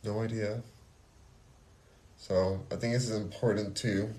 No 0.03 0.19
idea. 0.19 0.61
So 2.17 2.59
I 2.71 2.75
think 2.75 2.93
this 2.93 3.09
is 3.09 3.15
important 3.15 3.77
too 3.77 4.13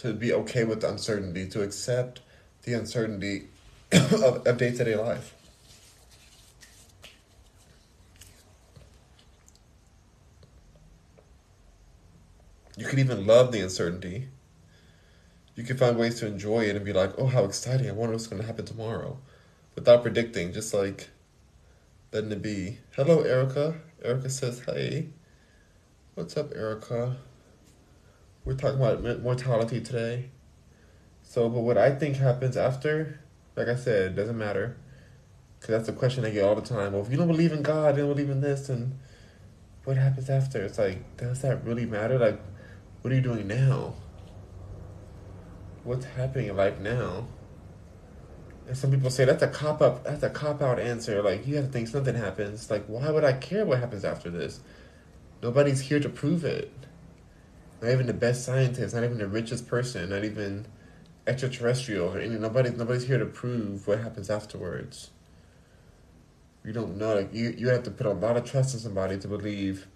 to 0.00 0.14
be 0.14 0.32
okay 0.32 0.64
with 0.64 0.80
the 0.80 0.88
uncertainty, 0.88 1.46
to 1.48 1.62
accept 1.62 2.20
the 2.62 2.72
uncertainty 2.72 3.48
of, 3.92 4.46
of 4.46 4.56
day-to-day 4.56 4.96
life. 4.96 5.34
You 12.78 12.86
can 12.86 12.98
even 12.98 13.26
love 13.26 13.52
the 13.52 13.60
uncertainty. 13.60 14.28
You 15.54 15.64
can 15.64 15.76
find 15.76 15.98
ways 15.98 16.18
to 16.20 16.26
enjoy 16.26 16.64
it 16.64 16.76
and 16.76 16.84
be 16.84 16.94
like, 16.94 17.12
oh, 17.18 17.26
how 17.26 17.44
exciting. 17.44 17.86
I 17.86 17.92
wonder 17.92 18.14
what's 18.14 18.26
going 18.26 18.40
to 18.40 18.46
happen 18.46 18.64
tomorrow. 18.64 19.18
Without 19.74 20.00
predicting, 20.00 20.54
just 20.54 20.72
like 20.72 21.10
letting 22.10 22.32
it 22.32 22.40
be. 22.40 22.78
Hello, 22.96 23.20
Erica. 23.20 23.74
Erica 24.02 24.30
says, 24.30 24.62
hey. 24.64 25.08
What's 26.14 26.38
up, 26.38 26.52
Erica? 26.54 27.18
We're 28.44 28.54
talking 28.54 28.80
about 28.80 29.22
mortality 29.22 29.80
today. 29.80 30.30
So, 31.22 31.48
but 31.48 31.60
what 31.60 31.78
I 31.78 31.94
think 31.94 32.16
happens 32.16 32.56
after, 32.56 33.20
like 33.56 33.68
I 33.68 33.76
said, 33.76 34.16
doesn't 34.16 34.38
matter. 34.38 34.76
Because 35.58 35.78
that's 35.78 35.88
a 35.88 35.92
question 35.92 36.24
I 36.24 36.30
get 36.30 36.44
all 36.44 36.54
the 36.54 36.62
time. 36.62 36.92
Well, 36.92 37.02
if 37.02 37.10
you 37.10 37.18
don't 37.18 37.28
believe 37.28 37.52
in 37.52 37.62
God, 37.62 37.96
you 37.96 38.02
don't 38.02 38.12
believe 38.12 38.30
in 38.30 38.40
this, 38.40 38.68
and 38.68 38.98
what 39.84 39.96
happens 39.96 40.30
after? 40.30 40.62
It's 40.64 40.78
like, 40.78 41.16
does 41.18 41.42
that 41.42 41.64
really 41.64 41.84
matter? 41.84 42.18
Like, 42.18 42.40
what 43.02 43.12
are 43.12 43.16
you 43.16 43.22
doing 43.22 43.46
now? 43.46 43.94
What's 45.84 46.04
happening 46.04 46.48
in 46.48 46.56
life 46.56 46.78
now? 46.78 47.26
And 48.70 48.76
some 48.76 48.90
people 48.90 49.10
say 49.10 49.24
that's 49.24 49.42
a 49.42 49.48
cop 49.48 49.82
up. 49.82 50.04
That's 50.04 50.22
a 50.22 50.30
cop 50.30 50.62
out 50.62 50.78
answer. 50.78 51.22
Like 51.22 51.46
you 51.46 51.56
have 51.56 51.66
to 51.66 51.72
think 51.72 51.88
something 51.88 52.14
happens. 52.14 52.70
Like 52.70 52.84
why 52.86 53.10
would 53.10 53.24
I 53.24 53.32
care 53.32 53.64
what 53.64 53.80
happens 53.80 54.04
after 54.04 54.30
this? 54.30 54.60
Nobody's 55.42 55.80
here 55.80 55.98
to 55.98 56.08
prove 56.08 56.44
it. 56.44 56.72
Not 57.80 57.92
even 57.92 58.06
the 58.06 58.12
best 58.12 58.44
scientist, 58.44 58.94
not 58.94 59.04
even 59.04 59.18
the 59.18 59.26
richest 59.26 59.66
person, 59.66 60.10
not 60.10 60.24
even 60.24 60.66
extraterrestrial 61.26 62.14
or 62.14 62.18
any 62.18 62.38
nobody 62.38 62.70
nobody's 62.70 63.06
here 63.06 63.18
to 63.18 63.26
prove 63.26 63.86
what 63.86 64.00
happens 64.00 64.28
afterwards. 64.28 65.10
You 66.64 66.72
don't 66.72 66.98
know 66.98 67.14
like 67.14 67.32
you, 67.32 67.54
you 67.56 67.68
have 67.68 67.84
to 67.84 67.90
put 67.90 68.06
a 68.06 68.12
lot 68.12 68.36
of 68.36 68.44
trust 68.44 68.74
in 68.74 68.80
somebody 68.80 69.18
to 69.18 69.28
believe 69.28 69.86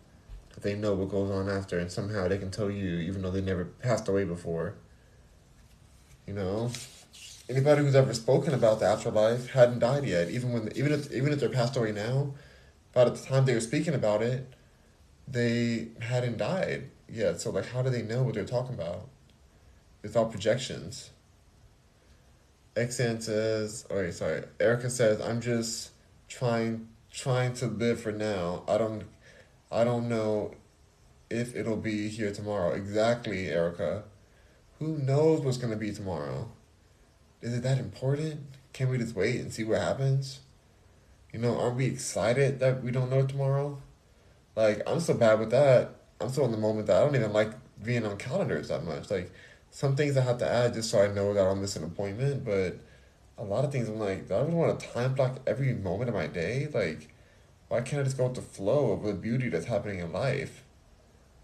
that 0.55 0.62
they 0.62 0.74
know 0.74 0.95
what 0.95 1.11
goes 1.11 1.30
on 1.30 1.49
after 1.51 1.78
and 1.78 1.91
somehow 1.91 2.28
they 2.28 2.39
can 2.39 2.51
tell 2.51 2.70
you 2.70 2.99
even 3.01 3.20
though 3.20 3.30
they 3.30 3.43
never 3.43 3.64
passed 3.64 4.09
away 4.09 4.24
before. 4.24 4.76
You 6.26 6.35
know? 6.35 6.70
Anybody 7.51 7.82
who's 7.82 7.95
ever 7.95 8.14
spoken 8.14 8.55
about 8.55 8.80
the 8.80 8.87
afterlife 8.87 9.51
hadn't 9.51 9.80
died 9.80 10.05
yet. 10.05 10.30
Even 10.30 10.53
when 10.53 10.72
even 10.74 10.93
if 10.93 11.12
even 11.12 11.35
if 11.35 11.41
they're 11.41 11.51
passed 11.51 11.76
away 11.76 11.93
now, 11.93 12.32
by 12.95 13.05
the 13.05 13.14
time 13.14 13.45
they 13.45 13.53
were 13.53 13.61
speaking 13.61 13.93
about 13.93 14.22
it, 14.22 14.47
they 15.28 15.89
hadn't 16.01 16.39
died 16.39 16.89
yeah, 17.15 17.37
so 17.37 17.51
like 17.51 17.67
how 17.67 17.81
do 17.83 17.91
they 17.91 18.03
know 18.03 18.23
what 18.25 18.35
they're 18.35 18.45
talking 18.45 18.75
about? 18.75 19.09
It's 20.03 20.17
all 20.17 20.27
projections. 20.27 21.11
Xan 22.75 23.23
says, 23.23 23.87
oh 23.89 23.97
wait, 23.97 24.15
sorry. 24.15 24.43
Erica 24.59 24.91
says, 24.91 25.21
I'm 25.21 25.41
just 25.41 25.91
trying 26.29 26.89
trying 27.12 27.55
to 27.55 27.67
live 27.67 28.01
for 28.01 28.11
now. 28.11 28.65
I 28.67 28.79
don't 28.79 29.05
I 29.71 29.85
don't 29.85 30.09
know 30.09 30.55
if 31.31 31.55
it'll 31.55 31.77
be 31.77 32.09
here 32.09 32.33
tomorrow. 32.33 32.73
Exactly, 32.73 33.49
Erica. 33.49 34.05
Who 34.81 34.99
knows 34.99 35.41
what's 35.41 35.57
gonna 35.57 35.77
be 35.77 35.93
tomorrow? 35.93 36.49
Is 37.41 37.55
it 37.55 37.62
that 37.62 37.79
important? 37.79 38.41
Can 38.73 38.89
we 38.89 38.99
just 38.99 39.15
wait 39.15 39.41
and 39.41 39.53
see 39.53 39.62
what 39.62 39.81
happens? 39.81 40.41
You 41.33 41.39
know, 41.39 41.59
aren't 41.61 41.77
we 41.77 41.87
excited 41.87 42.59
that 42.59 42.83
we 42.83 42.91
don't 42.91 43.11
know 43.11 43.25
tomorrow? 43.25 43.81
Like, 44.57 44.83
I'm 44.87 45.01
so 45.01 45.15
bad 45.15 45.39
with 45.39 45.51
that. 45.51 46.03
I'm 46.21 46.29
still 46.31 46.45
in 46.45 46.53
the 46.53 46.59
moment 46.59 46.87
that 46.87 46.97
I 46.97 47.05
don't 47.05 47.17
even 47.17 47.33
like 47.33 47.53
being 47.83 48.07
on 48.07 48.17
calendars 48.17 48.69
that 48.69 48.85
much. 48.85 49.11
Like 49.11 49.33
some 49.71 49.97
things 49.97 50.17
I 50.17 50.23
have 50.23 50.39
to 50.39 50.49
add 50.49 50.75
just 50.75 50.91
so 50.91 51.03
I 51.03 51.09
know 51.09 51.35
that 51.35 51.45
I'll 51.45 51.57
miss 51.57 51.77
an 51.77 51.85
appointment, 51.85 52.45
but 52.45 52.79
a 53.37 53.45
lot 53.45 53.65
of 53.65 53.73
things 53.73 53.89
I'm 53.89 53.99
like, 53.99 54.25
I 54.25 54.29
do 54.29 54.35
I 54.35 54.43
even 54.43 54.55
want 54.55 54.79
to 54.79 54.87
time 54.89 55.15
block 55.15 55.41
every 55.47 55.75
moment 55.75 56.09
of 56.09 56.15
my 56.15 56.27
day? 56.27 56.69
Like, 56.73 57.09
why 57.69 57.81
can't 57.81 58.01
I 58.01 58.05
just 58.05 58.17
go 58.17 58.25
with 58.25 58.37
the 58.37 58.43
flow 58.43 58.93
of 58.93 59.03
the 59.03 59.15
beauty 59.15 59.49
that's 59.49 59.67
happening 59.67 59.99
in 59.99 60.12
life? 60.12 60.62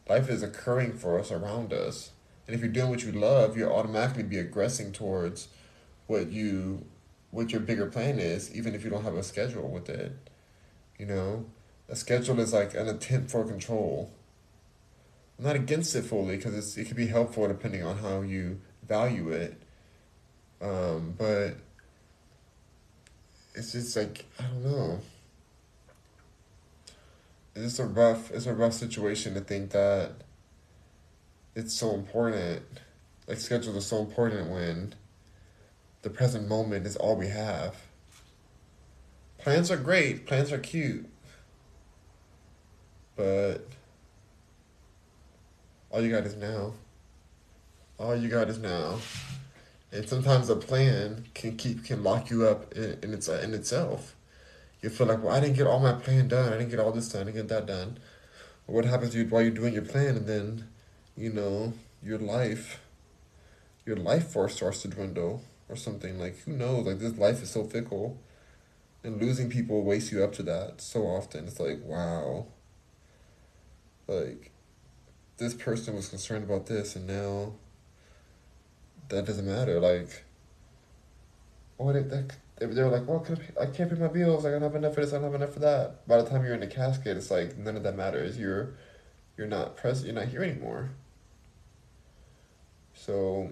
Life 0.08 0.28
is 0.28 0.42
occurring 0.42 0.94
for 0.94 1.18
us 1.18 1.30
around 1.30 1.72
us. 1.72 2.10
And 2.46 2.54
if 2.54 2.60
you're 2.60 2.72
doing 2.72 2.90
what 2.90 3.02
you 3.02 3.12
love, 3.12 3.56
you'll 3.56 3.72
automatically 3.72 4.22
be 4.22 4.38
aggressing 4.38 4.92
towards 4.92 5.48
what 6.06 6.30
you 6.30 6.84
what 7.30 7.52
your 7.52 7.60
bigger 7.60 7.86
plan 7.86 8.18
is, 8.18 8.52
even 8.54 8.74
if 8.74 8.82
you 8.82 8.90
don't 8.90 9.04
have 9.04 9.14
a 9.14 9.22
schedule 9.22 9.68
with 9.68 9.88
it. 9.88 10.16
You 10.98 11.06
know? 11.06 11.46
A 11.88 11.94
schedule 11.94 12.40
is 12.40 12.52
like 12.52 12.74
an 12.74 12.88
attempt 12.88 13.30
for 13.30 13.44
control. 13.44 14.12
I'm 15.40 15.46
not 15.46 15.56
against 15.56 15.96
it 15.96 16.02
fully 16.02 16.36
because 16.36 16.76
it 16.76 16.84
could 16.84 16.98
be 16.98 17.06
helpful 17.06 17.48
depending 17.48 17.82
on 17.82 17.96
how 17.96 18.20
you 18.20 18.60
value 18.86 19.30
it. 19.30 19.58
Um, 20.60 21.14
but 21.16 21.54
it's 23.54 23.72
just 23.72 23.96
like 23.96 24.26
I 24.38 24.42
don't 24.42 24.64
know. 24.64 25.00
It's 27.56 27.78
a 27.78 27.86
rough. 27.86 28.30
It's 28.30 28.44
a 28.44 28.52
rough 28.52 28.74
situation 28.74 29.32
to 29.32 29.40
think 29.40 29.70
that 29.70 30.12
it's 31.54 31.72
so 31.72 31.94
important. 31.94 32.62
Like 33.26 33.38
schedules 33.38 33.78
are 33.78 33.80
so 33.80 34.00
important 34.00 34.50
when 34.50 34.94
the 36.02 36.10
present 36.10 36.48
moment 36.48 36.86
is 36.86 36.96
all 36.96 37.16
we 37.16 37.28
have. 37.28 37.76
Plans 39.38 39.70
are 39.70 39.78
great. 39.78 40.26
Plans 40.26 40.52
are 40.52 40.58
cute. 40.58 41.06
But 43.16 43.66
all 45.90 46.02
you 46.02 46.10
got 46.10 46.24
is 46.24 46.36
now. 46.36 46.74
All 47.98 48.16
you 48.16 48.28
got 48.28 48.48
is 48.48 48.58
now. 48.58 48.98
And 49.92 50.08
sometimes 50.08 50.48
a 50.48 50.56
plan 50.56 51.26
can 51.34 51.56
keep 51.56 51.84
can 51.84 52.04
lock 52.04 52.30
you 52.30 52.46
up 52.46 52.72
in, 52.74 52.98
in 53.02 53.12
its 53.12 53.28
in 53.28 53.54
itself. 53.54 54.14
You 54.82 54.88
feel 54.88 55.08
like, 55.08 55.22
well, 55.22 55.34
I 55.34 55.40
didn't 55.40 55.56
get 55.56 55.66
all 55.66 55.80
my 55.80 55.92
plan 55.92 56.28
done. 56.28 56.52
I 56.52 56.56
didn't 56.56 56.70
get 56.70 56.80
all 56.80 56.92
this 56.92 57.08
done. 57.08 57.22
I 57.22 57.24
didn't 57.24 57.36
get 57.36 57.48
that 57.48 57.66
done. 57.66 57.98
Or 58.66 58.76
what 58.76 58.84
happens 58.84 59.14
you 59.14 59.26
while 59.26 59.42
you're 59.42 59.50
doing 59.50 59.74
your 59.74 59.84
plan, 59.84 60.16
and 60.16 60.26
then, 60.26 60.68
you 61.16 61.30
know, 61.30 61.74
your 62.02 62.18
life, 62.18 62.80
your 63.84 63.96
life 63.96 64.28
force 64.28 64.54
starts 64.54 64.82
to 64.82 64.88
dwindle 64.88 65.42
or 65.68 65.76
something. 65.76 66.18
Like 66.18 66.38
who 66.40 66.52
knows? 66.52 66.86
Like 66.86 66.98
this 66.98 67.18
life 67.18 67.42
is 67.42 67.50
so 67.50 67.64
fickle, 67.64 68.16
and 69.02 69.20
losing 69.20 69.50
people 69.50 69.82
wakes 69.82 70.12
you 70.12 70.22
up 70.22 70.32
to 70.34 70.42
that 70.44 70.80
so 70.80 71.02
often. 71.02 71.46
It's 71.46 71.60
like 71.60 71.80
wow. 71.82 72.46
Like 74.06 74.49
this 75.40 75.54
person 75.54 75.96
was 75.96 76.08
concerned 76.08 76.44
about 76.44 76.66
this 76.66 76.94
and 76.94 77.06
now 77.06 77.54
that 79.08 79.24
doesn't 79.24 79.46
matter. 79.46 79.80
Like, 79.80 80.24
what 81.78 81.96
it, 81.96 82.10
that, 82.10 82.36
they, 82.58 82.66
they 82.66 82.82
were 82.82 82.90
like, 82.90 83.08
well, 83.08 83.26
I 83.60 83.66
can't 83.66 83.90
pay 83.90 83.96
my 83.96 84.08
bills. 84.08 84.44
I 84.44 84.50
don't 84.50 84.62
have 84.62 84.74
enough 84.76 84.94
for 84.94 85.00
this. 85.00 85.12
I 85.12 85.16
don't 85.16 85.24
have 85.24 85.34
enough 85.34 85.54
for 85.54 85.60
that. 85.60 86.06
By 86.06 86.20
the 86.20 86.28
time 86.28 86.44
you're 86.44 86.54
in 86.54 86.60
the 86.60 86.66
casket, 86.66 87.16
it's 87.16 87.30
like 87.30 87.56
none 87.56 87.76
of 87.76 87.82
that 87.82 87.96
matters. 87.96 88.38
You're, 88.38 88.74
you're 89.36 89.46
not 89.46 89.76
present. 89.76 90.06
You're 90.06 90.14
not 90.14 90.28
here 90.28 90.42
anymore. 90.42 90.90
So, 92.94 93.50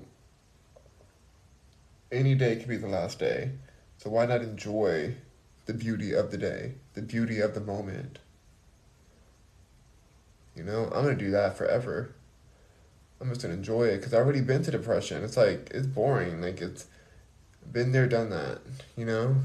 any 2.13 2.35
day 2.35 2.57
could 2.57 2.69
be 2.69 2.77
the 2.77 2.87
last 2.87 3.19
day. 3.19 3.53
So 3.97 4.11
why 4.11 4.27
not 4.27 4.43
enjoy 4.43 5.17
the 5.67 5.75
beauty 5.75 6.13
of 6.13 6.31
the 6.31 6.39
day, 6.39 6.75
the 6.95 7.03
beauty 7.03 7.41
of 7.41 7.55
the 7.55 7.61
moment? 7.61 8.19
You 10.59 10.65
know, 10.65 10.87
I'm 10.87 11.05
gonna 11.05 11.15
do 11.15 11.31
that 11.31 11.57
forever. 11.57 12.15
I'm 13.21 13.29
just 13.29 13.43
gonna 13.43 13.55
enjoy 13.55 13.85
it 13.85 13.99
because 13.99 14.13
I've 14.13 14.25
already 14.25 14.41
been 14.41 14.63
to 14.65 14.73
depression. 14.73 15.23
It's 15.23 15.37
like 15.37 15.71
it's 15.73 15.87
boring. 15.87 16.43
Like 16.43 16.61
it's 16.61 16.87
been 17.71 17.93
there, 17.93 18.09
done 18.09 18.31
that. 18.31 18.59
You 18.97 19.07
know. 19.07 19.37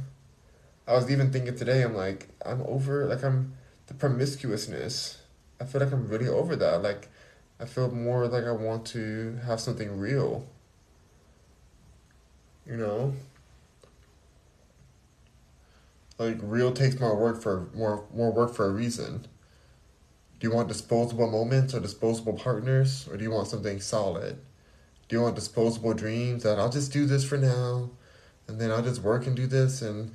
I 0.87 0.93
was 0.93 1.09
even 1.09 1.31
thinking 1.31 1.55
today. 1.55 1.83
I'm 1.83 1.95
like, 1.95 2.29
I'm 2.45 2.61
over. 2.63 3.05
Like 3.05 3.23
I'm 3.23 3.53
the 3.87 3.93
promiscuousness. 3.93 5.19
I 5.61 5.65
feel 5.65 5.81
like 5.81 5.93
I'm 5.93 6.07
really 6.07 6.27
over 6.27 6.55
that. 6.55 6.81
Like, 6.81 7.09
I 7.59 7.65
feel 7.65 7.89
more 7.91 8.27
like 8.27 8.43
I 8.43 8.51
want 8.51 8.85
to 8.87 9.39
have 9.45 9.59
something 9.59 9.97
real. 9.97 10.47
You 12.65 12.77
know. 12.77 13.13
Like 16.17 16.37
real 16.41 16.73
takes 16.73 16.99
more 16.99 17.15
work 17.15 17.41
for 17.41 17.69
more 17.73 18.05
more 18.13 18.31
work 18.31 18.53
for 18.53 18.65
a 18.65 18.71
reason. 18.71 19.27
Do 20.43 20.49
you 20.49 20.55
want 20.55 20.67
disposable 20.67 21.31
moments 21.31 21.73
or 21.73 21.79
disposable 21.79 22.33
partners, 22.33 23.07
or 23.09 23.15
do 23.15 23.23
you 23.23 23.31
want 23.31 23.47
something 23.47 23.79
solid? 23.79 24.39
Do 25.07 25.15
you 25.15 25.21
want 25.21 25.35
disposable 25.35 25.93
dreams 25.93 26.43
that 26.43 26.59
I'll 26.59 26.69
just 26.69 26.91
do 26.91 27.05
this 27.05 27.23
for 27.23 27.37
now, 27.37 27.91
and 28.45 28.59
then 28.59 28.69
I'll 28.69 28.81
just 28.81 29.01
work 29.01 29.25
and 29.25 29.37
do 29.37 29.47
this 29.47 29.81
and 29.81 30.13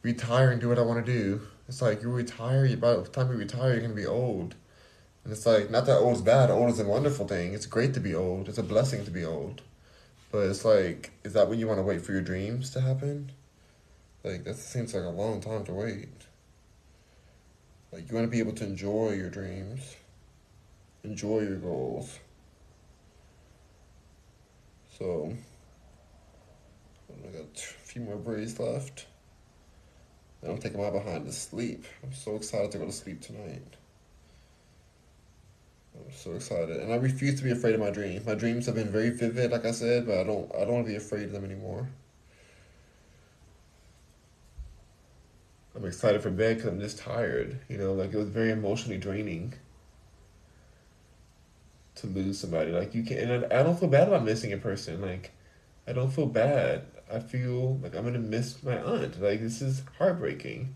retire 0.00 0.50
and 0.50 0.62
do 0.62 0.70
what 0.70 0.78
I 0.78 0.80
want 0.80 1.04
to 1.04 1.12
do? 1.12 1.42
It's 1.68 1.82
like 1.82 2.00
you 2.00 2.10
retire. 2.10 2.74
By 2.78 2.94
the 2.94 3.02
time 3.02 3.30
you 3.30 3.36
retire, 3.36 3.72
you're 3.72 3.82
gonna 3.82 3.92
be 3.92 4.06
old, 4.06 4.54
and 5.24 5.30
it's 5.30 5.44
like 5.44 5.70
not 5.70 5.84
that 5.84 5.98
old 5.98 6.14
is 6.14 6.22
bad. 6.22 6.48
Old 6.48 6.70
is 6.70 6.80
a 6.80 6.84
wonderful 6.86 7.28
thing. 7.28 7.52
It's 7.52 7.66
great 7.66 7.92
to 7.92 8.00
be 8.00 8.14
old. 8.14 8.48
It's 8.48 8.56
a 8.56 8.62
blessing 8.62 9.04
to 9.04 9.10
be 9.10 9.26
old, 9.26 9.60
but 10.32 10.46
it's 10.46 10.64
like, 10.64 11.10
is 11.22 11.34
that 11.34 11.50
when 11.50 11.58
you 11.58 11.66
want 11.66 11.80
to 11.80 11.82
wait 11.82 12.00
for 12.00 12.12
your 12.12 12.22
dreams 12.22 12.70
to 12.70 12.80
happen? 12.80 13.30
Like 14.24 14.44
that 14.44 14.56
seems 14.56 14.94
like 14.94 15.04
a 15.04 15.08
long 15.08 15.42
time 15.42 15.66
to 15.66 15.74
wait. 15.74 16.15
Like, 17.92 18.08
you 18.08 18.14
want 18.14 18.26
to 18.26 18.30
be 18.30 18.40
able 18.40 18.52
to 18.52 18.64
enjoy 18.64 19.12
your 19.12 19.30
dreams, 19.30 19.96
enjoy 21.04 21.40
your 21.40 21.56
goals. 21.56 22.18
So, 24.98 25.34
I 27.10 27.28
got 27.28 27.42
a 27.42 27.58
few 27.58 28.02
more 28.02 28.16
braids 28.16 28.58
left. 28.58 29.06
And 30.42 30.52
I'm 30.52 30.58
taking 30.58 30.80
my 30.80 30.90
behind 30.90 31.26
to 31.26 31.32
sleep. 31.32 31.84
I'm 32.02 32.12
so 32.12 32.36
excited 32.36 32.70
to 32.72 32.78
go 32.78 32.86
to 32.86 32.92
sleep 32.92 33.20
tonight. 33.20 33.76
I'm 35.96 36.12
so 36.12 36.32
excited, 36.32 36.76
and 36.76 36.92
I 36.92 36.96
refuse 36.96 37.36
to 37.36 37.44
be 37.44 37.50
afraid 37.50 37.74
of 37.74 37.80
my 37.80 37.90
dreams. 37.90 38.26
My 38.26 38.34
dreams 38.34 38.66
have 38.66 38.74
been 38.74 38.90
very 38.90 39.10
vivid, 39.10 39.50
like 39.50 39.64
I 39.64 39.70
said, 39.70 40.06
but 40.06 40.18
I 40.18 40.24
don't. 40.24 40.54
I 40.54 40.60
don't 40.60 40.74
want 40.74 40.86
to 40.86 40.92
be 40.92 40.96
afraid 40.96 41.24
of 41.24 41.32
them 41.32 41.44
anymore. 41.44 41.88
I'm 45.76 45.84
excited 45.84 46.22
for 46.22 46.30
bed 46.30 46.56
because 46.56 46.72
I'm 46.72 46.80
just 46.80 46.98
tired. 46.98 47.60
You 47.68 47.76
know, 47.76 47.92
like 47.92 48.12
it 48.12 48.16
was 48.16 48.30
very 48.30 48.50
emotionally 48.50 48.98
draining 48.98 49.54
to 51.96 52.06
lose 52.06 52.38
somebody. 52.38 52.72
Like 52.72 52.94
you 52.94 53.02
can, 53.02 53.18
and 53.18 53.44
I, 53.52 53.60
I 53.60 53.62
don't 53.62 53.78
feel 53.78 53.88
bad 53.88 54.08
about 54.08 54.24
missing 54.24 54.52
a 54.52 54.56
person. 54.56 55.02
Like 55.02 55.32
I 55.86 55.92
don't 55.92 56.10
feel 56.10 56.26
bad. 56.26 56.86
I 57.12 57.18
feel 57.18 57.78
like 57.82 57.94
I'm 57.94 58.04
gonna 58.04 58.18
miss 58.18 58.62
my 58.62 58.78
aunt. 58.78 59.20
Like 59.20 59.40
this 59.40 59.60
is 59.60 59.82
heartbreaking. 59.98 60.74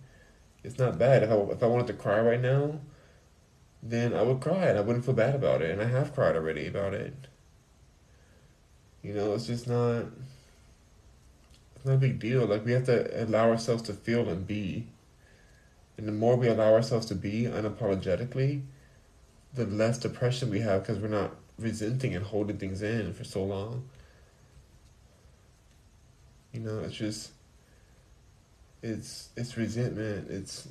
It's 0.62 0.78
not 0.78 0.98
bad. 0.98 1.22
If 1.22 1.30
I 1.30 1.34
if 1.34 1.62
I 1.62 1.66
wanted 1.66 1.86
to 1.88 1.94
cry 1.94 2.20
right 2.20 2.40
now, 2.40 2.80
then 3.82 4.12
I 4.12 4.22
would 4.22 4.40
cry 4.40 4.66
and 4.66 4.78
I 4.78 4.82
wouldn't 4.82 5.06
feel 5.06 5.14
bad 5.14 5.34
about 5.34 5.62
it. 5.62 5.70
And 5.70 5.80
I 5.80 5.86
have 5.86 6.14
cried 6.14 6.36
already 6.36 6.66
about 6.66 6.92
it. 6.92 7.14
You 9.02 9.14
know, 9.14 9.32
it's 9.32 9.46
just 9.46 9.66
not 9.66 10.04
a 11.84 11.96
big 11.96 12.18
deal. 12.18 12.46
Like 12.46 12.64
we 12.64 12.72
have 12.72 12.84
to 12.86 13.24
allow 13.24 13.50
ourselves 13.50 13.82
to 13.84 13.94
feel 13.94 14.28
and 14.28 14.46
be. 14.46 14.86
And 15.96 16.06
the 16.06 16.12
more 16.12 16.36
we 16.36 16.48
allow 16.48 16.72
ourselves 16.72 17.06
to 17.06 17.14
be 17.14 17.42
unapologetically, 17.42 18.62
the 19.52 19.66
less 19.66 19.98
depression 19.98 20.50
we 20.50 20.60
have 20.60 20.82
because 20.82 20.98
we're 20.98 21.08
not 21.08 21.36
resenting 21.58 22.14
and 22.14 22.24
holding 22.24 22.58
things 22.58 22.82
in 22.82 23.12
for 23.12 23.24
so 23.24 23.44
long. 23.44 23.88
You 26.52 26.60
know, 26.60 26.80
it's 26.80 26.94
just 26.94 27.32
it's 28.82 29.28
it's 29.36 29.56
resentment, 29.56 30.30
it's 30.30 30.68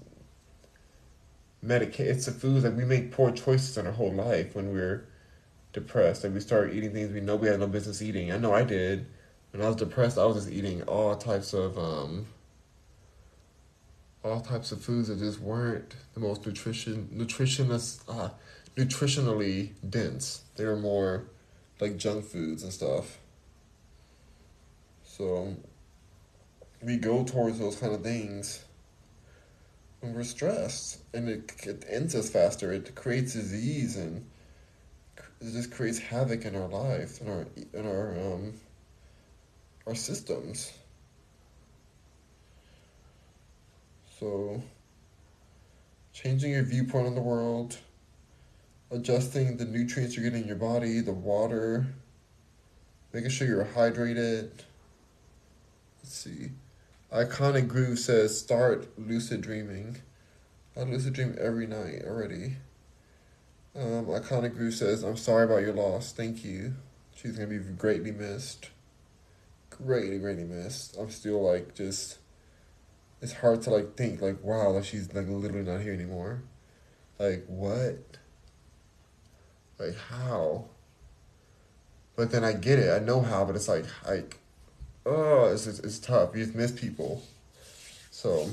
medica 1.61 2.09
it's 2.09 2.25
the 2.25 2.31
foods 2.31 2.63
like 2.63 2.77
we 2.77 2.85
make 2.85 3.11
poor 3.11 3.31
choices 3.31 3.77
in 3.77 3.85
our 3.85 3.91
whole 3.91 4.13
life 4.13 4.55
when 4.55 4.73
we're 4.73 5.05
depressed. 5.73 6.23
Like 6.23 6.33
we 6.33 6.39
start 6.39 6.73
eating 6.73 6.93
things 6.93 7.13
we 7.13 7.21
know 7.21 7.35
we 7.35 7.47
had 7.47 7.59
no 7.59 7.67
business 7.67 8.01
eating. 8.01 8.31
I 8.31 8.37
know 8.37 8.53
I 8.53 8.63
did 8.63 9.05
when 9.51 9.61
I 9.61 9.67
was 9.67 9.75
depressed, 9.75 10.17
I 10.17 10.25
was 10.25 10.37
just 10.37 10.49
eating 10.49 10.83
all 10.83 11.15
types 11.15 11.53
of 11.53 11.77
um, 11.77 12.27
all 14.23 14.41
types 14.41 14.71
of 14.71 14.81
foods 14.83 15.07
that 15.07 15.19
just 15.19 15.39
weren't 15.39 15.95
the 16.13 16.19
most 16.19 16.45
nutrition 16.45 17.09
nutritionist 17.13 18.01
uh, 18.07 18.29
nutritionally 18.75 19.71
dense. 19.87 20.43
They 20.55 20.65
were 20.65 20.75
more 20.75 21.25
like 21.79 21.97
junk 21.97 22.25
foods 22.25 22.63
and 22.63 22.71
stuff. 22.71 23.17
So 25.03 25.55
we 26.81 26.97
go 26.97 27.23
towards 27.23 27.59
those 27.59 27.75
kind 27.75 27.93
of 27.93 28.03
things 28.03 28.63
when 29.99 30.13
we're 30.13 30.23
stressed, 30.23 30.99
and 31.13 31.27
it, 31.27 31.51
it 31.63 31.85
ends 31.89 32.15
us 32.15 32.29
faster. 32.29 32.71
It 32.71 32.95
creates 32.95 33.33
disease 33.33 33.97
and 33.97 34.25
it 35.41 35.51
just 35.51 35.71
creates 35.71 35.99
havoc 35.99 36.45
in 36.45 36.55
our 36.55 36.67
life, 36.67 37.19
and 37.21 37.29
our 37.29 37.47
in 37.73 37.85
our 37.85 38.11
um, 38.11 38.53
our 39.89 39.95
systems. 39.95 40.71
So, 44.19 44.61
changing 46.13 46.51
your 46.51 46.63
viewpoint 46.63 47.07
on 47.07 47.15
the 47.15 47.21
world, 47.21 47.77
adjusting 48.91 49.57
the 49.57 49.65
nutrients 49.65 50.15
you're 50.15 50.23
getting 50.23 50.43
in 50.43 50.47
your 50.47 50.57
body, 50.57 50.99
the 50.99 51.11
water, 51.11 51.87
making 53.13 53.31
sure 53.31 53.47
you're 53.47 53.65
hydrated. 53.65 54.51
Let's 56.03 56.13
see. 56.13 56.51
Iconic 57.11 57.67
Groove 57.67 57.97
says 57.97 58.39
start 58.39 58.87
lucid 58.99 59.41
dreaming. 59.41 59.97
I 60.77 60.83
lucid 60.83 61.13
dream 61.13 61.35
every 61.41 61.65
night 61.65 62.03
already. 62.05 62.57
Um, 63.75 64.05
Iconic 64.05 64.55
Groove 64.55 64.75
says, 64.75 65.01
I'm 65.01 65.17
sorry 65.17 65.45
about 65.45 65.63
your 65.63 65.73
loss. 65.73 66.11
Thank 66.11 66.45
you. 66.45 66.75
She's 67.15 67.37
going 67.37 67.49
to 67.49 67.59
be 67.59 67.71
greatly 67.73 68.11
missed 68.11 68.69
greatly, 69.85 70.19
greatly 70.19 70.43
missed. 70.43 70.97
I'm 70.97 71.09
still 71.09 71.41
like 71.41 71.75
just 71.75 72.17
it's 73.21 73.33
hard 73.33 73.61
to 73.63 73.69
like 73.69 73.95
think 73.95 74.21
like 74.21 74.43
wow 74.43 74.69
like 74.69 74.85
she's 74.85 75.13
like 75.13 75.27
literally 75.27 75.69
not 75.69 75.81
here 75.81 75.93
anymore. 75.93 76.41
Like 77.17 77.45
what? 77.47 77.97
Like 79.77 79.97
how? 79.97 80.65
But 82.15 82.31
then 82.31 82.43
I 82.43 82.53
get 82.53 82.79
it. 82.79 82.91
I 82.91 83.03
know 83.03 83.21
how, 83.21 83.45
but 83.45 83.55
it's 83.55 83.67
like 83.67 83.85
like 84.05 84.37
oh, 85.05 85.51
it's 85.51 85.67
it's, 85.67 85.79
it's 85.79 85.99
tough. 85.99 86.35
You 86.35 86.43
just 86.43 86.55
miss 86.55 86.71
people. 86.71 87.23
So 88.11 88.49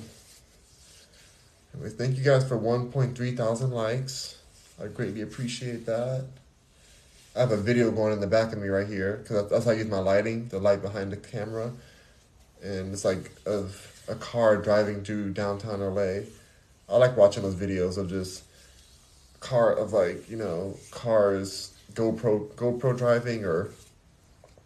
anyways, 1.75 1.95
thank 1.95 2.17
you 2.17 2.25
guys 2.25 2.47
for 2.49 2.59
1.3 2.59 3.37
thousand 3.37 3.71
likes. 3.71 4.39
I 4.83 4.87
greatly 4.89 5.23
appreciate 5.23 5.87
that. 5.87 6.27
I 7.37 7.41
have 7.41 7.53
a 7.53 7.57
video 7.59 7.91
going 7.91 8.15
in 8.15 8.21
the 8.21 8.27
back 8.27 8.55
of 8.55 8.59
me 8.59 8.69
right 8.69 8.87
here 8.87 9.19
because 9.19 9.51
that's 9.51 9.67
how 9.67 9.73
I 9.73 9.75
use 9.75 9.89
my 9.89 9.99
lighting, 9.99 10.49
the 10.49 10.59
light 10.59 10.81
behind 10.81 11.13
the 11.13 11.19
camera, 11.19 11.71
and 12.63 12.95
it's 12.95 13.05
like 13.05 13.31
of 13.45 14.03
a 14.09 14.15
car 14.15 14.57
driving 14.57 15.05
through 15.05 15.35
downtown 15.35 15.81
LA. 15.81 16.23
I 16.89 16.97
like 16.97 17.15
watching 17.15 17.43
those 17.43 17.55
videos 17.55 17.99
of 17.99 18.09
just 18.09 18.45
car 19.41 19.75
of 19.75 19.93
like 19.93 20.31
you 20.31 20.37
know 20.37 20.79
cars 20.91 21.75
GoPro 21.93 22.49
GoPro 22.55 22.97
driving 22.97 23.45
or 23.45 23.71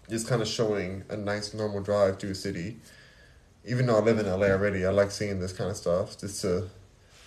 just 0.08 0.28
kind 0.28 0.40
of 0.40 0.46
showing 0.46 1.02
a 1.08 1.16
nice 1.16 1.52
normal 1.52 1.82
drive 1.82 2.20
through 2.20 2.30
a 2.30 2.34
city. 2.36 2.76
Even 3.64 3.86
though 3.86 3.96
I 3.96 4.00
live 4.00 4.20
in 4.20 4.26
LA 4.26 4.46
already, 4.46 4.86
I 4.86 4.90
like 4.90 5.10
seeing 5.10 5.40
this 5.40 5.52
kind 5.52 5.70
of 5.70 5.76
stuff 5.76 6.16
just 6.18 6.40
to. 6.42 6.68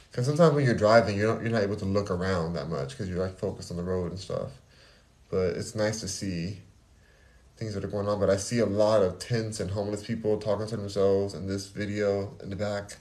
Because 0.10 0.26
sometimes 0.26 0.56
when 0.56 0.64
you're 0.64 0.74
driving, 0.74 1.18
you're 1.18 1.34
not 1.34 1.41
you're 1.41 1.52
not 1.52 1.64
able 1.64 1.76
to 1.76 1.86
look 1.86 2.11
around 2.11 2.53
that 2.53 2.70
much 2.70 2.91
because 2.91 3.10
you're 3.10 3.20
like 3.20 3.38
focused 3.38 3.72
on 3.72 3.78
the 3.78 3.84
road 3.84 4.11
and 4.11 4.20
stuff 4.20 4.52
but 5.34 5.57
it's 5.57 5.73
nice 5.73 5.99
to 6.01 6.07
see 6.07 6.60
things 7.57 7.73
that 7.73 7.84
are 7.84 7.88
going 7.88 8.07
on. 8.07 8.19
But 8.19 8.30
I 8.30 8.38
see 8.38 8.60
a 8.60 8.68
lot 8.68 9.01
of 9.01 9.18
tents 9.18 9.60
and 9.60 9.72
homeless 9.72 10.05
people 10.05 10.38
talking 10.38 10.68
to 10.68 10.77
themselves 10.77 11.34
in 11.34 11.47
this 11.47 11.69
video 11.69 12.38
in 12.43 12.51
the 12.51 12.55
back 12.55 12.97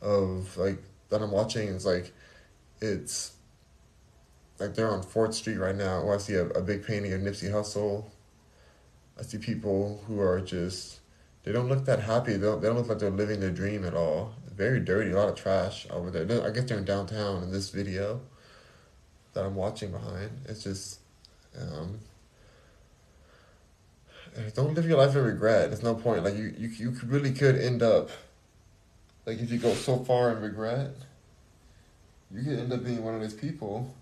of 0.00 0.56
like 0.56 0.80
that 1.08 1.20
I'm 1.20 1.32
watching. 1.32 1.66
It's 1.68 1.84
like 1.84 2.12
it's 2.80 3.32
like 4.60 4.76
they're 4.76 4.88
on 4.88 5.02
Fourth 5.02 5.34
Street 5.34 5.56
right 5.56 5.74
now. 5.74 5.98
Or 5.98 6.14
I 6.14 6.18
see 6.18 6.34
a, 6.34 6.46
a 6.50 6.62
big 6.62 6.86
painting 6.86 7.12
of 7.12 7.22
Nipsey 7.22 7.50
Hussle. 7.50 8.04
I 9.18 9.22
see 9.22 9.38
people 9.38 10.04
who 10.06 10.20
are 10.20 10.40
just 10.40 11.00
they 11.42 11.50
don't 11.50 11.68
look 11.68 11.86
that 11.86 11.98
happy. 11.98 12.34
They 12.34 12.46
don't, 12.46 12.62
they 12.62 12.68
don't 12.68 12.76
look 12.76 12.88
like 12.88 13.00
they're 13.00 13.10
living 13.10 13.40
their 13.40 13.50
dream 13.50 13.84
at 13.84 13.94
all. 13.94 14.32
Very 14.54 14.78
dirty, 14.78 15.10
a 15.10 15.16
lot 15.16 15.28
of 15.28 15.34
trash 15.34 15.88
over 15.90 16.12
there. 16.12 16.46
I 16.46 16.50
guess 16.50 16.66
they're 16.66 16.78
in 16.78 16.84
downtown 16.84 17.42
in 17.42 17.50
this 17.50 17.70
video 17.70 18.20
that 19.32 19.44
I'm 19.44 19.56
watching 19.56 19.90
behind. 19.90 20.30
It's 20.44 20.62
just 20.62 20.97
um, 21.60 22.00
don't 24.54 24.74
live 24.74 24.86
your 24.86 24.98
life 24.98 25.16
in 25.16 25.24
regret. 25.24 25.70
There's 25.70 25.82
no 25.82 25.94
point. 25.94 26.24
Like 26.24 26.36
you, 26.36 26.54
you, 26.56 26.68
you 26.68 26.96
really 27.06 27.32
could 27.32 27.56
end 27.56 27.82
up, 27.82 28.10
like 29.26 29.40
if 29.40 29.50
you 29.50 29.58
go 29.58 29.74
so 29.74 29.98
far 29.98 30.30
in 30.32 30.40
regret, 30.40 30.90
you 32.30 32.42
could 32.42 32.58
end 32.58 32.72
up 32.72 32.84
being 32.84 33.02
one 33.02 33.14
of 33.14 33.20
those 33.20 33.34
people. 33.34 33.94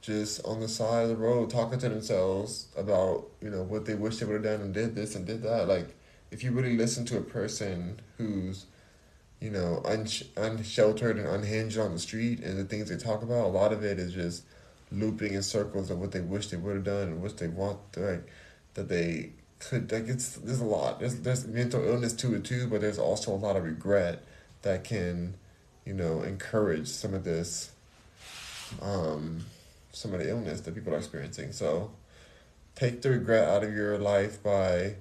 Just 0.00 0.44
on 0.44 0.60
the 0.60 0.68
side 0.68 1.04
of 1.04 1.08
the 1.08 1.16
road, 1.16 1.48
talking 1.48 1.78
to 1.78 1.88
themselves 1.88 2.68
about 2.76 3.26
you 3.40 3.48
know 3.48 3.62
what 3.62 3.86
they 3.86 3.94
wish 3.94 4.18
they 4.18 4.26
would 4.26 4.34
have 4.34 4.42
done 4.42 4.60
and 4.60 4.74
did 4.74 4.94
this 4.94 5.14
and 5.14 5.26
did 5.26 5.42
that. 5.44 5.66
Like 5.66 5.94
if 6.30 6.44
you 6.44 6.50
really 6.50 6.76
listen 6.76 7.06
to 7.06 7.16
a 7.16 7.22
person 7.22 8.00
who's 8.18 8.66
you 9.44 9.50
know, 9.50 9.82
unsh- 9.84 10.26
unsheltered 10.38 11.18
and 11.18 11.26
unhinged 11.26 11.76
on 11.76 11.92
the 11.92 11.98
street, 11.98 12.40
and 12.40 12.58
the 12.58 12.64
things 12.64 12.88
they 12.88 12.96
talk 12.96 13.22
about, 13.22 13.44
a 13.44 13.48
lot 13.48 13.74
of 13.74 13.84
it 13.84 13.98
is 13.98 14.14
just 14.14 14.42
looping 14.90 15.34
in 15.34 15.42
circles 15.42 15.90
of 15.90 15.98
what 15.98 16.12
they 16.12 16.20
wish 16.20 16.48
they 16.48 16.56
would 16.56 16.74
have 16.76 16.84
done 16.84 17.08
and 17.08 17.22
what 17.22 17.36
they 17.38 17.48
want, 17.48 17.78
like 17.96 18.26
that 18.74 18.88
they 18.88 19.32
could. 19.58 19.90
Like 19.90 20.08
it's 20.08 20.36
there's 20.36 20.60
a 20.60 20.64
lot. 20.64 21.00
There's 21.00 21.20
there's 21.20 21.46
mental 21.46 21.84
illness 21.84 22.12
to 22.14 22.34
it 22.34 22.44
too, 22.44 22.68
but 22.68 22.80
there's 22.80 22.98
also 22.98 23.32
a 23.32 23.36
lot 23.36 23.56
of 23.56 23.64
regret 23.64 24.22
that 24.62 24.84
can, 24.84 25.34
you 25.84 25.94
know, 25.94 26.22
encourage 26.22 26.88
some 26.88 27.14
of 27.14 27.24
this, 27.24 27.70
um, 28.80 29.44
some 29.92 30.12
of 30.14 30.20
the 30.20 30.28
illness 30.28 30.60
that 30.62 30.74
people 30.74 30.94
are 30.94 30.98
experiencing. 30.98 31.52
So, 31.52 31.90
take 32.74 33.02
the 33.02 33.10
regret 33.10 33.48
out 33.48 33.62
of 33.62 33.72
your 33.74 33.98
life 33.98 34.42
by 34.42 34.96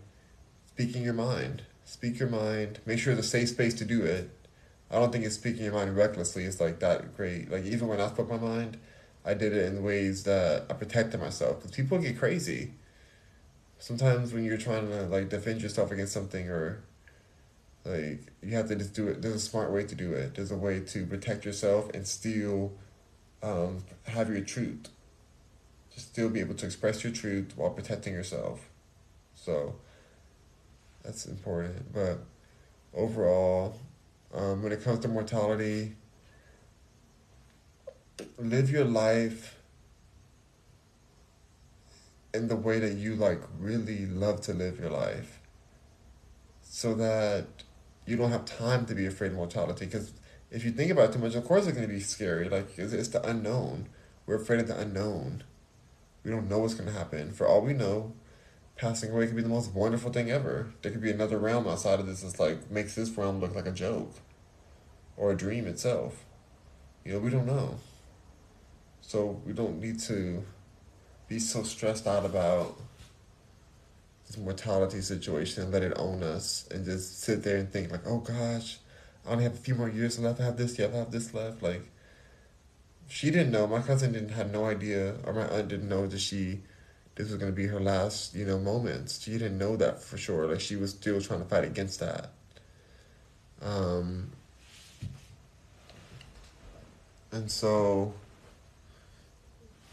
speaking 0.67 1.03
your 1.03 1.13
mind. 1.13 1.63
Speak 1.85 2.19
your 2.19 2.29
mind. 2.29 2.79
Make 2.85 2.99
sure 2.99 3.13
it's 3.13 3.25
a 3.25 3.29
safe 3.29 3.49
space 3.49 3.73
to 3.75 3.85
do 3.85 4.03
it. 4.03 4.29
I 4.89 4.95
don't 4.95 5.11
think 5.11 5.25
it's 5.25 5.35
speaking 5.35 5.63
your 5.63 5.73
mind 5.73 5.95
recklessly. 5.95 6.43
It's 6.45 6.59
like 6.59 6.79
that 6.79 7.15
great. 7.15 7.51
Like 7.51 7.65
even 7.65 7.87
when 7.87 7.99
I 7.99 8.07
spoke 8.09 8.29
my 8.29 8.37
mind, 8.37 8.77
I 9.25 9.33
did 9.33 9.53
it 9.53 9.73
in 9.73 9.83
ways 9.83 10.23
that 10.23 10.65
I 10.69 10.73
protected 10.73 11.19
myself. 11.19 11.57
Because 11.57 11.71
people 11.71 11.97
get 11.97 12.17
crazy. 12.17 12.73
Sometimes 13.79 14.33
when 14.33 14.43
you're 14.43 14.57
trying 14.57 14.89
to 14.89 15.03
like 15.03 15.29
defend 15.29 15.61
yourself 15.61 15.91
against 15.91 16.13
something 16.13 16.49
or 16.49 16.83
like 17.85 18.31
you 18.41 18.55
have 18.55 18.67
to 18.69 18.75
just 18.75 18.93
do 18.93 19.07
it. 19.07 19.21
There's 19.21 19.35
a 19.35 19.39
smart 19.39 19.71
way 19.71 19.83
to 19.83 19.95
do 19.95 20.13
it. 20.13 20.35
There's 20.35 20.51
a 20.51 20.57
way 20.57 20.79
to 20.79 21.05
protect 21.05 21.45
yourself 21.45 21.89
and 21.93 22.07
still 22.07 22.73
um, 23.41 23.83
have 24.05 24.29
your 24.29 24.41
truth. 24.41 24.89
Just 25.93 26.07
still 26.07 26.29
be 26.29 26.39
able 26.39 26.55
to 26.55 26.65
express 26.65 27.03
your 27.03 27.13
truth 27.13 27.53
while 27.55 27.69
protecting 27.69 28.13
yourself. 28.13 28.69
So 29.35 29.75
that's 31.03 31.25
important. 31.25 31.93
But 31.93 32.19
overall, 32.93 33.77
um, 34.33 34.63
when 34.63 34.71
it 34.71 34.83
comes 34.83 34.99
to 34.99 35.07
mortality, 35.07 35.95
live 38.37 38.69
your 38.69 38.85
life 38.85 39.59
in 42.33 42.47
the 42.47 42.55
way 42.55 42.79
that 42.79 42.93
you 42.93 43.15
like 43.15 43.41
really 43.59 44.05
love 44.05 44.41
to 44.41 44.53
live 44.53 44.79
your 44.79 44.89
life 44.89 45.39
so 46.61 46.93
that 46.95 47.45
you 48.05 48.17
don't 48.17 48.31
have 48.31 48.45
time 48.45 48.85
to 48.87 48.95
be 48.95 49.05
afraid 49.05 49.27
of 49.27 49.37
mortality. 49.37 49.85
Because 49.85 50.13
if 50.51 50.65
you 50.65 50.71
think 50.71 50.91
about 50.91 51.09
it 51.09 51.13
too 51.13 51.19
much 51.19 51.35
of 51.35 51.45
course 51.45 51.67
it's 51.67 51.77
going 51.77 51.87
to 51.87 51.93
be 51.93 51.99
scary. 51.99 52.49
Like 52.49 52.77
it's 52.77 53.07
the 53.09 53.27
unknown. 53.27 53.87
We're 54.25 54.35
afraid 54.35 54.61
of 54.61 54.67
the 54.67 54.79
unknown. 54.79 55.43
We 56.23 56.31
don't 56.31 56.49
know 56.49 56.59
what's 56.59 56.73
going 56.73 56.89
to 56.91 56.97
happen. 56.97 57.31
For 57.31 57.47
all 57.47 57.61
we 57.61 57.73
know 57.73 58.13
passing 58.75 59.11
away 59.11 59.27
could 59.27 59.35
be 59.35 59.43
the 59.43 59.49
most 59.49 59.73
wonderful 59.73 60.11
thing 60.11 60.31
ever. 60.31 60.73
There 60.81 60.91
could 60.91 61.01
be 61.01 61.11
another 61.11 61.37
realm 61.37 61.67
outside 61.67 61.99
of 61.99 62.07
this 62.07 62.21
that's 62.21 62.39
like 62.39 62.71
makes 62.71 62.95
this 62.95 63.11
realm 63.11 63.39
look 63.39 63.55
like 63.55 63.67
a 63.67 63.71
joke 63.71 64.15
or 65.15 65.31
a 65.31 65.37
dream 65.37 65.67
itself. 65.67 66.25
You 67.05 67.13
know 67.13 67.19
we 67.19 67.29
don't 67.29 67.45
know 67.45 67.79
so 69.05 69.41
we 69.45 69.53
don't 69.53 69.79
need 69.79 69.99
to 69.99 70.43
be 71.27 71.37
so 71.37 71.63
stressed 71.63 72.07
out 72.07 72.25
about 72.25 72.79
this 74.25 74.37
mortality 74.37 75.01
situation 75.01 75.63
and 75.63 75.71
let 75.71 75.83
it 75.83 75.93
own 75.97 76.23
us 76.23 76.67
and 76.71 76.85
just 76.85 77.21
sit 77.21 77.43
there 77.43 77.57
and 77.57 77.71
think 77.71 77.91
like, 77.91 78.07
oh 78.07 78.19
gosh, 78.19 78.77
I 79.27 79.31
only 79.31 79.43
have 79.43 79.53
a 79.53 79.57
few 79.57 79.75
more 79.75 79.89
years 79.89 80.17
left. 80.19 80.39
I 80.39 80.45
have 80.45 80.57
this 80.57 80.79
yet. 80.79 80.93
I 80.93 80.97
have 80.97 81.11
this 81.11 81.33
left. 81.33 81.61
Like, 81.61 81.83
she 83.07 83.29
didn't 83.29 83.51
know. 83.51 83.67
My 83.67 83.81
cousin 83.81 84.13
didn't 84.13 84.29
had 84.29 84.51
no 84.51 84.65
idea, 84.65 85.15
or 85.25 85.33
my 85.33 85.45
aunt 85.47 85.67
didn't 85.67 85.89
know 85.89 86.07
that 86.07 86.19
she 86.19 86.61
this 87.15 87.29
was 87.29 87.37
gonna 87.37 87.51
be 87.51 87.67
her 87.67 87.79
last, 87.79 88.33
you 88.33 88.45
know, 88.45 88.57
moments. 88.57 89.21
She 89.21 89.31
didn't 89.31 89.57
know 89.57 89.75
that 89.75 90.01
for 90.01 90.17
sure. 90.17 90.47
Like 90.47 90.61
she 90.61 90.75
was 90.75 90.91
still 90.91 91.21
trying 91.21 91.41
to 91.41 91.45
fight 91.45 91.63
against 91.63 91.99
that. 91.99 92.31
Um, 93.61 94.31
and 97.31 97.51
so 97.51 98.13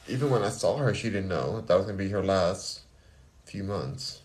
even 0.08 0.30
when 0.30 0.42
I 0.42 0.48
saw 0.48 0.76
her, 0.76 0.94
she 0.94 1.10
didn't 1.10 1.28
know 1.28 1.60
that 1.60 1.74
was 1.76 1.86
gonna 1.86 1.98
be 1.98 2.08
her 2.10 2.24
last 2.24 2.80
few 3.44 3.64
months. 3.64 4.20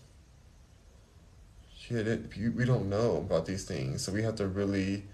She 1.76 1.94
had. 1.94 2.28
We 2.56 2.64
don't 2.64 2.88
know 2.88 3.18
about 3.18 3.46
these 3.46 3.64
things, 3.64 4.02
so 4.02 4.12
we 4.12 4.22
have 4.22 4.36
to 4.36 4.46
really 4.46 5.04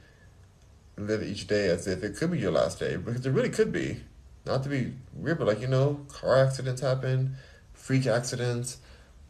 live 0.97 1.22
each 1.22 1.47
day 1.47 1.68
as 1.68 1.86
if 1.86 2.02
it 2.02 2.16
could 2.16 2.30
be 2.30 2.39
your 2.39 2.52
last 2.52 2.78
day 2.78 2.97
because 2.97 3.24
it 3.24 3.30
really 3.30 3.51
could 3.51 3.72
be. 3.72 4.01
Not 4.44 4.62
to 4.64 4.68
be 4.68 4.94
weird, 5.14 5.39
but 5.39 5.47
like 5.47 5.60
you 5.60 5.68
know, 5.68 6.05
car 6.09 6.36
accidents 6.44 6.80
happen, 6.80 7.36
freak 7.72 8.06
accidents. 8.06 8.78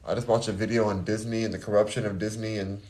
I 0.07 0.15
just 0.15 0.27
watched 0.27 0.49
a 0.49 0.53
video 0.53 0.89
on 0.89 1.05
Disney 1.05 1.45
and 1.45 1.53
the 1.53 1.59
corruption 1.59 2.07
of 2.07 2.19
Disney 2.19 2.59
and 2.59 2.83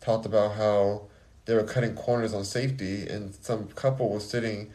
talked 0.00 0.26
about 0.26 0.54
how 0.54 1.08
they 1.44 1.54
were 1.54 1.64
cutting 1.64 1.94
corners 1.94 2.34
on 2.34 2.44
safety 2.44 3.08
and 3.08 3.34
some 3.34 3.68
couple 3.68 4.10
was 4.10 4.28
sitting 4.28 4.70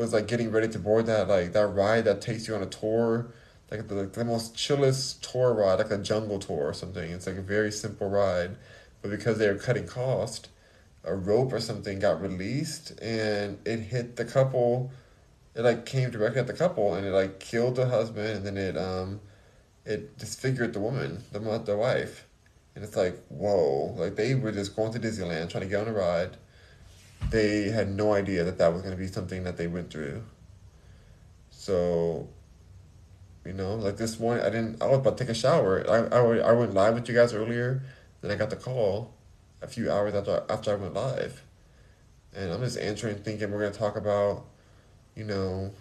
was 0.00 0.12
like 0.12 0.28
getting 0.28 0.50
ready 0.50 0.68
to 0.68 0.78
board 0.78 1.06
that 1.06 1.28
like 1.28 1.52
that 1.52 1.66
ride 1.68 2.04
that 2.04 2.20
takes 2.20 2.46
you 2.46 2.54
on 2.54 2.62
a 2.62 2.66
tour, 2.66 3.32
like 3.70 3.88
the 3.88 4.06
the 4.06 4.24
most 4.24 4.54
chillest 4.54 5.22
tour 5.24 5.54
ride, 5.54 5.78
like 5.78 5.90
a 5.90 5.98
jungle 5.98 6.38
tour 6.38 6.68
or 6.68 6.74
something. 6.74 7.10
It's 7.10 7.26
like 7.26 7.36
a 7.36 7.42
very 7.42 7.72
simple 7.72 8.08
ride, 8.08 8.56
but 9.02 9.10
because 9.10 9.38
they 9.38 9.48
were 9.48 9.58
cutting 9.58 9.86
cost, 9.86 10.48
a 11.04 11.14
rope 11.14 11.52
or 11.52 11.60
something 11.60 11.98
got 11.98 12.20
released 12.20 12.98
and 13.00 13.58
it 13.64 13.78
hit 13.78 14.16
the 14.16 14.24
couple. 14.24 14.90
It 15.54 15.62
like 15.62 15.86
came 15.86 16.10
directly 16.10 16.40
at 16.40 16.46
the 16.46 16.52
couple 16.52 16.94
and 16.94 17.06
it 17.06 17.12
like 17.12 17.40
killed 17.40 17.76
the 17.76 17.86
husband 17.86 18.28
and 18.28 18.46
then 18.46 18.56
it 18.58 18.76
um, 18.76 19.20
it 19.86 20.18
disfigured 20.18 20.74
the 20.74 20.80
woman, 20.80 21.22
the 21.32 21.38
the 21.64 21.76
wife, 21.76 22.26
and 22.74 22.84
it's 22.84 22.96
like 22.96 23.18
whoa, 23.28 23.94
like 23.96 24.16
they 24.16 24.34
were 24.34 24.52
just 24.52 24.76
going 24.76 24.92
to 24.92 25.00
Disneyland 25.00 25.48
trying 25.48 25.64
to 25.64 25.70
get 25.70 25.80
on 25.80 25.88
a 25.88 25.92
ride 25.92 26.36
they 27.30 27.70
had 27.70 27.88
no 27.88 28.14
idea 28.14 28.44
that 28.44 28.58
that 28.58 28.72
was 28.72 28.82
going 28.82 28.94
to 28.94 29.00
be 29.00 29.08
something 29.08 29.44
that 29.44 29.56
they 29.56 29.66
went 29.66 29.90
through. 29.90 30.22
So, 31.50 32.28
you 33.44 33.52
know, 33.52 33.74
like 33.74 33.96
this 33.96 34.20
morning, 34.20 34.44
I 34.44 34.50
didn't, 34.50 34.82
I 34.82 34.86
was 34.86 34.98
about 34.98 35.18
to 35.18 35.24
take 35.24 35.30
a 35.30 35.34
shower. 35.34 35.84
I, 35.88 36.16
I, 36.16 36.50
I 36.50 36.52
went 36.52 36.74
live 36.74 36.94
with 36.94 37.08
you 37.08 37.14
guys 37.14 37.32
earlier, 37.32 37.82
then 38.20 38.30
I 38.30 38.36
got 38.36 38.50
the 38.50 38.56
call 38.56 39.14
a 39.62 39.66
few 39.66 39.90
hours 39.90 40.14
after, 40.14 40.44
after 40.48 40.72
I 40.72 40.76
went 40.76 40.94
live. 40.94 41.42
And 42.34 42.52
I'm 42.52 42.60
just 42.60 42.78
answering, 42.78 43.16
thinking 43.16 43.50
we're 43.50 43.60
going 43.60 43.72
to 43.72 43.78
talk 43.78 43.96
about, 43.96 44.44
you 45.14 45.24
know, 45.24 45.72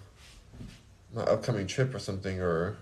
my 1.13 1.23
upcoming 1.23 1.67
trip 1.67 1.93
or 1.93 1.99
something, 1.99 2.41
or 2.41 2.77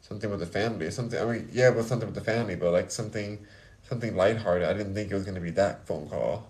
something 0.00 0.30
with 0.30 0.40
the 0.40 0.46
family, 0.46 0.90
something. 0.90 1.20
I 1.20 1.24
mean, 1.24 1.48
yeah, 1.52 1.68
it 1.68 1.76
was 1.76 1.86
something 1.86 2.08
with 2.08 2.14
the 2.14 2.24
family, 2.24 2.56
but 2.56 2.72
like 2.72 2.90
something, 2.90 3.46
something 3.88 4.16
lighthearted. 4.16 4.66
I 4.66 4.72
didn't 4.72 4.94
think 4.94 5.10
it 5.10 5.14
was 5.14 5.24
going 5.24 5.34
to 5.34 5.40
be 5.40 5.50
that 5.50 5.86
phone 5.86 6.08
call 6.08 6.48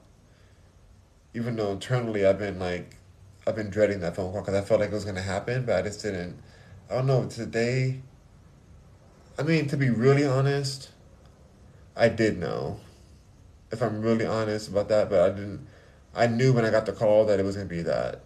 even 1.38 1.54
though 1.54 1.70
internally 1.70 2.26
I've 2.26 2.38
been 2.38 2.58
like, 2.58 2.96
I've 3.46 3.54
been 3.54 3.70
dreading 3.70 4.00
that 4.00 4.16
phone 4.16 4.32
call 4.32 4.40
because 4.40 4.54
I 4.54 4.60
felt 4.62 4.80
like 4.80 4.90
it 4.90 4.94
was 4.94 5.04
gonna 5.04 5.22
happen, 5.22 5.64
but 5.64 5.76
I 5.76 5.82
just 5.82 6.02
didn't. 6.02 6.36
I 6.90 6.96
don't 6.96 7.06
know. 7.06 7.26
Today, 7.26 8.00
I 9.38 9.42
mean, 9.42 9.68
to 9.68 9.76
be 9.76 9.88
really 9.88 10.26
honest, 10.26 10.90
I 11.96 12.08
did 12.08 12.38
know. 12.38 12.80
If 13.70 13.82
I'm 13.82 14.02
really 14.02 14.26
honest 14.26 14.68
about 14.68 14.88
that, 14.88 15.08
but 15.08 15.20
I 15.20 15.28
didn't. 15.34 15.66
I 16.12 16.26
knew 16.26 16.52
when 16.52 16.64
I 16.64 16.70
got 16.70 16.86
the 16.86 16.92
call 16.92 17.24
that 17.26 17.38
it 17.38 17.44
was 17.44 17.54
gonna 17.54 17.68
be 17.68 17.82
that. 17.82 18.22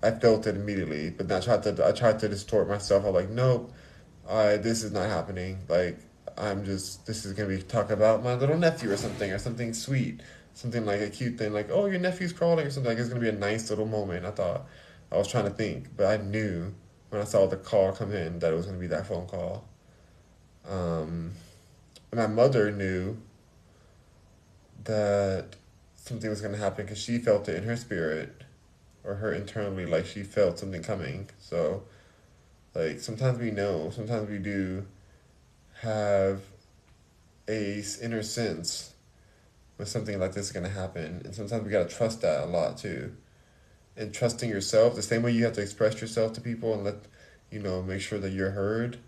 I 0.00 0.12
felt 0.12 0.46
it 0.46 0.54
immediately, 0.54 1.10
but 1.10 1.26
then 1.26 1.38
I 1.38 1.44
tried 1.44 1.64
to. 1.64 1.84
I 1.84 1.90
tried 1.90 2.20
to 2.20 2.28
distort 2.28 2.68
myself. 2.68 3.04
I'm 3.04 3.12
like, 3.12 3.28
nope, 3.28 3.72
uh, 4.28 4.56
this 4.58 4.84
is 4.84 4.92
not 4.92 5.08
happening. 5.08 5.58
Like, 5.68 5.98
I'm 6.38 6.64
just. 6.64 7.06
This 7.06 7.24
is 7.24 7.32
gonna 7.32 7.48
be 7.48 7.60
talk 7.60 7.90
about 7.90 8.22
my 8.22 8.34
little 8.34 8.56
nephew 8.56 8.92
or 8.92 8.96
something 8.96 9.32
or 9.32 9.38
something 9.38 9.74
sweet 9.74 10.20
something 10.54 10.84
like 10.84 11.00
a 11.00 11.10
cute 11.10 11.38
thing, 11.38 11.52
like 11.52 11.70
oh 11.70 11.86
your 11.86 11.98
nephew's 11.98 12.32
crawling 12.32 12.66
or 12.66 12.70
something. 12.70 12.90
Like 12.90 12.98
it's 12.98 13.08
gonna 13.08 13.20
be 13.20 13.28
a 13.28 13.32
nice 13.32 13.70
little 13.70 13.86
moment. 13.86 14.24
I 14.24 14.30
thought 14.30 14.66
I 15.10 15.16
was 15.16 15.28
trying 15.28 15.44
to 15.44 15.50
think, 15.50 15.96
but 15.96 16.06
I 16.06 16.22
knew 16.22 16.74
when 17.10 17.20
I 17.20 17.24
saw 17.24 17.46
the 17.46 17.56
call 17.56 17.92
come 17.92 18.12
in 18.12 18.38
that 18.40 18.52
it 18.52 18.56
was 18.56 18.66
gonna 18.66 18.78
be 18.78 18.86
that 18.88 19.06
phone 19.06 19.26
call. 19.26 19.64
Um, 20.68 21.32
my 22.14 22.26
mother 22.26 22.70
knew 22.70 23.18
that 24.84 25.56
something 25.96 26.30
was 26.30 26.40
gonna 26.40 26.56
happen 26.56 26.84
because 26.84 26.98
she 26.98 27.18
felt 27.18 27.48
it 27.48 27.56
in 27.56 27.64
her 27.64 27.76
spirit, 27.76 28.42
or 29.04 29.16
her 29.16 29.32
internally, 29.32 29.86
like 29.86 30.06
she 30.06 30.22
felt 30.22 30.58
something 30.58 30.82
coming. 30.82 31.28
So, 31.38 31.82
like 32.74 33.00
sometimes 33.00 33.38
we 33.38 33.50
know, 33.50 33.90
sometimes 33.90 34.28
we 34.28 34.38
do 34.38 34.86
have 35.80 36.42
a 37.48 37.82
inner 38.00 38.22
sense 38.22 38.91
when 39.76 39.86
something 39.86 40.18
like 40.18 40.32
this 40.32 40.46
is 40.46 40.52
going 40.52 40.66
to 40.66 40.70
happen. 40.72 41.22
And 41.24 41.34
sometimes 41.34 41.64
we 41.64 41.70
got 41.70 41.88
to 41.88 41.94
trust 41.94 42.20
that 42.22 42.44
a 42.44 42.46
lot 42.46 42.78
too. 42.78 43.14
And 43.96 44.12
trusting 44.12 44.48
yourself, 44.48 44.94
the 44.94 45.02
same 45.02 45.22
way 45.22 45.32
you 45.32 45.44
have 45.44 45.54
to 45.54 45.62
express 45.62 46.00
yourself 46.00 46.32
to 46.34 46.40
people 46.40 46.72
and 46.74 46.84
let, 46.84 46.96
you 47.50 47.60
know, 47.60 47.82
make 47.82 48.00
sure 48.00 48.18
that 48.18 48.30
you're 48.30 48.52
heard, 48.52 48.98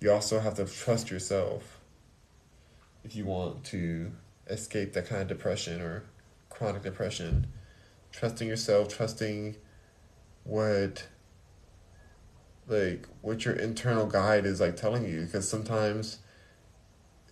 you 0.00 0.10
also 0.10 0.40
have 0.40 0.54
to 0.54 0.64
trust 0.64 1.10
yourself. 1.10 1.80
if 3.04 3.14
you 3.14 3.26
want 3.26 3.64
to 3.64 4.12
escape 4.48 4.92
that 4.94 5.06
kind 5.06 5.22
of 5.22 5.28
depression 5.28 5.80
or 5.80 6.04
chronic 6.48 6.82
depression. 6.82 7.46
Trusting 8.12 8.48
yourself, 8.48 8.88
trusting 8.88 9.56
what 10.44 11.06
like 12.66 13.06
what 13.20 13.44
your 13.44 13.54
internal 13.54 14.06
guide 14.06 14.46
is 14.46 14.60
like 14.60 14.76
telling 14.76 15.04
you 15.04 15.22
because 15.24 15.48
sometimes 15.48 16.18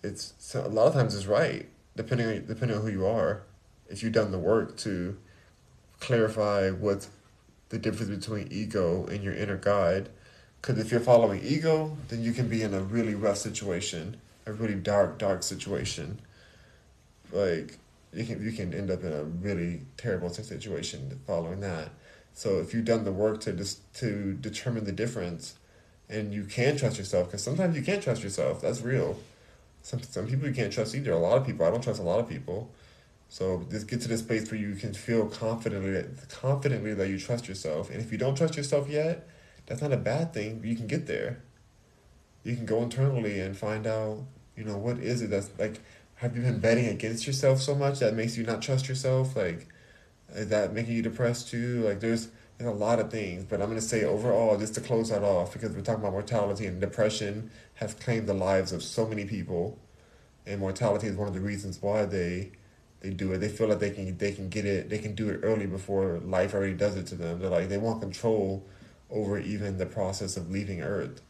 it's 0.02 0.54
a 0.54 0.68
lot 0.68 0.88
of 0.88 0.92
times 0.92 1.14
it's 1.14 1.26
right 1.26 1.68
depending 1.96 2.26
on 2.26 2.46
depending 2.46 2.76
on 2.76 2.82
who 2.82 2.90
you 2.90 3.06
are 3.06 3.42
if 3.88 4.02
you've 4.02 4.12
done 4.12 4.30
the 4.30 4.38
work 4.38 4.76
to 4.76 5.16
clarify 6.00 6.70
what's 6.70 7.08
the 7.68 7.78
difference 7.78 8.10
between 8.10 8.48
ego 8.50 9.06
and 9.06 9.22
your 9.22 9.34
inner 9.34 9.56
guide 9.56 10.08
because 10.60 10.78
if 10.78 10.90
you're 10.90 11.00
following 11.00 11.40
ego 11.42 11.96
then 12.08 12.22
you 12.22 12.32
can 12.32 12.48
be 12.48 12.62
in 12.62 12.74
a 12.74 12.80
really 12.80 13.14
rough 13.14 13.38
situation 13.38 14.16
a 14.46 14.52
really 14.52 14.74
dark 14.74 15.18
dark 15.18 15.42
situation 15.42 16.18
like 17.32 17.78
you 18.12 18.24
can 18.24 18.42
you 18.44 18.52
can 18.52 18.74
end 18.74 18.90
up 18.90 19.02
in 19.02 19.12
a 19.12 19.24
really 19.24 19.82
terrible 19.96 20.28
situation 20.28 21.20
following 21.26 21.60
that 21.60 21.88
so 22.34 22.60
if 22.60 22.72
you've 22.72 22.84
done 22.84 23.04
the 23.04 23.12
work 23.12 23.40
to 23.42 23.52
just 23.52 23.92
to 23.96 24.34
determine 24.34 24.84
the 24.84 24.92
difference, 24.92 25.56
and 26.08 26.32
you 26.32 26.44
can 26.44 26.76
trust 26.76 26.98
yourself, 26.98 27.28
because 27.28 27.42
sometimes 27.42 27.76
you 27.76 27.82
can't 27.82 28.02
trust 28.02 28.22
yourself. 28.22 28.60
That's 28.60 28.80
real. 28.80 29.18
Some 29.82 30.02
some 30.02 30.26
people 30.26 30.48
you 30.48 30.54
can't 30.54 30.72
trust 30.72 30.94
either. 30.94 31.12
A 31.12 31.18
lot 31.18 31.36
of 31.36 31.46
people 31.46 31.66
I 31.66 31.70
don't 31.70 31.82
trust 31.82 32.00
a 32.00 32.04
lot 32.04 32.20
of 32.20 32.28
people. 32.28 32.70
So 33.28 33.66
just 33.70 33.88
get 33.88 34.00
to 34.02 34.08
this 34.08 34.22
place 34.22 34.50
where 34.50 34.60
you 34.60 34.74
can 34.74 34.94
feel 34.94 35.26
confidently 35.26 36.04
confidently 36.28 36.94
that 36.94 37.08
you 37.08 37.18
trust 37.18 37.48
yourself. 37.48 37.90
And 37.90 38.00
if 38.00 38.12
you 38.12 38.18
don't 38.18 38.36
trust 38.36 38.56
yourself 38.56 38.88
yet, 38.88 39.28
that's 39.66 39.82
not 39.82 39.92
a 39.92 39.96
bad 39.96 40.32
thing. 40.32 40.62
You 40.64 40.76
can 40.76 40.86
get 40.86 41.06
there. 41.06 41.42
You 42.44 42.54
can 42.56 42.66
go 42.66 42.82
internally 42.82 43.40
and 43.40 43.56
find 43.56 43.86
out, 43.86 44.24
you 44.56 44.64
know, 44.64 44.76
what 44.76 44.98
is 44.98 45.22
it 45.22 45.30
that's 45.30 45.50
like 45.58 45.80
have 46.16 46.36
you 46.36 46.42
been 46.42 46.60
betting 46.60 46.86
against 46.86 47.26
yourself 47.26 47.60
so 47.60 47.74
much 47.74 47.98
that 47.98 48.14
makes 48.14 48.36
you 48.36 48.44
not 48.44 48.62
trust 48.62 48.88
yourself? 48.88 49.34
Like 49.34 49.66
is 50.34 50.48
that 50.48 50.72
making 50.72 50.94
you 50.94 51.02
depressed 51.02 51.48
too? 51.48 51.82
Like 51.82 52.00
there's 52.00 52.28
there's 52.62 52.74
a 52.74 52.78
lot 52.78 53.00
of 53.00 53.10
things, 53.10 53.44
but 53.44 53.60
I'm 53.60 53.68
gonna 53.68 53.80
say 53.80 54.04
overall, 54.04 54.56
just 54.56 54.74
to 54.74 54.80
close 54.80 55.10
that 55.10 55.22
off, 55.22 55.52
because 55.52 55.72
we're 55.72 55.82
talking 55.82 56.02
about 56.02 56.12
mortality 56.12 56.66
and 56.66 56.80
depression 56.80 57.50
has 57.74 57.94
claimed 57.94 58.28
the 58.28 58.34
lives 58.34 58.72
of 58.72 58.82
so 58.82 59.06
many 59.06 59.24
people, 59.24 59.78
and 60.46 60.60
mortality 60.60 61.08
is 61.08 61.16
one 61.16 61.28
of 61.28 61.34
the 61.34 61.40
reasons 61.40 61.82
why 61.82 62.04
they 62.04 62.52
they 63.00 63.10
do 63.10 63.32
it. 63.32 63.38
They 63.38 63.48
feel 63.48 63.68
like 63.68 63.80
they 63.80 63.90
can 63.90 64.16
they 64.16 64.32
can 64.32 64.48
get 64.48 64.64
it 64.64 64.88
they 64.90 64.98
can 64.98 65.14
do 65.14 65.28
it 65.30 65.40
early 65.42 65.66
before 65.66 66.20
life 66.20 66.54
already 66.54 66.74
does 66.74 66.96
it 66.96 67.06
to 67.08 67.16
them. 67.16 67.40
They're 67.40 67.50
like 67.50 67.68
they 67.68 67.78
want 67.78 68.00
control 68.00 68.64
over 69.10 69.38
even 69.38 69.78
the 69.78 69.86
process 69.86 70.36
of 70.36 70.50
leaving 70.50 70.82
Earth. 70.82 71.20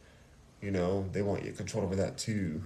You 0.61 0.71
know, 0.71 1.09
they 1.11 1.21
want 1.21 1.43
control 1.57 1.83
over 1.83 1.95
that 1.95 2.17
too, 2.17 2.63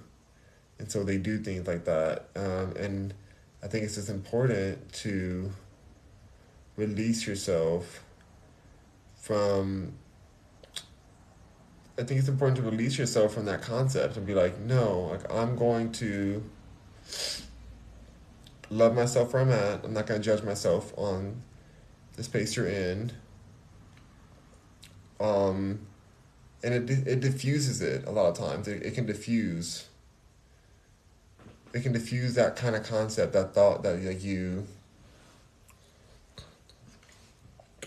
and 0.77 0.91
so 0.91 1.03
they 1.03 1.18
do 1.18 1.39
things 1.39 1.68
like 1.68 1.85
that. 1.85 2.27
Um, 2.35 2.73
and 2.77 3.14
I 3.64 3.68
think 3.68 3.85
it's 3.85 3.95
just 3.95 4.10
important 4.10 4.91
to 4.94 5.52
release 6.76 7.26
yourself 7.26 8.03
from 9.28 9.91
I 11.99 12.04
think 12.04 12.20
it's 12.20 12.30
important 12.30 12.58
to 12.58 12.64
release 12.64 12.98
yourself 12.98 13.34
from 13.34 13.45
that 13.45 13.62
concept 13.62 14.18
and 14.18 14.26
be 14.26 14.34
like, 14.34 14.60
no, 14.60 15.10
like 15.12 15.32
I'm 15.34 15.56
going 15.56 15.91
to 15.94 16.44
love 18.70 18.95
myself 18.95 19.34
where 19.34 19.41
I'm 19.41 19.52
at. 19.52 19.84
I'm 19.84 19.94
not 19.94 20.06
going 20.06 20.22
to 20.22 20.26
judge 20.26 20.44
myself 20.44 20.94
on 20.95 21.41
the 22.16 22.24
space 22.24 22.56
you're 22.56 22.68
in. 22.68 23.12
Um, 25.20 25.80
and 26.64 26.74
it 26.74 27.08
it 27.08 27.20
diffuses 27.20 27.82
it 27.82 28.08
a 28.08 28.12
lot 28.12 28.28
of 28.28 28.38
times. 28.38 28.68
It, 28.68 28.84
it 28.84 28.94
can 28.94 29.06
diffuse. 29.06 29.88
It 31.74 31.82
can 31.82 31.91
diffuse 31.91 32.36
that 32.36 32.56
kind 32.56 32.76
of 32.76 32.84
concept, 32.88 33.34
that 33.34 33.54
thought 33.54 33.84
that 33.84 34.02
like 34.02 34.24
you 34.24 34.68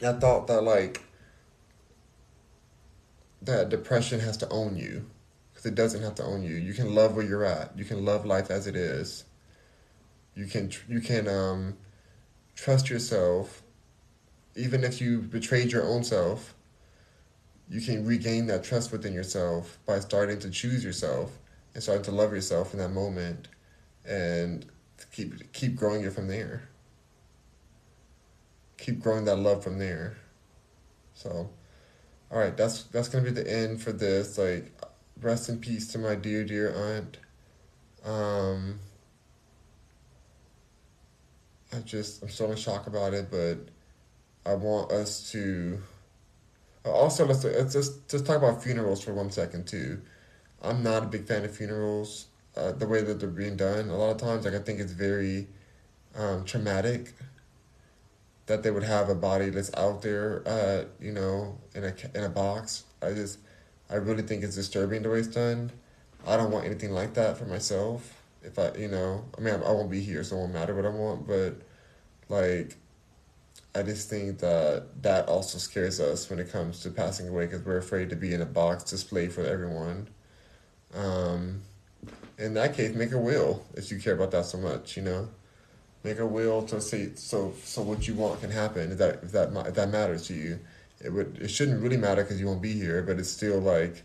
that 0.00 0.20
thought 0.20 0.46
that 0.48 0.62
like 0.62 1.02
that 3.42 3.68
depression 3.68 4.20
has 4.20 4.36
to 4.38 4.48
own 4.48 4.76
you 4.76 5.06
because 5.50 5.66
it 5.66 5.74
doesn't 5.74 6.02
have 6.02 6.14
to 6.16 6.24
own 6.24 6.42
you. 6.42 6.54
You 6.54 6.74
can 6.74 6.94
love 6.94 7.16
where 7.16 7.24
you're 7.24 7.44
at. 7.44 7.76
You 7.76 7.84
can 7.84 8.04
love 8.04 8.24
life 8.24 8.50
as 8.50 8.66
it 8.66 8.76
is. 8.76 9.24
You 10.34 10.46
can 10.46 10.70
you 10.88 11.00
can 11.00 11.28
um, 11.28 11.76
trust 12.54 12.88
yourself, 12.88 13.62
even 14.56 14.84
if 14.84 15.00
you 15.00 15.18
betrayed 15.18 15.72
your 15.72 15.84
own 15.84 16.04
self. 16.04 16.54
You 17.68 17.80
can 17.80 18.04
regain 18.04 18.46
that 18.46 18.64
trust 18.64 18.90
within 18.90 19.12
yourself 19.12 19.78
by 19.86 20.00
starting 20.00 20.40
to 20.40 20.50
choose 20.50 20.82
yourself 20.82 21.38
and 21.72 21.82
starting 21.82 22.04
to 22.04 22.10
love 22.10 22.32
yourself 22.32 22.72
in 22.72 22.80
that 22.80 22.88
moment, 22.88 23.48
and 24.04 24.66
keep 25.12 25.52
keep 25.52 25.76
growing 25.76 26.02
it 26.02 26.12
from 26.12 26.28
there 26.28 26.70
keep 28.80 29.00
growing 29.00 29.24
that 29.26 29.36
love 29.36 29.62
from 29.62 29.78
there. 29.78 30.16
So, 31.14 31.50
all 32.30 32.38
right, 32.38 32.56
that's 32.56 32.84
that's 32.84 33.08
gonna 33.08 33.24
be 33.24 33.30
the 33.30 33.50
end 33.50 33.82
for 33.82 33.92
this. 33.92 34.38
Like, 34.38 34.72
rest 35.20 35.48
in 35.48 35.58
peace 35.58 35.88
to 35.92 35.98
my 35.98 36.14
dear 36.14 36.44
dear 36.44 36.72
aunt. 36.72 37.16
Um, 38.04 38.78
I 41.72 41.80
just 41.80 42.22
I'm 42.22 42.28
still 42.28 42.50
in 42.50 42.56
shock 42.56 42.86
about 42.86 43.14
it, 43.14 43.30
but 43.30 43.68
I 44.50 44.54
want 44.54 44.92
us 44.92 45.30
to. 45.32 45.80
Also, 46.84 47.26
let's 47.26 47.44
let's 47.44 47.72
just 47.72 48.08
just 48.08 48.26
talk 48.26 48.36
about 48.36 48.62
funerals 48.62 49.02
for 49.02 49.12
one 49.12 49.30
second 49.30 49.66
too. 49.66 50.00
I'm 50.62 50.82
not 50.82 51.02
a 51.02 51.06
big 51.06 51.26
fan 51.26 51.44
of 51.44 51.54
funerals. 51.54 52.26
Uh, 52.56 52.72
the 52.72 52.86
way 52.86 53.00
that 53.02 53.20
they're 53.20 53.28
being 53.28 53.56
done, 53.56 53.88
a 53.88 53.96
lot 53.96 54.10
of 54.10 54.16
times, 54.16 54.44
like 54.44 54.54
I 54.54 54.58
think 54.58 54.80
it's 54.80 54.92
very 54.92 55.46
um, 56.16 56.44
traumatic 56.44 57.14
that 58.46 58.64
they 58.64 58.70
would 58.70 58.82
have 58.82 59.08
a 59.08 59.14
body 59.14 59.50
that's 59.50 59.72
out 59.74 60.02
there, 60.02 60.42
uh, 60.46 60.84
you 61.00 61.12
know, 61.12 61.56
in 61.74 61.84
a 61.84 61.94
in 62.14 62.24
a 62.24 62.28
box. 62.28 62.84
I 63.02 63.12
just, 63.12 63.38
I 63.88 63.96
really 63.96 64.22
think 64.22 64.44
it's 64.44 64.56
disturbing 64.56 65.02
the 65.02 65.10
way 65.10 65.18
it's 65.18 65.28
done. 65.28 65.70
I 66.26 66.36
don't 66.36 66.50
want 66.50 66.66
anything 66.66 66.90
like 66.90 67.14
that 67.14 67.38
for 67.38 67.44
myself. 67.46 68.16
If 68.42 68.58
I, 68.58 68.72
you 68.76 68.88
know, 68.88 69.24
I 69.36 69.40
mean, 69.40 69.54
I, 69.54 69.58
I 69.58 69.72
won't 69.72 69.90
be 69.90 70.00
here, 70.00 70.22
so 70.24 70.36
it 70.36 70.38
won't 70.40 70.52
matter 70.52 70.74
what 70.74 70.86
I 70.86 70.90
want. 70.90 71.26
But, 71.26 71.56
like, 72.28 72.76
I 73.74 73.82
just 73.82 74.08
think 74.08 74.38
that 74.38 75.02
that 75.02 75.28
also 75.28 75.58
scares 75.58 76.00
us 76.00 76.28
when 76.28 76.38
it 76.38 76.50
comes 76.50 76.80
to 76.80 76.90
passing 76.90 77.28
away 77.28 77.46
because 77.46 77.64
we're 77.64 77.78
afraid 77.78 78.10
to 78.10 78.16
be 78.16 78.34
in 78.34 78.40
a 78.40 78.46
box 78.46 78.84
displayed 78.84 79.32
for 79.32 79.44
everyone. 79.44 80.08
Um, 80.94 81.62
in 82.38 82.54
that 82.54 82.74
case, 82.74 82.94
make 82.94 83.12
a 83.12 83.18
will 83.18 83.64
if 83.74 83.90
you 83.90 83.98
care 83.98 84.14
about 84.14 84.30
that 84.32 84.46
so 84.46 84.58
much, 84.58 84.96
you 84.96 85.02
know 85.02 85.28
make 86.02 86.18
a 86.18 86.26
will 86.26 86.62
to 86.62 86.80
see 86.80 87.10
so 87.14 87.52
so 87.62 87.82
what 87.82 88.08
you 88.08 88.14
want 88.14 88.40
can 88.40 88.50
happen 88.50 88.92
if 88.92 88.98
that 88.98 89.22
if 89.22 89.32
that 89.32 89.50
if 89.66 89.74
that 89.74 89.90
matters 89.90 90.26
to 90.26 90.34
you 90.34 90.58
it 91.00 91.12
would 91.12 91.38
it 91.40 91.48
shouldn't 91.50 91.82
really 91.82 91.96
matter 91.96 92.22
because 92.22 92.40
you 92.40 92.46
won't 92.46 92.62
be 92.62 92.72
here 92.72 93.02
but 93.02 93.18
it's 93.18 93.30
still 93.30 93.58
like 93.60 94.02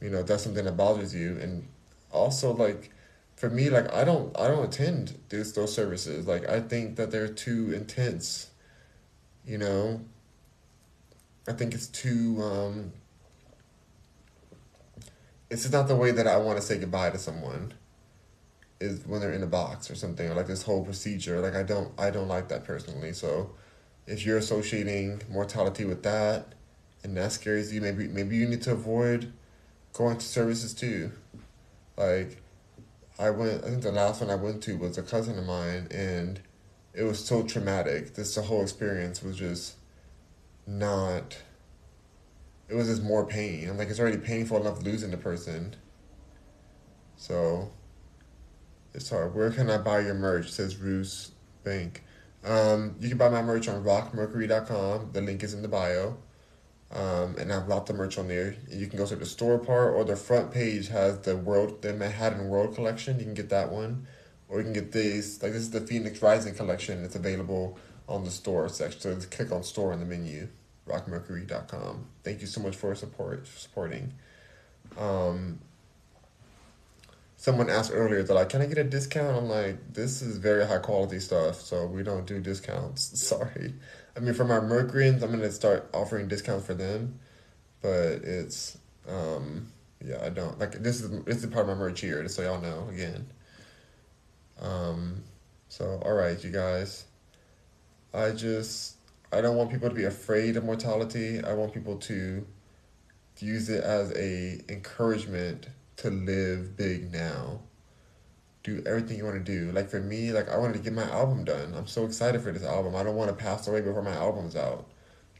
you 0.00 0.10
know 0.10 0.22
that's 0.22 0.42
something 0.42 0.64
that 0.64 0.76
bothers 0.76 1.14
you. 1.14 1.38
And 1.40 1.68
also 2.10 2.52
like 2.52 2.90
for 3.36 3.48
me 3.48 3.70
like 3.70 3.92
i 3.94 4.04
don't 4.04 4.36
i 4.38 4.48
don't 4.48 4.64
attend 4.64 5.18
those 5.28 5.52
those 5.52 5.74
services. 5.74 6.26
Like 6.26 6.48
i 6.48 6.60
think 6.60 6.96
that 6.96 7.10
they're 7.10 7.28
too 7.28 7.72
intense 7.72 8.50
you 9.44 9.58
know? 9.58 10.02
I 11.48 11.52
think 11.52 11.74
it's 11.74 11.86
too 11.88 12.40
um 12.42 12.92
it's 15.50 15.70
not 15.70 15.88
the 15.88 15.96
way 15.96 16.12
that 16.12 16.26
i 16.26 16.36
want 16.36 16.58
to 16.58 16.62
say 16.62 16.78
goodbye 16.78 17.10
to 17.10 17.18
someone 17.18 17.74
is 18.80 19.04
when 19.06 19.20
they're 19.20 19.32
in 19.32 19.42
a 19.42 19.48
box 19.48 19.90
or 19.90 19.94
something 19.94 20.28
or 20.30 20.34
like 20.34 20.46
this 20.46 20.62
whole 20.62 20.84
procedure. 20.84 21.40
Like 21.40 21.54
i 21.54 21.62
don't 21.62 21.92
i 21.98 22.10
don't 22.10 22.28
like 22.28 22.48
that 22.48 22.64
personally 22.64 23.12
so 23.12 23.50
if 24.10 24.24
you're 24.24 24.38
associating 24.38 25.22
mortality 25.30 25.84
with 25.84 26.02
that 26.02 26.54
and 27.02 27.16
that 27.16 27.32
scares 27.32 27.72
you 27.72 27.80
maybe 27.80 28.08
maybe 28.08 28.36
you 28.36 28.46
need 28.46 28.62
to 28.62 28.72
avoid 28.72 29.32
going 29.92 30.16
to 30.16 30.24
services 30.24 30.74
too 30.74 31.10
like 31.96 32.42
i 33.18 33.30
went 33.30 33.64
i 33.64 33.68
think 33.68 33.82
the 33.82 33.92
last 33.92 34.20
one 34.20 34.30
i 34.30 34.34
went 34.34 34.62
to 34.62 34.76
was 34.76 34.98
a 34.98 35.02
cousin 35.02 35.38
of 35.38 35.44
mine 35.44 35.88
and 35.90 36.40
it 36.92 37.02
was 37.02 37.24
so 37.24 37.42
traumatic 37.42 38.14
this 38.14 38.34
the 38.34 38.42
whole 38.42 38.62
experience 38.62 39.22
was 39.22 39.36
just 39.36 39.76
not 40.66 41.38
it 42.68 42.74
was 42.74 42.88
just 42.88 43.02
more 43.02 43.24
pain 43.24 43.68
i'm 43.68 43.78
like 43.78 43.88
it's 43.88 44.00
already 44.00 44.18
painful 44.18 44.60
enough 44.60 44.82
losing 44.82 45.10
the 45.10 45.16
person 45.16 45.74
so 47.16 47.70
it's 48.94 49.10
hard. 49.10 49.34
where 49.34 49.50
can 49.50 49.70
I 49.70 49.78
buy 49.78 50.00
your 50.00 50.14
merch? 50.14 50.50
Says 50.50 50.76
Roos 50.76 51.32
Bank. 51.62 52.02
Um, 52.44 52.96
you 53.00 53.08
can 53.08 53.18
buy 53.18 53.28
my 53.28 53.42
merch 53.42 53.68
on 53.68 53.84
rockmercury.com. 53.84 55.10
The 55.12 55.20
link 55.20 55.42
is 55.42 55.54
in 55.54 55.62
the 55.62 55.68
bio. 55.68 56.16
Um, 56.92 57.36
and 57.38 57.52
I've 57.52 57.68
lots 57.68 57.88
of 57.90 57.96
merch 57.96 58.18
on 58.18 58.26
there. 58.26 58.56
You 58.68 58.88
can 58.88 58.98
go 58.98 59.06
to 59.06 59.14
the 59.14 59.26
store 59.26 59.58
part 59.58 59.94
or 59.94 60.04
the 60.04 60.16
front 60.16 60.50
page 60.50 60.88
has 60.88 61.20
the 61.20 61.36
world, 61.36 61.82
the 61.82 61.92
Manhattan 61.92 62.48
World 62.48 62.74
collection. 62.74 63.18
You 63.18 63.24
can 63.26 63.34
get 63.34 63.48
that 63.50 63.70
one, 63.70 64.06
or 64.48 64.58
you 64.58 64.64
can 64.64 64.72
get 64.72 64.90
these. 64.90 65.40
Like 65.42 65.52
this 65.52 65.62
is 65.62 65.70
the 65.70 65.82
Phoenix 65.82 66.20
Rising 66.20 66.54
collection. 66.54 67.04
It's 67.04 67.14
available 67.14 67.78
on 68.08 68.24
the 68.24 68.30
store 68.30 68.68
section. 68.68 69.20
So 69.20 69.28
click 69.28 69.52
on 69.52 69.62
store 69.62 69.92
in 69.92 70.00
the 70.00 70.04
menu, 70.04 70.48
rockmercury.com. 70.88 72.06
Thank 72.24 72.40
you 72.40 72.48
so 72.48 72.60
much 72.60 72.74
for 72.74 72.92
support 72.96 73.46
supporting. 73.46 74.12
Um, 74.98 75.60
someone 77.40 77.70
asked 77.70 77.90
earlier, 77.94 78.22
they're 78.22 78.36
like, 78.36 78.50
"Can 78.50 78.60
I 78.60 78.66
get 78.66 78.76
a 78.76 78.84
discount?" 78.84 79.34
I'm 79.34 79.48
like, 79.48 79.94
"This 79.94 80.20
is 80.20 80.36
very 80.36 80.66
high 80.66 80.78
quality 80.78 81.18
stuff, 81.20 81.58
so 81.62 81.86
we 81.86 82.02
don't 82.02 82.26
do 82.26 82.38
discounts." 82.38 83.18
Sorry. 83.28 83.74
I 84.14 84.20
mean, 84.20 84.34
for 84.34 84.44
my 84.44 84.60
Mercuryans, 84.60 85.22
I'm 85.22 85.30
gonna 85.30 85.50
start 85.50 85.88
offering 85.94 86.28
discounts 86.28 86.66
for 86.66 86.74
them, 86.74 87.18
but 87.80 88.22
it's 88.24 88.76
um, 89.08 89.72
yeah, 90.04 90.22
I 90.22 90.28
don't 90.28 90.58
like 90.58 90.72
this 90.82 91.00
is 91.00 91.10
this 91.24 91.42
is 91.42 91.46
part 91.46 91.68
of 91.68 91.68
my 91.68 91.74
merch 91.74 92.00
here, 92.02 92.22
just 92.22 92.36
so 92.36 92.42
y'all 92.42 92.60
know 92.60 92.88
again. 92.90 93.26
Um, 94.60 95.22
so 95.68 96.00
all 96.04 96.12
right, 96.12 96.42
you 96.44 96.50
guys. 96.50 97.06
I 98.12 98.32
just 98.32 98.96
I 99.32 99.40
don't 99.40 99.56
want 99.56 99.70
people 99.70 99.88
to 99.88 99.94
be 99.94 100.04
afraid 100.04 100.58
of 100.58 100.64
mortality. 100.64 101.42
I 101.42 101.54
want 101.54 101.72
people 101.72 101.96
to 101.96 102.46
use 103.38 103.70
it 103.70 103.82
as 103.82 104.12
a 104.12 104.60
encouragement 104.68 105.68
to 106.00 106.10
live 106.10 106.76
big 106.76 107.12
now. 107.12 107.60
Do 108.62 108.82
everything 108.86 109.16
you 109.16 109.24
want 109.24 109.44
to 109.44 109.52
do. 109.52 109.72
Like 109.72 109.88
for 109.88 110.00
me, 110.00 110.32
like 110.32 110.48
I 110.48 110.58
wanted 110.58 110.74
to 110.74 110.80
get 110.80 110.92
my 110.92 111.04
album 111.04 111.44
done. 111.44 111.74
I'm 111.74 111.86
so 111.86 112.04
excited 112.04 112.42
for 112.42 112.52
this 112.52 112.64
album. 112.64 112.94
I 112.94 113.02
don't 113.02 113.16
want 113.16 113.30
to 113.30 113.36
pass 113.36 113.66
away 113.68 113.80
before 113.80 114.02
my 114.02 114.12
album's 114.14 114.56
out. 114.56 114.86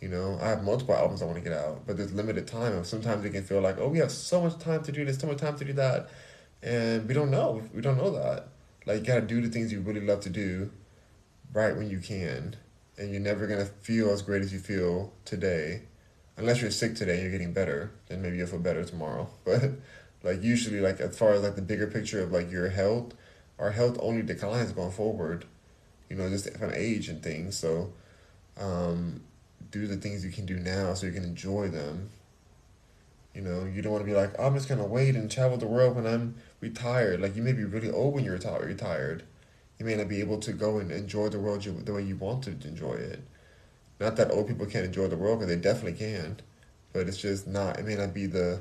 You 0.01 0.09
know, 0.09 0.39
I 0.41 0.49
have 0.49 0.63
multiple 0.63 0.95
albums 0.95 1.21
I 1.21 1.27
want 1.27 1.37
to 1.37 1.45
get 1.45 1.53
out, 1.53 1.87
but 1.87 1.99
there's 1.99 2.13
limited 2.13 2.47
time. 2.47 2.73
And 2.73 2.87
sometimes 2.87 3.25
it 3.25 3.31
can 3.31 3.45
feel 3.45 3.61
like, 3.61 3.79
oh, 3.79 3.89
we 3.89 3.99
have 3.99 4.11
so 4.11 4.41
much 4.41 4.59
time 4.59 4.83
to 4.85 4.93
do 4.93 5.05
this, 5.05 5.19
so 5.19 5.27
much 5.27 5.39
time 5.39 5.59
to 5.59 5.65
do 5.65 5.75
that, 5.75 6.09
and 6.63 7.07
we 7.07 7.13
don't 7.13 7.31
know. 7.31 7.63
We 7.75 7.83
don't 7.83 7.99
know 7.99 8.11
that. 8.13 8.49
Like 8.87 9.01
you 9.01 9.07
gotta 9.07 9.21
do 9.23 9.43
the 9.43 9.49
things 9.49 9.71
you 9.73 9.81
really 9.81 10.01
love 10.01 10.21
to 10.21 10.31
do, 10.31 10.71
right 11.53 11.77
when 11.77 11.91
you 11.91 11.99
can, 11.99 12.57
and 12.97 13.11
you're 13.11 13.21
never 13.21 13.47
gonna 13.47 13.67
feel 13.67 14.11
as 14.11 14.23
great 14.23 14.41
as 14.43 14.53
you 14.55 14.59
feel 14.59 15.13
today, 15.27 15.83
unless 16.39 16.63
you're 16.63 16.71
sick 16.71 16.95
today 16.95 17.15
and 17.15 17.23
you're 17.23 17.33
getting 17.33 17.53
better. 17.53 17.93
Then 18.09 18.23
maybe 18.23 18.39
you'll 18.39 18.47
feel 18.47 18.59
better 18.59 18.85
tomorrow. 18.85 19.29
But 19.45 19.73
like 20.23 20.43
usually, 20.43 20.81
like 20.81 21.01
as 21.01 21.17
far 21.17 21.33
as 21.33 21.43
like 21.43 21.57
the 21.57 21.63
bigger 21.63 21.87
picture 21.87 22.23
of 22.23 22.33
like 22.33 22.51
your 22.51 22.69
health, 22.69 23.15
our 23.59 23.71
health 23.71 23.97
only 24.01 24.23
declines 24.23 24.73
going 24.73 24.93
forward. 24.93 25.45
You 26.09 26.17
know, 26.17 26.29
just 26.29 26.53
from 26.57 26.73
age 26.75 27.09
and 27.09 27.23
things. 27.23 27.57
So, 27.57 27.93
um, 28.59 29.23
do 29.71 29.87
the 29.87 29.97
things 29.97 30.25
you 30.25 30.33
can 30.33 30.47
do 30.47 30.57
now 30.57 30.95
so 30.95 31.07
you 31.07 31.13
can 31.13 31.25
enjoy 31.25 31.69
them. 31.69 32.11
You 33.35 33.43
know, 33.43 33.65
you 33.65 33.81
don't 33.81 33.93
want 33.93 34.05
to 34.05 34.11
be 34.11 34.17
like, 34.17 34.39
I'm 34.41 34.55
just 34.55 34.69
gonna 34.69 34.87
wait 34.87 35.15
and 35.15 35.31
travel 35.31 35.57
the 35.57 35.69
world 35.69 35.95
when 35.95 36.07
I'm 36.07 36.35
retired. 36.61 37.21
Like 37.21 37.37
you 37.37 37.43
may 37.43 37.53
be 37.53 37.65
really 37.65 37.91
old 37.91 38.15
when 38.15 38.25
you're 38.25 38.35
retired. 38.35 39.23
You 39.79 39.87
may 39.87 39.95
not 39.95 40.09
be 40.09 40.21
able 40.21 40.39
to 40.41 40.53
go 40.53 40.79
and 40.79 40.91
enjoy 40.91 41.29
the 41.29 41.39
world 41.39 41.65
you, 41.65 41.73
the 41.73 41.95
way 41.95 42.03
you 42.03 42.17
want 42.17 42.45
to 42.45 42.51
enjoy 42.51 42.95
it. 42.95 43.21
Not 43.99 44.17
that 44.17 44.31
old 44.31 44.49
people 44.49 44.67
can't 44.67 44.85
enjoy 44.85 45.09
the 45.09 45.17
world, 45.17 45.39
because 45.39 45.55
they 45.55 45.61
definitely 45.61 45.99
can, 45.99 46.41
but 46.93 47.07
it's 47.07 47.19
just 47.19 47.47
not. 47.47 47.79
It 47.79 47.87
may 47.87 47.95
not 47.95 48.13
be 48.13 48.27
the 48.27 48.61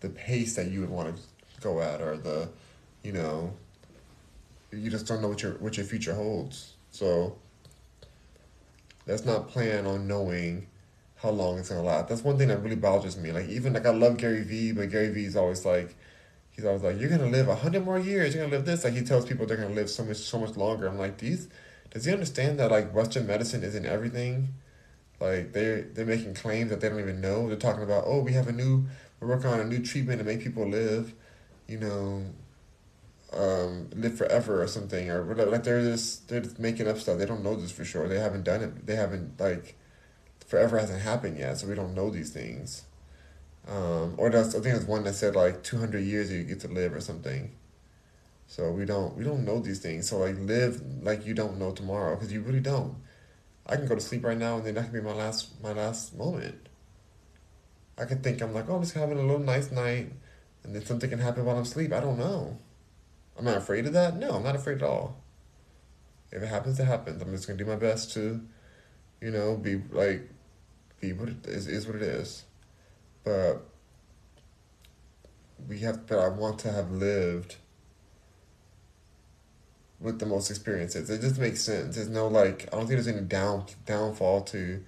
the 0.00 0.08
pace 0.10 0.56
that 0.56 0.70
you 0.70 0.80
would 0.80 0.90
want 0.90 1.16
to 1.16 1.22
go 1.60 1.80
at 1.80 2.00
or 2.00 2.16
the 2.16 2.48
you 3.02 3.12
know 3.12 3.52
you 4.72 4.90
just 4.90 5.06
don't 5.06 5.22
know 5.22 5.28
what 5.28 5.42
your 5.42 5.52
what 5.52 5.76
your 5.76 5.86
future 5.86 6.14
holds. 6.14 6.74
So 6.90 7.36
let's 9.06 9.24
not 9.24 9.48
plan 9.48 9.86
on 9.86 10.06
knowing 10.06 10.66
how 11.16 11.30
long 11.30 11.58
it's 11.58 11.68
gonna 11.68 11.82
last. 11.82 12.08
That's 12.08 12.22
one 12.22 12.38
thing 12.38 12.48
that 12.48 12.62
really 12.62 12.76
bothers 12.76 13.16
me. 13.16 13.32
Like 13.32 13.48
even 13.48 13.72
like 13.72 13.86
i 13.86 13.90
love 13.90 14.16
gary 14.16 14.42
vee 14.42 14.72
but 14.72 14.90
gary 14.90 15.10
vee 15.10 15.24
is 15.24 15.36
always 15.36 15.64
like 15.64 15.94
he's 16.50 16.64
always 16.64 16.82
like 16.82 16.98
you're 17.00 17.10
gonna 17.10 17.26
live 17.26 17.48
a 17.48 17.54
hundred 17.54 17.84
more 17.84 17.98
years 17.98 18.34
you're 18.34 18.44
gonna 18.44 18.56
live 18.56 18.66
this 18.66 18.84
like 18.84 18.94
he 18.94 19.02
tells 19.02 19.26
people 19.26 19.46
they're 19.46 19.56
gonna 19.56 19.74
live 19.74 19.90
so 19.90 20.04
much 20.04 20.18
so 20.18 20.38
much 20.38 20.56
longer. 20.56 20.86
I'm 20.86 20.98
like 20.98 21.18
these 21.18 21.48
does 21.90 22.04
he 22.04 22.12
understand 22.12 22.58
that 22.60 22.70
like 22.70 22.94
western 22.94 23.26
medicine 23.26 23.62
isn't 23.62 23.86
everything? 23.86 24.54
Like 25.20 25.52
they're 25.52 25.82
they're 25.82 26.06
making 26.06 26.34
claims 26.34 26.70
that 26.70 26.80
they 26.80 26.88
don't 26.88 27.00
even 27.00 27.20
know. 27.20 27.48
They're 27.48 27.56
talking 27.56 27.82
about 27.82 28.04
oh 28.06 28.20
we 28.20 28.32
have 28.32 28.48
a 28.48 28.52
new 28.52 28.86
we're 29.26 29.34
working 29.34 29.50
on 29.50 29.60
a 29.60 29.64
new 29.64 29.82
treatment 29.82 30.18
to 30.18 30.24
make 30.24 30.40
people 30.40 30.66
live, 30.68 31.12
you 31.66 31.78
know, 31.78 32.24
um, 33.32 33.90
live 33.94 34.16
forever 34.16 34.62
or 34.62 34.66
something 34.66 35.10
or. 35.10 35.34
Like 35.34 35.64
they're 35.64 35.82
just 35.82 36.28
they're 36.28 36.40
just 36.40 36.58
making 36.58 36.88
up 36.88 36.98
stuff. 36.98 37.18
They 37.18 37.26
don't 37.26 37.42
know 37.42 37.56
this 37.56 37.72
for 37.72 37.84
sure. 37.84 38.08
They 38.08 38.18
haven't 38.18 38.44
done 38.44 38.62
it. 38.62 38.86
They 38.86 38.96
haven't 38.96 39.38
like 39.40 39.76
forever 40.46 40.78
hasn't 40.78 41.02
happened 41.02 41.38
yet, 41.38 41.58
so 41.58 41.66
we 41.66 41.74
don't 41.74 41.94
know 41.94 42.10
these 42.10 42.30
things. 42.30 42.84
Um, 43.68 44.14
or 44.16 44.30
that's 44.30 44.50
I 44.50 44.60
think 44.60 44.64
there's 44.64 44.84
one 44.84 45.04
that 45.04 45.14
said 45.14 45.34
like 45.34 45.62
two 45.64 45.78
hundred 45.78 46.04
years 46.04 46.30
you 46.30 46.44
get 46.44 46.60
to 46.60 46.68
live 46.68 46.94
or 46.94 47.00
something. 47.00 47.50
So 48.46 48.70
we 48.70 48.84
don't 48.84 49.16
we 49.16 49.24
don't 49.24 49.44
know 49.44 49.58
these 49.58 49.80
things. 49.80 50.08
So 50.08 50.18
like 50.18 50.36
live 50.38 50.80
like 51.02 51.26
you 51.26 51.34
don't 51.34 51.58
know 51.58 51.72
tomorrow 51.72 52.14
because 52.14 52.32
you 52.32 52.42
really 52.42 52.60
don't. 52.60 52.94
I 53.66 53.74
can 53.74 53.86
go 53.86 53.96
to 53.96 54.00
sleep 54.00 54.24
right 54.24 54.38
now 54.38 54.56
and 54.56 54.64
then 54.64 54.76
that 54.76 54.84
can 54.84 54.92
be 54.92 55.00
my 55.00 55.12
last 55.12 55.60
my 55.60 55.72
last 55.72 56.16
moment. 56.16 56.65
I 57.98 58.04
could 58.04 58.22
think 58.22 58.42
I'm 58.42 58.52
like, 58.52 58.68
oh, 58.68 58.76
I'm 58.76 58.82
just 58.82 58.94
having 58.94 59.18
a 59.18 59.22
little 59.22 59.38
nice 59.38 59.70
night, 59.70 60.12
and 60.62 60.74
then 60.74 60.84
something 60.84 61.08
can 61.08 61.18
happen 61.18 61.44
while 61.44 61.56
I'm 61.56 61.62
asleep. 61.62 61.92
I 61.92 62.00
don't 62.00 62.18
know. 62.18 62.58
I'm 63.38 63.44
not 63.44 63.56
afraid 63.56 63.86
of 63.86 63.92
that. 63.92 64.16
No, 64.16 64.32
I'm 64.32 64.42
not 64.42 64.56
afraid 64.56 64.78
at 64.78 64.82
all. 64.82 65.22
If 66.32 66.42
it 66.42 66.46
happens, 66.46 66.78
it 66.80 66.84
happens. 66.84 67.22
I'm 67.22 67.30
just 67.32 67.46
gonna 67.46 67.58
do 67.58 67.64
my 67.64 67.76
best 67.76 68.12
to, 68.14 68.40
you 69.20 69.30
know, 69.30 69.56
be 69.56 69.80
like, 69.90 70.28
be 71.00 71.12
what 71.12 71.28
it 71.28 71.46
is, 71.46 71.66
is 71.66 71.86
what 71.86 71.96
it 71.96 72.02
is. 72.02 72.44
But 73.24 73.62
we 75.68 75.80
have, 75.80 76.06
but 76.06 76.18
I 76.18 76.28
want 76.28 76.58
to 76.60 76.72
have 76.72 76.90
lived 76.90 77.56
with 80.00 80.18
the 80.18 80.26
most 80.26 80.50
experiences. 80.50 81.08
It 81.08 81.20
just 81.20 81.38
makes 81.38 81.62
sense. 81.62 81.96
There's 81.96 82.08
no 82.08 82.28
like, 82.28 82.68
I 82.72 82.76
don't 82.76 82.86
think 82.86 82.90
there's 82.90 83.08
any 83.08 83.22
down 83.22 83.64
downfall 83.86 84.42
to 84.42 84.84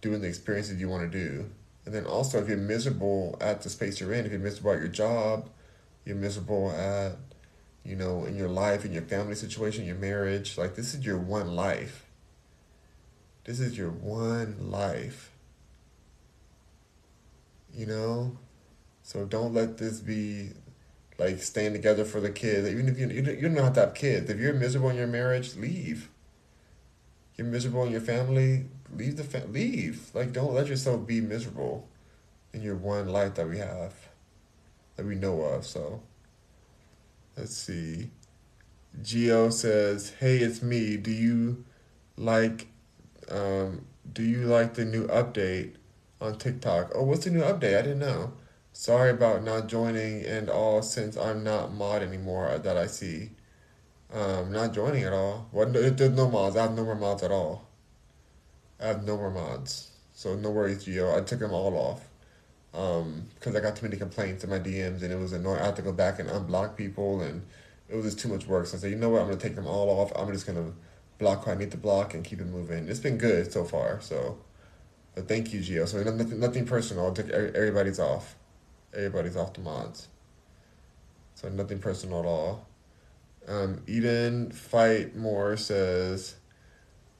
doing 0.00 0.20
the 0.20 0.28
experiences 0.28 0.80
you 0.80 0.88
want 0.88 1.10
to 1.10 1.18
do. 1.18 1.50
And 1.84 1.94
then 1.94 2.04
also, 2.04 2.40
if 2.40 2.48
you're 2.48 2.56
miserable 2.56 3.36
at 3.40 3.62
the 3.62 3.70
space 3.70 4.00
you're 4.00 4.12
in, 4.12 4.24
if 4.24 4.30
you're 4.30 4.40
miserable 4.40 4.72
at 4.72 4.78
your 4.78 4.88
job, 4.88 5.48
you're 6.04 6.16
miserable 6.16 6.70
at, 6.70 7.16
you 7.84 7.96
know, 7.96 8.24
in 8.24 8.36
your 8.36 8.48
life, 8.48 8.84
in 8.84 8.92
your 8.92 9.02
family 9.02 9.34
situation, 9.34 9.84
your 9.84 9.96
marriage, 9.96 10.56
like 10.56 10.76
this 10.76 10.94
is 10.94 11.04
your 11.04 11.18
one 11.18 11.56
life. 11.56 12.06
This 13.44 13.58
is 13.58 13.76
your 13.76 13.90
one 13.90 14.70
life. 14.70 15.32
You 17.74 17.86
know? 17.86 18.38
So 19.02 19.24
don't 19.24 19.52
let 19.52 19.78
this 19.78 19.98
be 19.98 20.50
like 21.18 21.42
staying 21.42 21.72
together 21.72 22.04
for 22.04 22.20
the 22.20 22.30
kids. 22.30 22.68
Even 22.68 22.88
if 22.88 22.98
you, 22.98 23.08
you 23.08 23.22
don't 23.22 23.56
have 23.56 23.74
to 23.74 23.80
have 23.80 23.94
kids. 23.94 24.30
If 24.30 24.38
you're 24.38 24.54
miserable 24.54 24.90
in 24.90 24.96
your 24.96 25.08
marriage, 25.08 25.56
leave. 25.56 26.08
You're 27.36 27.46
miserable 27.46 27.84
in 27.84 27.90
your 27.90 28.00
family, 28.00 28.66
leave 28.96 29.16
the 29.16 29.24
fa- 29.24 29.46
leave. 29.48 30.10
Like 30.14 30.32
don't 30.32 30.54
let 30.54 30.68
yourself 30.68 31.06
be 31.06 31.20
miserable 31.20 31.88
in 32.52 32.62
your 32.62 32.76
one 32.76 33.08
life 33.08 33.34
that 33.34 33.48
we 33.48 33.58
have, 33.58 33.94
that 34.96 35.06
we 35.06 35.14
know 35.14 35.42
of. 35.42 35.66
So 35.66 36.02
let's 37.36 37.56
see. 37.56 38.10
Geo 39.02 39.50
says, 39.50 40.14
"Hey, 40.20 40.38
it's 40.38 40.62
me. 40.62 40.96
Do 40.96 41.10
you 41.10 41.64
like 42.16 42.68
um 43.30 43.86
do 44.12 44.22
you 44.22 44.46
like 44.46 44.74
the 44.74 44.84
new 44.84 45.06
update 45.08 45.74
on 46.20 46.38
TikTok? 46.38 46.92
Oh, 46.94 47.04
what's 47.04 47.24
the 47.24 47.30
new 47.30 47.40
update? 47.42 47.78
I 47.78 47.82
didn't 47.82 48.00
know. 48.00 48.32
Sorry 48.72 49.10
about 49.10 49.42
not 49.44 49.68
joining 49.68 50.24
and 50.24 50.48
all 50.48 50.82
since 50.82 51.16
I'm 51.16 51.44
not 51.44 51.72
mod 51.72 52.02
anymore 52.02 52.58
that 52.58 52.76
I 52.76 52.86
see. 52.86 53.30
Um, 54.12 54.52
not 54.52 54.72
joining 54.74 55.04
at 55.04 55.12
all. 55.12 55.48
What? 55.52 55.72
There's 55.72 56.10
no 56.10 56.28
mods. 56.30 56.56
I 56.56 56.62
have 56.62 56.74
no 56.74 56.84
more 56.84 56.94
mods 56.94 57.22
at 57.22 57.30
all. 57.30 57.66
I 58.82 58.88
have 58.88 59.04
no 59.04 59.16
more 59.16 59.30
mods. 59.30 59.90
So 60.12 60.34
no 60.34 60.50
worries, 60.50 60.84
Geo. 60.84 61.16
I 61.16 61.20
took 61.20 61.38
them 61.38 61.52
all 61.52 61.74
off. 61.76 62.08
Um, 62.74 63.28
because 63.34 63.54
I 63.54 63.60
got 63.60 63.76
too 63.76 63.84
many 63.84 63.98
complaints 63.98 64.44
in 64.44 64.50
my 64.50 64.58
DMs 64.58 65.02
and 65.02 65.12
it 65.12 65.18
was 65.18 65.32
annoying. 65.32 65.60
I 65.60 65.66
had 65.66 65.76
to 65.76 65.82
go 65.82 65.92
back 65.92 66.18
and 66.18 66.28
unblock 66.28 66.76
people 66.76 67.20
and 67.20 67.42
it 67.88 67.94
was 67.94 68.06
just 68.06 68.18
too 68.18 68.28
much 68.28 68.46
work. 68.46 68.66
So 68.66 68.76
I 68.76 68.80
said, 68.80 68.90
you 68.90 68.96
know 68.96 69.10
what, 69.10 69.20
I'm 69.20 69.28
gonna 69.28 69.38
take 69.38 69.54
them 69.54 69.66
all 69.66 69.90
off. 69.90 70.10
I'm 70.16 70.32
just 70.32 70.46
gonna 70.46 70.72
block 71.18 71.44
who 71.44 71.50
I 71.50 71.54
need 71.54 71.70
to 71.72 71.76
block 71.76 72.14
and 72.14 72.24
keep 72.24 72.40
it 72.40 72.46
moving. 72.46 72.88
It's 72.88 72.98
been 72.98 73.18
good 73.18 73.52
so 73.52 73.64
far. 73.64 74.00
So, 74.00 74.38
but 75.14 75.28
thank 75.28 75.52
you, 75.52 75.60
Geo. 75.60 75.84
So 75.84 76.02
nothing, 76.02 76.40
nothing 76.40 76.64
personal. 76.64 77.10
I 77.10 77.14
took 77.14 77.28
everybody's 77.28 78.00
off. 78.00 78.36
Everybody's 78.94 79.36
off 79.36 79.52
the 79.52 79.60
mods. 79.60 80.08
So 81.34 81.48
nothing 81.50 81.78
personal 81.78 82.20
at 82.20 82.26
all. 82.26 82.66
Um, 83.46 83.82
Eden 83.86 84.50
Fight 84.50 85.16
More 85.16 85.56
says, 85.56 86.36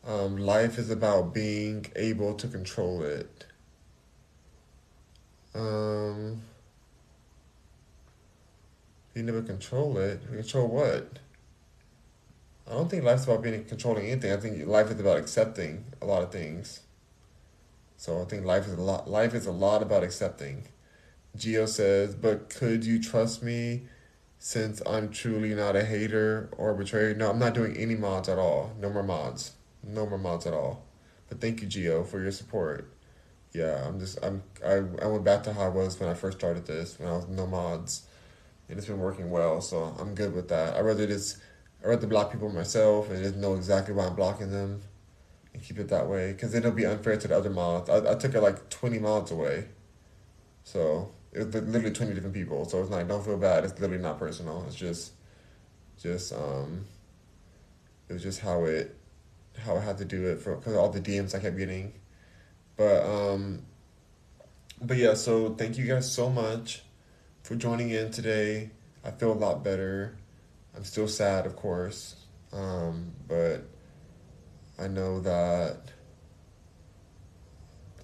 um, 0.07 0.37
life 0.37 0.79
is 0.79 0.91
about 0.91 1.33
being 1.33 1.87
able 1.95 2.35
to 2.35 2.49
control 2.49 3.03
it. 3.03 3.47
Um, 5.55 6.43
you 9.15 9.23
never 9.23 9.43
control 9.43 9.99
it. 9.99 10.27
Control 10.27 10.69
what? 10.69 11.19
I 12.67 12.73
don't 12.73 12.89
think 12.89 13.05
life's 13.05 13.25
about 13.25 13.43
being 13.43 13.65
controlling 13.65 14.07
anything. 14.07 14.33
I 14.33 14.37
think 14.37 14.67
life 14.67 14.91
is 14.91 14.99
about 14.99 15.19
accepting 15.19 15.85
a 16.01 16.07
lot 16.07 16.23
of 16.23 16.33
things. 16.33 16.81
So 17.97 18.21
I 18.21 18.25
think 18.25 18.45
life 18.45 18.67
is 18.67 18.73
a 18.73 18.81
lot. 18.81 19.09
Life 19.09 19.35
is 19.35 19.47
a 19.47 19.53
lot 19.53 19.83
about 19.83 20.03
accepting. 20.03 20.65
Geo 21.37 21.67
says, 21.67 22.15
"But 22.15 22.51
could 22.51 22.85
you 22.85 23.01
trust 23.01 23.43
me, 23.43 23.89
since 24.39 24.83
I'm 24.87 25.11
truly 25.11 25.55
not 25.55 25.77
a 25.77 25.85
hater 25.85 26.49
or 26.57 26.75
betrayer? 26.75 27.15
No, 27.15 27.31
I'm 27.31 27.39
not 27.39 27.55
doing 27.55 27.77
any 27.77 27.95
mods 27.95 28.29
at 28.29 28.39
all. 28.39 28.73
No 28.81 28.91
more 28.91 29.03
mods." 29.03 29.53
No 29.83 30.07
more 30.07 30.19
mods 30.19 30.47
at 30.47 30.55
all. 30.55 30.85
But 31.29 31.41
thank 31.41 31.61
you, 31.63 31.67
Geo, 31.67 32.05
for 32.05 32.21
your 32.21 32.33
support. 32.33 32.93
Yeah, 33.53 33.87
I'm 33.87 33.99
just 34.01 34.19
I'm 34.25 34.43
I, 34.65 34.75
I 35.03 35.07
went 35.07 35.25
back 35.25 35.43
to 35.45 35.53
how 35.53 35.63
I 35.63 35.69
was 35.69 35.99
when 36.01 36.09
I 36.09 36.15
first 36.15 36.39
started 36.39 36.67
this 36.67 36.99
when 36.99 37.09
I 37.09 37.13
was 37.13 37.29
no 37.29 37.47
mods, 37.47 38.07
and 38.69 38.79
it's 38.79 38.87
been 38.87 38.99
working 38.99 39.31
well. 39.31 39.61
So 39.61 39.95
I'm 39.99 40.15
good 40.15 40.35
with 40.35 40.49
that. 40.49 40.75
I 40.77 40.81
rather 40.81 41.07
just 41.07 41.39
I 41.85 41.89
rather 41.89 42.07
block 42.07 42.33
people 42.33 42.49
myself 42.49 43.11
and 43.11 43.23
just 43.23 43.37
know 43.37 43.55
exactly 43.55 43.95
why 43.95 44.07
I'm 44.07 44.15
blocking 44.15 44.51
them, 44.51 44.83
and 45.53 45.63
keep 45.63 45.79
it 45.79 45.89
that 45.89 46.09
way. 46.09 46.33
Because 46.33 46.55
it'll 46.55 46.71
be 46.73 46.87
unfair 46.87 47.17
to 47.17 47.29
the 47.29 47.37
other 47.37 47.51
mods. 47.51 47.91
I 47.91 48.13
I 48.13 48.15
took 48.15 48.35
it 48.35 48.41
like 48.41 48.71
twenty 48.71 48.99
mods 48.99 49.31
away, 49.31 49.69
so 50.65 51.13
it 51.33 51.47
was 51.47 51.55
literally 51.55 51.93
twenty 51.93 52.15
different 52.15 52.35
people. 52.35 52.65
So 52.67 52.81
it's 52.81 52.91
like 52.91 53.09
don't 53.09 53.25
feel 53.25 53.37
bad. 53.37 53.65
It's 53.65 53.79
literally 53.79 54.03
not 54.03 54.19
personal. 54.19 54.65
It's 54.67 54.77
just 54.77 55.13
just 56.01 56.33
um. 56.33 56.87
It 58.09 58.15
was 58.15 58.23
just 58.23 58.41
how 58.41 58.65
it 58.65 58.95
how 59.59 59.77
I 59.77 59.81
had 59.81 59.99
to 59.99 60.05
do 60.05 60.27
it 60.29 60.41
for 60.41 60.57
because 60.57 60.77
all 60.77 60.89
the 60.91 61.01
DMs 61.01 61.35
I 61.35 61.41
kept 61.41 61.57
getting, 61.57 61.93
but 62.77 63.05
um. 63.05 63.63
But 64.85 64.97
yeah, 64.97 65.15
so 65.15 65.55
thank 65.55 65.79
you 65.79 65.87
guys 65.87 66.11
so 66.11 66.29
much 66.29 66.83
for 67.45 67.55
joining 67.55 67.91
in 67.91 68.11
today. 68.11 68.71
I 69.05 69.13
feel 69.13 69.33
a 69.33 69.35
lot 69.35 69.63
better. 69.63 70.17
I'm 70.77 70.83
still 70.83 71.07
sad, 71.07 71.47
of 71.47 71.55
course, 71.55 72.17
um, 72.53 73.13
but 73.29 73.63
I 74.79 74.89
know 74.89 75.21
that 75.21 75.93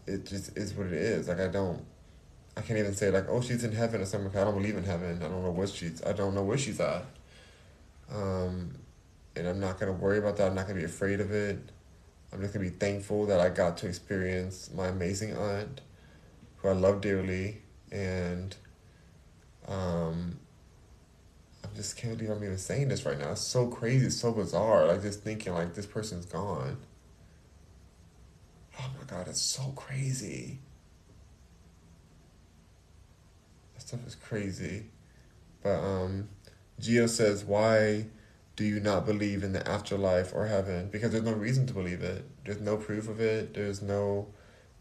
it 0.06 0.26
just 0.26 0.56
is 0.56 0.74
what 0.74 0.88
it 0.88 0.94
is. 0.94 1.28
Like 1.28 1.40
I 1.40 1.48
don't, 1.48 1.84
I 2.56 2.60
can't 2.60 2.78
even 2.78 2.94
say 2.94 3.10
like, 3.10 3.26
oh, 3.28 3.40
she's 3.40 3.64
in 3.64 3.72
heaven 3.72 4.00
or 4.00 4.06
something. 4.06 4.30
I 4.40 4.44
don't 4.44 4.54
believe 4.54 4.76
in 4.76 4.84
heaven. 4.84 5.18
I 5.22 5.28
don't 5.28 5.42
know 5.42 5.50
what 5.50 5.68
she's. 5.70 6.02
I 6.04 6.12
don't 6.12 6.34
know 6.34 6.42
where 6.42 6.58
she's 6.58 6.80
at. 6.80 7.04
Um, 8.12 8.74
and 9.38 9.48
I'm 9.48 9.60
not 9.60 9.78
gonna 9.78 9.92
worry 9.92 10.18
about 10.18 10.36
that. 10.36 10.48
I'm 10.48 10.54
not 10.54 10.66
gonna 10.66 10.78
be 10.78 10.84
afraid 10.84 11.20
of 11.20 11.30
it. 11.30 11.58
I'm 12.32 12.40
just 12.40 12.52
gonna 12.52 12.64
be 12.64 12.70
thankful 12.76 13.26
that 13.26 13.40
I 13.40 13.48
got 13.48 13.78
to 13.78 13.88
experience 13.88 14.70
my 14.74 14.88
amazing 14.88 15.36
aunt, 15.36 15.80
who 16.56 16.68
I 16.68 16.72
love 16.72 17.00
dearly, 17.00 17.62
and 17.90 18.54
um, 19.66 20.38
I 21.64 21.74
just 21.76 21.96
can't 21.96 22.18
believe 22.18 22.30
I'm 22.30 22.42
even 22.42 22.58
saying 22.58 22.88
this 22.88 23.04
right 23.06 23.18
now. 23.18 23.32
It's 23.32 23.40
so 23.40 23.68
crazy, 23.68 24.06
it's 24.06 24.16
so 24.16 24.32
bizarre. 24.32 24.86
Like 24.86 25.02
just 25.02 25.22
thinking 25.22 25.54
like 25.54 25.74
this 25.74 25.86
person's 25.86 26.26
gone. 26.26 26.78
Oh 28.80 28.90
my 28.98 29.04
god, 29.06 29.28
it's 29.28 29.40
so 29.40 29.72
crazy. 29.76 30.58
That 33.74 33.82
stuff 33.82 34.06
is 34.06 34.14
crazy. 34.14 34.86
But 35.62 35.80
um 35.80 36.28
Geo 36.80 37.06
says, 37.06 37.44
Why 37.44 38.06
do 38.58 38.64
you 38.64 38.80
not 38.80 39.06
believe 39.06 39.44
in 39.44 39.52
the 39.52 39.66
afterlife 39.68 40.34
or 40.34 40.48
heaven? 40.48 40.88
Because 40.90 41.12
there's 41.12 41.22
no 41.22 41.32
reason 41.32 41.64
to 41.68 41.72
believe 41.72 42.02
it. 42.02 42.24
There's 42.44 42.60
no 42.60 42.76
proof 42.76 43.08
of 43.08 43.20
it. 43.20 43.54
There's 43.54 43.80
no 43.80 44.26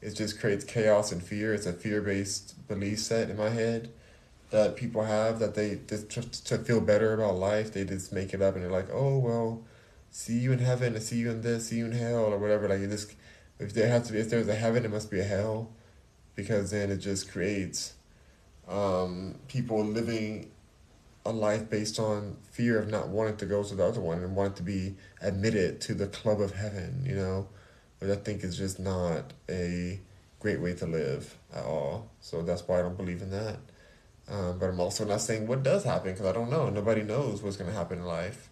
it 0.02 0.16
just 0.16 0.40
creates 0.40 0.66
chaos 0.66 1.12
and 1.12 1.22
fear. 1.22 1.54
It's 1.54 1.68
a 1.68 1.74
fear 1.74 2.02
based 2.02 2.68
belief 2.68 2.98
set 2.98 3.30
in 3.30 3.38
my 3.38 3.50
head 3.50 3.92
that 4.50 4.78
people 4.78 5.04
have 5.04 5.38
that 5.38 5.54
they 5.54 5.80
just 5.88 6.48
to 6.48 6.58
feel 6.58 6.82
better 6.82 7.14
about 7.14 7.36
life 7.36 7.74
they 7.74 7.84
just 7.84 8.14
make 8.14 8.34
it 8.34 8.42
up 8.42 8.56
and 8.56 8.64
they're 8.64 8.72
like 8.72 8.88
oh 8.94 9.18
well 9.18 9.62
see 10.10 10.38
you 10.40 10.54
in 10.54 10.60
heaven 10.60 10.96
and 10.96 11.04
see 11.04 11.18
you 11.18 11.30
in 11.30 11.42
this 11.42 11.68
see 11.68 11.76
you 11.76 11.86
in 11.86 11.92
hell 11.92 12.24
or 12.24 12.38
whatever 12.38 12.70
like 12.70 12.80
it 12.80 12.90
just 12.90 13.14
if 13.60 13.74
there 13.74 13.90
has 13.90 14.08
to 14.08 14.14
be 14.14 14.20
if 14.20 14.30
there's 14.30 14.48
a 14.48 14.56
heaven 14.56 14.86
it 14.86 14.92
must 14.92 15.12
be 15.12 15.20
a 15.20 15.24
hell 15.26 15.70
because 16.36 16.72
then 16.72 16.90
it 16.90 16.98
just 16.98 17.30
creates 17.30 17.94
um, 18.70 19.36
people 19.50 19.84
living 19.84 20.50
a 21.28 21.32
life 21.32 21.70
based 21.70 22.00
on 22.00 22.38
fear 22.52 22.80
of 22.80 22.90
not 22.90 23.10
wanting 23.10 23.38
to 23.38 23.46
go 23.46 23.64
to 23.64 23.76
the 23.76 23.86
other 23.86 24.02
one 24.02 24.24
and 24.24 24.36
wanting 24.36 24.56
to 24.56 24.64
be 24.64 24.96
admitted 25.22 25.82
to 25.82 25.94
the 25.94 26.08
club 26.08 26.42
of 26.42 26.54
heaven 26.56 27.04
you 27.06 27.16
know 27.16 27.48
which 28.00 28.10
i 28.12 28.16
think 28.16 28.44
is 28.44 28.58
just 28.58 28.80
not 28.80 29.34
a 29.50 30.00
great 30.40 30.62
way 30.62 30.74
to 30.74 30.86
live 30.86 31.36
at 31.54 31.64
all 31.64 32.10
so 32.22 32.42
that's 32.42 32.68
why 32.68 32.80
i 32.80 32.82
don't 32.82 32.98
believe 32.98 33.22
in 33.22 33.32
that 33.32 33.58
um, 34.30 34.60
but 34.60 34.68
I'm 34.68 34.80
also 34.80 35.06
not 35.06 35.22
saying 35.22 35.48
what 35.48 35.64
does 35.64 35.84
happen 35.84 36.12
because 36.12 36.26
I 36.26 36.34
don't 36.34 36.50
know. 36.50 36.70
Nobody 36.70 37.02
knows 37.02 37.42
what's 37.42 37.56
going 37.56 37.70
to 37.70 37.76
happen 37.76 38.00
in 38.00 38.06
life. 38.06 38.50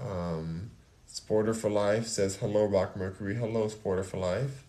Um, 0.00 0.70
Sporter 1.08 1.54
for 1.54 1.70
Life 1.70 2.06
says, 2.06 2.36
Hello, 2.36 2.64
Rock 2.64 2.96
Mercury. 2.96 3.36
Hello, 3.36 3.68
Sporter 3.68 4.04
for 4.04 4.16
Life. 4.16 4.64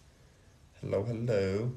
Hello, 0.82 1.04
hello. 1.04 1.72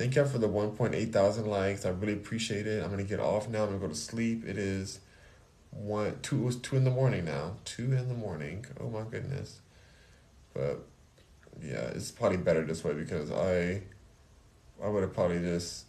Thank 0.00 0.14
y'all 0.14 0.24
for 0.24 0.38
the 0.38 0.48
1.8 0.48 1.12
thousand 1.12 1.44
likes. 1.44 1.84
I 1.84 1.90
really 1.90 2.14
appreciate 2.14 2.66
it. 2.66 2.82
I'm 2.82 2.96
to 2.96 3.02
get 3.02 3.20
off 3.20 3.50
now. 3.50 3.64
I'm 3.64 3.72
to 3.74 3.78
go 3.78 3.86
to 3.86 3.94
sleep. 3.94 4.48
It 4.48 4.56
is 4.56 5.00
one, 5.72 6.18
two, 6.22 6.40
it 6.40 6.44
was 6.46 6.56
two 6.56 6.76
in 6.76 6.84
the 6.84 6.90
morning 6.90 7.26
now. 7.26 7.56
Two 7.66 7.92
in 7.92 8.08
the 8.08 8.14
morning. 8.14 8.64
Oh 8.80 8.88
my 8.88 9.02
goodness. 9.02 9.60
But 10.54 10.86
yeah, 11.62 11.88
it's 11.88 12.10
probably 12.10 12.38
better 12.38 12.64
this 12.64 12.82
way 12.82 12.94
because 12.94 13.30
I, 13.30 13.82
I 14.82 14.88
would 14.88 15.02
have 15.02 15.12
probably 15.12 15.40
just 15.40 15.84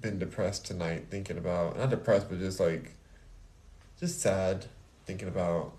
been 0.00 0.18
depressed 0.18 0.66
tonight 0.66 1.06
thinking 1.08 1.38
about 1.38 1.78
not 1.78 1.90
depressed 1.90 2.28
but 2.28 2.40
just 2.40 2.58
like 2.58 2.96
just 4.00 4.20
sad 4.20 4.66
thinking 5.06 5.28
about 5.28 5.74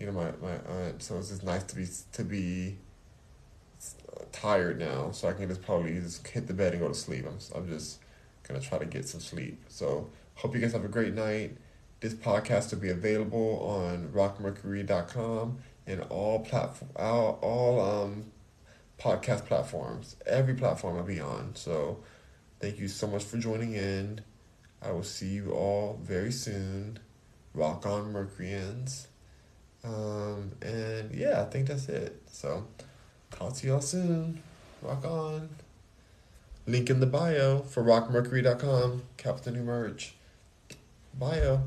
you 0.00 0.06
know 0.06 0.12
my, 0.12 0.32
my 0.42 0.56
aunt 0.56 1.00
so 1.00 1.18
it's 1.18 1.28
just 1.28 1.44
nice 1.44 1.62
to 1.62 1.76
be 1.76 1.86
to 2.10 2.24
be 2.24 2.78
tired 4.32 4.78
now 4.78 5.10
so 5.10 5.28
I 5.28 5.32
can 5.32 5.48
just 5.48 5.62
probably 5.62 5.98
just 6.00 6.26
hit 6.26 6.46
the 6.46 6.54
bed 6.54 6.72
and 6.72 6.82
go 6.82 6.88
to 6.88 6.94
sleep 6.94 7.26
I'm, 7.26 7.38
I'm 7.54 7.68
just 7.68 8.00
gonna 8.46 8.60
try 8.60 8.78
to 8.78 8.86
get 8.86 9.08
some 9.08 9.20
sleep 9.20 9.64
so 9.68 10.10
hope 10.34 10.54
you 10.54 10.60
guys 10.60 10.72
have 10.72 10.84
a 10.84 10.88
great 10.88 11.14
night 11.14 11.56
this 12.00 12.14
podcast 12.14 12.72
will 12.72 12.80
be 12.80 12.90
available 12.90 13.60
on 13.60 14.10
rockmercury.com 14.14 15.58
and 15.86 16.00
all 16.02 16.40
platform 16.40 16.90
all, 16.96 17.38
all 17.42 17.80
um 17.80 18.24
podcast 18.98 19.46
platforms 19.46 20.16
every 20.26 20.54
platform 20.54 20.96
I'll 20.96 21.02
be 21.02 21.20
on 21.20 21.54
so 21.54 21.98
Thank 22.64 22.78
you 22.78 22.88
so 22.88 23.06
much 23.06 23.24
for 23.24 23.36
joining 23.36 23.74
in. 23.74 24.22
I 24.80 24.90
will 24.90 25.02
see 25.02 25.26
you 25.26 25.50
all 25.52 26.00
very 26.02 26.32
soon. 26.32 26.98
Rock 27.52 27.84
on, 27.84 28.10
Mercuryans. 28.10 29.08
Um, 29.84 30.52
and 30.62 31.14
yeah, 31.14 31.42
I 31.42 31.44
think 31.44 31.68
that's 31.68 31.90
it. 31.90 32.22
So, 32.26 32.66
talk 33.34 33.54
to 33.54 33.66
y'all 33.66 33.80
soon. 33.80 34.42
Rock 34.82 35.04
on. 35.04 35.48
Link 36.66 36.88
in 36.88 37.00
the 37.00 37.06
bio 37.06 37.60
for 37.60 37.82
rockmercury.com. 37.82 39.02
Captain 39.16 39.56
Emerge. 39.56 40.14
Bio. 41.12 41.62